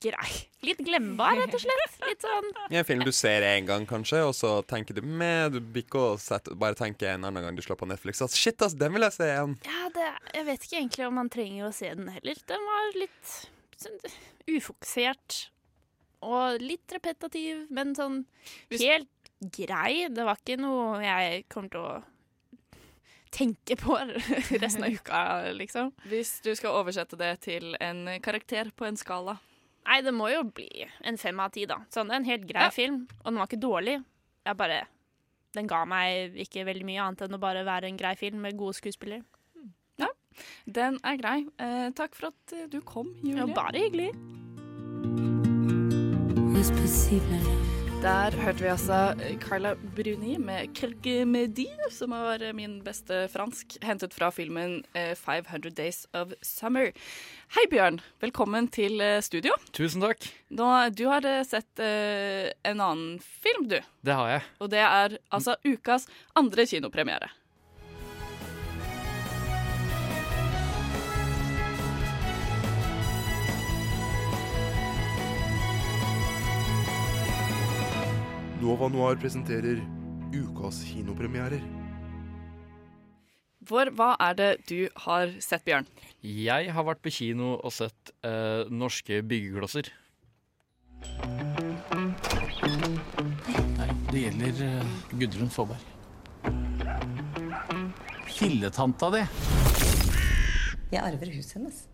grei. 0.01 0.29
Litt 0.65 0.81
glembar, 0.85 1.35
rett 1.39 1.53
og 1.55 1.61
slett. 1.63 1.97
Litt 2.05 2.25
sånn 2.25 2.49
I 2.73 2.79
en 2.81 2.87
film 2.87 3.03
du 3.05 3.11
ser 3.15 3.45
én 3.47 3.67
gang, 3.69 3.87
kanskje, 3.89 4.21
og 4.27 4.33
så 4.37 4.57
tenker 4.67 4.97
du 4.97 5.01
med, 5.05 5.55
du 5.55 5.59
bikker 5.75 6.13
og 6.15 6.21
setter, 6.23 6.57
bare 6.59 6.77
tenker 6.79 7.13
en 7.13 7.27
annen 7.29 7.45
gang 7.45 7.57
du 7.57 7.63
slår 7.65 7.79
på 7.81 7.89
Netflix 7.89 8.23
at 8.25 8.35
shit, 8.35 8.61
ass, 8.65 8.77
den 8.79 8.95
vil 8.95 9.05
jeg 9.07 9.17
se 9.17 9.29
igjen. 9.31 9.57
Ja, 9.67 9.89
det, 9.95 10.07
jeg 10.33 10.47
vet 10.49 10.67
ikke 10.67 10.79
egentlig 10.79 11.09
om 11.09 11.19
man 11.21 11.33
trenger 11.33 11.67
å 11.67 11.75
se 11.75 11.91
den 11.95 12.09
heller. 12.15 12.41
Den 12.49 12.69
var 12.71 12.97
litt 13.01 13.35
sånn, 13.81 13.99
ufokusert 14.49 15.45
og 16.25 16.63
litt 16.63 16.95
repetativ, 16.95 17.65
men 17.73 17.93
sånn 17.97 18.23
helt 18.73 19.31
grei. 19.53 20.07
Det 20.09 20.25
var 20.25 20.39
ikke 20.41 20.59
noe 20.61 20.99
jeg 21.03 21.45
kommer 21.51 21.73
til 21.73 21.85
å 21.85 21.95
tenke 23.35 23.75
på 23.79 23.97
resten 24.63 24.85
av 24.87 24.95
uka, 24.95 25.19
liksom. 25.57 25.91
Hvis 26.09 26.37
du 26.45 26.53
skal 26.55 26.77
oversette 26.79 27.19
det 27.19 27.33
til 27.45 27.75
en 27.83 28.07
karakter 28.23 28.71
på 28.75 28.87
en 28.87 28.99
skala 28.99 29.37
Nei, 29.85 29.99
det 30.01 30.13
må 30.17 30.31
jo 30.33 30.43
bli 30.49 30.85
en 31.05 31.17
fem 31.21 31.39
av 31.39 31.51
ti, 31.53 31.65
da. 31.69 31.77
Sånn, 31.93 32.07
det 32.09 32.15
er 32.15 32.21
en 32.23 32.25
helt 32.31 32.47
grei 32.49 32.63
Ja. 32.65 32.69
film, 32.73 33.07
og 33.21 33.25
den 33.31 33.37
var 33.37 33.47
ikke 33.47 33.61
dårlig. 33.61 34.03
Jeg 34.45 34.57
bare 34.57 34.87
Den 35.55 35.67
ga 35.67 35.85
meg 35.85 36.33
ikke 36.35 36.65
veldig 36.67 36.83
mye 36.83 36.99
annet 36.99 37.21
enn 37.21 37.35
å 37.37 37.39
bare 37.39 37.63
være 37.63 37.85
en 37.87 37.95
grei 37.95 38.13
film 38.19 38.41
med 38.41 38.57
gode 38.57 38.73
skuespillere. 38.75 39.23
Ja, 39.97 40.07
den 40.67 40.99
er 41.01 41.15
grei. 41.15 41.47
Eh, 41.57 41.91
takk 41.95 42.13
for 42.13 42.27
at 42.27 42.51
eh, 42.53 42.67
du 42.67 42.81
kom, 42.81 43.07
Julie. 43.23 43.37
Ja, 43.37 43.45
bare 43.55 43.79
hyggelig. 43.79 44.11
Der 48.03 48.35
hørte 48.37 48.61
vi 48.61 48.67
altså 48.69 48.97
eh, 49.21 49.37
Carla 49.39 49.73
Bruni 49.95 50.37
med 50.37 50.67
'Quelques 50.75 51.25
Midi', 51.25 51.89
som 51.91 52.11
var 52.11 52.41
eh, 52.43 52.53
min 52.53 52.83
beste 52.83 53.27
fransk, 53.33 53.77
hentet 53.81 54.13
fra 54.13 54.29
filmen 54.31 54.83
eh, 54.93 55.15
'500 55.15 55.69
Days 55.69 56.07
of 56.13 56.33
Summer'. 56.41 56.91
Hei, 57.55 57.65
Bjørn. 57.71 58.01
Velkommen 58.21 58.67
til 58.67 59.01
eh, 59.01 59.21
studio. 59.21 59.55
Tusen 59.71 60.01
takk. 60.01 60.27
Nå, 60.49 60.89
du 60.89 61.07
har 61.07 61.25
eh, 61.25 61.43
sett 61.43 61.79
uh, 61.79 62.51
en 62.63 62.81
annen 62.81 63.19
film, 63.19 63.69
du. 63.69 63.79
Det 64.05 64.13
har 64.13 64.29
jeg. 64.29 64.45
Og 64.59 64.69
det 64.69 64.83
er 64.83 65.17
altså 65.31 65.55
ukas 65.65 66.07
andre 66.35 66.65
kinopremiere. 66.65 67.31
Nova 78.65 78.87
Noir 78.89 79.13
presenterer 79.21 79.77
ukas 80.33 80.79
kinopremierer. 80.89 81.61
For 83.65 83.91
hva 83.93 84.15
er 84.25 84.37
det 84.39 84.47
du 84.65 84.87
har 85.03 85.29
sett, 85.43 85.61
Bjørn? 85.67 85.85
Jeg 86.25 86.73
har 86.73 86.87
vært 86.87 87.03
på 87.05 87.13
kino 87.13 87.51
og 87.59 87.73
sett 87.75 88.09
eh, 88.25 88.65
norske 88.73 89.21
byggeklosser. 89.29 89.91
Nei, 93.77 93.89
det 94.09 94.23
gjelder 94.23 94.65
eh, 94.71 94.97
Gudrun 95.13 95.53
Faaberg. 95.53 95.85
Filletanta 98.33 99.13
di. 99.13 99.25
Jeg 100.89 101.03
arver 101.05 101.37
huset 101.37 101.59
hennes. 101.59 101.85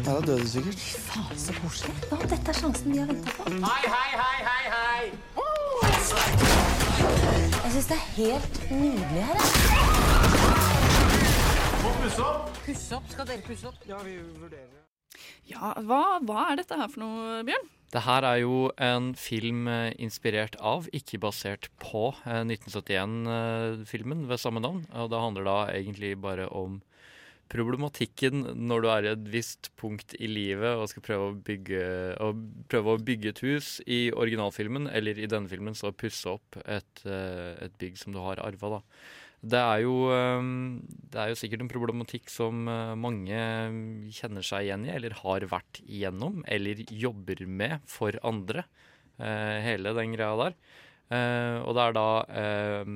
Ja, 0.00 0.14
da 0.14 0.20
døde 0.24 0.40
du 0.40 0.48
sikkert. 0.48 0.80
Faen, 1.04 1.36
så 1.36 1.52
koselig. 1.60 1.92
Hva 2.08 2.16
om 2.16 2.28
dette 2.30 2.48
er 2.52 2.56
sjansen 2.56 2.92
vi 2.94 3.00
har 3.02 3.08
venta 3.10 3.32
på? 3.36 3.42
Hei, 3.52 3.82
hei, 3.92 4.10
hei, 4.16 4.38
hei, 4.46 4.64
hei! 4.72 5.02
Jeg 7.60 7.72
syns 7.74 7.88
det 7.90 7.98
er 7.98 8.06
helt 8.14 8.56
nydelig 8.70 9.26
her. 9.28 9.42
Må 11.82 11.92
pusse 11.98 12.24
opp! 12.24 12.48
Pusse 12.64 12.96
opp? 12.96 13.12
Skal 13.12 13.28
dere 13.28 13.44
pusse 13.44 13.68
opp? 13.68 13.84
Ja, 13.90 14.00
vi 14.06 14.16
vurderer. 14.40 14.80
Ja, 15.50 15.74
hva, 15.84 16.02
hva 16.24 16.46
er 16.48 16.62
dette 16.62 16.80
her 16.80 16.88
for 16.88 17.04
noe, 17.04 17.44
Bjørn? 17.44 17.68
Det 17.92 18.06
her 18.06 18.24
er 18.24 18.40
jo 18.40 18.70
en 18.80 19.12
film 19.20 19.68
eh, 19.68 19.90
inspirert 20.00 20.56
av, 20.64 20.88
ikke 20.96 21.20
basert 21.20 21.68
på, 21.82 22.14
eh, 22.24 22.40
1971-filmen 22.48 24.24
ved 24.32 24.40
samme 24.40 24.64
navn. 24.64 24.86
Og 24.96 25.12
det 25.12 25.20
handler 25.28 25.50
da 25.50 25.58
egentlig 25.76 26.14
bare 26.24 26.48
om 26.48 26.80
problematikken 27.50 28.44
når 28.56 28.82
du 28.82 28.88
er 28.92 29.06
i 29.06 29.12
et 29.12 29.30
visst 29.32 29.70
punkt 29.80 30.14
i 30.18 30.28
livet 30.30 30.78
og 30.78 30.88
skal 30.90 31.04
prøve 31.04 31.30
å 31.30 31.38
bygge, 31.46 31.84
prøve 32.70 32.94
å 32.94 33.00
bygge 33.02 33.32
et 33.32 33.42
hus. 33.46 33.70
I 33.90 34.00
originalfilmen, 34.14 34.88
eller 34.90 35.18
i 35.18 35.28
denne 35.30 35.50
filmen, 35.50 35.76
så 35.78 35.92
pusse 35.92 36.30
opp 36.30 36.60
et, 36.64 37.02
eh, 37.04 37.56
et 37.66 37.74
bygg 37.80 37.98
som 37.98 38.14
du 38.14 38.20
har 38.22 38.42
arva, 38.44 38.78
da. 38.78 38.80
Det 39.40 39.56
er, 39.58 39.78
jo, 39.86 39.94
eh, 40.12 40.50
det 41.10 41.20
er 41.22 41.32
jo 41.32 41.40
sikkert 41.40 41.64
en 41.64 41.72
problematikk 41.72 42.30
som 42.30 42.68
eh, 42.68 42.94
mange 42.94 43.40
kjenner 44.14 44.46
seg 44.46 44.68
igjen 44.68 44.86
i, 44.86 44.94
eller 44.94 45.16
har 45.22 45.48
vært 45.50 45.82
igjennom, 45.86 46.44
eller 46.46 46.84
jobber 46.86 47.46
med 47.46 47.80
for 47.90 48.16
andre. 48.22 48.66
Hele 49.20 49.90
den 49.92 50.14
greia 50.14 50.32
der. 50.38 50.54
Eh, 51.10 51.56
og 51.66 51.74
det 51.74 51.84
er 51.84 51.96
da 51.96 52.06
uh, 52.22 52.90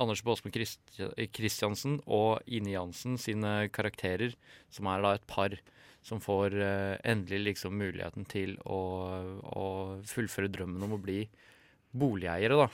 Anders 0.00 0.22
Baasmo 0.24 0.48
Christiansen 0.48 1.98
og 2.08 2.40
Ine 2.48 2.72
Jansen 2.72 3.18
sine 3.20 3.68
karakterer, 3.74 4.32
som 4.72 4.88
er 4.88 5.04
da 5.04 5.12
et 5.18 5.28
par 5.28 5.58
som 6.06 6.22
får 6.24 6.56
uh, 6.56 6.96
endelig 7.04 7.50
liksom 7.50 7.76
muligheten 7.76 8.24
til 8.32 8.56
å, 8.64 8.80
å 9.44 9.66
fullføre 10.08 10.48
drømmen 10.48 10.88
om 10.88 10.96
å 10.96 11.02
bli 11.02 11.26
boligeiere, 11.92 12.64
da. 12.64 12.70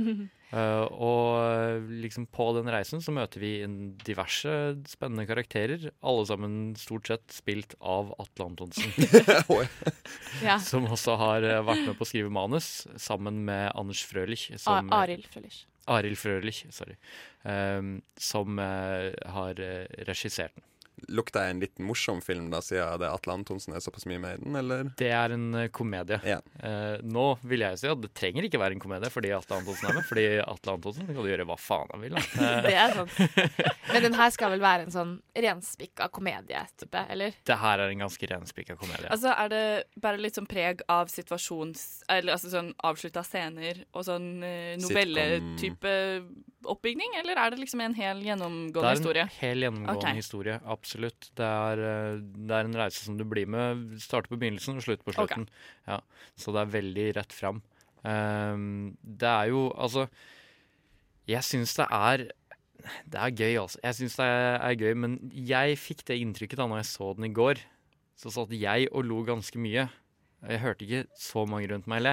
Eh, 0.50 0.84
og 0.98 1.86
liksom 2.02 2.24
på 2.34 2.48
den 2.56 2.66
reisen 2.74 2.98
så 3.04 3.12
møter 3.14 3.38
vi 3.42 3.50
diverse 4.02 4.50
spennende 4.90 5.26
karakterer. 5.28 5.88
Alle 6.02 6.24
sammen 6.26 6.56
stort 6.80 7.06
sett 7.12 7.26
spilt 7.36 7.76
av 7.80 8.10
Atle 8.22 8.48
Antonsen. 8.50 8.90
Ja. 10.44 10.56
Som 10.62 10.86
også 10.90 11.16
har 11.20 11.44
eh, 11.46 11.60
vært 11.66 11.84
med 11.86 11.98
på 11.98 12.06
å 12.06 12.08
skrive 12.10 12.30
manus, 12.32 12.86
sammen 13.00 13.42
med 13.46 13.70
Anders 13.78 14.02
Frølich. 14.08 14.48
Som, 14.62 14.90
A- 14.90 15.02
Arild 15.04 15.26
Frølich. 15.30 15.62
Arild 15.90 16.18
Frølich, 16.20 16.64
sorry. 16.74 16.94
Um, 17.42 17.96
som 18.20 18.58
eh, 18.62 19.10
har 19.34 19.58
regissert 20.06 20.54
den. 20.58 20.66
Lukter 21.08 21.46
jeg 21.46 21.54
en 21.56 21.60
liten 21.64 21.86
morsom 21.88 22.20
film, 22.24 22.50
da, 22.52 22.60
siden 22.64 23.00
det 23.00 23.08
Atle 23.10 23.32
Antonsen 23.38 23.74
er 23.76 23.82
såpass 23.84 24.06
mye 24.10 24.20
med 24.22 24.38
i 24.38 24.44
den, 24.44 24.56
eller? 24.60 24.90
Det 24.98 25.08
er 25.14 25.34
en 25.34 25.46
komedie. 25.72 26.18
komedie. 26.20 26.40
Eh, 26.62 27.00
nå 27.02 27.26
vil 27.42 27.64
jeg 27.64 27.80
si 27.80 27.88
at 27.90 28.00
det 28.02 28.12
trenger 28.16 28.46
ikke 28.46 28.60
være 28.60 28.76
en 28.76 28.82
komedie 28.82 29.10
fordi 29.12 29.32
Atle 29.34 29.60
Antonsen 29.60 29.90
er 29.90 29.96
med. 29.98 30.06
Fordi 30.10 30.26
Atle 30.44 30.74
Antonsen 30.76 31.08
kan 31.08 31.20
gjøre 31.30 31.46
hva 31.48 31.56
faen 31.60 31.90
han 31.94 32.04
vil. 32.04 32.16
Da. 32.18 32.24
Eh, 32.40 32.62
Det 32.70 32.74
er 32.76 32.94
sant. 32.94 33.16
Men 33.90 34.04
den 34.06 34.18
her 34.18 34.30
skal 34.34 34.52
vel 34.54 34.62
være 34.62 34.86
en 34.86 34.94
sånn 34.94 35.14
renspikka 35.34 36.10
komedie-type, 36.14 37.04
eller? 37.10 37.34
det 37.46 37.56
her 37.60 37.82
er 37.82 37.92
en 37.94 38.04
ganske 38.04 38.28
renspikka 38.30 38.76
komedie. 38.80 39.08
Altså, 39.10 39.32
Er 39.34 39.48
det 39.52 39.64
bare 40.00 40.20
litt 40.20 40.38
sånn 40.38 40.48
preg 40.50 40.84
av 40.90 41.10
situasjons... 41.10 42.04
Eller 42.10 42.34
altså 42.36 42.50
sånn 42.52 42.72
avslutta 42.86 43.22
scener 43.26 43.84
og 43.94 44.04
sånn 44.06 44.28
novelletype 44.40 45.00
novelletype 45.00 45.94
oppbygning, 46.68 47.14
eller 47.20 47.38
er 47.40 47.52
det 47.52 47.60
liksom 47.62 47.82
en 47.84 47.94
hel 47.96 48.20
gjennomgående 48.24 48.92
historie? 48.92 49.24
Det 49.24 49.30
er 49.30 49.30
en 49.30 49.40
hel 49.40 49.64
gjennomgående 49.64 50.02
okay. 50.02 50.18
historie, 50.18 50.56
absolutt. 50.74 51.30
Det 51.38 51.46
er, 51.46 51.84
eh, 51.90 52.18
det 52.20 52.56
er 52.56 52.68
en 52.68 52.78
reise 52.82 53.04
som 53.04 53.16
du 53.18 53.24
blir 53.28 53.48
med. 53.50 53.86
Starter 54.02 54.32
på 54.32 54.40
begynnelsen 54.40 54.80
og 54.80 54.84
slutter 54.84 55.06
på 55.06 55.14
slutten. 55.16 55.46
slutten. 55.46 55.86
Ja, 55.88 56.00
så 56.36 56.54
det 56.56 56.62
er 56.62 56.74
veldig 56.76 57.06
rett 57.20 57.36
fram. 57.36 57.62
Um, 58.04 58.96
det 59.04 59.28
er 59.28 59.50
jo 59.50 59.66
altså 59.76 60.06
Jeg 61.28 61.44
syns 61.44 61.74
det 61.76 61.84
er 61.92 62.22
Det 63.04 63.18
er 63.20 63.34
gøy, 63.36 63.58
altså. 63.60 63.78
Jeg 63.84 63.94
syns 63.98 64.16
det 64.16 64.24
er 64.24 64.78
gøy, 64.80 64.94
men 64.96 65.18
jeg 65.34 65.76
fikk 65.78 66.06
det 66.08 66.16
inntrykket 66.16 66.62
da 66.62 66.66
når 66.66 66.80
jeg 66.80 66.92
så 66.94 67.12
den 67.16 67.28
i 67.28 67.34
går. 67.36 67.60
Så 68.16 68.32
satt 68.32 68.52
jeg 68.56 68.88
og 68.92 69.04
lo 69.04 69.20
ganske 69.24 69.60
mye. 69.60 69.88
Jeg 70.40 70.60
hørte 70.62 70.86
ikke 70.86 71.00
så 71.20 71.42
mange 71.44 71.68
rundt 71.68 71.88
meg 71.90 72.00
le. 72.00 72.12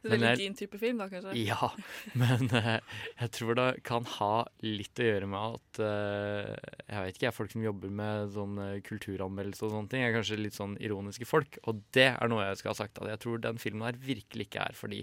Det 0.00 0.08
er 0.08 0.14
veldig 0.14 0.28
jeg- 0.30 0.38
din 0.40 0.54
type 0.56 0.78
film, 0.80 1.00
da, 1.02 1.08
kanskje? 1.12 1.34
ja, 1.36 1.68
men 2.22 2.48
uh, 2.48 2.78
jeg 3.20 3.30
tror 3.36 3.58
det 3.58 3.66
kan 3.84 4.06
ha 4.16 4.30
litt 4.64 5.02
å 5.02 5.08
gjøre 5.08 5.28
med 5.28 5.58
at 5.58 5.80
uh, 5.84 6.54
Jeg 6.88 7.02
vet 7.04 7.18
ikke, 7.18 7.26
jeg, 7.28 7.36
folk 7.36 7.52
som 7.52 7.66
jobber 7.66 7.92
med 8.00 8.32
sånn 8.32 8.58
eh, 8.64 8.78
kulturanmeldelse 8.86 9.66
og 9.66 9.74
sånne 9.74 9.92
ting, 9.92 10.04
er 10.06 10.14
kanskje 10.16 10.40
litt 10.40 10.56
sånn 10.56 10.78
ironiske 10.80 11.28
folk. 11.28 11.58
Og 11.68 11.82
det 11.96 12.08
er 12.14 12.32
noe 12.32 12.46
jeg 12.48 12.62
skal 12.62 12.72
ha 12.72 12.78
sagt. 12.80 13.02
At 13.02 13.10
jeg 13.12 13.22
tror 13.26 13.42
den 13.44 13.60
filmen 13.60 13.84
her 13.88 13.98
virkelig 14.00 14.48
ikke 14.48 14.64
er 14.70 14.78
fordi 14.78 15.02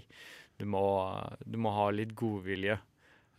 du 0.58 0.66
må, 0.70 0.84
du 1.46 1.58
må 1.58 1.72
ha 1.74 1.88
litt 1.94 2.14
godvilje 2.18 2.78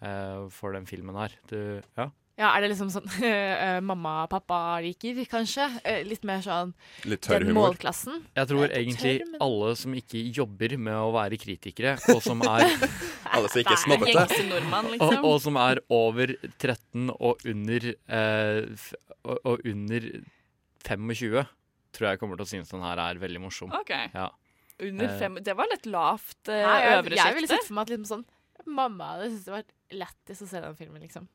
uh, 0.03 0.45
for 0.51 0.75
den 0.75 0.87
filmen 0.87 1.15
her. 1.19 1.35
Du, 1.51 1.59
ja. 1.99 2.09
Ja, 2.35 2.49
Er 2.57 2.65
det 2.65 2.73
liksom 2.73 2.89
sånn 2.91 3.05
uh, 3.23 3.79
mamma-pappa 3.85 4.57
liker, 4.83 5.21
kanskje? 5.31 5.69
Uh, 5.85 6.01
litt 6.03 6.25
mer 6.27 6.41
sånn 6.43 6.73
Litt 7.07 7.21
tørr 7.23 7.45
humor. 7.47 7.69
målklassen? 7.71 8.25
Jeg 8.35 8.49
tror 8.51 8.65
egentlig 8.75 9.13
men- 9.23 9.39
alle 9.45 9.69
som 9.79 9.95
ikke 9.95 10.19
jobber 10.35 10.75
med 10.77 10.97
å 10.99 11.13
være 11.15 11.39
kritikere, 11.39 11.95
og 12.11 12.19
som 12.25 12.43
er 12.43 12.65
Alle 13.35 13.47
som 13.51 13.61
ikke 13.63 13.75
er 13.77 13.81
snobbete. 13.85 14.41
Nordmann, 14.49 14.89
og, 14.89 14.95
liksom. 14.97 15.25
og 15.31 15.37
som 15.43 15.59
er 15.63 15.79
over 15.95 16.35
13 16.59 17.09
og 17.15 17.45
under, 17.47 17.87
uh, 18.11 18.89
og, 19.23 19.39
og 19.53 19.63
under 19.71 20.09
25, 20.85 21.45
tror 21.95 22.09
jeg 22.11 22.19
kommer 22.21 22.37
til 22.39 22.45
å 22.45 22.51
synes 22.51 22.71
den 22.75 22.83
her 22.83 22.99
er 23.01 23.19
veldig 23.23 23.41
morsom. 23.47 23.71
Ok. 23.79 23.93
Ja. 24.13 24.27
Under 24.83 25.07
fem 25.15 25.37
Det 25.39 25.53
var 25.55 25.69
litt 25.71 25.85
lavt 25.87 26.49
uh, 26.51 26.59
øvre 26.99 27.15
jeg 27.15 27.35
ville 27.37 27.47
sett 27.47 27.63
for 27.63 27.77
meg 27.77 27.85
at 27.87 27.93
liksom 27.93 28.09
sånn 28.09 28.25
Mamma 28.75 29.13
hadde 29.13 29.29
syntes 29.29 29.45
det 29.45 29.53
var 29.53 29.65
lættis 30.01 30.41
å 30.43 30.47
se 30.49 30.59
den 30.63 30.75
filmen, 30.75 30.99
liksom. 31.03 31.27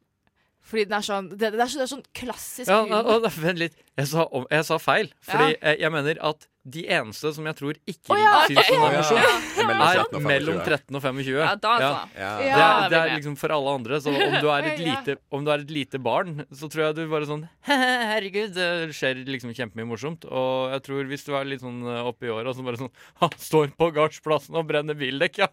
Fordi 0.67 0.85
den 0.87 0.97
er 0.99 1.05
sånn 1.07 1.29
Det, 1.33 1.53
det, 1.55 1.61
er, 1.61 1.71
så, 1.71 1.81
det 1.81 1.87
er 1.87 1.93
sånn 1.95 2.07
klassisk 2.17 2.71
humor. 2.71 2.91
Ja, 2.93 3.17
og, 3.17 3.29
vent 3.43 3.63
litt. 3.63 3.79
Jeg 3.99 4.11
sa, 4.13 4.27
om, 4.29 4.47
jeg 4.53 4.67
sa 4.69 4.79
feil. 4.83 5.13
Fordi 5.25 5.55
jeg, 5.55 5.81
jeg 5.85 5.95
mener 5.95 6.21
at 6.31 6.50
de 6.61 6.83
eneste 6.93 7.31
som 7.33 7.47
jeg 7.49 7.57
tror 7.57 7.79
ikke 7.89 8.13
vil 8.13 8.21
ja, 8.21 8.41
syns 8.45 8.67
den 8.69 8.83
er 8.85 8.97
morsom, 8.99 10.17
er 10.19 10.25
mellom 10.27 10.59
13 10.61 10.99
og 10.99 11.01
25. 11.01 11.31
Ja, 11.33 11.55
da 11.57 11.71
så. 11.81 11.93
Ja. 12.21 12.33
Det, 12.37 12.51
er, 12.51 12.83
det 12.93 12.99
er 13.01 13.13
liksom 13.15 13.37
for 13.41 13.55
alle 13.55 13.73
andre. 13.79 14.01
Så 14.05 14.13
om 14.13 14.35
du 14.37 14.49
er 14.53 14.69
et 14.69 14.83
lite, 14.89 15.15
om 15.33 15.47
du 15.47 15.49
er 15.55 15.65
et 15.65 15.73
lite 15.73 16.01
barn, 16.05 16.43
så 16.53 16.69
tror 16.69 16.85
jeg 16.91 16.99
du 16.99 17.03
bare 17.09 17.29
sånn 17.31 17.47
Herregud, 17.71 18.53
det 18.59 18.93
skjer 18.97 19.23
liksom 19.25 19.55
kjempemye 19.57 19.89
morsomt. 19.89 20.27
Og 20.29 20.75
jeg 20.75 20.85
tror 20.85 21.09
hvis 21.09 21.25
du 21.25 21.33
er 21.39 21.49
litt 21.49 21.65
sånn 21.65 21.81
eh, 21.81 22.03
oppi 22.11 22.29
åra, 22.33 22.53
så 22.53 22.67
bare 22.67 22.83
sånn 22.83 22.93
Han 23.25 23.33
står 23.41 23.73
på 23.81 23.91
gardsplassen 23.97 24.61
og 24.61 24.69
brenner 24.69 24.99
bildekk, 25.01 25.41
ja. 25.41 25.49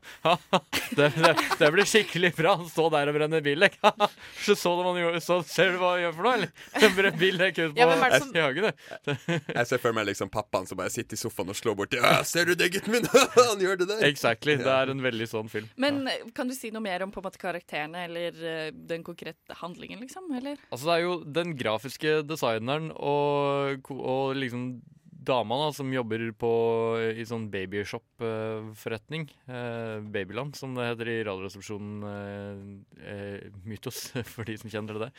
Det, 0.98 1.08
det, 1.16 1.34
det 1.62 1.72
blir 1.72 1.88
skikkelig 1.88 2.34
bra. 2.36 2.58
Han 2.60 2.68
står 2.72 2.92
der 2.98 3.14
og 3.14 3.20
brenner 3.22 3.48
bildekk. 3.48 3.80
Så, 4.44 4.58
så, 4.60 4.76
du 4.76 4.84
hva 4.84 4.92
han 4.92 5.02
gjorde, 5.06 5.24
så 5.24 5.40
ser 5.48 5.72
du 5.72 5.80
hva 5.80 5.96
han 5.96 6.04
gjør 6.04 6.20
for 6.20 6.28
noe, 6.28 6.36
eller? 6.42 7.12
Bildekk 7.18 7.64
ut 7.64 7.76
på 7.78 7.80
Ja, 7.80 7.96
som- 8.20 8.36
hagen, 8.36 8.68
det. 8.68 9.16
Jeg 9.48 9.68
ser 9.70 9.80
for 9.82 9.96
meg 9.96 10.10
liksom 10.12 10.30
pappaen 10.34 10.68
som 10.68 10.80
bare 10.80 10.92
sitter 10.98 11.18
i 11.18 11.22
sofaen 11.22 11.54
og 11.54 11.58
slå 11.58 11.74
bort 11.78 11.96
ja, 11.96 12.18
'Ser 12.28 12.50
du 12.50 12.56
det, 12.58 12.72
gutten 12.76 12.98
min?' 12.98 13.08
Han 13.50 13.64
gjør 13.64 13.82
det 13.82 13.90
der. 13.94 14.04
Exactly. 14.10 14.58
Det 14.62 14.74
er 14.74 14.92
en 14.94 15.04
veldig 15.06 15.30
sånn 15.30 15.52
film. 15.52 15.70
Men 15.80 16.04
eh, 16.12 16.28
kan 16.36 16.50
du 16.50 16.56
si 16.58 16.72
noe 16.74 16.84
mer 16.84 17.06
om 17.06 17.14
på 17.14 17.22
en 17.22 17.30
måte 17.30 17.42
karakterene 17.42 18.06
eller 18.10 18.44
eh, 18.44 18.70
den 18.74 19.06
konkrete 19.08 19.58
handlingen, 19.62 20.04
liksom? 20.04 20.30
Eller? 20.38 20.60
Altså, 20.72 20.90
det 20.90 20.96
er 20.98 21.06
jo 21.06 21.18
den 21.40 21.56
grafiske 21.58 22.22
designeren 22.28 22.92
og, 22.96 23.92
og 23.98 24.38
liksom 24.38 24.70
dama 25.28 25.58
da, 25.60 25.72
som 25.76 25.92
jobber 25.92 26.24
på, 26.40 26.52
i 27.20 27.26
sånn 27.28 27.48
babyshop-forretning. 27.52 29.28
Eh, 29.48 29.98
Babyland, 30.14 30.56
som 30.60 30.76
det 30.78 30.88
heter 30.92 31.12
i 31.12 31.18
Radioresepsjonen. 31.28 32.08
Eh, 32.12 33.12
eh, 33.14 33.50
mytos, 33.68 34.08
for 34.34 34.48
de 34.48 34.58
som 34.62 34.72
kjenner 34.72 35.02
det. 35.08 35.12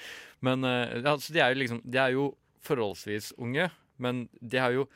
Men 0.44 0.64
eh, 0.68 0.98
altså, 1.02 1.34
de 1.34 1.44
er 1.44 1.52
jo 1.52 1.62
liksom 1.62 1.82
De 1.84 2.00
er 2.02 2.16
jo 2.16 2.30
forholdsvis 2.64 3.32
unge, 3.38 3.68
men 4.02 4.26
de 4.40 4.60
har 4.60 4.74
jo 4.74 4.88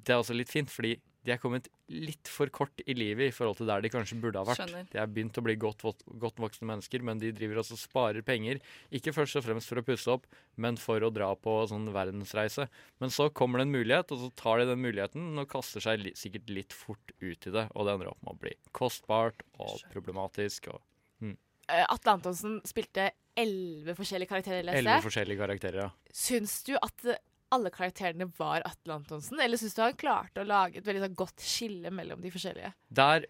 Det 0.00 0.14
er 0.14 0.20
også 0.22 0.36
litt 0.36 0.52
fint, 0.52 0.70
fordi 0.72 0.96
de 1.26 1.34
er 1.34 1.40
kommet 1.40 1.66
litt 1.92 2.28
for 2.32 2.48
kort 2.54 2.80
i 2.88 2.94
livet 2.96 3.28
i 3.28 3.34
forhold 3.34 3.58
til 3.58 3.68
der 3.68 3.82
de 3.84 3.90
kanskje 3.92 4.16
burde 4.22 4.40
ha 4.40 4.46
vært. 4.48 4.62
Skjønner. 4.62 4.86
De 4.88 5.00
er 5.02 5.10
begynt 5.10 5.36
å 5.36 5.44
bli 5.44 5.56
godt, 5.60 5.84
godt 6.22 6.40
voksne 6.40 6.68
mennesker, 6.70 7.04
men 7.04 7.20
de 7.20 7.32
driver 7.36 7.60
også 7.60 7.76
og 7.76 7.82
sparer 7.82 8.24
penger. 8.24 8.62
Ikke 8.96 9.12
først 9.12 9.36
og 9.36 9.44
fremst 9.44 9.68
for 9.68 9.82
å 9.82 9.84
pusse 9.84 10.14
opp, 10.14 10.24
men 10.56 10.80
for 10.80 11.04
å 11.04 11.12
dra 11.12 11.28
på 11.36 11.58
sånn 11.68 11.90
verdensreise. 11.92 12.70
Men 13.04 13.12
så 13.12 13.28
kommer 13.36 13.60
det 13.60 13.68
en 13.68 13.76
mulighet, 13.76 14.14
og 14.16 14.24
så 14.24 14.32
tar 14.40 14.62
de 14.62 14.70
den 14.72 14.80
muligheten 14.80 15.44
og 15.44 15.50
kaster 15.52 15.84
seg 15.84 16.00
li 16.06 16.14
sikkert 16.16 16.52
litt 16.56 16.76
fort 16.76 17.16
ut 17.20 17.50
i 17.50 17.56
det. 17.58 17.68
Og 17.74 17.84
det 17.84 17.98
ender 17.98 18.14
opp 18.14 18.22
med 18.24 18.32
å 18.32 18.40
bli 18.46 18.56
kostbart 18.76 19.44
og 19.60 19.76
problematisk. 19.92 20.72
Og 20.72 20.80
mm. 21.26 21.36
Eh, 21.70 21.84
Atle 21.84 22.16
Antonsen 22.16 22.62
spilte 22.66 23.12
elleve 23.38 23.92
forskjellige 23.98 24.32
karakterer, 24.32 24.64
i 24.64 24.80
Elleve 24.80 24.96
jeg. 24.96 25.04
forskjellige 25.04 25.44
karakterer, 25.44 25.84
ja. 25.84 26.14
Syns 26.16 26.62
du 26.66 26.72
at 26.80 27.04
alle 27.54 27.70
karakterene 27.74 28.28
var 28.38 28.64
Atle 28.66 28.98
Antonsen, 29.00 29.40
eller 29.42 29.60
syns 29.60 29.76
du 29.76 29.82
han 29.82 29.98
klarte 29.98 30.42
å 30.42 30.48
lage 30.48 30.80
et 30.80 30.86
veldig 30.86 31.04
sånn 31.06 31.18
godt 31.18 31.44
skille 31.44 31.92
mellom 31.94 32.22
de 32.22 32.32
forskjellige? 32.34 32.72
Der 33.00 33.26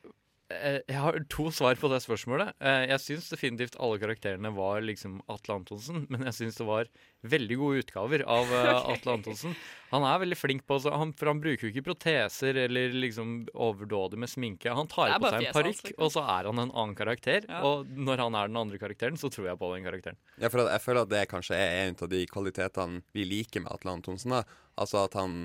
Jeg 0.50 0.98
har 0.98 1.16
to 1.30 1.46
svar 1.54 1.78
på 1.78 1.88
det 1.92 2.00
spørsmålet. 2.02 2.56
Eh, 2.58 2.88
jeg 2.90 3.02
syns 3.04 3.28
definitivt 3.30 3.76
alle 3.78 4.00
karakterene 4.02 4.50
var 4.56 4.80
liksom 4.82 5.20
Atle 5.30 5.60
Antonsen, 5.60 6.02
men 6.10 6.24
jeg 6.26 6.36
syns 6.40 6.58
det 6.58 6.66
var 6.66 6.90
veldig 7.30 7.58
gode 7.60 7.84
utgaver 7.84 8.24
av 8.26 8.50
okay. 8.56 8.96
Atle 8.96 9.14
Antonsen. 9.14 9.54
Han 9.92 10.06
er 10.06 10.20
veldig 10.24 10.38
flink 10.38 10.66
på 10.66 10.80
det, 10.82 10.92
han, 10.94 11.14
For 11.18 11.30
han 11.30 11.42
bruker 11.42 11.68
jo 11.68 11.72
ikke 11.72 11.86
proteser 11.92 12.58
eller 12.66 12.98
liksom 13.06 13.34
overdådig 13.54 14.18
med 14.22 14.32
sminke. 14.32 14.74
Han 14.74 14.90
tar 14.90 15.14
på 15.22 15.30
seg 15.30 15.48
en 15.48 15.54
parykk, 15.54 15.82
liksom. 15.86 16.02
og 16.02 16.14
så 16.16 16.26
er 16.26 16.50
han 16.50 16.62
en 16.66 16.74
annen 16.74 16.98
karakter. 16.98 17.46
Ja. 17.46 17.62
Og 17.70 17.90
når 17.94 18.26
han 18.26 18.38
er 18.42 18.50
den 18.50 18.60
andre 18.64 18.82
karakteren, 18.82 19.18
så 19.20 19.30
tror 19.30 19.52
jeg 19.52 19.60
på 19.60 19.72
den 19.76 19.86
karakteren. 19.86 20.18
Ja, 20.42 20.50
for 20.50 20.66
jeg 20.66 20.82
føler 20.82 21.06
at 21.06 21.14
det 21.14 21.26
kanskje 21.30 21.58
er 21.58 21.84
en 21.86 21.98
av 21.98 22.10
de 22.10 22.26
kvalitetene 22.30 23.04
vi 23.14 23.26
liker 23.38 23.62
med 23.62 23.70
Atle 23.76 24.00
Antonsen. 24.00 24.34
da. 24.34 24.42
Altså 24.80 25.04
at 25.06 25.14
han, 25.18 25.44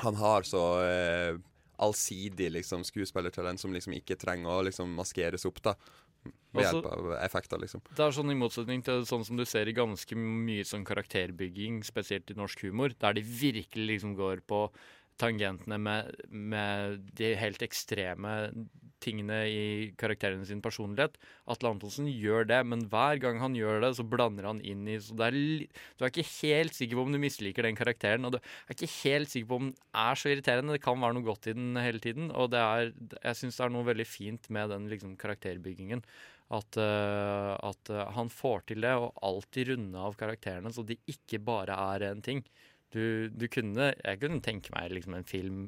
han 0.00 0.16
har 0.20 0.48
så 0.48 0.64
eh, 0.84 1.42
allsidig 1.82 2.50
liksom, 2.54 2.84
skuespillertalent 2.86 3.60
som 3.60 3.74
liksom 3.74 3.96
ikke 3.96 4.18
trenger 4.20 4.50
å 4.52 4.64
liksom 4.68 4.94
maskeres 4.98 5.46
opp. 5.48 5.62
da. 5.64 5.74
Ved 6.54 6.64
hjelp 6.64 6.86
av 6.88 7.08
effekter, 7.18 7.60
liksom. 7.60 7.82
Det 7.90 8.00
er 8.00 8.14
sånn 8.14 8.32
I 8.32 8.36
motsetning 8.38 8.84
til 8.86 9.02
sånn 9.08 9.24
som 9.26 9.36
du 9.36 9.44
ser 9.48 9.68
i 9.68 9.74
ganske 9.76 10.16
mye 10.16 10.64
sånn 10.64 10.86
karakterbygging, 10.86 11.82
spesielt 11.84 12.30
i 12.30 12.38
norsk 12.38 12.62
humor, 12.64 12.94
der 13.00 13.18
de 13.18 13.24
virkelig 13.26 13.98
liksom 13.98 14.14
går 14.16 14.44
på 14.48 14.68
tangentene 15.20 15.78
med, 15.78 16.14
med 16.30 17.04
de 17.18 17.34
helt 17.38 17.62
ekstreme 17.62 18.32
tingene 19.02 19.38
i 19.50 19.62
karakterene 20.00 20.46
sin 20.48 20.62
personlighet. 20.64 21.16
Atle 21.50 21.72
Antonsen 21.74 22.08
gjør 22.08 22.46
det, 22.48 22.60
men 22.68 22.84
hver 22.92 23.20
gang 23.22 23.40
han 23.42 23.56
gjør 23.58 23.82
det, 23.84 23.92
så 23.98 24.06
blander 24.06 24.48
han 24.48 24.62
inn 24.64 24.86
i 24.88 24.98
så 25.02 25.16
er 25.26 25.34
Du 25.34 26.04
er 26.04 26.12
ikke 26.12 26.26
helt 26.42 26.76
sikker 26.76 26.98
på 26.98 27.06
om 27.06 27.14
du 27.14 27.20
misliker 27.22 27.66
den 27.66 27.78
karakteren, 27.78 28.24
og 28.24 28.36
du 28.36 28.38
er 28.40 28.76
ikke 28.76 28.90
helt 29.02 29.32
sikker 29.32 29.50
på 29.50 29.60
om 29.60 29.70
den 29.70 29.76
er 30.04 30.20
så 30.20 30.32
irriterende. 30.32 30.76
Det 30.76 30.84
kan 30.84 31.00
være 31.00 31.18
noe 31.18 31.26
godt 31.26 31.50
i 31.50 31.56
den 31.56 31.74
hele 31.80 32.02
tiden, 32.02 32.30
og 32.32 32.54
er, 32.58 32.92
jeg 33.20 33.40
syns 33.40 33.60
det 33.60 33.66
er 33.66 33.74
noe 33.74 33.88
veldig 33.88 34.08
fint 34.08 34.50
med 34.54 34.72
den 34.74 34.88
liksom, 34.92 35.18
karakterbyggingen. 35.20 36.04
At, 36.52 36.76
uh, 36.76 37.54
at 37.64 37.90
uh, 37.90 38.04
han 38.14 38.28
får 38.30 38.66
til 38.68 38.84
det, 38.84 38.92
og 39.00 39.14
alltid 39.24 39.72
runde 39.72 40.02
av 40.08 40.16
karakterene, 40.20 40.72
så 40.74 40.84
de 40.86 40.98
ikke 41.10 41.40
bare 41.42 41.76
er 41.94 42.10
en 42.10 42.20
ting. 42.24 42.44
Du, 42.94 43.30
du 43.32 43.48
kunne, 43.50 43.90
jeg 43.96 44.20
kunne 44.20 44.44
tenke 44.44 44.74
meg 44.76 44.92
liksom 44.94 45.16
en 45.18 45.26
film 45.26 45.64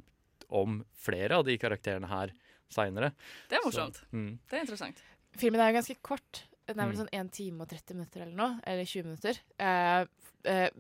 om 0.55 0.83
flere 0.95 1.41
av 1.41 1.47
de 1.47 1.57
karakterene 1.59 2.11
her, 2.11 2.33
seinere. 2.73 3.13
Det 3.51 3.59
er 3.59 3.65
morsomt. 3.65 4.03
Mm. 4.13 4.39
Det 4.49 4.59
er 4.59 4.65
interessant. 4.67 5.03
Filmen 5.37 5.61
er 5.61 5.71
jo 5.73 5.79
ganske 5.81 5.97
kort. 6.03 6.45
Den 6.67 6.81
er 6.81 6.87
vel 6.89 6.97
Mm. 6.97 7.01
sånn 7.07 7.15
1 7.15 7.33
time 7.33 7.61
og 7.63 7.69
30 7.69 7.95
minutter 7.95 8.23
eller 8.23 8.35
noe. 8.37 8.61
Eller 8.67 8.85
20 8.85 9.05
minutter. 9.05 9.39
Eh, 9.59 10.07
eh, 10.45 10.71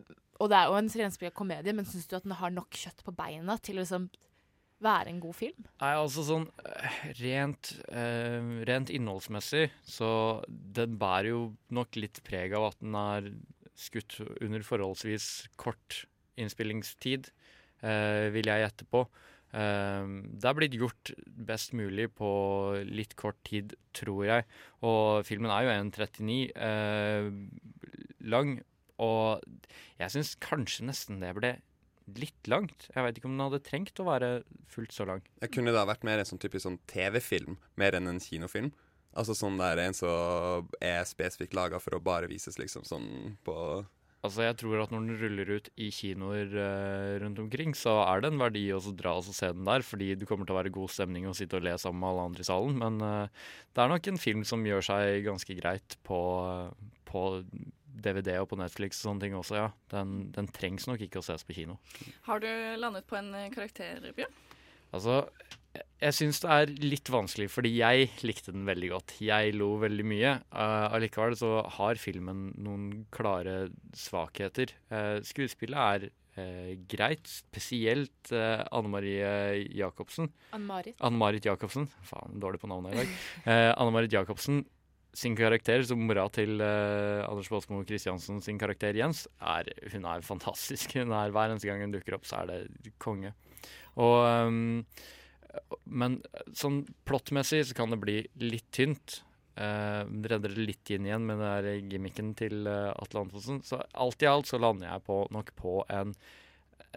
og 0.40 0.50
det 0.50 0.56
er 0.58 0.66
jo 0.66 0.74
en 0.76 0.88
renspikka 0.88 1.32
komedie, 1.32 1.72
men 1.74 1.84
syns 1.84 2.06
du 2.08 2.16
at 2.16 2.24
den 2.24 2.32
har 2.32 2.50
nok 2.50 2.70
kjøtt 2.70 3.04
på 3.04 3.14
beina 3.16 3.56
til 3.58 3.76
å 3.76 3.84
liksom 3.84 4.08
være 4.82 5.08
en 5.08 5.20
god 5.20 5.34
film? 5.34 5.64
Nei, 5.80 5.92
altså 5.96 6.24
sånn 6.26 6.50
eh, 6.66 7.12
rent, 7.22 7.70
eh, 7.88 8.64
rent 8.68 8.90
innholdsmessig, 8.92 9.70
så 9.86 10.44
den 10.50 10.98
bærer 10.98 11.28
jo 11.30 11.56
nok 11.70 11.96
litt 11.96 12.20
preg 12.24 12.52
av 12.52 12.72
at 12.72 12.80
den 12.80 12.94
er 12.94 13.30
skutt 13.76 14.18
under 14.42 14.60
forholdsvis 14.60 15.48
kort 15.56 16.06
innspillingstid, 16.36 17.30
eh, 17.82 18.28
vil 18.34 18.44
jeg 18.50 18.64
gjette 18.66 18.84
på. 18.90 19.06
Eh, 19.54 20.08
det 20.36 20.48
er 20.48 20.56
blitt 20.58 20.76
gjort 20.78 21.12
best 21.26 21.74
mulig 21.76 22.08
på 22.16 22.30
litt 22.88 23.14
kort 23.18 23.38
tid, 23.46 23.76
tror 23.96 24.24
jeg. 24.28 24.48
Og 24.86 25.26
filmen 25.28 25.52
er 25.52 25.66
jo 25.66 25.76
1,39 25.76 26.40
eh, 26.56 27.30
lang, 28.26 28.58
og 29.02 29.44
jeg 30.00 30.14
syns 30.14 30.36
kanskje 30.42 30.88
nesten 30.88 31.22
det 31.22 31.34
ble 31.36 31.56
litt 32.16 32.50
langt. 32.50 32.88
Jeg 32.94 33.02
veit 33.02 33.18
ikke 33.18 33.28
om 33.28 33.36
den 33.36 33.46
hadde 33.48 33.64
trengt 33.66 34.00
å 34.00 34.06
være 34.06 34.30
fullt 34.70 34.94
så 34.94 35.06
lang. 35.08 35.24
Jeg 35.42 35.52
kunne 35.54 35.74
ha 35.74 35.86
vært 35.88 36.06
mer 36.06 36.22
en 36.22 36.28
sånn 36.28 36.42
typisk 36.42 36.66
sånn 36.68 36.80
TV-film, 36.90 37.58
mer 37.80 37.98
enn 37.98 38.10
en 38.10 38.22
kinofilm? 38.22 38.70
Altså 39.16 39.34
sånn 39.36 39.56
der 39.58 39.80
en 39.80 39.96
som 39.96 40.68
er 40.84 41.06
spesifikt 41.08 41.56
laga 41.56 41.80
for 41.80 41.96
å 41.96 42.02
bare 42.04 42.28
vises 42.28 42.58
liksom 42.60 42.84
sånn 42.84 43.08
på 43.46 43.56
Altså 44.24 44.46
jeg 44.46 44.56
tror 44.58 44.80
at 44.82 44.92
når 44.92 45.04
den 45.04 45.18
ruller 45.20 45.50
ut 45.58 45.68
i 45.78 45.90
kinoer 45.94 46.54
uh, 46.56 47.12
rundt 47.22 47.38
omkring, 47.42 47.74
så 47.78 47.98
er 48.06 48.22
det 48.22 48.32
en 48.32 48.40
verdi 48.40 48.64
å 48.74 48.80
så 48.82 48.94
dra 48.96 49.12
og 49.20 49.28
se 49.28 49.52
den 49.52 49.66
der, 49.68 49.84
fordi 49.86 50.14
det 50.18 50.26
kommer 50.28 50.48
til 50.48 50.56
å 50.56 50.58
være 50.58 50.72
god 50.74 50.92
stemning 50.94 51.28
å 51.28 51.34
sitte 51.36 51.60
og 51.60 51.66
le 51.66 51.76
sammen 51.78 52.00
med 52.02 52.10
alle 52.10 52.24
andre 52.30 52.46
i 52.46 52.48
salen. 52.48 52.80
Men 52.80 52.98
uh, 53.04 53.50
det 53.76 53.84
er 53.84 53.92
nok 53.92 54.10
en 54.10 54.22
film 54.22 54.42
som 54.48 54.64
gjør 54.66 54.88
seg 54.88 55.20
ganske 55.28 55.58
greit 55.60 55.98
på, 56.08 56.20
på 57.06 57.26
DVD 58.06 58.34
og 58.40 58.50
på 58.50 58.58
Netflix 58.60 59.02
og 59.02 59.10
sånne 59.10 59.26
ting 59.26 59.36
også, 59.38 59.60
ja. 59.60 59.68
Den, 59.92 60.16
den 60.34 60.50
trengs 60.54 60.88
nok 60.90 61.06
ikke 61.06 61.22
å 61.22 61.26
ses 61.26 61.46
på 61.46 61.56
kino. 61.60 61.78
Har 62.26 62.42
du 62.42 62.50
landet 62.80 63.06
på 63.06 63.20
en 63.20 63.30
karakter, 63.54 64.10
Bjørn? 64.16 64.42
Altså, 64.96 65.26
jeg- 66.00 66.14
syns 66.14 66.40
det 66.42 66.50
er 66.50 66.66
litt 66.84 67.08
vanskelig, 67.10 67.48
fordi 67.50 67.70
jeg 67.76 68.10
likte 68.22 68.52
den 68.52 68.66
veldig 68.66 68.88
godt. 68.92 69.14
Jeg 69.20 69.54
lo 69.54 69.76
veldig 69.80 70.04
mye. 70.04 70.34
Uh, 70.52 70.92
allikevel 70.96 71.36
så 71.38 71.50
har 71.78 71.94
filmen 72.00 72.52
noen 72.58 73.06
klare 73.10 73.68
svakheter. 73.96 74.72
Uh, 74.90 75.18
skuespillet 75.26 75.76
er 75.76 76.06
uh, 76.38 76.72
greit, 76.88 77.24
spesielt 77.26 78.30
Anne 78.32 78.88
Marie 78.92 79.66
Jacobsen. 79.72 80.30
Ann-Marit. 80.52 80.96
Ann-Marit 81.00 81.44
Jacobsen. 81.48 81.88
Faen, 82.04 82.38
dårlig 82.42 82.60
på 82.60 82.68
navnet 82.68 82.92
i 82.92 83.02
dag. 83.04 83.14
Anne 83.78 83.92
Marit 83.94 84.12
Jacobsen 84.12 84.64
sin 85.16 85.32
karakter, 85.38 85.80
som 85.88 86.02
mora 86.04 86.26
til 86.28 86.60
Anders 86.60 87.48
Baasmo 87.48 87.78
Christiansen 87.88 88.42
sin 88.44 88.58
karakter 88.60 88.92
Jens, 88.98 89.22
er, 89.40 89.70
hun 89.94 90.04
er 90.04 90.20
fantastisk. 90.20 90.92
Hun 90.98 91.14
er, 91.16 91.32
hver 91.32 91.54
eneste 91.54 91.70
gang 91.70 91.80
hun 91.86 91.94
dukker 91.94 92.18
opp, 92.18 92.26
så 92.28 92.42
er 92.42 92.66
det 92.68 92.92
konge. 93.00 93.32
Og 93.96 94.26
um, 94.50 94.84
men 95.84 96.20
sånn 96.56 96.82
plottmessig 97.08 97.62
så 97.68 97.76
kan 97.78 97.94
det 97.94 98.00
bli 98.02 98.18
litt 98.42 98.68
tynt. 98.74 99.20
Uh, 99.56 100.04
redder 100.04 100.52
det 100.52 100.66
litt 100.68 100.90
inn 100.92 101.06
igjen 101.08 101.24
med 101.24 101.38
den 101.40 101.46
der 101.64 101.86
gimmicken 101.94 102.34
til 102.36 102.66
uh, 102.68 102.92
Atle 103.00 103.22
Antonsen. 103.24 103.62
Så 103.64 103.80
alt 103.96 104.20
i 104.20 104.28
alt 104.28 104.50
så 104.50 104.60
lander 104.60 104.90
jeg 104.90 105.04
på, 105.06 105.22
nok 105.32 105.54
på 105.56 105.78
en, 105.88 106.12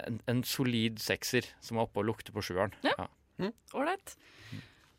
en, 0.04 0.20
en 0.28 0.44
solid 0.44 1.00
sekser 1.00 1.48
som 1.64 1.80
er 1.80 1.88
oppe 1.88 2.04
og 2.04 2.10
lukter 2.10 2.36
på 2.36 2.44
sjueren. 2.44 2.76
Ja. 2.84 3.08
Ålreit. 3.72 4.18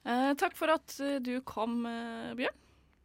Uh, 0.08 0.32
takk 0.40 0.56
for 0.56 0.72
at 0.72 0.96
eh, 1.04 1.18
du 1.20 1.34
kom, 1.44 1.82
eh, 1.84 2.32
Bjørn. 2.38 2.56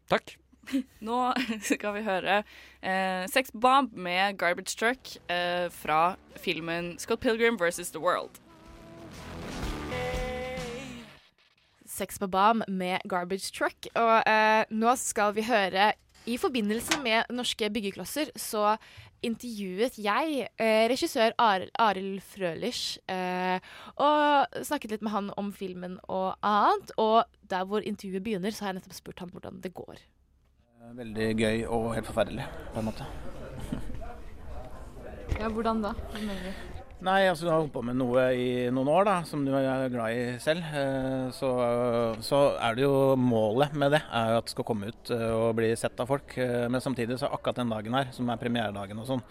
Takk. 0.08 0.38
Nå 1.08 1.20
skal 1.72 1.97
vi 1.97 2.06
høre 2.06 2.39
eh, 2.82 3.26
Sex 3.32 3.51
Bomb 3.53 3.93
med 3.93 4.38
Garbage 4.39 4.78
Truck 4.80 5.18
eh, 5.30 5.68
fra 5.74 6.16
filmen 6.39 6.95
Scott 6.99 7.20
Pilgrim 7.20 7.60
versus 7.60 7.91
The 7.91 7.99
World. 7.99 8.39
Sex 11.96 12.20
på 12.20 12.28
Bam 12.32 12.62
med 12.68 13.04
Garbage 13.10 13.52
Truck. 13.56 13.88
Og 13.96 14.16
eh, 14.28 14.66
nå 14.76 14.96
skal 15.00 15.34
vi 15.38 15.46
høre 15.48 15.93
I 16.28 16.38
forbindelse 16.41 16.98
med 17.06 17.30
norske 17.38 17.70
byggeklosser 17.70 18.32
så 18.39 18.76
intervjuet 19.26 19.96
jeg 20.02 20.48
eh, 20.62 20.86
regissør 20.91 21.34
Ar- 21.41 21.68
Arild 21.82 22.20
Frølich 22.26 22.98
eh, 23.10 23.58
og 23.98 24.60
snakket 24.66 24.91
litt 24.96 25.06
med 25.06 25.14
han 25.16 25.32
om 25.39 25.52
filmen 25.56 25.96
og 26.10 26.36
annet. 26.46 26.91
Og 27.02 27.24
der 27.50 27.66
hvor 27.70 27.86
intervjuet 27.86 28.26
begynner, 28.26 28.54
så 28.54 28.66
har 28.66 28.74
jeg 28.74 28.82
nettopp 28.82 28.98
spurt 29.00 29.24
han 29.24 29.32
hvordan 29.34 29.62
det 29.64 29.74
går. 29.78 30.02
Veldig 30.96 31.30
gøy 31.39 31.64
og 31.66 31.93
helt 31.96 32.06
forferdelig, 32.06 32.46
på 32.76 32.82
en 32.84 32.89
måte. 32.91 33.08
Ja, 35.39 35.50
hvordan 35.50 35.82
da? 35.82 35.96
Hva 36.12 36.22
mener 36.22 36.46
du? 36.52 36.74
Nei, 37.06 37.28
altså 37.30 37.45
du 37.45 37.51
har 37.51 37.60
holdt 37.60 37.74
på 37.76 37.84
med 37.86 37.99
noe 37.99 38.22
i 38.34 38.45
noen 38.74 38.88
år 38.89 39.06
da, 39.06 39.16
som 39.30 39.43
du 39.45 39.51
er 39.53 39.84
glad 39.93 40.16
i 40.18 40.24
selv. 40.41 40.64
eh, 40.74 41.28
Så, 41.36 41.49
så 42.26 42.39
er 42.58 42.78
det 42.80 42.86
jo 42.88 42.95
målet 43.20 43.76
med 43.78 43.93
det 43.93 43.99
er 44.10 44.32
jo 44.34 44.39
at 44.39 44.47
det 44.47 44.53
skal 44.56 44.66
komme 44.66 44.89
ut 44.89 45.12
eh, 45.14 45.28
og 45.36 45.51
bli 45.60 45.70
sett 45.78 46.01
av 46.01 46.10
folk. 46.10 46.34
eh, 46.41 46.66
Men 46.72 46.82
samtidig 46.82 47.20
så 47.22 47.28
er 47.28 47.36
akkurat 47.38 47.60
den 47.62 47.70
dagen 47.76 47.93
her, 47.99 48.10
som 48.16 48.32
er 48.34 48.41
premieredagen 48.41 49.03
og 49.03 49.06
sånn, 49.12 49.22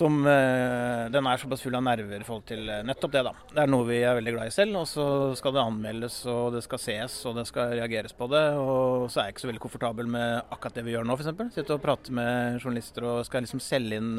som 0.00 0.18
den 0.22 1.26
er 1.26 1.40
såpass 1.42 1.62
full 1.64 1.74
av 1.74 1.82
nerver 1.82 2.22
i 2.22 2.26
forhold 2.26 2.44
til 2.46 2.60
nettopp 2.86 3.10
det, 3.14 3.22
da. 3.26 3.32
Det 3.50 3.62
er 3.64 3.70
noe 3.72 3.86
vi 3.88 3.96
er 4.06 4.14
veldig 4.20 4.34
glad 4.36 4.50
i 4.50 4.54
selv, 4.54 4.76
og 4.78 4.86
så 4.86 5.06
skal 5.38 5.54
det 5.56 5.64
anmeldes, 5.64 6.18
og 6.30 6.52
det 6.54 6.62
skal 6.62 6.78
ses, 6.78 7.16
og 7.26 7.34
det 7.40 7.46
skal 7.50 7.72
reageres 7.74 8.14
på 8.14 8.28
det. 8.30 8.44
Og 8.54 9.08
så 9.10 9.18
er 9.18 9.28
jeg 9.28 9.34
ikke 9.34 9.42
så 9.46 9.50
veldig 9.50 9.64
komfortabel 9.66 10.10
med 10.14 10.44
akkurat 10.54 10.78
det 10.78 10.84
vi 10.86 10.94
gjør 10.94 11.08
nå, 11.10 11.18
f.eks. 11.18 11.42
Sitte 11.58 11.74
og 11.74 11.82
prate 11.82 12.14
med 12.14 12.60
journalister 12.62 13.08
og 13.10 13.24
skal 13.26 13.42
liksom 13.46 13.62
selge 13.66 13.98
inn 13.98 14.12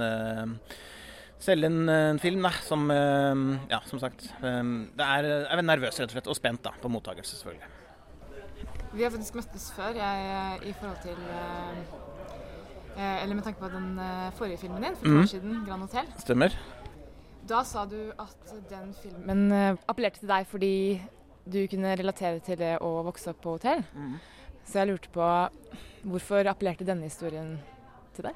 Selge 1.41 1.69
eh, 1.69 2.09
en 2.11 2.19
film, 2.21 2.43
da, 2.45 2.51
som 2.65 2.89
eh, 2.93 3.45
Ja, 3.71 3.81
som 3.89 3.99
sagt. 4.01 4.27
eh, 4.43 4.63
Det 4.97 5.05
er, 5.07 5.29
jeg 5.47 5.57
er 5.57 5.61
nervøs 5.65 5.99
rett 5.99 6.11
og 6.11 6.17
slett, 6.17 6.27
og 6.29 6.37
spent 6.37 6.63
da, 6.67 6.73
på 6.81 6.91
mottakelse, 6.91 7.37
selvfølgelig. 7.39 7.77
Vi 8.93 9.03
har 9.03 9.11
faktisk 9.13 9.39
møttes 9.39 9.71
før, 9.75 9.95
jeg, 9.95 10.59
i 10.67 10.73
forhold 10.77 10.99
til 11.01 11.17
eh, 11.31 11.79
eh, 12.97 13.23
Eller 13.23 13.35
med 13.35 13.43
tanke 13.43 13.59
på 13.59 13.71
den 13.71 13.97
eh, 13.99 14.27
forrige 14.37 14.57
filmen 14.57 14.83
din, 14.83 14.95
for 14.95 15.05
to 15.05 15.15
mm. 15.15 15.21
år 15.21 15.31
siden, 15.33 15.65
'Grand 15.65 15.87
Hotel'. 15.87 16.19
Stemmer. 16.19 16.57
Da 17.49 17.63
sa 17.63 17.85
du 17.85 18.11
at 18.19 18.53
den 18.69 18.93
filmen 19.01 19.51
eh, 19.51 19.75
appellerte 19.87 20.19
til 20.19 20.29
deg 20.29 20.45
fordi 20.47 21.01
du 21.51 21.67
kunne 21.67 21.95
relatere 21.97 22.39
til 22.39 22.57
det 22.57 22.77
å 22.81 23.01
vokse 23.03 23.31
opp 23.31 23.41
på 23.41 23.55
hotell. 23.57 23.81
Mm. 23.95 24.19
Så 24.65 24.79
jeg 24.79 24.87
lurte 24.87 25.09
på 25.09 25.25
hvorfor 26.03 26.47
appellerte 26.47 26.85
denne 26.85 27.09
historien 27.09 27.57
til 28.13 28.29
deg? 28.29 28.35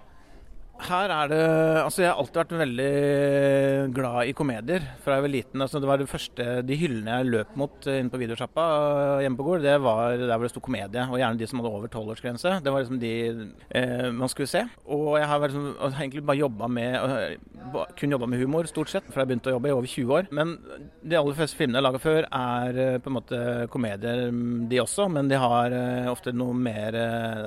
Her 0.84 1.12
er 1.14 1.30
det 1.32 1.42
Altså, 1.86 2.02
jeg 2.04 2.12
har 2.12 2.20
alltid 2.20 2.40
vært 2.42 2.54
veldig 2.60 2.90
glad 3.96 4.30
i 4.30 4.34
komedier 4.36 4.84
fra 5.04 5.18
jeg 5.18 5.26
var 5.26 5.32
liten. 5.32 5.64
Altså, 5.64 5.80
det 5.80 5.90
var 5.90 6.02
det 6.02 6.10
første 6.12 6.48
De 6.68 6.78
hyllene 6.80 7.20
jeg 7.20 7.30
løp 7.32 7.56
mot 7.60 7.88
eh, 7.88 8.00
inne 8.02 8.12
på 8.12 8.20
videosjappa 8.20 8.66
eh, 8.66 9.24
hjemme 9.24 9.40
på 9.40 9.48
Gol, 9.48 9.64
det 9.64 9.76
var 9.84 10.18
der 10.20 10.34
hvor 10.34 10.46
det 10.46 10.52
sto 10.52 10.64
komedie. 10.64 11.06
Og 11.08 11.20
gjerne 11.22 11.40
de 11.40 11.50
som 11.50 11.62
hadde 11.62 11.72
over 11.72 11.92
tolvårsgrense. 11.92 12.58
Det 12.66 12.74
var 12.74 12.84
liksom 12.84 13.00
de 13.02 13.14
eh, 13.80 14.08
man 14.16 14.32
skulle 14.32 14.52
se. 14.52 14.66
Og 14.92 15.16
jeg 15.20 15.30
har, 15.32 15.46
har 15.48 16.00
egentlig 16.02 16.26
bare 16.28 16.42
jobba 16.44 16.70
med 16.72 16.98
eh, 17.00 17.78
kun 17.96 18.16
jobba 18.18 18.30
med 18.30 18.44
humor, 18.44 18.68
stort 18.70 18.92
sett, 18.92 19.08
fra 19.12 19.24
jeg 19.24 19.32
begynte 19.32 19.54
å 19.54 19.58
jobbe 19.58 19.72
i 19.72 19.76
over 19.76 19.92
20 19.92 20.16
år. 20.20 20.32
Men 20.36 20.56
de 21.02 21.20
aller 21.20 21.40
fleste 21.40 21.60
filmene 21.60 21.80
jeg 21.80 21.84
har 21.84 21.90
laga 21.90 22.04
før, 22.04 22.30
er 22.36 23.00
på 23.04 23.12
en 23.12 23.20
måte 23.20 23.44
komedier, 23.74 24.28
mm, 24.34 24.66
de 24.72 24.82
også. 24.84 25.08
Men 25.12 25.32
de 25.32 25.40
har 25.40 25.80
ofte 26.12 26.34
noe 26.36 26.56
mer 26.56 26.96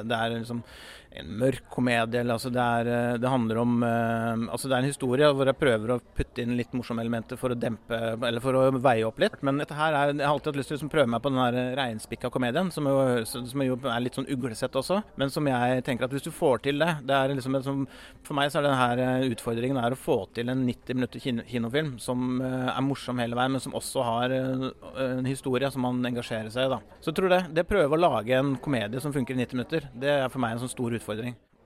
Det 0.09 0.17
er 0.17 0.39
liksom 0.39 0.63
en 1.11 1.31
mørk 1.41 1.69
komedie. 1.73 2.21
Eller, 2.21 2.37
altså 2.37 2.51
det, 2.53 2.63
er, 2.63 2.91
eh, 2.93 3.19
det 3.21 3.31
handler 3.31 3.61
om 3.63 3.83
eh, 3.87 4.45
Altså 4.53 4.69
det 4.69 4.77
er 4.77 4.85
en 4.85 4.91
historie 4.91 5.31
hvor 5.35 5.49
jeg 5.49 5.59
prøver 5.59 5.95
å 5.95 5.99
putte 6.17 6.43
inn 6.43 6.57
litt 6.59 6.75
morsomme 6.77 7.03
elementer 7.05 7.39
for 7.41 7.53
å 7.53 7.59
dempe 7.59 7.97
Eller 7.97 8.43
for 8.45 8.57
å 8.57 8.65
veie 8.77 9.07
opp 9.09 9.21
litt. 9.23 9.39
Men 9.47 9.61
dette 9.63 9.77
her 9.79 9.95
er, 9.95 10.13
jeg 10.15 10.25
har 10.25 10.35
alltid 10.35 10.53
hatt 10.53 10.61
lyst 10.61 10.73
til 10.73 10.77
å 10.77 10.79
liksom 10.79 10.93
prøve 10.93 11.13
meg 11.15 11.23
på 11.25 11.33
den 11.33 11.43
her 11.43 11.59
reinspikka 11.79 12.31
komedien, 12.35 12.73
som 12.75 12.89
jo, 12.89 12.99
som 13.27 13.65
jo 13.65 13.79
er 13.89 14.03
litt 14.05 14.19
sånn 14.19 14.29
uglesett 14.31 14.77
også. 14.79 15.01
Men 15.21 15.33
som 15.33 15.49
jeg 15.49 15.85
tenker 15.87 16.07
at 16.07 16.15
hvis 16.15 16.27
du 16.27 16.31
får 16.35 16.65
til 16.67 16.83
det, 16.83 16.91
det 17.09 17.17
er 17.17 17.35
liksom 17.35 17.57
en 17.59 17.67
sånn, 17.67 17.85
For 18.27 18.37
meg 18.37 18.53
så 18.53 18.61
er 18.61 18.69
denne 18.69 18.81
her 18.81 19.03
eh, 19.03 19.29
utfordringen 19.33 19.81
er 19.81 19.95
å 19.95 19.99
få 19.99 20.21
til 20.37 20.53
en 20.53 20.65
90 20.67 20.99
minutter 20.99 21.23
kino, 21.23 21.45
kinofilm 21.49 21.95
som 22.03 22.43
eh, 22.45 22.71
er 22.75 22.85
morsom 22.85 23.21
hele 23.23 23.39
veien, 23.39 23.55
men 23.55 23.65
som 23.65 23.77
også 23.79 24.05
har 24.05 24.35
eh, 24.35 24.67
en 25.09 25.29
historie 25.29 25.71
som 25.73 25.85
man 25.87 26.03
engasjerer 26.11 26.51
seg 26.53 26.69
i. 26.69 26.73
da. 26.75 26.81
Så 27.01 27.13
jeg 27.13 27.21
tror 27.21 27.33
det. 27.33 27.43
Det 27.57 27.67
prøve 27.69 27.97
å 27.97 28.01
lage 28.01 28.37
en 28.37 28.55
komedie 28.63 29.01
som 29.03 29.15
funker 29.15 29.37
i 29.37 29.43
90 29.43 29.59
minutter, 29.59 29.89
det 29.99 30.15
er 30.19 30.33
for 30.33 30.43
meg 30.43 30.57
en 30.57 30.65
sånn 30.65 30.75
stor 30.75 30.93
utfordring. 30.93 30.98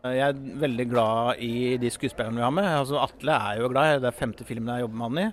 Jeg 0.03 0.23
er 0.33 0.39
veldig 0.59 0.87
glad 0.91 1.43
i 1.47 1.77
de 1.79 1.91
skuespillerne 1.95 2.41
vi 2.41 2.43
har 2.43 2.55
med. 2.55 2.67
Altså, 2.67 2.99
Atle 2.99 3.37
er 3.37 3.61
jo 3.61 3.71
glad, 3.71 4.01
det 4.03 4.11
er 4.11 4.17
femte 4.19 4.47
filmen 4.47 4.73
jeg 4.75 4.87
jobber 4.87 4.99
med 4.99 5.11
han 5.11 5.23
i. 5.23 5.29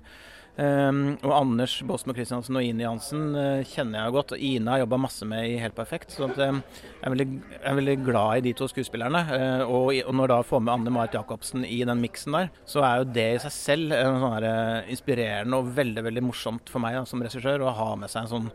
Um, 0.60 1.14
og 1.24 1.32
Anders 1.32 1.78
Båsmo 1.88 2.12
Christiansen 2.12 2.58
og 2.60 2.66
Ine 2.68 2.84
Jansen 2.84 3.30
uh, 3.32 3.62
kjenner 3.64 4.02
jeg 4.02 4.16
godt. 4.18 4.34
Og 4.36 4.42
Ine 4.44 4.74
har 4.74 4.82
jobba 4.82 5.00
masse 5.00 5.28
med 5.28 5.48
i 5.48 5.60
Helt 5.62 5.78
perfekt. 5.78 6.12
Så 6.12 6.28
at, 6.28 6.42
um, 6.50 6.60
jeg, 6.66 7.06
er 7.06 7.14
veldig, 7.14 7.28
jeg 7.54 7.70
er 7.72 7.78
veldig 7.80 7.96
glad 8.04 8.42
i 8.42 8.44
de 8.50 8.54
to 8.60 8.68
skuespillerne. 8.68 9.22
Uh, 9.30 9.64
og, 9.64 9.94
og 10.04 10.18
når 10.20 10.34
da 10.34 10.42
får 10.50 10.66
med 10.66 10.74
Anne 10.74 10.94
Marit 10.96 11.16
Jacobsen 11.16 11.64
i 11.64 11.80
den 11.88 12.04
miksen 12.04 12.36
der, 12.36 12.52
så 12.68 12.84
er 12.84 13.00
jo 13.00 13.10
det 13.16 13.28
i 13.38 13.42
seg 13.46 13.56
selv 13.56 13.96
uh, 13.96 14.20
sånn 14.20 14.36
her, 14.36 14.50
eh, 14.50 14.92
inspirerende 14.92 15.62
og 15.62 15.72
veldig 15.80 16.06
veldig 16.10 16.26
morsomt 16.28 16.72
for 16.72 16.84
meg 16.84 16.98
da, 16.98 17.08
som 17.08 17.24
regissør 17.24 17.64
å 17.64 17.76
ha 17.80 17.90
med 18.00 18.12
seg 18.12 18.26
en 18.26 18.34
sånn 18.34 18.52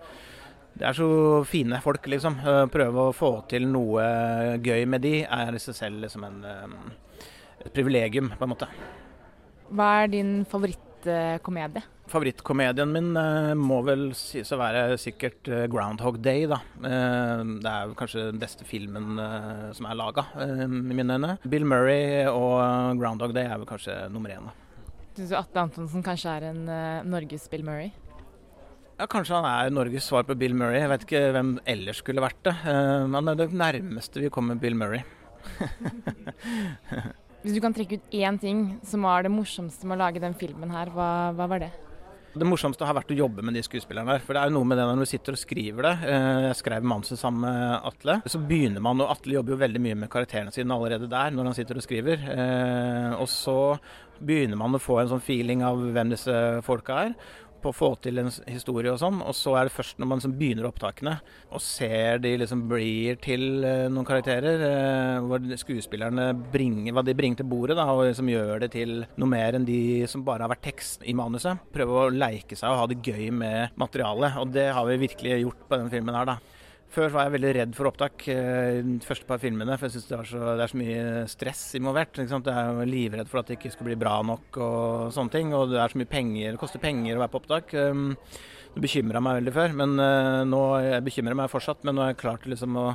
Det 0.75 0.87
er 0.89 0.97
så 0.97 1.09
fine 1.47 1.79
folk, 1.83 2.07
liksom. 2.11 2.41
Eh, 2.43 2.65
Prøve 2.73 3.09
å 3.09 3.15
få 3.15 3.31
til 3.51 3.69
noe 3.71 4.05
gøy 4.63 4.87
med 4.91 5.05
de 5.07 5.21
er 5.23 5.55
i 5.55 5.63
seg 5.63 5.77
selv 5.79 6.03
liksom 6.03 6.27
en, 6.27 6.41
eh, 6.45 7.27
et 7.65 7.73
privilegium, 7.75 8.33
på 8.35 8.43
en 8.43 8.51
måte. 8.51 8.67
Hva 9.71 10.03
er 10.03 10.11
din 10.11 10.33
favorittkomedie? 10.51 11.85
Favorittkomedien 12.11 12.91
min 12.91 13.15
eh, 13.17 13.55
må 13.55 13.79
vel 13.87 14.11
sies 14.19 14.51
å 14.53 14.59
være 14.59 14.99
sikkert 14.99 15.47
'Groundhog 15.71 16.21
Day', 16.21 16.49
da. 16.51 16.59
Det 16.83 17.71
er 17.71 17.87
vel 17.87 17.95
kanskje 17.95 18.27
den 18.33 18.43
beste 18.43 18.67
filmen 18.67 19.17
som 19.73 19.87
er 19.87 19.95
laga, 19.95 20.27
i 20.37 20.67
mine 20.67 21.15
øyne. 21.17 21.39
Bill 21.49 21.65
Murray 21.65 22.27
og 22.27 22.99
'Groundhog 22.99 23.33
Day' 23.33 23.47
er 23.47 23.59
vel 23.59 23.67
kanskje 23.67 24.11
nummer 24.11 24.29
én. 24.29 24.51
Syns 25.15 25.31
du 25.31 25.37
Atle 25.37 25.61
Antonsen 25.63 26.03
kanskje 26.03 26.37
er 26.37 26.51
en 26.51 27.09
Norges 27.09 27.49
Bill 27.49 27.63
Murray? 27.63 27.93
Ja, 28.99 29.07
Kanskje 29.11 29.35
han 29.41 29.47
er 29.49 29.73
Norges 29.75 30.07
svar 30.07 30.23
på 30.29 30.37
Bill 30.39 30.55
Murray. 30.55 30.79
Jeg 30.85 30.91
vet 30.93 31.05
ikke 31.09 31.23
hvem 31.35 31.55
ellers 31.67 31.99
skulle 32.03 32.23
vært 32.23 32.43
det. 32.47 32.55
Eh, 32.63 33.07
Han 33.11 33.29
er 33.33 33.35
det 33.41 33.49
nærmeste 33.53 34.23
vi 34.23 34.31
kommer 34.31 34.55
Bill 34.61 34.77
Murray. 34.79 35.03
Hvis 37.45 37.57
du 37.57 37.61
kan 37.61 37.75
trekke 37.77 37.99
ut 37.99 38.15
én 38.17 38.39
ting 38.41 38.61
som 38.87 39.03
var 39.05 39.27
det 39.27 39.33
morsomste 39.35 39.85
med 39.85 39.99
å 39.99 40.05
lage 40.07 40.23
den 40.23 40.37
filmen 40.39 40.71
her, 40.73 40.89
hva, 40.95 41.09
hva 41.37 41.49
var 41.51 41.61
det? 41.67 41.73
Det 42.35 42.47
morsomste 42.49 42.87
har 42.89 42.97
vært 42.97 43.13
å 43.15 43.19
jobbe 43.19 43.45
med 43.47 43.55
de 43.55 43.61
skuespillerne 43.63 44.17
der. 44.17 44.23
For 44.25 44.35
det 44.35 44.41
er 44.41 44.49
jo 44.51 44.57
noe 44.57 44.67
med 44.67 44.79
det 44.81 44.87
når 44.89 45.05
du 45.05 45.11
sitter 45.11 45.37
og 45.37 45.43
skriver 45.43 45.87
det. 45.87 45.93
Eh, 46.15 46.47
Jeg 46.49 46.57
skrev 46.63 46.87
manuset 46.95 47.19
sammen 47.21 47.45
med 47.45 47.91
Atle. 47.91 48.17
Så 48.31 48.41
begynner 48.47 48.83
man, 48.83 49.03
og 49.05 49.11
Atle 49.13 49.37
jobber 49.37 49.55
jo 49.55 49.61
veldig 49.67 49.83
mye 49.85 49.99
med 50.01 50.11
karakterene 50.15 50.55
sine 50.55 50.75
allerede 50.75 51.11
der, 51.11 51.35
når 51.35 51.51
han 51.51 51.59
sitter 51.59 51.79
og 51.79 51.87
skriver. 51.87 52.25
Eh, 52.35 53.13
Og 53.21 53.29
så 53.31 53.59
begynner 54.25 54.57
man 54.59 54.75
å 54.75 54.83
få 54.83 55.01
en 55.03 55.11
sånn 55.13 55.23
feeling 55.23 55.63
av 55.67 55.79
hvem 55.95 56.11
disse 56.15 56.35
folka 56.67 56.99
er. 57.09 57.15
På 57.65 57.73
å 57.73 57.77
få 57.77 57.91
til 58.05 58.21
en 58.21 58.29
historie 58.29 58.93
og 58.93 59.01
sånn. 59.01 59.23
Og 59.25 59.33
så 59.37 59.55
er 59.57 59.69
det 59.69 59.75
først 59.75 60.01
når 60.01 60.11
man 60.11 60.21
liksom 60.21 60.37
begynner 60.37 60.69
opptakene 60.69 61.15
og 61.55 61.63
ser 61.65 62.21
de 62.21 62.35
liksom 62.43 62.67
blir 62.69 63.17
til 63.25 63.65
eh, 63.65 63.87
noen 63.93 64.07
karakterer, 64.09 64.61
Hva 65.25 65.39
hvor 65.41 65.61
skuespillerne 65.61 66.29
bringer, 66.53 66.93
hva 66.95 67.05
de 67.07 67.15
bringer 67.17 67.41
til 67.41 67.49
bordet, 67.49 67.79
da, 67.79 67.87
og 67.93 68.05
liksom 68.09 68.29
gjør 68.31 68.65
det 68.65 68.73
til 68.75 69.05
noe 69.17 69.31
mer 69.31 69.57
enn 69.57 69.67
de 69.69 70.05
som 70.11 70.25
bare 70.27 70.45
har 70.45 70.53
vært 70.53 70.67
tekst 70.69 71.05
i 71.09 71.17
manuset. 71.17 71.63
Prøve 71.75 72.05
å 72.05 72.13
leike 72.13 72.59
seg 72.59 72.71
og 72.71 72.83
ha 72.83 72.89
det 72.91 73.01
gøy 73.05 73.31
med 73.35 73.79
materialet, 73.81 74.39
og 74.41 74.53
det 74.55 74.69
har 74.77 74.89
vi 74.89 75.01
virkelig 75.07 75.41
gjort 75.45 75.65
på 75.71 75.81
den 75.81 75.93
filmen 75.93 76.19
her, 76.19 76.35
da. 76.35 76.54
Før 76.95 77.11
var 77.11 77.27
jeg 77.27 77.35
veldig 77.35 77.53
redd 77.57 77.73
for 77.75 77.91
opptak 77.91 78.23
i 78.31 78.35
de 78.87 79.01
første 79.03 79.27
par 79.27 79.41
filmene, 79.43 79.75
for 79.75 79.89
jeg 79.89 79.97
syns 79.97 80.05
det, 80.07 80.19
det 80.31 80.63
er 80.63 80.71
så 80.71 80.79
mye 80.79 81.07
stress 81.33 81.63
involvert. 81.75 82.21
Ikke? 82.23 82.39
Jeg 82.47 82.75
er 82.85 82.91
livredd 82.91 83.31
for 83.31 83.41
at 83.41 83.51
det 83.51 83.57
ikke 83.59 83.73
skal 83.75 83.89
bli 83.89 83.97
bra 83.99 84.13
nok 84.23 84.59
og 84.63 85.15
sånne 85.17 85.35
ting. 85.35 85.51
Og 85.59 85.73
det 85.73 85.81
er 85.83 85.91
så 85.91 85.99
mye 85.99 86.13
penger, 86.13 86.53
det 86.55 86.61
koster 86.63 86.83
penger 86.83 87.19
å 87.19 87.25
være 87.25 87.33
på 87.33 87.41
opptak. 87.43 87.75
Det 88.75 88.83
bekymra 88.83 89.21
meg 89.23 89.37
veldig 89.39 89.53
før, 89.55 89.75
men 89.79 89.93
eh, 90.03 90.41
nå 90.51 90.61
jeg 90.83 91.05
bekymrer 91.07 91.37
meg 91.39 91.51
fortsatt. 91.53 91.85
Men 91.87 91.95
nå 91.95 92.03
er 92.03 92.09
jeg 92.11 92.21
klar 92.25 92.41
til 92.43 92.51
liksom 92.55 92.79
å 92.81 92.89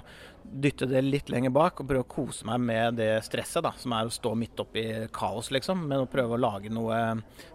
dytte 0.43 0.87
det 0.89 1.03
litt 1.05 1.29
lenger 1.31 1.53
bak 1.55 1.79
og 1.79 1.87
prøve 1.87 2.03
å 2.03 2.09
kose 2.09 2.47
meg 2.49 2.59
med 2.65 2.97
det 2.99 3.11
stresset, 3.23 3.61
da, 3.63 3.71
som 3.79 3.93
er 3.95 4.09
å 4.09 4.11
stå 4.11 4.33
midt 4.35 4.59
oppi 4.59 4.83
kaos, 5.15 5.51
liksom. 5.55 5.85
Men 5.87 6.03
å 6.03 6.09
prøve 6.11 6.35
å 6.35 6.41
lage 6.41 6.71
noe 6.73 6.97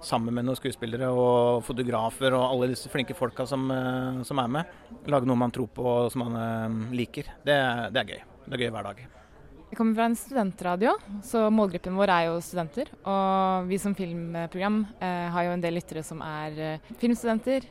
sammen 0.01 0.33
med 0.33 0.49
noen 0.49 0.57
skuespillere 0.57 1.11
og 1.13 1.65
fotografer 1.67 2.37
og 2.39 2.47
alle 2.47 2.71
disse 2.73 2.93
flinke 2.93 3.17
folka 3.19 3.45
som, 3.51 3.67
eh, 3.75 4.23
som 4.25 4.41
er 4.41 4.55
med. 4.57 4.79
Lage 5.13 5.29
noe 5.29 5.43
man 5.45 5.53
tror 5.53 5.69
på 5.75 5.85
og 5.85 6.09
som 6.15 6.25
man 6.25 6.41
eh, 6.41 6.97
liker. 6.97 7.29
Det, 7.45 7.59
det 7.93 8.05
er 8.05 8.15
gøy. 8.15 8.25
Det 8.47 8.57
er 8.57 8.67
gøy 8.67 8.73
hver 8.79 8.89
dag. 8.89 9.05
Vi 9.75 9.77
kommer 9.77 9.97
fra 9.97 10.05
en 10.07 10.15
studentradio, 10.15 10.93
så 11.27 11.49
målgruppen 11.51 11.97
vår 11.99 12.11
er 12.15 12.27
jo 12.29 12.35
studenter. 12.47 12.93
Og 13.11 13.65
vi 13.67 13.79
som 13.83 13.97
filmprogram 13.99 14.85
eh, 15.03 15.25
har 15.35 15.49
jo 15.49 15.55
en 15.57 15.65
del 15.65 15.75
lyttere 15.75 16.05
som 16.07 16.21
er 16.23 16.61
eh, 16.63 16.93
filmstudenter. 17.01 17.67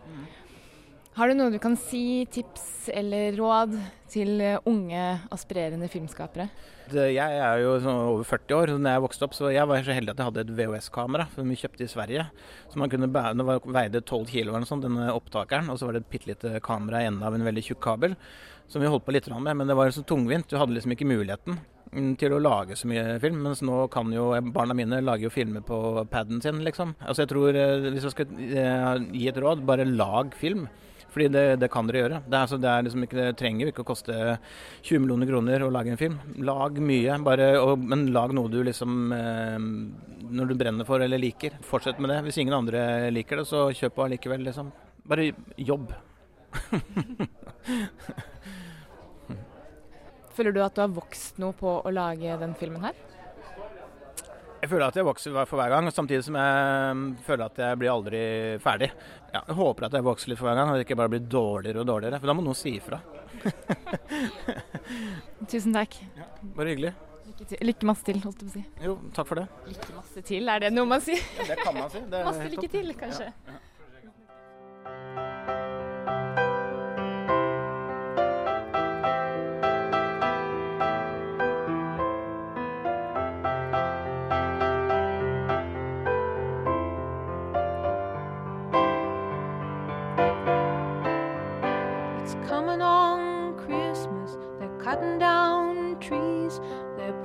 Har 1.14 1.30
du 1.30 1.36
noe 1.38 1.54
du 1.54 1.60
kan 1.62 1.76
si, 1.78 2.26
tips 2.34 2.88
eller 2.90 3.36
råd 3.38 3.76
til 4.10 4.40
eh, 4.42 4.56
unge 4.66 5.02
aspirerende 5.34 5.86
filmskapere? 5.86 6.48
Jeg 6.90 7.36
er 7.38 7.60
jo 7.62 7.76
sånn 7.84 8.00
over 8.16 8.26
40 8.26 8.56
år, 8.58 8.72
når 8.82 8.96
jeg 8.96 9.04
vokste 9.04 9.28
opp, 9.28 9.36
så 9.38 9.52
jeg 9.54 9.70
var 9.70 9.86
så 9.86 9.94
heldig 9.94 10.16
at 10.16 10.24
jeg 10.24 10.30
hadde 10.32 10.42
et 10.42 10.54
VHS-kamera 10.58 11.28
som 11.36 11.54
vi 11.54 11.58
kjøpte 11.62 11.86
i 11.86 11.92
Sverige. 11.92 12.26
Så 12.74 12.82
man 12.82 12.90
kunne 12.90 13.12
bære, 13.14 13.38
Det 13.38 13.46
veide 13.78 14.02
12 14.02 14.26
kilo 14.32 14.56
eller 14.56 14.66
sånt, 14.66 14.88
denne 14.88 15.14
opptakeren. 15.14 15.70
Og 15.70 15.78
så 15.78 15.86
var 15.86 15.94
det 15.94 16.02
et 16.02 16.10
bitte 16.10 16.32
lite 16.32 16.60
kamera 16.66 17.04
i 17.04 17.12
enden 17.12 17.22
av 17.30 17.38
en 17.38 17.46
veldig 17.46 17.64
tjukk 17.70 17.84
kabel, 17.86 18.16
som 18.68 18.82
vi 18.82 18.90
holdt 18.90 19.06
på 19.06 19.14
litt 19.14 19.30
med. 19.30 19.54
Men 19.54 19.70
det 19.70 19.78
var 19.78 19.94
så 19.94 20.02
tungvint. 20.02 20.50
Du 20.50 20.58
hadde 20.58 20.74
liksom 20.74 20.98
ikke 20.98 21.06
muligheten 21.14 21.60
mm, 21.94 22.16
til 22.18 22.34
å 22.34 22.42
lage 22.42 22.74
så 22.76 22.90
mye 22.90 23.20
film. 23.22 23.38
Mens 23.46 23.62
nå 23.62 23.86
kan 23.94 24.10
jo 24.12 24.32
barna 24.50 24.74
mine 24.74 25.06
lage 25.06 25.30
jo 25.30 25.30
filmer 25.30 25.62
på 25.62 26.08
paden 26.10 26.42
sin, 26.42 26.66
liksom. 26.66 26.98
Altså 27.06 27.22
jeg 27.28 27.36
tror, 27.36 27.54
eh, 27.54 27.92
hvis 27.94 28.10
jeg 28.10 28.16
skal 28.18 28.34
eh, 28.50 29.12
gi 29.14 29.30
et 29.30 29.38
råd, 29.38 29.62
bare 29.62 29.86
lag 29.86 30.34
film. 30.34 30.66
Fordi 31.14 31.28
det, 31.30 31.44
det 31.62 31.70
kan 31.74 31.86
dere 31.90 32.00
gjøre. 32.02 32.20
Det, 32.26 32.38
altså, 32.40 32.58
det, 32.62 32.72
liksom 32.88 33.04
ikke, 33.06 33.18
det 33.20 33.38
trenger 33.38 33.70
ikke 33.70 33.84
å 33.84 33.90
koste 33.92 34.14
20 34.82 35.04
millioner 35.04 35.30
kroner 35.30 35.66
å 35.66 35.74
lage 35.74 35.90
en 35.94 36.02
film. 36.02 36.18
Lag 36.48 36.80
mye, 36.82 37.18
bare, 37.26 37.48
og, 37.62 37.74
men 37.80 38.08
lag 38.16 38.34
noe 38.34 38.50
du 38.50 38.60
liksom 38.66 39.14
eh, 39.14 39.60
Når 40.34 40.46
du 40.50 40.56
brenner 40.58 40.86
for 40.90 40.98
eller 41.06 41.22
liker. 41.22 41.52
Fortsett 41.68 42.00
med 42.02 42.10
det. 42.14 42.20
Hvis 42.26 42.40
ingen 42.42 42.58
andre 42.58 42.80
liker 43.14 43.38
det, 43.40 43.46
så 43.50 43.60
kjøp 43.70 43.94
på 44.00 44.06
allikevel, 44.08 44.42
liksom. 44.48 44.68
Bare 45.06 45.32
jobb. 45.62 45.88
Føler 50.34 50.52
du 50.54 50.62
at 50.66 50.74
du 50.74 50.82
har 50.82 50.90
vokst 50.94 51.38
noe 51.42 51.54
på 51.58 51.70
å 51.86 51.90
lage 51.94 52.38
den 52.42 52.56
filmen 52.58 52.82
her? 52.88 52.96
Jeg 54.64 54.70
føler 54.72 54.86
at 54.88 54.96
jeg 54.96 55.04
vokser 55.04 55.34
for 55.44 55.60
hver 55.60 55.74
gang, 55.74 55.90
samtidig 55.92 56.24
som 56.24 56.38
jeg 56.40 56.92
mm, 56.96 57.08
føler 57.26 57.50
at 57.50 57.58
jeg 57.60 57.80
blir 57.82 57.90
aldri 57.92 58.20
ferdig. 58.64 58.88
Ja, 59.34 59.42
jeg 59.42 59.58
håper 59.58 59.90
at 59.90 59.98
jeg 59.98 60.06
vokser 60.08 60.32
litt 60.32 60.40
for 60.40 60.48
hver 60.48 60.56
gang, 60.56 60.72
og 60.72 60.80
det 60.80 60.86
ikke 60.86 60.96
bare 61.02 61.12
blir 61.12 61.26
dårligere 61.28 61.82
og 61.82 61.90
dårligere. 61.90 62.20
For 62.24 62.32
da 62.32 62.36
må 62.38 62.46
noen 62.46 62.56
si 62.56 62.78
ifra. 62.78 63.02
Tusen 65.52 65.76
takk. 65.76 65.98
Bare 66.56 66.72
hyggelig. 66.72 66.94
Lykke, 67.28 67.50
til, 67.50 67.60
lykke 67.68 67.90
masse 67.92 68.08
til, 68.08 68.24
holdt 68.24 68.40
jeg 68.40 68.48
på 68.48 68.54
å 68.54 68.56
si. 68.56 68.88
Jo, 68.88 68.96
takk 69.20 69.30
for 69.34 69.42
det. 69.42 69.46
Lykke 69.74 69.98
masse 69.98 70.26
til, 70.32 70.48
er 70.56 70.64
det 70.64 70.72
noe 70.78 70.92
man 70.94 71.04
sier? 71.04 71.28
Ja, 71.42 71.50
det 71.52 71.60
kan 71.60 71.80
man 71.82 71.92
si. 71.92 72.08
Det 72.08 72.22
er 72.22 72.28
masse 72.32 72.50
lykke 72.56 72.64
topp. 72.70 72.78
til, 72.78 72.96
kanskje. 73.04 73.30
Ja, 73.52 73.60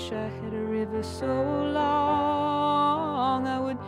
Wish 0.00 0.12
I 0.12 0.28
had 0.42 0.54
a 0.54 0.64
river 0.64 1.02
so 1.02 1.26
long. 1.74 3.46
I 3.46 3.58
would 3.60 3.78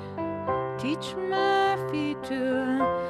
teach 0.78 1.14
my 1.16 1.76
feet 1.90 2.22
to 2.24 3.01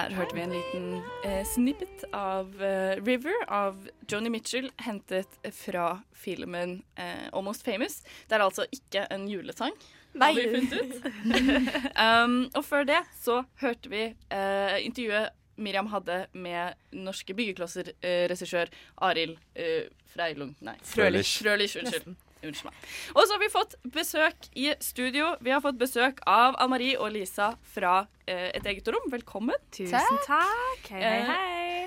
Der 0.00 0.14
hørte 0.16 0.32
vi 0.32 0.40
en 0.40 0.52
liten 0.54 0.84
eh, 1.28 1.42
snippet 1.44 2.06
av 2.16 2.62
eh, 2.62 2.96
River 3.04 3.34
av 3.52 3.82
Joni 4.08 4.30
Mitchell, 4.32 4.70
hentet 4.80 5.34
fra 5.52 5.98
filmen 6.16 6.78
eh, 6.96 7.26
Almost 7.36 7.66
Famous. 7.66 7.98
Det 8.28 8.38
er 8.38 8.44
altså 8.46 8.64
ikke 8.72 9.02
en 9.12 9.26
julesang. 9.28 9.76
Nei. 10.14 10.30
Har 10.30 10.40
vi 10.40 10.46
funnet 10.54 10.72
ut. 10.80 11.10
um, 12.06 12.38
og 12.56 12.64
før 12.64 12.88
det 12.88 13.02
så 13.18 13.42
hørte 13.60 13.92
vi 13.92 14.06
eh, 14.08 14.78
intervjuet 14.86 15.36
Miriam 15.60 15.92
hadde 15.92 16.22
med 16.32 16.80
norske 16.96 17.36
byggeklosser-regissør 17.36 18.72
Arild 19.04 19.36
eh, 19.52 19.92
Freilung 20.08 20.56
Nei, 20.64 20.78
Frølich. 20.80 21.36
Frølich, 21.42 21.76
unnskyld. 21.76 22.16
Unnskyld 22.40 22.70
meg. 22.70 22.76
Og 23.12 23.26
så 23.26 23.34
har 23.34 23.42
vi 23.42 23.50
fått 23.52 23.74
besøk 23.92 24.48
i 24.56 24.70
studio. 24.80 25.34
Vi 25.44 25.52
har 25.52 25.60
fått 25.60 25.76
besøk 25.80 26.22
av 26.24 26.56
Ann-Marie 26.56 26.96
og 26.96 27.12
Lisa 27.12 27.52
fra 27.74 27.98
eh, 28.00 28.19
Et 28.30 28.66
eget 28.72 28.88
rom. 28.92 29.08
Velkommen. 29.12 29.56
Tusen 29.74 30.20
takk. 30.26 30.90
Hei, 30.92 31.00
hei, 31.02 31.16
Eh, 31.20 31.32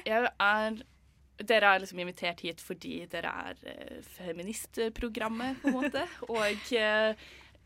hei. 0.08 0.26
Er, 0.44 0.82
dere 1.44 1.70
er 1.76 1.84
liksom 1.84 2.02
invitert 2.04 2.44
hit 2.44 2.62
fordi 2.64 3.06
dere 3.12 3.32
er 3.48 3.62
eh, 3.72 4.02
feministprogrammet, 4.18 5.62
på 5.62 5.72
en 5.72 5.78
måte. 5.78 6.04
og 6.34 6.74
eh, 6.76 7.16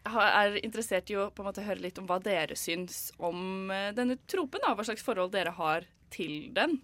er 0.08 0.60
interessert 0.64 1.10
i 1.12 1.18
å 1.20 1.30
på 1.34 1.44
en 1.44 1.50
måte 1.50 1.66
høre 1.66 1.84
litt 1.84 1.98
om 2.02 2.08
hva 2.10 2.20
dere 2.24 2.56
syns 2.60 3.10
om 3.18 3.72
eh, 3.74 3.90
denne 3.98 4.20
tropen. 4.30 4.64
Da. 4.64 4.76
Hva 4.78 4.88
slags 4.88 5.06
forhold 5.06 5.34
dere 5.36 5.56
har 5.58 5.88
til 6.14 6.52
den. 6.56 6.80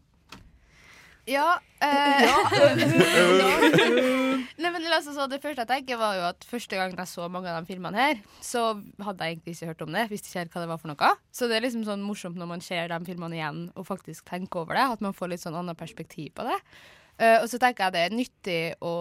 Ja. 1.29 1.59
Eh, 1.83 2.23
Nei, 4.63 4.69
men 4.71 4.85
altså, 4.87 5.11
så 5.11 5.25
Det 5.27 5.41
første 5.43 5.65
jeg 5.65 5.67
tenker 5.67 5.97
var 5.99 6.15
jo 6.15 6.21
at 6.29 6.45
første 6.47 6.77
gang 6.79 6.93
jeg 6.95 7.09
så 7.11 7.25
mange 7.27 7.51
av 7.51 7.59
de 7.59 7.67
filmene 7.67 7.99
her, 7.99 8.21
så 8.39 8.61
hadde 9.03 9.27
jeg 9.27 9.35
egentlig 9.35 9.57
ikke 9.57 9.67
hørt 9.73 9.83
om 9.83 9.91
det. 9.97 10.05
Visste 10.13 10.31
ikke 10.31 10.45
helt 10.45 10.55
hva 10.55 10.63
det 10.63 10.69
var 10.71 10.79
for 10.79 10.93
noe. 10.93 11.09
Så 11.35 11.49
det 11.51 11.57
er 11.57 11.65
liksom 11.65 11.83
sånn 11.83 12.05
morsomt 12.07 12.39
når 12.39 12.47
man 12.53 12.63
ser 12.63 12.87
de 12.87 13.01
filmene 13.03 13.35
igjen 13.35 13.59
og 13.75 13.83
faktisk 13.89 14.23
tenker 14.31 14.63
over 14.63 14.79
det. 14.79 14.85
At 14.95 15.03
man 15.03 15.11
får 15.17 15.33
litt 15.33 15.43
sånn 15.43 15.59
annet 15.59 15.75
perspektiv 15.83 16.31
på 16.39 16.47
det. 16.47 16.55
Eh, 17.19 17.35
og 17.41 17.49
så 17.51 17.59
tenker 17.59 17.89
jeg 17.89 17.95
det 17.97 18.05
er 18.05 18.15
nyttig 18.21 18.61
å 18.79 18.95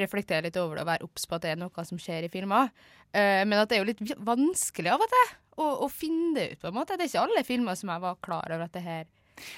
reflektere 0.00 0.46
litt 0.48 0.56
over 0.64 0.78
det 0.78 0.86
og 0.86 0.92
være 0.94 1.08
obs 1.10 1.28
på 1.28 1.36
at 1.36 1.44
det 1.44 1.52
er 1.52 1.60
noe 1.60 1.88
som 1.92 2.00
skjer 2.00 2.24
i 2.24 2.32
filmer. 2.32 2.72
Eh, 3.12 3.44
men 3.44 3.60
at 3.60 3.68
det 3.68 3.76
er 3.76 3.84
jo 3.84 3.90
litt 3.92 4.00
vanskelig 4.32 4.96
av 4.96 5.04
og 5.04 5.12
til 5.12 5.28
å, 5.60 5.68
å 5.84 5.92
finne 5.92 6.32
det 6.38 6.50
ut, 6.54 6.60
på 6.64 6.72
en 6.72 6.80
måte. 6.80 6.96
Det 6.96 7.04
er 7.04 7.12
ikke 7.12 7.28
alle 7.28 7.44
filmer 7.44 7.76
som 7.76 7.92
jeg 7.92 8.08
var 8.08 8.22
klar 8.24 8.48
over 8.48 8.70
at 8.70 8.78
det 8.80 8.88
her 8.88 9.04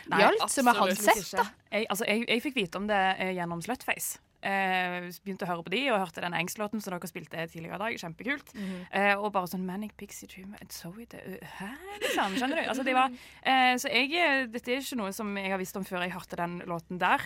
gjaldt, 0.08 0.50
som 0.50 0.68
jeg 0.70 0.80
hadde 0.80 0.98
sett. 0.98 1.32
da. 1.38 1.46
Jeg, 1.72 1.88
altså, 1.88 2.08
jeg, 2.08 2.26
jeg 2.28 2.44
fikk 2.44 2.60
vite 2.60 2.82
om 2.82 2.90
det 2.90 3.00
eh, 3.18 3.32
gjennom 3.38 3.62
Slutface. 3.64 4.20
Eh, 4.42 5.04
begynte 5.22 5.46
å 5.46 5.50
høre 5.52 5.62
på 5.62 5.70
de 5.70 5.80
og 5.92 6.00
hørte 6.02 6.22
den 6.24 6.34
Angst-låten 6.34 6.82
som 6.82 6.96
dere 6.96 7.06
spilte 7.06 7.44
tidligere 7.46 7.78
i 7.78 7.82
dag. 7.84 7.98
Kjempekult. 8.02 8.50
Mhm. 8.56 8.80
eh, 8.90 9.14
og 9.14 9.30
bare 9.36 9.50
sånn 9.50 9.66
Manic 9.66 9.94
Pixie 9.96 10.26
Dream 10.26 10.56
and 10.58 10.74
so 10.74 10.90
it, 10.98 11.14
uh, 11.14 11.38
Hæ? 11.60 11.70
Liksom, 12.02 12.38
skjønner 12.40 12.58
du? 12.58 12.68
Altså, 12.72 12.86
de 12.86 12.96
var, 12.96 13.14
eh, 13.42 13.74
så 13.78 13.92
jeg, 13.92 14.10
eh, 14.18 14.46
dette 14.50 14.72
er 14.72 14.82
ikke 14.82 14.98
noe 14.98 15.12
som 15.14 15.30
jeg 15.38 15.52
har 15.54 15.62
visst 15.62 15.78
om 15.78 15.86
før 15.86 16.02
jeg 16.02 16.16
hørte 16.16 16.40
den 16.42 16.58
låten 16.66 16.98
der. 16.98 17.22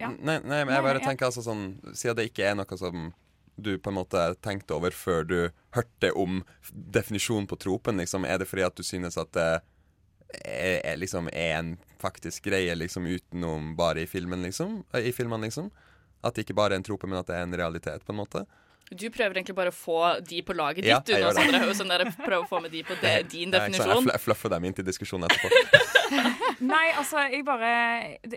Ja. 0.00 0.08
Nei, 0.08 0.38
nei, 0.40 0.64
men 0.64 0.72
jeg 0.72 0.86
bare 0.86 1.02
tenker 1.04 1.26
altså 1.26 1.42
sånn 1.44 1.74
Siden 1.92 2.16
det 2.16 2.30
ikke 2.30 2.46
er 2.48 2.54
noe 2.56 2.76
som 2.80 3.10
du 3.60 3.74
på 3.76 3.90
en 3.90 3.98
måte 3.98 4.22
tenkte 4.40 4.72
over 4.72 4.94
før 4.96 5.26
du 5.28 5.50
hørte 5.76 6.12
om 6.16 6.40
definisjonen 6.72 7.44
på 7.50 7.58
tropen, 7.60 8.00
liksom, 8.00 8.24
er 8.24 8.40
det 8.40 8.48
fordi 8.48 8.64
at 8.64 8.78
du 8.78 8.82
synes 8.86 9.18
at 9.20 9.28
det 9.36 9.60
er, 10.44 10.80
er, 10.92 10.96
liksom, 11.00 11.28
er 11.32 11.56
en 11.58 11.74
faktisk 12.00 12.44
greie 12.48 12.74
liksom 12.78 13.06
utenom 13.06 13.74
bare 13.76 14.02
i 14.04 14.06
filmen, 14.10 14.42
liksom? 14.46 14.80
Eh, 14.94 15.10
I 15.10 15.12
filmen, 15.12 15.40
liksom? 15.44 15.70
At 16.22 16.34
det 16.36 16.44
ikke 16.46 16.56
bare 16.58 16.74
er 16.76 16.82
en 16.82 16.86
trope, 16.86 17.08
men 17.08 17.18
at 17.20 17.26
det 17.30 17.36
er 17.38 17.46
en 17.48 17.56
realitet, 17.56 18.04
på 18.04 18.12
en 18.14 18.20
måte? 18.22 18.44
Du 18.90 19.04
prøver 19.14 19.38
egentlig 19.38 19.54
bare 19.54 19.70
å 19.70 19.74
få 19.76 19.98
de 20.26 20.40
på 20.42 20.54
laget 20.58 20.84
Ja, 20.84 20.96
ditt. 20.98 21.12
Du, 21.12 21.12
jeg 21.14 21.22
nå. 21.22 21.30
Sondre. 21.78 21.98
Sånn 22.10 22.24
prøver 22.24 22.42
å 22.42 22.48
få 22.50 22.58
med 22.64 22.72
de 22.74 22.80
på 22.88 22.96
det, 23.04 23.12
din 23.30 23.52
Ja. 23.54 23.60
Definisjon. 23.68 24.08
jeg 24.10 24.20
fluffer 24.24 24.50
dem 24.50 24.64
inn 24.66 24.74
til 24.74 24.84
diskusjonen 24.88 25.28
etterpå. 25.30 25.48
Nei, 26.60 26.90
altså, 26.98 27.22
jeg 27.32 27.44
bare 27.46 27.70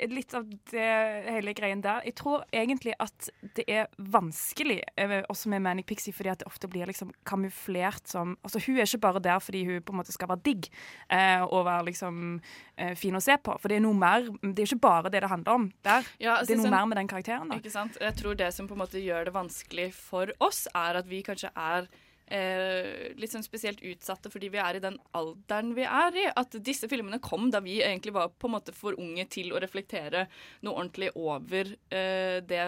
Litt 0.10 0.34
av 0.38 0.45
det 0.72 0.86
hele 1.28 1.54
greien 1.58 1.82
der. 1.84 2.02
Jeg 2.08 2.16
tror 2.16 2.44
egentlig 2.54 2.94
at 3.04 3.30
det 3.58 3.66
er 3.68 3.88
vanskelig, 3.98 4.80
eh, 4.98 5.16
også 5.30 5.50
med 5.52 5.62
Manic 5.66 5.86
Pixie, 5.90 6.14
fordi 6.16 6.32
at 6.32 6.40
det 6.40 6.48
ofte 6.48 6.70
blir 6.72 6.88
liksom 6.88 7.12
kamuflert 7.28 8.08
som 8.08 8.38
Altså, 8.44 8.62
hun 8.66 8.78
er 8.78 8.88
ikke 8.88 9.02
bare 9.04 9.20
der 9.24 9.40
fordi 9.44 9.66
hun 9.68 9.82
på 9.82 9.94
en 9.94 10.00
måte 10.00 10.14
skal 10.16 10.30
være 10.32 10.44
digg 10.45 10.70
eh, 11.10 11.41
og 11.44 11.66
være 11.68 11.86
liksom 11.91 12.40
eh, 12.78 12.94
fin 12.95 13.16
å 13.16 13.22
se 13.24 13.36
på. 13.38 13.58
For 13.60 13.68
det 13.72 13.78
er 13.82 13.86
noe 13.86 13.98
mer 13.98 14.30
Det 14.41 14.64
er 14.64 14.72
ikke 14.72 14.80
bare 14.88 15.12
det 15.14 15.22
det 15.24 15.30
handler 15.30 15.54
om 15.54 15.68
der. 15.84 16.08
Ja, 16.20 16.38
altså, 16.40 16.48
det 16.48 16.56
er 16.56 16.62
noe 16.64 16.68
sånn- 16.70 16.78
mer 16.78 16.86
med 16.94 16.98
den 16.98 17.08
karakteren. 17.12 17.50
da. 17.50 17.60
Ikke 17.60 17.72
sant? 17.72 17.98
Jeg 18.02 18.16
tror 18.16 18.36
det 18.40 18.54
som 18.54 18.68
på 18.68 18.74
en 18.78 18.84
måte 18.86 19.04
gjør 19.04 19.26
det 19.26 19.34
vanskelig 19.36 19.91
for 19.94 20.32
oss, 20.40 20.68
er 20.74 20.95
at 21.04 21.08
vi 21.08 21.22
kanskje 21.24 21.52
er 21.56 21.88
eh, 22.34 23.14
litt 23.19 23.34
sånn 23.34 23.45
spesielt 23.45 23.84
utsatte 23.85 24.31
fordi 24.34 24.49
vi 24.53 24.61
er 24.61 24.80
i 24.80 24.84
den 24.84 24.97
alderen 25.18 25.73
vi 25.77 25.85
er 25.85 26.19
i. 26.19 26.26
At 26.34 26.57
disse 26.65 26.89
filmene 26.91 27.22
kom 27.23 27.51
da 27.53 27.61
vi 27.64 27.80
egentlig 27.84 28.15
var 28.15 28.34
på 28.34 28.49
en 28.49 28.55
måte 28.57 28.76
for 28.76 28.97
unge 28.99 29.27
til 29.34 29.53
å 29.53 29.61
reflektere 29.64 30.27
noe 30.65 30.76
ordentlig 30.76 31.14
over 31.19 31.76
eh, 31.93 32.39
det, 32.45 32.68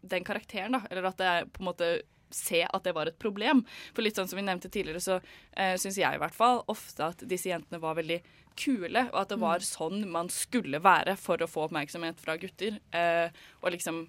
den 0.00 0.26
karakteren. 0.26 0.78
da, 0.78 0.84
Eller 0.90 1.10
at 1.10 1.20
det 1.20 1.30
er 1.30 1.50
på 1.50 1.64
en 1.64 1.70
måte 1.72 1.92
se 2.30 2.62
at 2.62 2.84
det 2.86 2.94
var 2.94 3.10
et 3.10 3.18
problem. 3.18 3.64
For 3.94 4.06
litt 4.06 4.18
sånn 4.18 4.28
som 4.30 4.38
vi 4.38 4.46
nevnte 4.46 4.70
tidligere, 4.70 5.02
så 5.02 5.18
eh, 5.52 5.74
syns 5.80 5.98
jeg 5.98 6.14
i 6.14 6.20
hvert 6.22 6.36
fall 6.36 6.62
ofte 6.70 7.10
at 7.10 7.24
disse 7.26 7.50
jentene 7.50 7.82
var 7.82 7.98
veldig 7.98 8.20
kule, 8.60 9.06
og 9.10 9.18
at 9.22 9.32
det 9.32 9.40
var 9.40 9.64
sånn 9.64 10.04
man 10.10 10.28
skulle 10.32 10.82
være 10.82 11.16
for 11.18 11.40
å 11.40 11.48
få 11.50 11.66
oppmerksomhet 11.68 12.20
fra 12.22 12.36
gutter. 12.40 12.78
eh, 12.94 13.30
og 13.62 13.72
liksom 13.74 14.04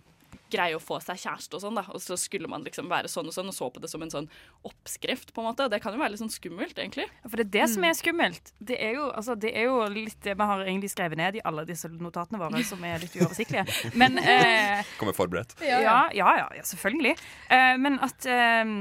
greie 0.52 0.78
å 0.78 0.84
få 0.84 1.00
seg 1.04 1.20
kjæreste 1.22 1.58
og 1.58 1.64
sånn, 1.64 1.80
da. 1.80 1.86
Og 1.96 2.04
så 2.04 2.18
skulle 2.20 2.50
man 2.52 2.66
liksom 2.66 2.90
være 2.92 3.12
sånn 3.12 3.30
og 3.30 3.36
sånn, 3.36 3.52
og 3.52 3.56
så 3.56 3.70
på 3.74 3.84
det 3.84 3.92
som 3.92 4.04
en 4.06 4.14
sånn 4.14 4.30
oppskrift, 4.68 5.34
på 5.36 5.44
en 5.44 5.50
måte. 5.50 5.68
Og 5.68 5.74
det 5.74 5.82
kan 5.84 5.96
jo 5.96 6.02
være 6.02 6.16
litt 6.16 6.24
sånn 6.24 6.34
skummelt, 6.34 6.78
egentlig. 6.78 7.08
Ja, 7.22 7.30
For 7.30 7.42
det 7.42 7.48
er 7.48 7.54
det 7.58 7.68
som 7.74 7.88
er 7.88 7.98
skummelt. 7.98 8.54
Det 8.60 8.78
er 8.82 8.98
jo, 9.00 9.08
altså, 9.10 9.36
det 9.40 9.54
er 9.58 9.68
jo 9.70 9.80
litt 9.92 10.20
det 10.26 10.36
vi 10.38 10.50
har 10.52 10.64
egentlig 10.66 10.92
skrevet 10.94 11.20
ned 11.20 11.40
i 11.40 11.44
alle 11.48 11.66
disse 11.70 11.90
notatene 11.92 12.42
våre, 12.42 12.64
som 12.72 12.84
er 12.88 13.02
litt 13.04 13.16
uoversiktlige. 13.20 13.66
Men 14.00 14.20
eh, 14.22 14.84
Kommer 15.00 15.18
forberedt. 15.18 15.56
Ja, 15.66 15.82
ja, 15.84 16.10
ja, 16.16 16.48
ja 16.58 16.66
selvfølgelig. 16.68 17.16
Eh, 17.52 17.76
men 17.82 18.00
at 18.04 18.28
eh, 18.30 18.76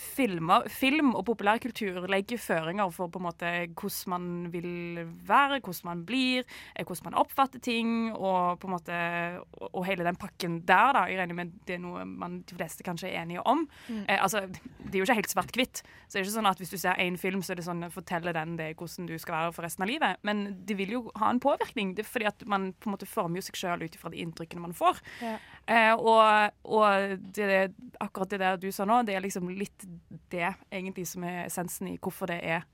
filmer, 0.00 0.68
film 0.72 1.14
og 1.14 1.26
populærkultur 1.30 2.04
legger 2.10 2.40
føringer 2.40 2.92
for 2.94 3.12
på 3.12 3.20
en 3.20 3.28
måte 3.28 3.52
hvordan 3.74 4.12
man 4.14 4.26
vil 4.52 5.04
være, 5.26 5.60
hvordan 5.60 5.88
man 5.90 6.04
blir, 6.06 6.44
eh, 6.74 6.84
hvordan 6.84 7.10
man 7.10 7.20
oppfatter 7.24 7.62
ting, 7.64 8.12
og 8.14 8.60
på 8.60 8.68
en 8.68 8.74
måte 8.74 8.98
og, 9.40 9.68
og 9.72 9.84
hele 9.88 10.06
den 10.06 10.18
pakken 10.20 10.60
der, 10.66 10.93
da. 10.94 11.04
Jeg 11.10 11.20
regner 11.20 11.38
med 11.38 11.52
det 11.68 11.76
er 11.76 11.82
noe 11.82 12.04
man, 12.08 12.40
de 12.48 12.56
fleste 12.58 12.86
kanskje 12.86 13.10
er 13.10 13.22
enige 13.22 13.44
om. 13.48 13.64
Mm. 13.88 14.04
Eh, 14.08 14.20
altså, 14.20 14.44
det 14.48 14.92
er 14.92 15.00
jo 15.00 15.08
ikke 15.08 15.18
helt 15.20 15.32
svart-hvitt. 15.34 15.82
Så 16.06 16.14
det 16.14 16.20
er 16.20 16.26
ikke 16.26 16.36
sånn 16.36 16.50
at 16.50 16.62
hvis 16.62 16.74
du 16.74 16.78
ser 16.80 17.00
én 17.02 17.18
film, 17.20 17.42
så 17.44 17.54
er 17.54 17.60
det 17.60 17.66
sånn 17.68 17.86
forteller 17.94 18.36
den 18.36 18.56
deg 18.60 18.78
hvordan 18.80 19.08
du 19.10 19.16
skal 19.20 19.38
være 19.38 19.56
for 19.56 19.66
resten 19.66 19.86
av 19.86 19.90
livet. 19.90 20.20
Men 20.26 20.44
det 20.66 20.78
vil 20.78 20.96
jo 20.96 21.02
ha 21.20 21.30
en 21.32 21.42
påvirkning, 21.42 21.94
det 21.96 22.04
er 22.04 22.10
fordi 22.10 22.30
at 22.30 22.46
man 22.50 22.72
på 22.78 22.90
en 22.90 22.96
måte 22.96 23.10
former 23.10 23.40
jo 23.40 23.46
seg 23.48 23.60
sjøl 23.60 23.84
ut 23.84 23.98
ifra 23.98 24.12
de 24.12 24.22
inntrykkene 24.24 24.64
man 24.64 24.76
får. 24.76 25.02
Ja. 25.24 25.36
Eh, 25.64 25.94
og 25.94 26.24
og 26.64 27.18
det, 27.36 27.72
akkurat 28.00 28.30
det 28.30 28.40
der 28.42 28.60
du 28.60 28.70
sa 28.72 28.86
nå, 28.88 29.02
det 29.06 29.16
er 29.16 29.24
liksom 29.24 29.48
litt 29.52 29.86
det 30.32 30.54
egentlig 30.70 31.06
som 31.08 31.24
er 31.26 31.44
essensen 31.46 31.88
i 31.92 31.98
hvorfor 32.00 32.30
det 32.30 32.40
er 32.42 32.64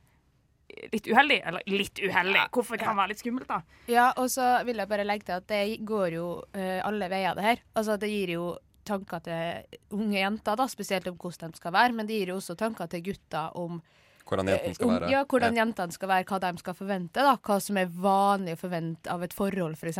litt 0.92 1.06
uheldig. 1.10 1.40
Eller 1.46 1.62
litt 1.66 2.00
uheldig, 2.02 2.46
hvorfor 2.54 2.76
det 2.78 2.84
kan 2.86 2.96
være 2.98 3.12
litt 3.14 3.22
skummelt, 3.22 3.48
da. 3.50 3.60
Ja, 3.90 4.08
og 4.16 4.30
så 4.32 4.64
vil 4.68 4.76
jeg 4.82 4.88
bare 4.90 5.04
legge 5.06 5.26
til 5.30 5.38
at 5.40 5.46
det 5.50 5.62
går 5.86 6.16
jo 6.18 6.26
uh, 6.56 6.80
alle 6.86 7.08
veier, 7.12 7.34
det 7.38 7.46
her. 7.46 7.62
Altså, 7.74 7.96
det 8.00 8.10
gir 8.12 8.34
jo 8.38 8.50
tanker 8.90 9.20
til 9.22 9.78
unge 9.94 10.18
jenter, 10.18 10.56
da, 10.56 10.66
spesielt 10.66 11.06
om 11.10 11.16
hvordan 11.20 11.52
de 11.52 11.60
skal 11.60 11.72
være, 11.72 11.92
men 11.94 12.06
det 12.08 12.16
gir 12.20 12.32
jo 12.32 12.38
også 12.40 12.56
tanker 12.58 12.86
til 12.90 13.02
gutter 13.10 13.56
om 13.60 13.82
Hvordan 14.30 14.46
jentene 14.46 14.74
skal 14.76 14.90
være. 14.92 15.08
Ja, 15.10 15.20
hvordan 15.26 15.56
Ja. 15.56 15.64
jentene 15.64 15.92
skal 15.96 16.08
være, 16.08 16.24
hva 16.28 16.38
de 16.40 16.58
skal 16.60 16.74
forvente. 16.78 17.14
da, 17.18 17.32
Hva 17.36 17.56
som 17.60 17.76
er 17.80 17.86
vanlig 17.90 18.52
å 18.54 18.60
forvente 18.60 19.10
av 19.10 19.22
et 19.26 19.32
forhold, 19.34 19.74
f.eks. 19.74 19.96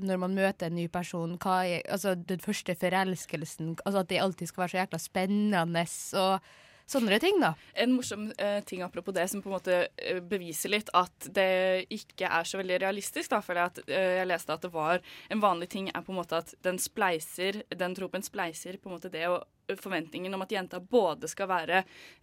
Når 0.00 0.18
man 0.22 0.34
møter 0.34 0.66
en 0.70 0.76
ny 0.76 0.86
person. 0.88 1.36
Hva 1.36 1.58
er, 1.68 1.82
altså 1.92 2.14
Den 2.16 2.38
første 2.40 2.74
forelskelsen. 2.74 3.76
altså 3.84 4.00
At 4.00 4.08
det 4.08 4.20
alltid 4.22 4.48
skal 4.48 4.62
være 4.62 4.72
så 4.72 4.80
jækla 4.80 4.98
spennende. 5.02 5.86
og 6.14 6.40
sånne 6.86 7.18
ting, 7.22 7.40
da. 7.42 7.52
En 7.74 7.94
morsom 7.96 8.28
uh, 8.38 8.60
ting 8.66 8.84
apropos 8.86 9.14
det, 9.16 9.26
som 9.30 9.42
på 9.42 9.50
en 9.50 9.56
måte 9.56 9.78
eh, 9.96 10.20
beviser 10.22 10.72
litt 10.72 10.92
at 10.96 11.28
det 11.34 11.86
ikke 11.92 12.30
er 12.30 12.46
så 12.46 12.60
veldig 12.60 12.78
realistisk. 12.84 13.32
Da, 13.32 13.42
for 13.44 13.58
at, 13.60 13.80
uh, 13.90 13.94
jeg 14.20 14.30
leste 14.30 14.54
at 14.54 14.64
det 14.64 14.72
var 14.74 15.02
en 15.32 15.42
vanlig 15.42 15.70
ting 15.74 15.90
er 15.90 16.06
på 16.06 16.14
en 16.14 16.20
måte 16.20 16.38
at 16.38 16.54
den 16.66 16.78
spleiser, 16.82 17.62
den 17.74 17.98
tropen 17.98 18.24
spleiser 18.24 18.78
på 18.78 18.90
en 18.90 18.96
måte 18.96 19.12
det 19.12 19.26
og 19.30 19.42
forventningen 19.74 20.34
om 20.34 20.44
at 20.44 20.52
jenta 20.54 20.78
både 20.78 21.26
skal 21.30 21.48
være 21.50 21.80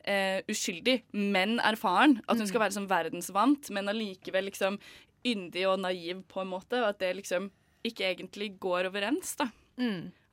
eh, 0.07 0.40
uskyldig, 0.48 1.02
men 1.11 1.57
erfaren. 1.60 2.22
At 2.27 2.40
hun 2.40 2.48
skal 2.48 2.64
være 2.64 2.77
som 2.77 2.88
verdensvant, 2.88 3.68
men 3.76 3.91
allikevel 3.91 4.48
liksom 4.48 4.80
yndig 5.27 5.68
og 5.68 5.81
naiv 5.84 6.23
på 6.31 6.44
en 6.44 6.53
måte. 6.53 6.80
Og 6.80 6.94
at 6.94 7.02
det 7.03 7.14
liksom 7.19 7.49
ikke 7.84 8.07
egentlig 8.14 8.53
går 8.64 8.88
overens, 8.94 9.35
da. 9.40 9.49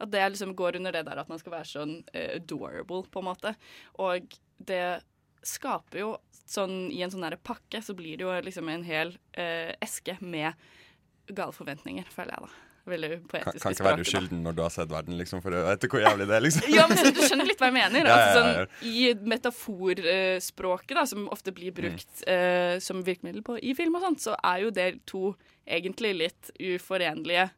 At 0.01 0.13
det 0.13 0.25
liksom 0.33 0.57
går 0.57 0.81
under 0.81 0.97
det 0.97 1.05
der 1.09 1.21
at 1.23 1.31
man 1.31 1.41
skal 1.41 1.55
være 1.59 1.71
sånn 1.71 1.95
uh, 2.15 2.31
adorable, 2.39 3.05
på 3.11 3.23
en 3.23 3.29
måte. 3.31 3.55
Og 4.01 4.39
det 4.71 5.01
skaper 5.47 6.03
jo 6.03 6.11
sånn 6.51 6.91
I 6.93 7.05
en 7.05 7.13
sånn 7.13 7.23
der 7.25 7.39
pakke 7.39 7.79
så 7.85 7.95
blir 7.97 8.19
det 8.19 8.27
jo 8.27 8.33
liksom 8.45 8.69
en 8.73 8.83
hel 8.85 9.15
uh, 9.39 9.71
eske 9.81 10.17
med 10.21 10.59
gale 11.31 11.55
forventninger, 11.55 12.09
føler 12.11 12.35
jeg, 12.35 12.49
da. 12.49 12.67
Veldig 12.91 13.11
poetisk 13.29 13.61
kan 13.61 13.61
kan 13.63 13.75
ikke 13.77 13.85
være 13.87 14.05
uskylden 14.07 14.41
når 14.43 14.57
du 14.57 14.63
har 14.65 14.73
sett 14.75 14.91
verden, 14.91 15.17
liksom, 15.21 15.43
for 15.45 15.55
vet 15.55 15.83
du 15.83 15.87
hvor 15.93 16.03
jævlig 16.03 16.27
det 16.31 16.37
er, 16.37 16.45
liksom. 16.47 16.73
Ja, 16.73 16.87
men 16.91 17.15
Du 17.15 17.21
skjønner 17.23 17.47
litt 17.47 17.61
hva 17.61 17.69
jeg 17.69 17.77
mener. 17.77 18.09
Altså, 18.17 18.41
sånn, 18.41 18.75
I 18.91 19.05
metaforspråket, 19.35 20.97
da, 20.97 21.05
som 21.07 21.29
ofte 21.31 21.55
blir 21.55 21.77
brukt 21.77 22.25
uh, 22.25 22.81
som 22.83 23.05
virkemiddel 23.07 23.45
på, 23.47 23.61
i 23.61 23.77
film, 23.79 24.01
og 24.01 24.07
sånt, 24.09 24.25
så 24.25 24.37
er 24.41 24.65
jo 24.65 24.75
det 24.75 24.91
to 25.11 25.35
egentlig 25.69 26.15
litt 26.25 26.53
uforenlige 26.57 27.51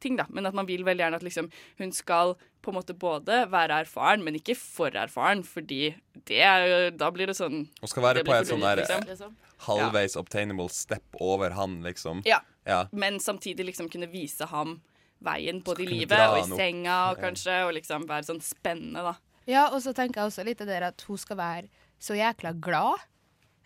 ting. 0.00 0.16
da. 0.18 0.26
Men 0.30 0.46
at 0.48 0.56
man 0.56 0.68
vil 0.68 0.84
veldig 0.86 1.04
gjerne 1.04 1.20
at 1.20 1.26
liksom, 1.26 1.50
hun 1.80 1.92
skal 1.96 2.34
på 2.60 2.72
en 2.72 2.76
måte 2.76 2.96
både 2.96 3.44
være 3.52 3.80
erfaren, 3.84 4.24
men 4.24 4.36
ikke 4.36 4.56
for 4.58 4.96
erfaren, 4.96 5.42
fordi 5.46 5.94
det 6.28 6.42
er 6.44 6.66
jo, 6.66 6.80
da 7.00 7.08
blir 7.14 7.30
det 7.30 7.38
sånn 7.38 7.62
Hun 7.80 7.92
skal 7.92 8.04
være 8.04 8.24
på 8.26 8.34
en 8.34 8.42
et 8.42 8.50
sånn 8.50 8.64
der 8.64 8.82
liksom. 8.84 9.36
halvveis 9.66 10.16
obtainable 10.20 10.68
step 10.72 11.20
over 11.20 11.56
han, 11.56 11.80
liksom. 11.86 12.24
Ja. 12.28 12.42
Ja. 12.68 12.84
Men 12.92 13.20
samtidig 13.20 13.70
liksom 13.70 13.88
kunne 13.92 14.10
vise 14.12 14.48
ham 14.50 14.80
veien 15.24 15.60
både 15.64 15.84
i 15.84 15.88
livet 15.88 16.20
og 16.20 16.38
i 16.42 16.56
senga, 16.56 16.98
og 17.12 17.20
kanskje, 17.20 17.62
og 17.66 17.74
liksom 17.76 18.06
være 18.08 18.28
sånn 18.28 18.42
spennende, 18.44 19.04
da. 19.04 19.16
Ja, 19.48 19.68
og 19.72 19.80
så 19.84 19.92
tenker 19.96 20.20
jeg 20.20 20.30
også 20.30 20.44
litt 20.46 20.60
av 20.62 20.68
det 20.70 20.82
at 20.84 21.04
hun 21.08 21.18
skal 21.20 21.38
være 21.40 21.68
så 22.00 22.16
jækla 22.16 22.54
glad 22.62 23.06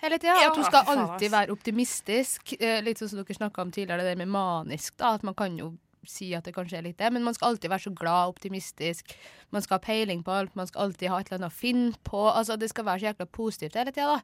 hele 0.02 0.18
tida. 0.18 0.36
Ja, 0.40 0.50
at 0.50 0.58
hun 0.58 0.66
skal 0.66 0.90
alltid 0.94 1.32
være 1.32 1.54
optimistisk. 1.54 2.54
Eh, 2.58 2.80
litt 2.84 3.00
sånn 3.00 3.10
som 3.12 3.20
dere 3.20 3.36
snakka 3.38 3.64
om 3.64 3.72
tidligere, 3.74 4.04
det 4.04 4.14
der 4.14 4.22
med 4.24 4.32
manisk. 4.34 4.96
da, 5.00 5.14
At 5.14 5.22
man 5.26 5.36
kan 5.38 5.56
jo 5.58 5.74
si 6.10 6.30
at 6.36 6.46
det 6.46 6.54
kanskje 6.56 6.78
er 6.78 6.86
litt 6.86 6.98
det, 7.00 7.10
men 7.14 7.24
man 7.26 7.36
skal 7.36 7.52
alltid 7.52 7.72
være 7.72 7.84
så 7.86 7.92
glad 7.96 8.28
og 8.28 8.34
optimistisk. 8.34 9.14
Man 9.54 9.64
skal 9.64 9.78
ha 9.78 9.84
peiling 9.84 10.24
på 10.26 10.34
alt, 10.34 10.54
man 10.58 10.68
skal 10.70 10.86
alltid 10.86 11.12
ha 11.12 11.20
et 11.20 11.30
eller 11.30 11.40
annet 11.42 11.54
å 11.54 11.60
finne 11.60 12.02
på. 12.06 12.22
altså 12.30 12.56
Det 12.60 12.70
skal 12.72 12.86
være 12.88 13.02
så 13.02 13.08
jækla 13.10 13.26
positivt 13.38 13.78
hele 13.80 13.94
tida. 13.94 14.20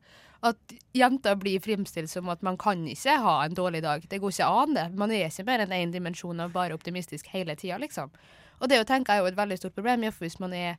At 0.51 0.77
jenter 0.97 1.41
blir 1.41 1.63
fremstilt 1.65 2.11
som 2.11 2.29
at 2.33 2.43
man 2.47 2.59
kan 2.61 2.87
ikke 2.89 3.17
ha 3.25 3.37
en 3.45 3.57
dårlig 3.57 3.83
dag. 3.87 4.07
Det 4.09 4.21
går 4.21 4.37
ikke 4.37 4.53
an, 4.63 4.77
det. 4.79 4.87
Man 4.99 5.13
er 5.15 5.27
ikke 5.29 5.49
mer 5.49 5.65
enn 5.67 5.77
én 5.77 5.93
dimensjon 5.97 6.41
av 6.41 6.55
bare 6.55 6.77
optimistisk 6.77 7.29
hele 7.35 7.57
tida, 7.57 7.79
liksom. 7.81 8.13
Og 8.61 8.69
det 8.69 8.81
å 8.81 8.89
tenke 8.89 9.13
er 9.13 9.23
jo 9.23 9.29
et 9.31 9.39
veldig 9.39 9.59
stort 9.61 9.77
problem, 9.77 10.05
iallfall 10.05 10.29
hvis 10.29 10.41
man 10.41 10.57
er 10.57 10.73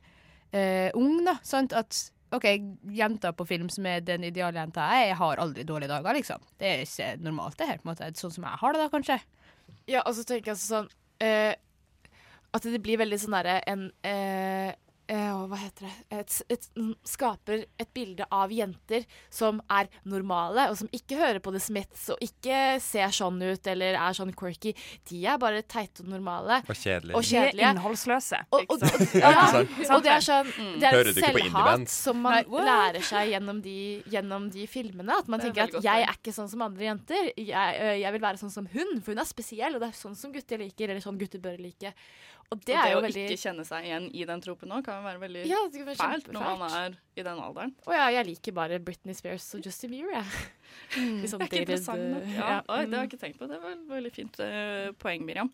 øh, 0.54 0.90
ung, 0.98 1.22
da. 1.26 1.38
Sant? 1.46 1.74
At 1.74 2.10
OK, 2.32 2.46
jenter 2.96 3.34
på 3.36 3.44
film 3.44 3.68
som 3.72 3.86
er 3.88 4.00
den 4.04 4.24
ideale 4.24 4.62
jenta 4.62 4.86
jeg 4.94 5.10
er, 5.10 5.18
har 5.18 5.40
aldri 5.42 5.66
dårlige 5.68 5.92
dager, 5.92 6.16
liksom. 6.16 6.44
Det 6.60 6.68
er 6.68 6.84
ikke 6.86 7.08
normalt, 7.20 7.58
det 7.60 7.68
her. 7.68 7.80
på 7.82 7.88
en 7.88 7.92
måte. 7.92 8.08
Sånn 8.16 8.32
som 8.32 8.46
jeg 8.48 8.60
har 8.62 8.72
det, 8.72 8.80
da, 8.80 8.92
kanskje. 8.92 9.18
Ja, 9.92 10.00
og 10.06 10.16
så 10.16 10.24
tenker 10.24 10.54
jeg 10.54 10.62
sånn 10.62 10.88
eh, 11.20 11.52
At 12.52 12.64
det 12.64 12.80
blir 12.84 13.00
veldig 13.02 13.18
sånn 13.20 13.36
derre 13.36 13.58
en 13.68 13.90
eh, 14.08 14.72
eh, 15.08 15.32
Hva 15.50 15.58
heter 15.60 15.88
det 15.88 16.20
et, 16.20 16.36
et, 16.52 16.68
Skaper 17.08 17.64
et 17.80 17.90
bilde 17.94 18.26
av 18.30 18.52
jenter 18.52 19.06
som 19.32 19.60
er 19.72 19.90
normale, 20.08 20.68
og 20.70 20.78
som 20.78 20.90
ikke 20.94 21.18
hører 21.18 21.40
på 21.42 21.52
The 21.54 21.62
Smiths 21.62 22.08
og 22.12 22.22
ikke 22.24 22.78
ser 22.82 23.12
sånn 23.14 23.40
ut 23.42 23.66
eller 23.66 23.96
er 23.98 24.16
sånn 24.16 24.32
quirky. 24.36 24.74
De 25.08 25.22
er 25.26 25.40
bare 25.40 25.62
teite 25.64 26.04
og 26.04 26.12
normale. 26.12 26.60
Og 26.68 26.76
kjedelige. 26.76 27.16
Og 27.18 27.26
kjedelige. 27.26 27.72
innholdsløse. 27.72 28.42
Og, 28.52 28.66
og, 28.68 28.86
Ja, 29.22 29.30
ja, 29.32 29.62
og 29.94 30.02
det 30.04 30.12
er 30.16 30.24
sånn 30.24 30.52
Mm. 30.62 30.74
Det 30.80 30.88
er 30.88 31.08
et 31.10 31.18
selvhat 31.18 31.92
som 31.92 32.20
man 32.22 32.38
Nei, 32.38 32.64
lærer 32.66 33.04
seg 33.06 33.32
gjennom 33.32 33.60
de, 33.64 33.76
gjennom 34.10 34.48
de 34.52 34.66
filmene. 34.70 35.18
At 35.22 35.30
man 35.30 35.40
er 35.40 35.48
tenker 35.48 35.68
at 35.68 35.86
jeg 35.86 36.06
er 36.06 36.16
ikke 36.16 36.34
sånn 36.34 36.50
som 36.50 36.64
andre 36.66 36.88
jenter. 36.88 37.30
Jeg, 37.38 37.86
jeg 38.02 38.14
vil 38.16 38.24
være 38.24 38.40
sånn 38.40 38.52
som 38.54 38.68
hun, 38.72 38.94
for 39.00 39.14
hun 39.14 39.22
er 39.22 39.28
spesiell, 39.28 39.76
og 39.76 39.84
det 39.84 39.90
er 39.92 39.98
sånn 39.98 40.16
som 40.18 40.34
gutter 40.34 40.62
liker, 40.62 40.92
eller 40.92 41.04
sånn 41.04 41.20
gutter 41.20 41.42
bør 41.42 41.58
like. 41.62 41.94
Og 42.52 42.60
det 42.62 42.76
og 42.76 42.84
det 42.84 42.96
å 42.96 43.02
veldig 43.06 43.24
ikke 43.26 43.42
kjenne 43.42 43.64
seg 43.66 43.88
igjen 43.88 44.08
i 44.12 44.26
den 44.28 44.44
tropen 44.44 44.70
nå, 44.72 44.80
kan 44.86 45.02
være 45.06 45.22
veldig 45.22 45.44
Ja, 45.50 45.62
være 45.72 45.96
fælt 45.98 46.30
når 46.34 46.46
man 46.62 46.76
er 46.78 46.96
i 47.16 47.24
den 47.26 47.42
alderen. 47.42 47.74
Å 47.88 47.96
ja, 47.96 48.06
jeg 48.18 48.28
liker 48.30 48.56
bare 48.56 48.80
Britney 48.84 49.16
Spears 49.16 49.48
og 49.56 49.66
Justin 49.66 49.94
Bieber, 49.96 50.18
jeg. 50.20 50.32
Mm. 50.96 51.26
sånn 51.28 51.42
Det 51.42 51.44
er 51.44 51.50
ikke 51.50 51.60
interessant 51.66 52.02
nok. 52.08 52.24
Ja, 52.32 52.46
Ja, 52.46 52.54
Oi, 52.64 52.64
det 52.64 52.78
har 52.80 52.86
mm. 52.88 52.94
jeg 52.96 53.08
ikke 53.10 53.18
tenkt 53.20 53.38
på. 53.40 53.46
Det 53.50 53.58
var 53.60 53.74
et 53.74 53.82
veldig 53.90 54.12
fint 54.12 54.38
uh, 54.40 54.86
poeng, 55.00 55.26
Miriam. 55.28 55.50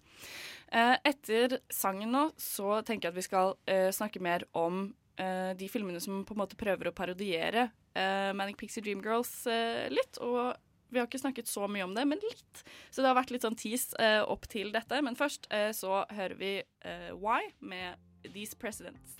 Uh, 0.70 0.95
etter 1.11 1.57
sangen 1.75 2.12
nå 2.15 2.23
så 2.39 2.79
tenker 2.87 3.09
jeg 3.09 3.15
at 3.15 3.19
vi 3.19 3.25
skal 3.27 3.55
uh, 3.59 3.89
snakke 3.95 4.23
mer 4.23 4.47
om 4.59 4.85
eh, 5.19 5.57
de 5.59 5.69
filmene 5.69 6.01
som 6.01 6.23
på 6.25 6.35
en 6.35 6.43
måte 6.43 6.59
prøver 6.59 6.91
å 6.91 6.97
parodiere 6.97 7.69
eh, 7.95 8.31
Manic 8.37 8.59
Pixie 8.61 8.85
Dream 8.85 9.03
Girls 9.05 9.33
eh, 9.51 9.87
litt. 9.93 10.20
Og 10.25 10.55
vi 10.90 11.01
har 11.01 11.09
ikke 11.09 11.20
snakket 11.20 11.48
så 11.51 11.69
mye 11.69 11.85
om 11.85 11.94
det, 11.97 12.05
men 12.09 12.20
litt. 12.23 12.65
Så 12.90 13.02
det 13.02 13.10
har 13.10 13.19
vært 13.19 13.32
litt 13.35 13.44
sånn 13.44 13.59
tease 13.59 13.97
eh, 14.01 14.20
opp 14.24 14.48
til 14.51 14.73
dette. 14.74 15.01
Men 15.05 15.19
først 15.19 15.48
eh, 15.52 15.70
så 15.77 16.05
hører 16.15 16.36
vi 16.40 16.52
eh, 16.62 17.10
Why 17.16 17.51
med 17.60 17.98
These 18.32 18.56
Presidents. 18.60 19.16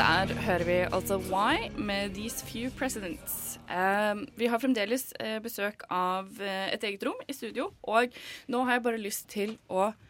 Der 0.00 0.30
hører 0.46 0.64
vi 0.64 0.76
altså 0.86 1.18
Why 1.26 1.68
med 1.76 2.14
These 2.14 2.46
Few 2.46 2.70
Presidents. 2.78 3.58
Eh, 3.66 4.14
vi 4.38 4.46
har 4.46 4.62
fremdeles 4.62 5.10
eh, 5.20 5.40
besøk 5.42 5.82
av 5.90 6.30
eh, 6.40 6.70
et 6.72 6.86
eget 6.86 7.02
rom 7.04 7.18
i 7.28 7.34
studio, 7.36 7.72
og 7.82 8.14
nå 8.48 8.62
har 8.64 8.78
jeg 8.78 8.86
bare 8.86 9.02
lyst 9.02 9.28
til 9.34 9.58
å 9.68 9.90
nevne 9.90 10.06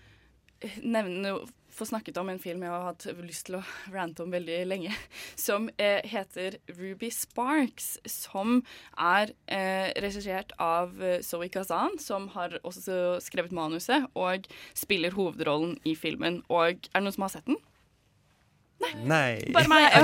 nevne 0.84 1.32
få 1.74 1.86
snakket 1.88 2.18
om 2.20 2.28
en 2.32 2.40
film 2.42 2.64
jeg 2.64 2.72
har 2.72 2.86
hatt 2.88 3.06
lyst 3.22 3.48
til 3.48 3.58
å 3.60 3.62
rante 3.96 4.24
om 4.24 4.32
veldig 4.32 4.60
lenge, 4.68 4.94
som 5.46 5.70
eh, 5.76 6.00
heter 6.08 6.58
Ruby 6.76 7.10
Sparks, 7.14 7.96
som 8.08 8.60
er 8.96 9.34
eh, 9.46 9.90
regissert 10.02 10.54
av 10.60 10.94
eh, 11.02 11.20
Zoe 11.26 11.50
Kazan, 11.52 11.98
som 12.02 12.30
har 12.36 12.58
også 12.62 13.16
skrevet 13.24 13.54
manuset 13.56 14.08
og 14.18 14.48
spiller 14.76 15.14
hovedrollen 15.16 15.76
i 15.88 15.96
filmen. 15.98 16.42
Og 16.50 16.62
er 16.70 16.78
det 16.96 17.04
noen 17.04 17.16
som 17.16 17.26
har 17.26 17.34
sett 17.38 17.50
den? 17.50 17.60
Nei. 18.80 18.92
Nei. 19.04 19.52
Bare 19.52 19.68
meg. 19.68 19.86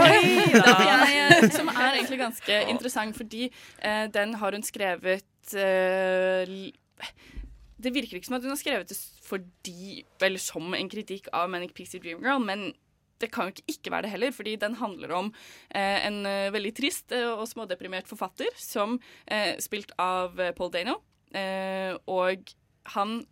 Okay. 0.67 1.41
Den, 1.41 1.51
som 1.53 1.69
er 1.71 1.97
egentlig 1.97 2.19
ganske 2.21 2.59
interessant, 2.71 3.17
fordi 3.17 3.49
eh, 3.83 4.07
den 4.13 4.35
har 4.41 4.53
hun 4.53 4.65
skrevet 4.67 5.55
eh, 5.57 6.73
Det 7.83 7.93
virker 7.93 8.19
ikke 8.19 8.31
som 8.31 8.39
at 8.39 8.47
hun 8.47 8.55
har 8.55 8.61
skrevet 8.61 8.91
det 8.91 8.97
fordi, 9.27 10.03
eller 10.23 10.41
som 10.41 10.75
en 10.77 10.91
kritikk 10.91 11.29
av 11.37 11.51
Manic 11.53 11.75
Pixie 11.77 12.01
Dream 12.01 12.23
Girl, 12.25 12.41
men 12.43 12.71
det 13.21 13.31
kan 13.33 13.49
jo 13.49 13.55
ikke 13.55 13.73
ikke 13.73 13.93
være 13.95 14.07
det 14.07 14.13
heller, 14.13 14.33
fordi 14.35 14.57
den 14.61 14.77
handler 14.81 15.13
om 15.17 15.31
eh, 15.71 16.07
en 16.07 16.25
eh, 16.29 16.53
veldig 16.53 16.73
trist 16.77 17.13
eh, 17.17 17.29
og 17.29 17.47
smådeprimert 17.49 18.09
forfatter 18.09 18.53
som 18.61 18.99
eh, 19.25 19.57
spilt 19.63 19.95
av 20.01 20.41
eh, 20.41 20.53
Paul 20.57 20.73
Dano. 20.73 20.99
Eh, 21.33 21.97
og 22.13 22.53
han 22.93 23.23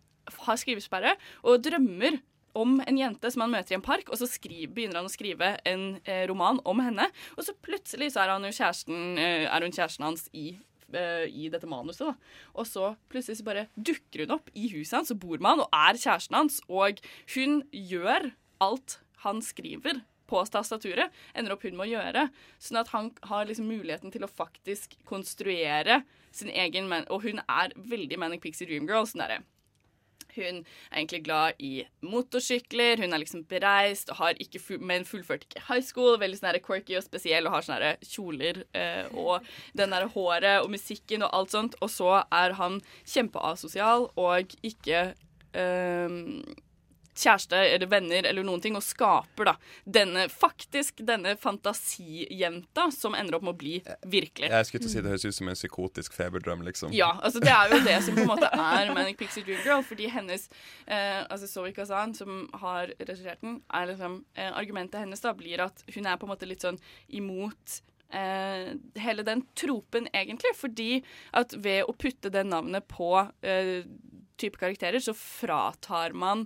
har 0.45 0.57
skrivesperre 0.57 1.13
og 1.45 1.61
drømmer 1.63 2.17
om 2.55 2.79
en 2.87 2.97
jente 2.97 3.29
som 3.29 3.43
han 3.43 3.51
møter 3.51 3.75
i 3.75 3.77
en 3.77 3.85
park, 3.85 4.09
og 4.09 4.17
så 4.17 4.29
skriver, 4.31 4.71
begynner 4.73 5.01
han 5.01 5.09
å 5.09 5.11
skrive 5.11 5.57
en 5.67 5.97
roman 6.29 6.61
om 6.63 6.79
henne. 6.79 7.09
Og 7.35 7.43
så 7.43 7.51
plutselig 7.65 8.13
så 8.13 8.23
er, 8.23 8.31
jo 8.31 8.53
kjæresten, 8.55 9.19
er 9.19 9.65
hun 9.65 9.75
kjæresten 9.75 10.07
hans 10.07 10.29
i, 10.31 10.53
eh, 10.97 11.27
i 11.29 11.49
dette 11.53 11.69
manuset. 11.69 12.07
Da. 12.07 12.41
Og 12.55 12.67
så 12.69 12.93
plutselig 13.11 13.39
så 13.39 13.47
bare 13.47 13.67
dukker 13.75 14.25
hun 14.25 14.35
opp 14.37 14.51
i 14.53 14.69
huset 14.73 14.99
hans 14.99 15.13
og 15.13 15.21
bor 15.23 15.39
med 15.39 15.53
han 15.53 15.63
og 15.65 15.79
er 15.79 16.01
kjæresten 16.01 16.39
hans. 16.39 16.59
Og 16.67 17.01
hun 17.35 17.63
gjør 17.71 18.31
alt 18.63 18.99
han 19.25 19.41
skriver 19.43 20.03
på 20.25 20.41
tastaturet, 20.49 21.13
ender 21.37 21.53
opp 21.53 21.65
hun 21.65 21.75
med 21.77 21.87
å 21.87 21.91
gjøre. 21.93 22.27
Sånn 22.61 22.81
at 22.81 22.91
han 22.95 23.11
har 23.29 23.45
liksom 23.45 23.69
muligheten 23.69 24.13
til 24.13 24.25
å 24.25 24.31
faktisk 24.31 24.97
konstruere 25.05 26.01
sin 26.35 26.49
egen 26.49 26.89
Og 27.13 27.21
hun 27.23 27.39
er 27.45 27.75
veldig 27.77 28.17
Manic 28.19 28.41
Pixie 28.43 28.67
Dream 28.67 28.89
Girl. 28.89 29.05
Sånn 29.07 29.23
derre 29.23 29.43
hun 30.35 30.61
er 30.63 30.99
egentlig 30.99 31.23
glad 31.25 31.59
i 31.59 31.85
motorsykler, 32.05 33.01
hun 33.01 33.13
er 33.13 33.23
liksom 33.23 33.45
bereist, 33.49 34.11
og 34.13 34.19
har 34.21 34.41
ikke 34.41 34.61
fu 34.61 34.77
men 34.79 35.05
fullførte 35.07 35.47
ikke 35.49 35.65
high 35.69 35.83
school. 35.85 36.19
Veldig 36.21 36.39
sånn 36.39 36.59
quirky 36.65 36.97
og 36.99 37.05
spesiell 37.05 37.47
og 37.47 37.55
har 37.57 37.67
sånne 37.67 37.93
kjoler 38.03 38.63
eh, 38.77 39.05
og 39.13 39.45
den 39.77 39.95
der 39.95 40.07
håret 40.13 40.61
og 40.63 40.71
musikken 40.73 41.25
og 41.25 41.33
alt 41.37 41.55
sånt. 41.55 41.79
Og 41.81 41.91
så 41.91 42.21
er 42.23 42.57
han 42.59 42.81
kjempeasosial 43.05 44.09
og 44.19 44.55
ikke 44.65 45.07
eh, 45.55 46.19
kjæreste 47.15 47.59
eller 47.75 47.89
venner 47.91 48.27
eller 48.27 48.45
noen 48.45 48.61
ting, 48.63 48.75
og 48.77 48.83
skaper 48.85 49.51
da 49.51 49.55
denne 49.85 50.27
faktisk 50.31 51.01
denne 51.07 51.35
fantasijenta 51.39 52.89
som 52.95 53.15
ender 53.17 53.37
opp 53.37 53.47
med 53.47 53.55
å 53.55 53.59
bli 53.59 53.75
virkelig. 54.03 54.51
Jeg 54.51 54.69
skulle 54.69 54.85
til 54.85 54.91
å 54.91 54.93
si 54.93 55.03
Det 55.05 55.13
høres 55.13 55.27
ut 55.27 55.37
som 55.39 55.51
en 55.51 55.59
psykotisk 55.59 56.15
feberdrøm, 56.17 56.65
liksom. 56.67 56.93
Ja, 56.95 57.13
altså 57.21 57.41
det 57.43 57.53
er 57.53 57.71
jo 57.71 57.81
det 57.85 57.97
som 58.05 58.17
på 58.17 58.25
en 58.25 58.31
måte 58.33 58.51
er 58.51 58.93
Manic 58.95 59.19
Pixie 59.21 59.45
Dream 59.45 59.63
Girl, 59.65 59.83
fordi 59.85 60.11
hennes 60.11 60.47
eh, 60.85 61.21
altså 61.23 61.49
Zoe 61.49 61.73
Kazan, 61.75 62.15
som 62.17 62.45
har 62.61 62.93
regissert 62.99 63.43
den, 63.45 63.59
er 63.73 63.91
liksom 63.91 64.21
eh, 64.35 64.51
Argumentet 64.55 65.01
hennes 65.03 65.21
da 65.23 65.33
blir 65.35 65.63
at 65.65 65.83
hun 65.95 66.07
er 66.07 66.17
på 66.19 66.27
en 66.27 66.33
måte 66.35 66.49
litt 66.49 66.65
sånn 66.65 66.79
imot 67.15 67.81
Uh, 68.15 68.69
hele 69.01 69.23
den 69.25 69.41
tropen, 69.57 70.05
egentlig, 70.13 70.51
fordi 70.55 71.01
at 71.35 71.55
ved 71.57 71.89
å 71.89 71.95
putte 71.99 72.29
det 72.31 72.45
navnet 72.47 72.85
på 72.87 73.09
uh, 73.17 73.79
type 74.39 74.61
karakterer, 74.61 75.01
så 75.03 75.11
fratar 75.17 76.13
man 76.15 76.45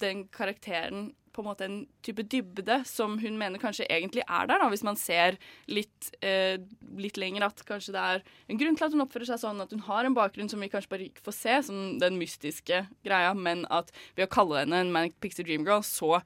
den 0.00 0.26
karakteren 0.32 1.10
på 1.32 1.40
en 1.40 1.48
måte 1.48 1.64
en 1.64 1.76
type 2.04 2.24
dybde 2.28 2.82
som 2.88 3.14
hun 3.22 3.38
mener 3.40 3.60
kanskje 3.60 3.86
egentlig 3.88 4.24
er 4.26 4.48
der, 4.50 4.60
da, 4.60 4.68
hvis 4.72 4.84
man 4.84 4.98
ser 5.00 5.38
litt, 5.70 6.10
eh, 6.20 6.60
litt 7.00 7.16
lenger 7.20 7.46
at 7.46 7.62
kanskje 7.68 7.94
det 7.94 8.02
er 8.02 8.24
en 8.52 8.60
grunn 8.60 8.76
til 8.76 8.86
at 8.86 8.96
hun 8.96 9.04
oppfører 9.06 9.30
seg 9.30 9.40
sånn, 9.40 9.62
at 9.64 9.72
hun 9.72 9.84
har 9.86 10.08
en 10.08 10.16
bakgrunn 10.16 10.50
som 10.52 10.60
vi 10.60 10.70
kanskje 10.72 10.92
bare 10.92 11.08
ikke 11.08 11.24
får 11.24 11.36
se, 11.38 11.56
som 11.70 11.96
den 12.02 12.18
mystiske 12.20 12.82
greia, 13.06 13.32
men 13.32 13.64
at 13.72 13.92
ved 14.16 14.28
å 14.28 14.32
kalle 14.32 14.60
henne 14.64 14.82
en 14.84 14.92
Manic 14.92 15.16
Pixie 15.24 15.46
Dream 15.46 15.64
Girl, 15.68 15.84
så 15.86 16.20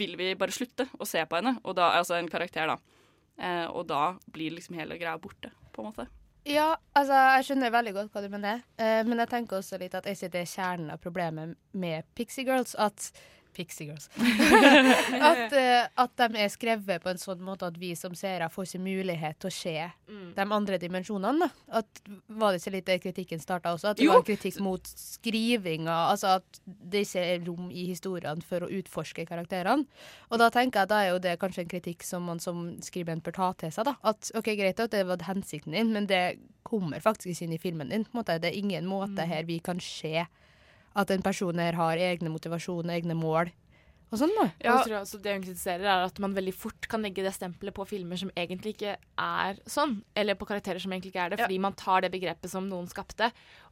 vil 0.00 0.16
vi 0.16 0.32
bare 0.40 0.56
slutte 0.56 0.88
å 0.96 1.08
se 1.08 1.20
på 1.28 1.40
henne, 1.40 1.58
og 1.60 1.76
da, 1.76 1.92
altså 2.00 2.16
en 2.16 2.32
karakter, 2.32 2.72
da. 2.72 2.80
Eh, 3.40 3.66
og 3.68 3.86
da 3.92 4.14
blir 4.32 4.56
liksom 4.56 4.80
hele 4.80 4.96
greia 5.00 5.20
borte, 5.20 5.52
på 5.74 5.84
en 5.84 5.92
måte. 5.92 6.08
Ja, 6.48 6.74
altså, 6.96 7.16
jeg 7.36 7.46
skjønner 7.48 7.72
veldig 7.74 7.92
godt 7.96 8.14
hva 8.14 8.22
du 8.24 8.30
mener. 8.32 8.62
Uh, 8.80 9.02
men 9.08 9.20
jeg 9.20 9.30
tenker 9.32 9.60
også 9.60 9.80
litt 9.80 9.96
at 9.98 10.06
jeg 10.08 10.16
sier 10.18 10.32
det 10.32 10.44
er 10.44 10.52
kjernen 10.54 10.94
av 10.94 11.02
problemet 11.02 11.58
med 11.76 12.08
Pixie 12.16 12.46
Girls. 12.48 12.72
At 12.80 13.10
Pixie 13.52 13.86
Girls. 13.90 14.08
at, 15.30 15.52
eh, 15.52 15.86
at 16.04 16.14
de 16.20 16.28
er 16.44 16.50
skrevet 16.52 17.02
på 17.02 17.10
en 17.12 17.20
sånn 17.20 17.42
måte 17.44 17.66
at 17.68 17.78
vi 17.80 17.92
som 17.98 18.14
seere 18.18 18.48
får 18.52 18.68
ikke 18.68 18.82
mulighet 18.84 19.38
til 19.42 19.50
å 19.50 19.54
se 19.54 19.76
Mm. 20.10 20.34
de 20.34 20.42
andre 20.42 20.76
dimensjonene. 20.82 21.46
At, 21.70 22.00
var 22.26 22.50
det 22.52 22.58
ikke 22.60 22.72
litt 22.74 22.86
det 22.88 22.96
kritikken 23.04 23.38
starta 23.38 23.70
også? 23.76 23.92
At 23.92 23.96
det 24.00 24.06
Jo. 24.08 24.16
var 24.16 24.24
kritikk 24.26 24.58
mot 24.60 24.82
skrivinga? 24.82 25.94
Altså 26.10 26.32
at 26.40 26.60
det 26.66 27.04
ikke 27.06 27.22
er 27.22 27.44
rom 27.46 27.68
i 27.70 27.86
historiene 27.86 28.42
for 28.42 28.66
å 28.66 28.70
utforske 28.80 29.22
karakterene. 29.28 29.86
Og 30.32 30.38
da 30.42 30.48
tenker 30.50 30.80
jeg 30.82 30.88
da 30.90 30.98
er 31.04 31.10
jo 31.12 31.20
det 31.22 31.36
kanskje 31.38 31.62
en 31.62 31.70
kritikk 31.70 32.02
som 32.02 32.24
man 32.26 32.40
som 32.42 32.76
skribent 32.82 33.22
bør 33.22 33.32
ta 33.38 33.52
til 33.52 33.70
seg. 33.70 33.84
da. 33.86 33.94
At 34.02 34.32
ok, 34.34 34.50
greit 34.58 34.80
at 34.82 34.90
det 34.90 35.06
var 35.06 35.22
hensikten 35.30 35.72
din, 35.78 35.92
men 35.92 36.06
det 36.10 36.38
kommer 36.66 36.98
faktisk 37.00 37.30
ikke 37.30 37.46
inn 37.46 37.52
i 37.54 37.58
filmen 37.62 37.88
din. 37.90 38.04
Det 38.10 38.44
er 38.50 38.58
ingen 38.58 38.86
måte 38.86 39.26
her 39.26 39.44
vi 39.44 39.60
kan 39.60 39.78
se 39.78 40.26
at 40.96 41.10
en 41.10 41.22
person 41.22 41.58
her 41.58 41.72
har 41.78 41.96
egne 41.96 42.30
motivasjoner, 42.32 42.96
egne 42.98 43.14
mål. 43.14 43.50
Og 44.10 44.18
sånn 44.18 44.32
da. 44.34 44.48
Ja. 44.58 44.72
Jeg 44.80 44.88
tror 44.88 44.96
også 45.04 45.18
det 45.22 45.32
hun 45.36 45.42
kritiserer, 45.44 45.84
er 45.86 46.04
at 46.08 46.16
man 46.18 46.32
veldig 46.34 46.50
fort 46.58 46.88
kan 46.90 46.98
legge 47.06 47.22
det 47.22 47.30
stempelet 47.36 47.70
på 47.76 47.84
filmer 47.86 48.18
som 48.18 48.32
egentlig 48.34 48.72
ikke 48.74 48.96
er 48.98 49.60
sånn, 49.70 50.00
eller 50.18 50.34
på 50.34 50.48
karakterer 50.48 50.82
som 50.82 50.90
egentlig 50.90 51.12
ikke 51.12 51.22
er 51.28 51.30
det, 51.30 51.38
fordi 51.44 51.60
man 51.62 51.76
tar 51.78 52.02
det 52.02 52.10
begrepet 52.10 52.50
som 52.50 52.66
noen 52.66 52.88
skapte, 52.90 53.28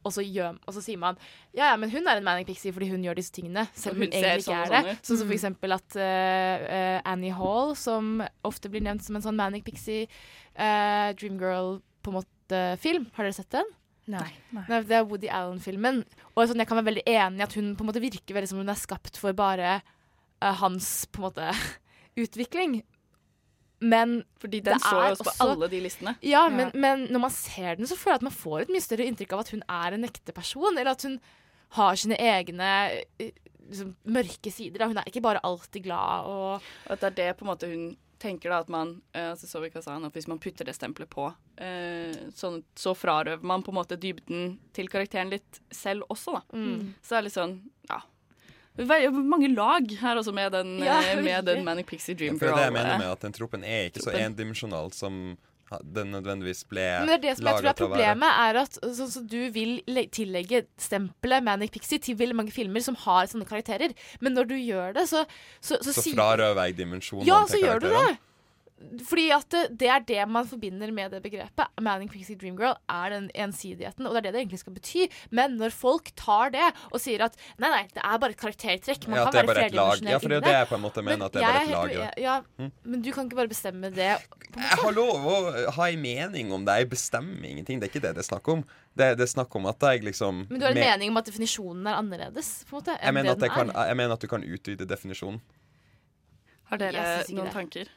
og 0.07 0.15
så, 0.15 0.23
gjør, 0.23 0.61
og 0.63 0.77
så 0.77 0.79
sier 0.85 1.01
man 1.03 1.19
ja, 1.51 1.73
ja, 1.73 1.75
men 1.75 1.91
hun 1.91 2.07
er 2.07 2.21
en 2.21 2.29
manic 2.29 2.47
pixie 2.47 2.71
fordi 2.71 2.87
hun 2.93 3.03
gjør 3.03 3.19
disse 3.19 3.35
tingene, 3.35 3.67
selv 3.75 3.97
om 3.97 4.05
Hun 4.05 4.13
hun, 4.13 4.15
egentlig 4.15 4.45
sånn 4.47 4.55
ikke 4.55 4.61
og 4.61 4.69
er 4.69 4.71
det. 4.77 4.95
sånn. 4.95 5.03
Sånn 5.09 5.19
som 5.19 5.27
for 5.27 5.35
Mm. 5.35 5.39
eksempel 5.41 5.75
at 5.75 5.99
uh, 5.99 6.71
eh, 6.79 7.01
Annie 7.05 7.35
Hall, 7.35 7.75
som 7.75 8.23
ofte 8.47 8.71
blir 8.71 8.87
nevnt 8.87 9.03
som 9.03 9.19
en 9.19 9.27
sånn 9.27 9.35
manic 9.43 9.67
pixie 9.67 10.07
uh, 10.55 11.11
dreamgirl 11.19 11.81
på 12.07 12.15
en 12.15 12.21
måte 12.21 12.63
film. 12.79 13.11
Har 13.19 13.27
dere 13.27 13.35
sett 13.35 13.51
den? 13.59 13.67
Nei. 14.09 14.29
Nei, 14.57 14.81
det 14.89 14.97
er 14.97 15.05
Woody 15.07 15.29
Allen-filmen. 15.29 16.03
Og 16.35 16.47
sånn, 16.49 16.61
jeg 16.63 16.69
kan 16.71 16.79
være 16.81 16.89
veldig 16.91 17.05
enig 17.13 17.43
i 17.43 17.47
at 17.47 17.57
hun 17.59 17.75
på 17.77 17.85
en 17.85 17.91
måte 17.91 18.01
virker 18.03 18.37
veldig 18.39 18.49
som 18.51 18.61
hun 18.63 18.73
er 18.73 18.79
skapt 18.81 19.19
for 19.21 19.37
bare 19.37 19.79
uh, 19.83 20.55
hans 20.63 21.05
på 21.13 21.21
en 21.21 21.27
måte 21.29 21.51
utvikling. 22.25 22.79
Men 23.81 24.23
Fordi 24.43 24.59
den 24.67 24.81
så 24.83 24.91
jo 25.05 25.11
også 25.13 25.27
på 25.29 25.35
alle 25.45 25.69
de 25.71 25.81
listene. 25.85 26.17
Ja, 26.27 26.47
Ja. 26.49 26.49
men, 26.51 26.73
men 26.75 27.05
når 27.13 27.21
man 27.29 27.31
ser 27.31 27.77
den, 27.79 27.87
så 27.87 27.95
føler 27.95 28.17
jeg 28.17 28.23
at 28.25 28.29
man 28.31 28.35
får 28.41 28.65
et 28.65 28.73
mye 28.75 28.83
større 28.83 29.07
inntrykk 29.07 29.37
av 29.37 29.45
at 29.45 29.53
hun 29.55 29.63
er 29.69 29.95
en 29.95 30.09
ekte 30.09 30.35
person, 30.35 30.73
eller 30.73 30.91
at 30.97 31.05
hun 31.07 31.21
har 31.77 32.01
sine 32.01 32.17
egne 32.19 32.71
eh, 33.21 33.31
liksom, 33.69 33.93
mørke 34.09 34.51
sider. 34.51 34.81
Da. 34.83 34.89
Hun 34.91 34.99
er 34.99 35.07
ikke 35.07 35.23
bare 35.23 35.45
alltid 35.47 35.85
glad 35.85 36.27
og 36.33 36.67
At 36.91 37.05
det 37.05 37.11
er 37.13 37.17
det 37.21 37.37
på 37.39 37.45
en 37.47 37.53
måte 37.53 37.69
hun 37.71 37.89
tenker 38.19 38.51
da, 38.53 38.61
at 38.65 38.69
man 38.73 38.97
eh, 39.13 39.31
altså 39.31 39.47
så 39.47 39.63
vi 39.63 39.71
hva 39.73 39.83
sa 39.85 39.95
han, 39.95 40.07
at 40.09 40.15
Hvis 40.17 40.29
man 40.31 40.41
putter 40.43 40.67
det 40.67 40.75
stempelet 40.77 41.11
på, 41.13 41.31
eh, 41.57 42.29
sånn, 42.35 42.63
så 42.75 42.95
frarøver 42.99 43.47
man 43.47 43.63
på 43.63 43.73
en 43.75 43.81
måte 43.81 43.99
dybden 44.01 44.59
til 44.77 44.91
karakteren 44.91 45.31
litt 45.33 45.61
selv 45.71 46.07
også. 46.11 46.39
da. 46.39 46.45
Mm. 46.59 46.95
Så 47.03 47.15
det 47.15 47.19
er 47.21 47.29
litt 47.29 47.39
sånn, 47.39 47.59
ja 47.91 48.03
mange 48.79 49.49
lag 49.49 49.91
her 50.01 50.17
også 50.17 50.33
med 50.33 50.53
den, 50.53 50.79
Ja, 50.79 51.03
eh, 51.03 51.23
med 51.23 51.45
den 51.45 51.65
Manic 51.65 51.87
Pixie 51.87 52.15
Dream 52.15 52.39
Girl 52.39 52.39
det 52.39 52.49
er 52.49 52.57
det 52.57 52.65
jeg 52.65 52.73
mener 52.73 52.99
med 52.99 53.11
at 53.11 53.21
den 53.21 53.33
troppen 53.33 53.65
er 53.65 53.89
ikke 53.89 54.03
så 54.03 54.11
troppen. 54.11 54.25
endimensjonal 54.25 54.93
som 54.93 55.37
den 55.85 56.11
nødvendigvis 56.15 56.65
ble 56.69 56.85
Men 57.01 57.07
det 57.09 57.15
er 57.19 57.23
det 57.27 57.37
som 57.39 57.47
jeg 57.47 57.57
tror 57.61 57.69
er 57.69 57.73
til 57.75 57.87
å 57.87 57.89
være. 57.89 57.99
problemet, 58.15 58.39
er 58.49 58.57
at 58.63 58.79
sånn 58.99 59.11
som 59.13 59.27
du 59.27 59.51
vil 59.51 59.83
le- 59.87 60.07
tillegge 60.09 60.63
stempelet 60.81 61.45
Manic 61.45 61.71
Pixie 61.73 61.99
til 61.99 62.17
veldig 62.17 62.35
mange 62.41 62.53
filmer 62.55 62.81
som 62.81 62.95
har 63.05 63.27
sånne 63.27 63.47
karakterer. 63.49 63.93
Men 64.21 64.35
når 64.35 64.49
du 64.49 64.55
gjør 64.57 64.95
det, 64.95 65.09
så 65.09 65.27
Så, 65.61 65.77
så, 65.83 65.93
Så 65.93 66.15
frarøver 66.15 66.67
jeg 66.69 66.77
dimensjonene 66.79 67.27
Ja, 67.27 67.45
til 67.45 67.59
så 67.59 67.67
gjør 67.67 67.81
du 67.81 67.89
det. 67.91 68.19
Fordi 69.09 69.25
at 69.35 69.49
det, 69.51 69.61
det 69.81 69.89
er 69.91 70.03
det 70.07 70.23
man 70.31 70.47
forbinder 70.47 70.93
med 70.95 71.11
det 71.11 71.19
begrepet. 71.25 71.67
Manning 71.83 72.09
Pixie 72.13 72.37
Dream 72.39 72.55
Girl 72.57 72.77
er 72.89 73.11
den 73.11 73.25
ensidigheten, 73.35 74.07
og 74.07 74.15
det 74.15 74.21
er 74.21 74.27
det 74.29 74.33
det 74.37 74.41
egentlig 74.45 74.61
skal 74.63 74.73
bety. 74.77 75.07
Men 75.35 75.57
når 75.59 75.73
folk 75.75 76.13
tar 76.15 76.53
det 76.55 76.63
og 76.93 77.01
sier 77.03 77.25
at 77.27 77.35
nei, 77.59 77.73
nei, 77.73 77.81
det 77.91 78.05
er 78.07 78.21
bare 78.23 78.37
et 78.37 78.39
karaktertrekk, 78.39 79.09
man 79.11 79.19
Ja, 79.19 79.25
kan 79.27 79.29
at 79.29 79.35
det 79.35 79.43
er 79.43 79.47
være 79.49 79.55
bare 79.55 79.67
et 79.67 79.75
lag. 79.75 79.91
flerdimensjonell 79.99 80.15
Ja, 80.15 80.21
for 80.23 80.29
det 80.31 80.37
er 80.37 80.41
jo 80.41 80.47
det 80.47 80.55
jeg 80.55 80.69
på 80.71 80.79
en 80.79 80.85
måte 80.87 81.05
mener, 81.09 81.27
at 81.27 81.33
det 81.35 81.43
er 81.43 81.49
bare 81.49 81.59
et 81.59 81.69
helt 81.69 81.75
lag, 81.75 81.91
ja. 81.99 82.11
Ja, 82.23 82.37
Mm. 82.63 82.71
men 82.85 83.03
du 83.03 83.11
kan 83.13 83.27
ikke 83.27 83.37
bare 83.43 83.49
bestemme 83.51 83.91
det. 83.99 84.09
Jeg 84.55 84.79
har 84.85 84.93
lov 84.93 85.27
å 85.27 85.71
ha 85.75 85.85
en 85.91 86.03
mening 86.03 86.53
om 86.53 86.65
det. 86.65 86.79
Jeg 86.79 86.91
bestemmer 86.95 87.45
ingenting. 87.51 87.81
Det 87.81 87.89
er 87.91 87.93
ikke 87.99 88.07
det 88.07 88.15
det 88.15 88.23
er 88.25 88.31
snakk 88.31 88.49
om. 88.49 88.63
Det, 88.97 89.11
det 89.19 89.27
er 89.27 89.35
snakk 89.35 89.55
om 89.59 89.67
at 89.67 89.79
jeg 89.81 90.03
liksom 90.07 90.47
Men 90.49 90.59
du 90.61 90.65
har 90.65 90.71
en 90.71 90.79
med- 90.79 90.87
mening 90.99 91.11
om 91.11 91.17
at 91.19 91.27
definisjonen 91.27 91.87
er 91.87 91.99
annerledes, 91.99 92.65
på 92.71 92.79
en 92.79 92.83
måte, 92.83 92.95
jeg 93.03 93.15
mener, 93.15 93.33
at 93.35 93.41
jeg, 93.43 93.51
kan, 93.51 93.75
jeg 93.75 93.97
mener 93.97 94.13
at 94.15 94.21
du 94.21 94.27
kan 94.29 94.43
utvide 94.43 94.87
definisjonen. 94.87 95.41
Har 96.71 96.77
dere 96.79 97.25
noen 97.33 97.45
det. 97.49 97.53
tanker? 97.55 97.89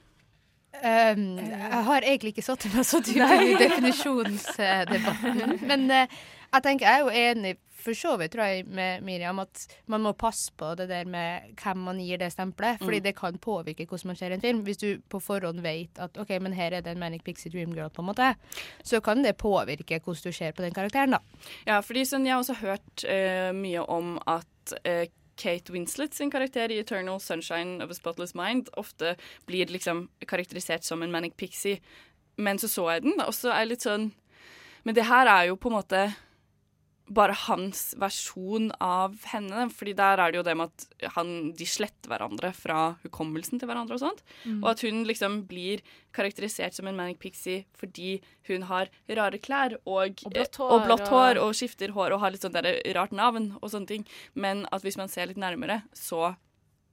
Um, 0.82 1.36
jeg 1.38 1.84
har 1.86 2.02
egentlig 2.08 2.32
ikke 2.34 2.46
satt 2.48 2.64
meg 2.74 2.86
så 2.88 2.98
dypt 3.06 3.44
i 3.44 3.58
definisjonsdebatten. 3.60 5.60
Men 5.70 5.82
uh, 5.92 6.06
jeg 6.52 6.64
tenker 6.66 6.88
jeg 6.88 6.96
er 6.96 7.04
jo 7.04 7.10
enig 7.26 7.54
for 7.82 7.98
så 7.98 8.12
vidt 8.22 8.30
tror 8.36 8.46
jeg, 8.46 8.66
med 8.70 9.02
Miriam 9.02 9.40
at 9.42 9.64
man 9.90 10.04
må 10.06 10.12
passe 10.14 10.52
på 10.54 10.68
det 10.78 10.86
der 10.92 11.06
med 11.10 11.48
hvem 11.58 11.80
man 11.88 11.98
gir 12.04 12.18
det 12.22 12.28
stempelet. 12.34 12.78
Fordi 12.78 13.00
Mm. 13.00 13.04
det 13.08 13.14
kan 13.18 13.38
påvirke 13.42 13.88
hvordan 13.90 14.08
man 14.12 14.16
ser 14.20 14.32
en 14.36 14.42
film. 14.44 14.60
Hvis 14.68 14.78
du 14.78 15.00
på 15.10 15.18
forhånd 15.20 15.62
vet 15.66 15.90
at 15.98 16.18
OK, 16.22 16.30
men 16.42 16.54
her 16.54 16.72
er 16.78 16.82
det 16.86 16.92
en 16.94 17.00
Manic 17.02 17.24
Pixie 17.26 17.50
Dream 17.52 17.74
Girl, 17.74 17.90
på 17.90 18.02
en 18.04 18.08
måte, 18.12 18.36
så 18.84 19.02
kan 19.02 19.24
det 19.24 19.34
påvirke 19.38 19.98
hvordan 20.00 20.24
du 20.24 20.32
ser 20.32 20.52
på 20.52 20.62
den 20.62 20.74
karakteren, 20.78 21.12
da. 21.18 21.20
Ja, 21.66 21.80
fordi 21.82 22.06
sånn, 22.06 22.26
jeg 22.30 22.34
har 22.38 22.42
også 22.44 22.60
hørt 22.62 23.06
uh, 23.10 23.50
mye 23.58 23.82
om 23.90 24.20
at 24.30 24.76
eh, 24.86 25.08
Kate 25.42 25.74
Winslet 25.74 26.14
sin 26.14 26.32
karakter 26.32 26.72
i 26.72 26.78
'Eternal 26.80 27.20
Sunshine 27.20 27.84
of 27.84 27.92
a 27.92 27.98
Spotless 27.98 28.36
Mind' 28.38 28.70
ofte 28.78 29.16
blir 29.46 29.66
liksom 29.66 30.08
karakterisert 30.28 30.84
som 30.84 31.04
en 31.04 31.12
manic 31.12 31.34
pixie. 31.38 31.82
Men 32.38 32.58
så 32.58 32.68
så 32.68 32.90
jeg 32.92 33.02
den, 33.04 33.22
og 33.22 33.34
så 33.34 33.50
er 33.50 33.66
jeg 33.66 33.68
litt 33.68 33.88
sånn 33.88 34.12
Men 34.84 34.96
det 34.96 35.06
her 35.06 35.28
er 35.28 35.44
jo 35.46 35.56
på 35.56 35.70
en 35.70 35.78
måte 35.78 36.16
bare 37.14 37.36
hans 37.48 37.92
versjon 38.00 38.70
av 38.82 39.16
henne. 39.32 39.68
Fordi 39.76 39.94
der 39.98 40.22
er 40.22 40.32
det 40.32 40.40
jo 40.42 40.46
det 40.48 40.56
med 40.58 40.72
at 40.72 41.10
han, 41.16 41.52
de 41.58 41.68
sletter 41.68 42.12
hverandre 42.12 42.52
fra 42.56 42.96
hukommelsen 43.04 43.62
til 43.62 43.70
hverandre 43.70 43.98
og 43.98 44.04
sånt. 44.04 44.24
Mm. 44.46 44.62
Og 44.62 44.70
at 44.74 44.84
hun 44.88 45.04
liksom 45.08 45.42
blir 45.50 45.84
karakterisert 46.16 46.76
som 46.76 46.90
en 46.90 46.98
manic 46.98 47.20
pixie 47.22 47.66
fordi 47.80 48.20
hun 48.50 48.68
har 48.70 48.92
rare 49.10 49.40
klær 49.42 49.78
og, 49.86 50.24
Og 50.26 50.36
blått 50.36 50.60
hår 50.60 50.72
og, 50.72 50.78
hår, 50.80 50.88
blått 50.88 51.12
hår 51.12 51.42
og- 51.42 51.58
skifter 51.58 51.96
hår 51.96 52.16
og 52.16 52.24
har 52.24 52.32
litt 52.32 52.46
sånn 52.46 52.58
rart 52.96 53.12
navn 53.12 53.52
og 53.62 53.70
sånne 53.72 53.88
ting. 53.88 54.08
Men 54.34 54.66
at 54.72 54.84
hvis 54.84 54.98
man 54.98 55.12
ser 55.12 55.28
litt 55.28 55.38
nærmere, 55.42 55.84
så 55.94 56.36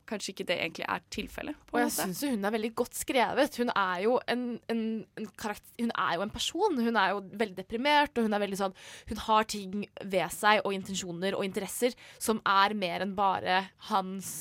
kanskje 0.09 0.32
ikke 0.35 0.47
det 0.48 0.56
egentlig 0.59 0.86
er 0.89 1.02
tilfellet. 1.14 1.56
Og 1.72 1.78
jeg 1.82 1.93
syns 1.94 2.22
hun 2.26 2.44
er 2.48 2.55
veldig 2.56 2.70
godt 2.80 2.97
skrevet. 2.98 3.59
Hun 3.60 3.70
er 3.76 4.02
jo 4.06 4.16
en, 4.28 4.43
en, 4.72 4.82
en 5.20 5.28
karakter, 5.39 5.68
Hun 5.85 5.93
er 5.94 6.14
jo 6.16 6.24
en 6.26 6.32
person. 6.35 6.80
Hun 6.89 6.97
er 6.97 7.12
jo 7.14 7.20
veldig 7.44 7.56
deprimert, 7.60 8.16
og 8.18 8.24
hun 8.26 8.35
er 8.35 8.43
veldig 8.47 8.59
sånn 8.60 8.74
Hun 9.12 9.22
har 9.28 9.44
ting 9.44 9.85
ved 10.05 10.32
seg 10.35 10.64
og 10.64 10.72
intensjoner 10.74 11.36
og 11.39 11.44
interesser 11.44 11.94
som 12.18 12.40
er 12.48 12.74
mer 12.74 13.05
enn 13.05 13.14
bare 13.18 13.60
hans 13.93 14.32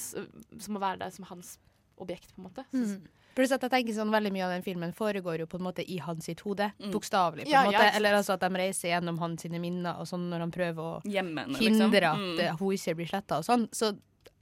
Som 0.59 0.73
må 0.77 0.81
være 0.81 1.03
der 1.05 1.13
som 1.13 1.25
hans 1.29 1.57
objekt, 1.97 2.29
på 2.35 2.41
en 2.43 2.45
måte. 2.45 2.63
Mm. 2.77 3.07
Pluss 3.37 3.51
at 3.53 3.61
jeg 3.65 3.69
tenker 3.73 3.93
sånn 3.93 4.09
veldig 4.13 4.29
mye 4.33 4.45
av 4.47 4.51
den 4.53 4.63
filmen 4.65 4.91
foregår 4.97 5.39
jo 5.43 5.45
på 5.49 5.57
en 5.59 5.65
måte 5.65 5.83
i 5.85 5.97
hans 6.01 6.25
sitt 6.25 6.39
hode. 6.45 6.71
Mm. 6.81 6.91
Bokstavelig. 6.93 7.45
på 7.45 7.49
en 7.49 7.53
Ja, 7.53 7.63
måte. 7.65 7.73
ja. 7.85 7.91
Eller 7.97 8.13
altså 8.17 8.33
at 8.33 8.41
de 8.41 8.49
reiser 8.57 8.89
gjennom 8.91 9.17
hans 9.21 9.41
sine 9.45 9.57
minner 9.61 9.97
og 10.01 10.05
sånn 10.09 10.27
når 10.29 10.39
han 10.45 10.51
prøver 10.53 10.81
å 10.81 11.01
Gjemme 11.05 11.45
hindre 11.57 11.89
liksom. 11.89 11.95
at 11.97 12.17
Mm. 12.17 12.39
eh, 12.39 12.55
hun 12.57 12.73
ikke 12.77 12.95
blir 12.97 13.09
sletta 13.09 13.37
og 13.41 13.45
sånn. 13.49 13.67
Så 13.73 13.91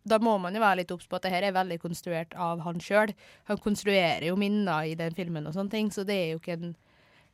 da 0.05 0.19
må 0.21 0.35
man 0.41 0.53
jo 0.53 0.61
være 0.61 0.83
litt 0.83 0.91
obs 0.93 1.07
på 1.09 1.17
at 1.17 1.25
det 1.25 1.31
her 1.33 1.47
er 1.47 1.55
veldig 1.55 1.79
konstruert 1.81 2.35
av 2.37 2.61
han 2.65 2.77
sjøl. 2.83 3.13
Han 3.49 3.57
konstruerer 3.63 4.27
jo 4.29 4.35
minner 4.37 4.85
i 4.85 4.95
den 4.99 5.15
filmen 5.17 5.47
og 5.49 5.55
sånne 5.57 5.73
ting, 5.73 5.89
så 5.93 6.05
det 6.05 6.15
er 6.15 6.27
jo 6.35 6.41
ikke 6.41 6.57
en 6.59 6.75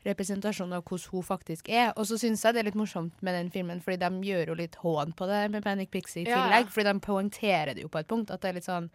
representasjon 0.07 0.71
av 0.73 0.83
hvordan 0.87 1.11
hun 1.13 1.25
faktisk 1.27 1.69
er. 1.69 1.91
Og 1.93 2.07
så 2.09 2.17
syns 2.17 2.41
jeg 2.45 2.55
det 2.55 2.63
er 2.63 2.69
litt 2.71 2.79
morsomt 2.79 3.19
med 3.21 3.35
den 3.37 3.51
filmen, 3.53 3.81
fordi 3.83 3.99
de 4.01 4.31
gjør 4.31 4.53
jo 4.53 4.59
litt 4.63 4.77
hån 4.81 5.11
på 5.17 5.27
det 5.29 5.41
med 5.53 5.65
Panic 5.65 5.91
Pixie 5.93 6.23
i 6.23 6.29
tillegg, 6.29 6.65
ja. 6.65 6.73
Fordi 6.73 6.87
de 6.89 7.03
poengterer 7.05 7.75
det 7.75 7.83
jo 7.85 7.91
på 7.91 8.01
et 8.01 8.09
punkt, 8.09 8.31
at 8.33 8.41
det 8.41 8.53
er 8.53 8.57
litt 8.61 8.69
sånn 8.69 8.89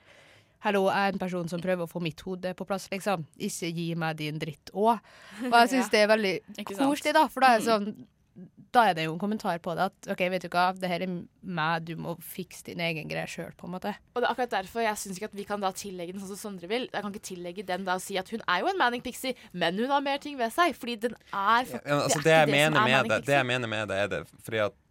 Hallo, 0.65 0.87
jeg 0.89 1.11
er 1.11 1.13
en 1.13 1.21
person 1.21 1.49
som 1.53 1.61
prøver 1.61 1.85
å 1.85 1.91
få 1.91 2.01
mitt 2.03 2.23
hode 2.25 2.55
på 2.57 2.65
plass, 2.67 2.89
liksom. 2.91 3.27
Ikke 3.45 3.69
gi 3.77 3.91
meg 3.95 4.17
din 4.19 4.39
dritt 4.41 4.73
òg. 4.73 4.97
Og 5.45 5.53
jeg 5.61 5.69
syns 5.75 5.85
Ja. 5.87 5.93
det 5.93 6.01
er 6.01 6.09
veldig 6.11 6.33
koselig, 6.73 7.13
da, 7.15 7.27
for 7.31 7.45
da 7.45 7.51
er 7.53 7.61
det 7.61 7.67
sånn 7.69 7.91
da 8.75 8.83
er 8.91 8.97
det 8.97 9.07
jo 9.07 9.15
en 9.15 9.21
kommentar 9.21 9.59
på 9.63 9.75
det 9.77 9.87
at 9.91 10.09
OK, 10.13 10.23
vet 10.33 10.45
du 10.45 10.49
hva, 10.53 10.69
det 10.77 10.91
her 10.91 11.05
er 11.07 11.13
meg, 11.43 11.87
du 11.87 11.95
må 12.01 12.17
fikse 12.23 12.65
din 12.67 12.83
egen 12.83 13.11
greie 13.11 13.29
sjøl, 13.31 13.53
på 13.59 13.69
en 13.69 13.75
måte. 13.77 13.93
Og 14.15 14.23
det 14.23 14.29
er 14.29 14.33
akkurat 14.33 14.55
derfor 14.59 14.85
jeg 14.85 15.01
syns 15.03 15.21
ikke 15.21 15.31
at 15.31 15.37
vi 15.39 15.47
kan 15.49 15.63
da 15.63 15.73
tillegge 15.77 16.17
den 16.17 16.23
sånn 16.23 16.35
som 16.35 16.43
Sondre 16.47 16.71
vil. 16.71 16.89
Jeg 16.93 17.05
kan 17.05 17.13
ikke 17.15 17.27
tillegge 17.27 17.67
den 17.67 17.87
da 17.87 17.99
og 17.99 18.05
si 18.05 18.19
at 18.21 18.31
hun 18.33 18.43
er 18.45 18.63
jo 18.63 18.71
en 18.71 18.81
Manning 18.81 19.05
Pixie, 19.05 19.37
men 19.53 19.79
hun 19.81 19.93
har 19.93 20.05
mer 20.05 20.23
ting 20.23 20.39
ved 20.39 20.53
seg. 20.55 20.77
Fordi 20.79 20.99
den 21.07 21.15
er 21.33 21.69
faktisk 21.69 21.87
ja, 21.89 22.01
altså, 22.03 22.21
er 22.21 22.27
det, 22.27 22.35
jeg 22.35 22.49
ikke 22.49 22.57
som 22.57 22.57
mener 22.57 22.67
er 22.67 22.81
Manning 22.81 22.97
det, 22.97 23.17
Pixie. 23.17 23.29
det 23.31 23.39
jeg 23.39 23.49
mener 23.53 23.73
med 23.73 23.89
det, 23.93 24.01
er 24.03 24.13
det 24.13 24.21
fordi 24.47 24.65
at 24.67 24.83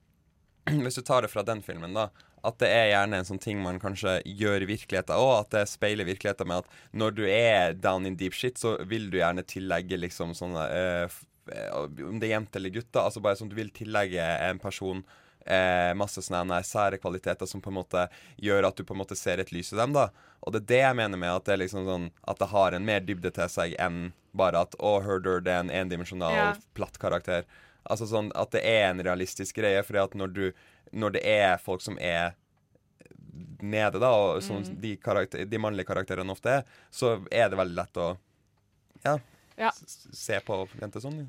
Hvis 0.86 0.98
du 0.98 1.04
tar 1.06 1.22
det 1.22 1.30
fra 1.30 1.44
den 1.46 1.62
filmen, 1.62 1.94
da. 1.94 2.10
At 2.46 2.58
det 2.62 2.70
er 2.70 2.92
gjerne 2.92 3.20
en 3.22 3.28
sånn 3.28 3.42
ting 3.42 3.62
man 3.62 3.80
kanskje 3.82 4.20
gjør 4.26 4.66
i 4.66 4.70
virkeligheten, 4.70 5.18
òg. 5.18 5.44
at 5.44 5.54
det 5.54 5.64
speiler 5.70 6.06
virkeligheten 6.06 6.50
med 6.50 6.64
at 6.64 6.98
når 6.98 7.16
du 7.18 7.24
er 7.30 7.74
down 7.78 8.06
in 8.06 8.18
deep 8.18 8.34
shit, 8.38 8.58
så 8.62 8.76
vil 8.86 9.10
du 9.14 9.18
gjerne 9.20 9.46
tillegge 9.46 9.98
liksom 10.02 10.34
sånne 10.38 10.66
eh, 10.74 11.18
Om 11.48 12.20
det 12.20 12.28
er 12.30 12.36
jente 12.40 12.58
eller 12.60 12.70
gutter, 12.74 13.02
altså 13.06 13.22
bare 13.22 13.36
sånn 13.40 13.50
du 13.52 13.56
vil 13.56 13.70
tillegge 13.76 14.24
en 14.50 14.60
person 14.60 15.04
eh, 15.46 15.94
masse 15.94 16.22
sånne 16.26 16.58
sære 16.66 16.98
kvaliteter 16.98 17.46
som 17.46 17.62
på 17.62 17.70
en 17.70 17.78
måte 17.78 18.08
gjør 18.42 18.66
at 18.70 18.76
du 18.80 18.84
på 18.84 18.96
en 18.96 19.02
måte 19.04 19.16
ser 19.16 19.38
et 19.44 19.52
lys 19.54 19.74
i 19.74 19.78
dem. 19.78 19.94
da 19.94 20.08
Og 20.42 20.54
det 20.54 20.64
er 20.64 20.70
det 20.72 20.80
jeg 20.82 20.96
mener 20.96 21.18
med 21.22 21.30
at 21.36 21.46
det 21.46 21.54
er 21.54 21.62
liksom 21.62 21.86
sånn 21.86 22.08
At 22.28 22.40
det 22.40 22.48
har 22.50 22.72
en 22.74 22.86
mer 22.86 23.00
dybde 23.06 23.32
til 23.32 23.50
seg 23.50 23.76
enn 23.80 24.14
bare 24.34 24.64
at 24.66 24.74
å, 24.80 24.96
Herder 25.06 25.40
det 25.46 25.52
er 25.54 25.60
en 25.60 25.70
endimensjonal 25.70 26.34
Ja. 26.36 26.56
platt 26.74 26.98
karakter. 27.00 27.46
Altså 27.90 28.08
sånn 28.10 28.32
at 28.36 28.52
det 28.52 28.64
er 28.66 28.90
en 28.90 29.00
realistisk 29.06 29.56
greie, 29.62 29.84
for 29.84 29.94
når 30.18 30.34
du 30.34 30.52
Når 30.92 31.12
det 31.14 31.24
er 31.26 31.58
folk 31.58 31.82
som 31.82 31.98
er 32.00 32.34
nede, 33.62 34.00
da, 34.00 34.10
og 34.10 34.42
som 34.44 34.62
Mm. 34.64 34.82
de, 34.82 35.46
de 35.46 35.58
mannlige 35.58 35.86
karakterene 35.88 36.32
ofte 36.32 36.50
er, 36.50 36.64
så 36.92 37.26
er 37.32 37.50
det 37.50 37.58
veldig 37.58 37.76
lett 37.76 37.98
å 37.98 38.18
ja, 39.04 39.18
Ja. 39.58 39.72
se 39.76 40.40
på 40.44 40.62
jenter 40.82 41.04
sånn. 41.04 41.26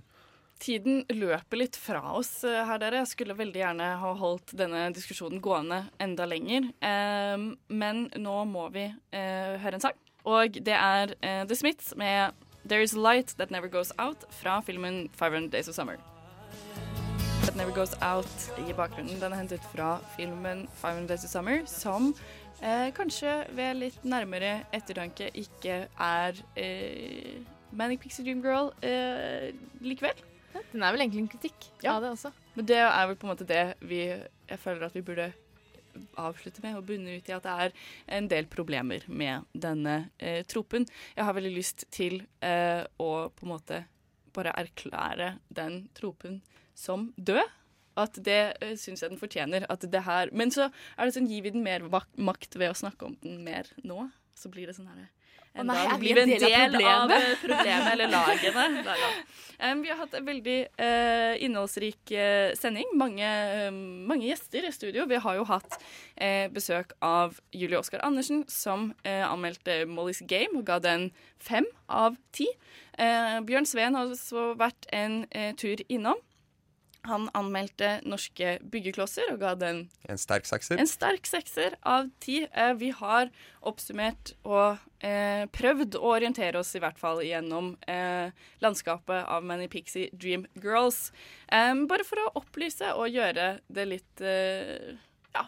Tiden 0.58 1.02
løper 1.12 1.60
litt 1.60 1.76
fra 1.76 2.00
oss 2.16 2.40
eh, 2.48 2.62
her, 2.64 2.80
dere. 2.80 3.02
Jeg 3.02 3.10
skulle 3.10 3.36
veldig 3.36 3.60
gjerne 3.60 3.90
ha 4.00 4.12
holdt 4.16 4.54
denne 4.56 4.86
diskusjonen 4.96 5.42
gående 5.44 5.82
enda 6.00 6.24
lenger. 6.28 6.70
Eh, 6.80 7.36
men 7.68 8.06
nå 8.16 8.36
må 8.48 8.66
vi 8.72 8.86
eh, 8.88 9.54
høre 9.60 9.76
en 9.76 9.84
sang. 9.84 9.98
Og 10.26 10.56
det 10.66 10.74
er 10.74 11.12
eh, 11.20 11.44
The 11.46 11.58
Smiths 11.58 11.92
med 11.94 12.32
'There 12.66 12.82
Is 12.82 12.96
Light 12.96 13.36
That 13.38 13.50
Never 13.50 13.68
Goes 13.68 13.92
Out' 13.98 14.26
fra 14.40 14.60
filmen 14.60 15.08
500 15.12 15.52
Days 15.52 15.68
of 15.68 15.76
Summer. 15.76 16.00
That 17.44 17.54
Never 17.54 17.70
Goes 17.70 17.94
Out 18.02 18.58
i 18.58 18.72
bakgrunnen. 18.72 19.20
Den 19.20 19.32
er 19.32 19.36
hentet 19.36 19.62
fra 19.74 20.00
filmen 20.16 20.66
Five 20.80 20.94
Hundred 20.94 21.08
Days 21.08 21.24
of 21.24 21.30
Summer, 21.30 21.60
som 21.66 22.14
eh, 22.60 22.88
kanskje 22.96 23.44
ved 23.54 23.76
litt 23.78 24.04
nærmere 24.04 24.64
ettertanke 24.74 25.28
ikke 25.30 25.84
er 25.86 26.40
eh, 26.56 27.44
Manic 27.76 28.02
Pixie 28.02 28.24
Dream 28.24 28.42
Girl 28.44 28.72
eh, 28.84 29.52
likevel. 29.84 30.20
Den 30.72 30.84
er 30.84 30.94
vel 30.94 31.04
egentlig 31.04 31.24
en 31.24 31.32
kritikk 31.34 31.66
Ja. 31.84 31.96
av 31.96 32.04
det 32.04 32.12
også. 32.14 32.32
Men 32.56 32.68
det 32.68 32.78
er 32.80 33.06
vel 33.10 33.18
på 33.20 33.26
en 33.26 33.34
måte 33.34 33.48
det 33.48 33.64
vi 33.84 34.06
Jeg 34.06 34.62
føler 34.62 34.86
at 34.86 34.94
vi 34.94 35.02
burde 35.02 35.32
avslutte 36.20 36.62
med, 36.62 36.76
og 36.76 36.86
bunne 36.86 37.16
ut 37.16 37.28
i 37.28 37.34
at 37.34 37.44
det 37.46 37.52
er 37.64 37.72
en 38.18 38.28
del 38.28 38.46
problemer 38.52 39.04
med 39.08 39.46
denne 39.52 40.10
eh, 40.18 40.42
tropen. 40.44 40.86
Jeg 41.16 41.24
har 41.24 41.36
veldig 41.36 41.52
lyst 41.56 41.86
til 41.90 42.20
eh, 42.44 42.84
å 43.00 43.10
på 43.32 43.46
en 43.46 43.52
måte 43.52 43.82
bare 44.36 44.52
erklære 44.60 45.38
den 45.48 45.88
tropen 45.96 46.42
som 46.76 47.10
død. 47.16 47.44
At 47.96 48.18
det 48.20 48.58
uh, 48.60 48.74
syns 48.76 49.00
jeg 49.00 49.08
den 49.08 49.16
fortjener. 49.16 49.64
Men 50.36 50.50
så 50.52 50.66
er 50.68 51.06
det 51.08 51.14
sånn, 51.16 51.30
gir 51.32 51.46
vi 51.46 51.54
den 51.54 51.64
mer 51.64 51.80
makt 51.88 52.58
ved 52.60 52.68
å 52.68 52.76
snakke 52.76 53.08
om 53.08 53.14
den 53.22 53.38
mer 53.46 53.70
nå. 53.88 54.10
Så 54.36 54.52
blir 54.52 54.68
det 54.68 54.76
sånn 54.76 54.90
herre 54.90 55.08
Enda 55.56 55.72
nei, 55.72 55.88
dag 55.88 56.00
blir 56.00 56.18
en 56.20 56.30
del 56.30 56.44
av 56.44 56.70
problemet? 56.76 57.26
av 57.26 57.42
problemet 57.42 57.90
eller 57.94 58.12
lagene. 58.12 58.64
Em, 59.58 59.80
vi 59.80 59.88
har 59.88 59.96
hatt 60.02 60.14
en 60.18 60.26
veldig 60.26 60.56
uh, 60.76 61.34
innholdsrik 61.44 62.12
uh, 62.12 62.52
sending. 62.58 62.90
Mange, 63.00 63.24
eh, 63.24 63.70
mange 63.72 64.28
gjester 64.28 64.66
i 64.68 64.72
studio. 64.74 65.06
Vi 65.08 65.20
har 65.24 65.38
jo 65.38 65.46
hatt 65.48 65.78
uh, 65.78 66.46
besøk 66.52 66.92
av 67.00 67.38
Julie 67.56 67.80
Oskar 67.80 68.04
Andersen, 68.04 68.44
som 68.52 68.90
eh, 69.02 69.24
anmeldte 69.24 69.84
Molly's 69.88 70.20
Game 70.28 70.60
og 70.60 70.66
ga 70.68 70.76
den 70.84 71.08
fem 71.40 71.64
av 71.88 72.20
ti. 72.36 72.50
Eh, 73.00 73.40
Bjørn 73.48 73.68
Sveen 73.68 73.96
har 73.96 74.12
også 74.12 74.52
vært 74.60 74.88
en 74.92 75.22
tur 75.56 75.80
innom. 75.88 76.20
Han 77.06 77.28
anmeldte 77.38 78.00
norske 78.06 78.56
byggeklosser 78.72 79.32
og 79.32 79.40
ga 79.42 79.54
den 79.58 79.84
En 80.08 80.18
sterk 80.18 80.46
sekser. 80.48 80.78
en 80.78 80.86
sterk 80.90 81.26
sekser 81.26 81.76
av 81.86 82.10
ti. 82.20 82.42
Eh, 82.52 82.72
vi 82.78 82.90
har 82.90 83.30
oppsummert 83.66 84.34
og 84.44 84.78
eh, 85.00 85.46
prøvd 85.54 85.96
å 86.00 86.12
orientere 86.16 86.58
oss 86.60 86.74
i 86.76 86.82
hvert 86.82 86.98
fall 86.98 87.22
gjennom 87.26 87.74
eh, 87.88 88.30
landskapet 88.64 89.24
av 89.26 89.44
Many 89.46 89.68
Pixie 89.68 90.10
Dream 90.12 90.46
Girls. 90.62 91.12
Eh, 91.48 91.74
bare 91.86 92.04
for 92.06 92.22
å 92.24 92.32
opplyse 92.42 92.92
og 92.94 93.10
gjøre 93.14 93.56
det 93.68 93.88
litt 93.90 94.20
eh, 94.24 94.94
ja, 95.36 95.46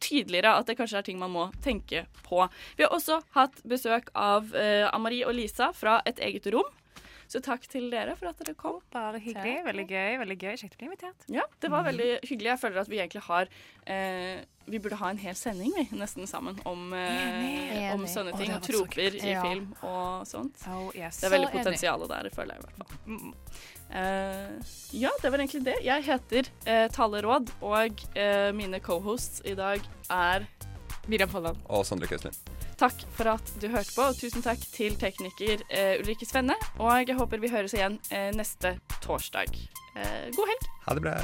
tydeligere 0.00 0.56
at 0.58 0.66
det 0.68 0.76
kanskje 0.78 1.00
er 1.00 1.06
ting 1.06 1.18
man 1.20 1.32
må 1.34 1.46
tenke 1.64 2.06
på. 2.24 2.42
Vi 2.78 2.84
har 2.86 2.94
også 2.96 3.20
hatt 3.36 3.60
besøk 3.68 4.10
av 4.16 4.54
eh, 4.56 4.86
Amarie 4.94 5.26
og 5.28 5.36
Lisa 5.36 5.70
fra 5.76 6.00
Et 6.08 6.18
eget 6.24 6.48
rom. 6.54 6.66
Så 7.30 7.38
takk 7.46 7.62
til 7.70 7.84
dere 7.92 8.16
for 8.18 8.26
at 8.32 8.40
dere 8.42 8.56
kom. 8.58 8.80
Bare 8.90 9.20
hyggelig. 9.22 9.60
Veldig 9.68 9.84
gøy. 9.86 10.16
veldig 10.18 10.36
gøy. 10.40 10.54
Kjekt 10.58 10.74
å 10.74 10.80
bli 10.80 10.88
invitert. 10.88 11.26
Ja, 11.30 11.44
det 11.62 11.68
var 11.70 11.84
veldig 11.86 12.08
hyggelig. 12.26 12.48
Jeg 12.50 12.58
føler 12.64 12.80
at 12.82 12.90
vi 12.90 12.98
egentlig 12.98 13.22
har 13.28 13.46
eh, 13.86 14.40
Vi 14.70 14.78
burde 14.82 14.98
ha 14.98 15.10
en 15.10 15.18
hel 15.22 15.34
sending 15.38 15.70
vi, 15.74 15.84
nesten 15.98 16.26
sammen 16.30 16.58
om, 16.66 16.92
eh, 16.92 17.22
Enig. 17.28 17.94
om 17.94 18.02
sånne 18.10 18.34
ting. 18.38 18.50
Og 18.54 18.62
så 18.66 18.72
troper 18.74 19.14
i 19.20 19.30
Ja. 19.32 19.42
film 19.46 19.70
og 19.82 20.26
sånt. 20.26 20.58
Oh, 20.66 20.90
yes. 20.94 21.20
Det 21.22 21.30
er 21.30 21.36
veldig 21.38 21.52
potensial 21.54 22.06
der, 22.10 22.30
føler 22.34 22.54
jeg 22.54 22.62
i 22.62 22.66
hvert 22.66 22.78
fall. 22.82 23.34
Eh, 23.90 24.74
ja, 24.92 25.10
det 25.22 25.30
var 25.32 25.38
egentlig 25.42 25.64
det. 25.66 25.78
Jeg 25.86 26.04
heter 26.06 26.50
eh, 26.66 26.88
Tale 26.94 27.22
Råd, 27.26 27.50
og 27.62 28.04
eh, 28.14 28.50
mine 28.54 28.78
cohosts 28.82 29.42
i 29.44 29.54
dag 29.58 29.80
er 30.10 30.46
Miriam 31.08 31.30
Folland. 31.32 31.60
Og 31.68 31.86
Sondre 31.86 32.08
Køslin. 32.10 32.36
Takk 32.80 33.04
for 33.16 33.34
at 33.34 33.54
du 33.62 33.68
hørte 33.68 33.92
på, 33.94 34.08
og 34.10 34.18
tusen 34.18 34.44
takk 34.44 34.62
til 34.72 34.96
tekniker 35.00 35.64
eh, 35.68 35.96
Ulrikke 36.00 36.28
Svenne. 36.28 36.56
Og 36.78 37.08
jeg 37.08 37.18
håper 37.18 37.42
vi 37.42 37.52
høres 37.52 37.76
igjen 37.76 38.00
eh, 38.10 38.30
neste 38.36 38.78
torsdag. 39.04 39.52
Eh, 39.96 40.28
god 40.36 40.54
helg. 40.54 40.70
Ha 40.86 40.96
det 40.96 41.04
bra. 41.08 41.16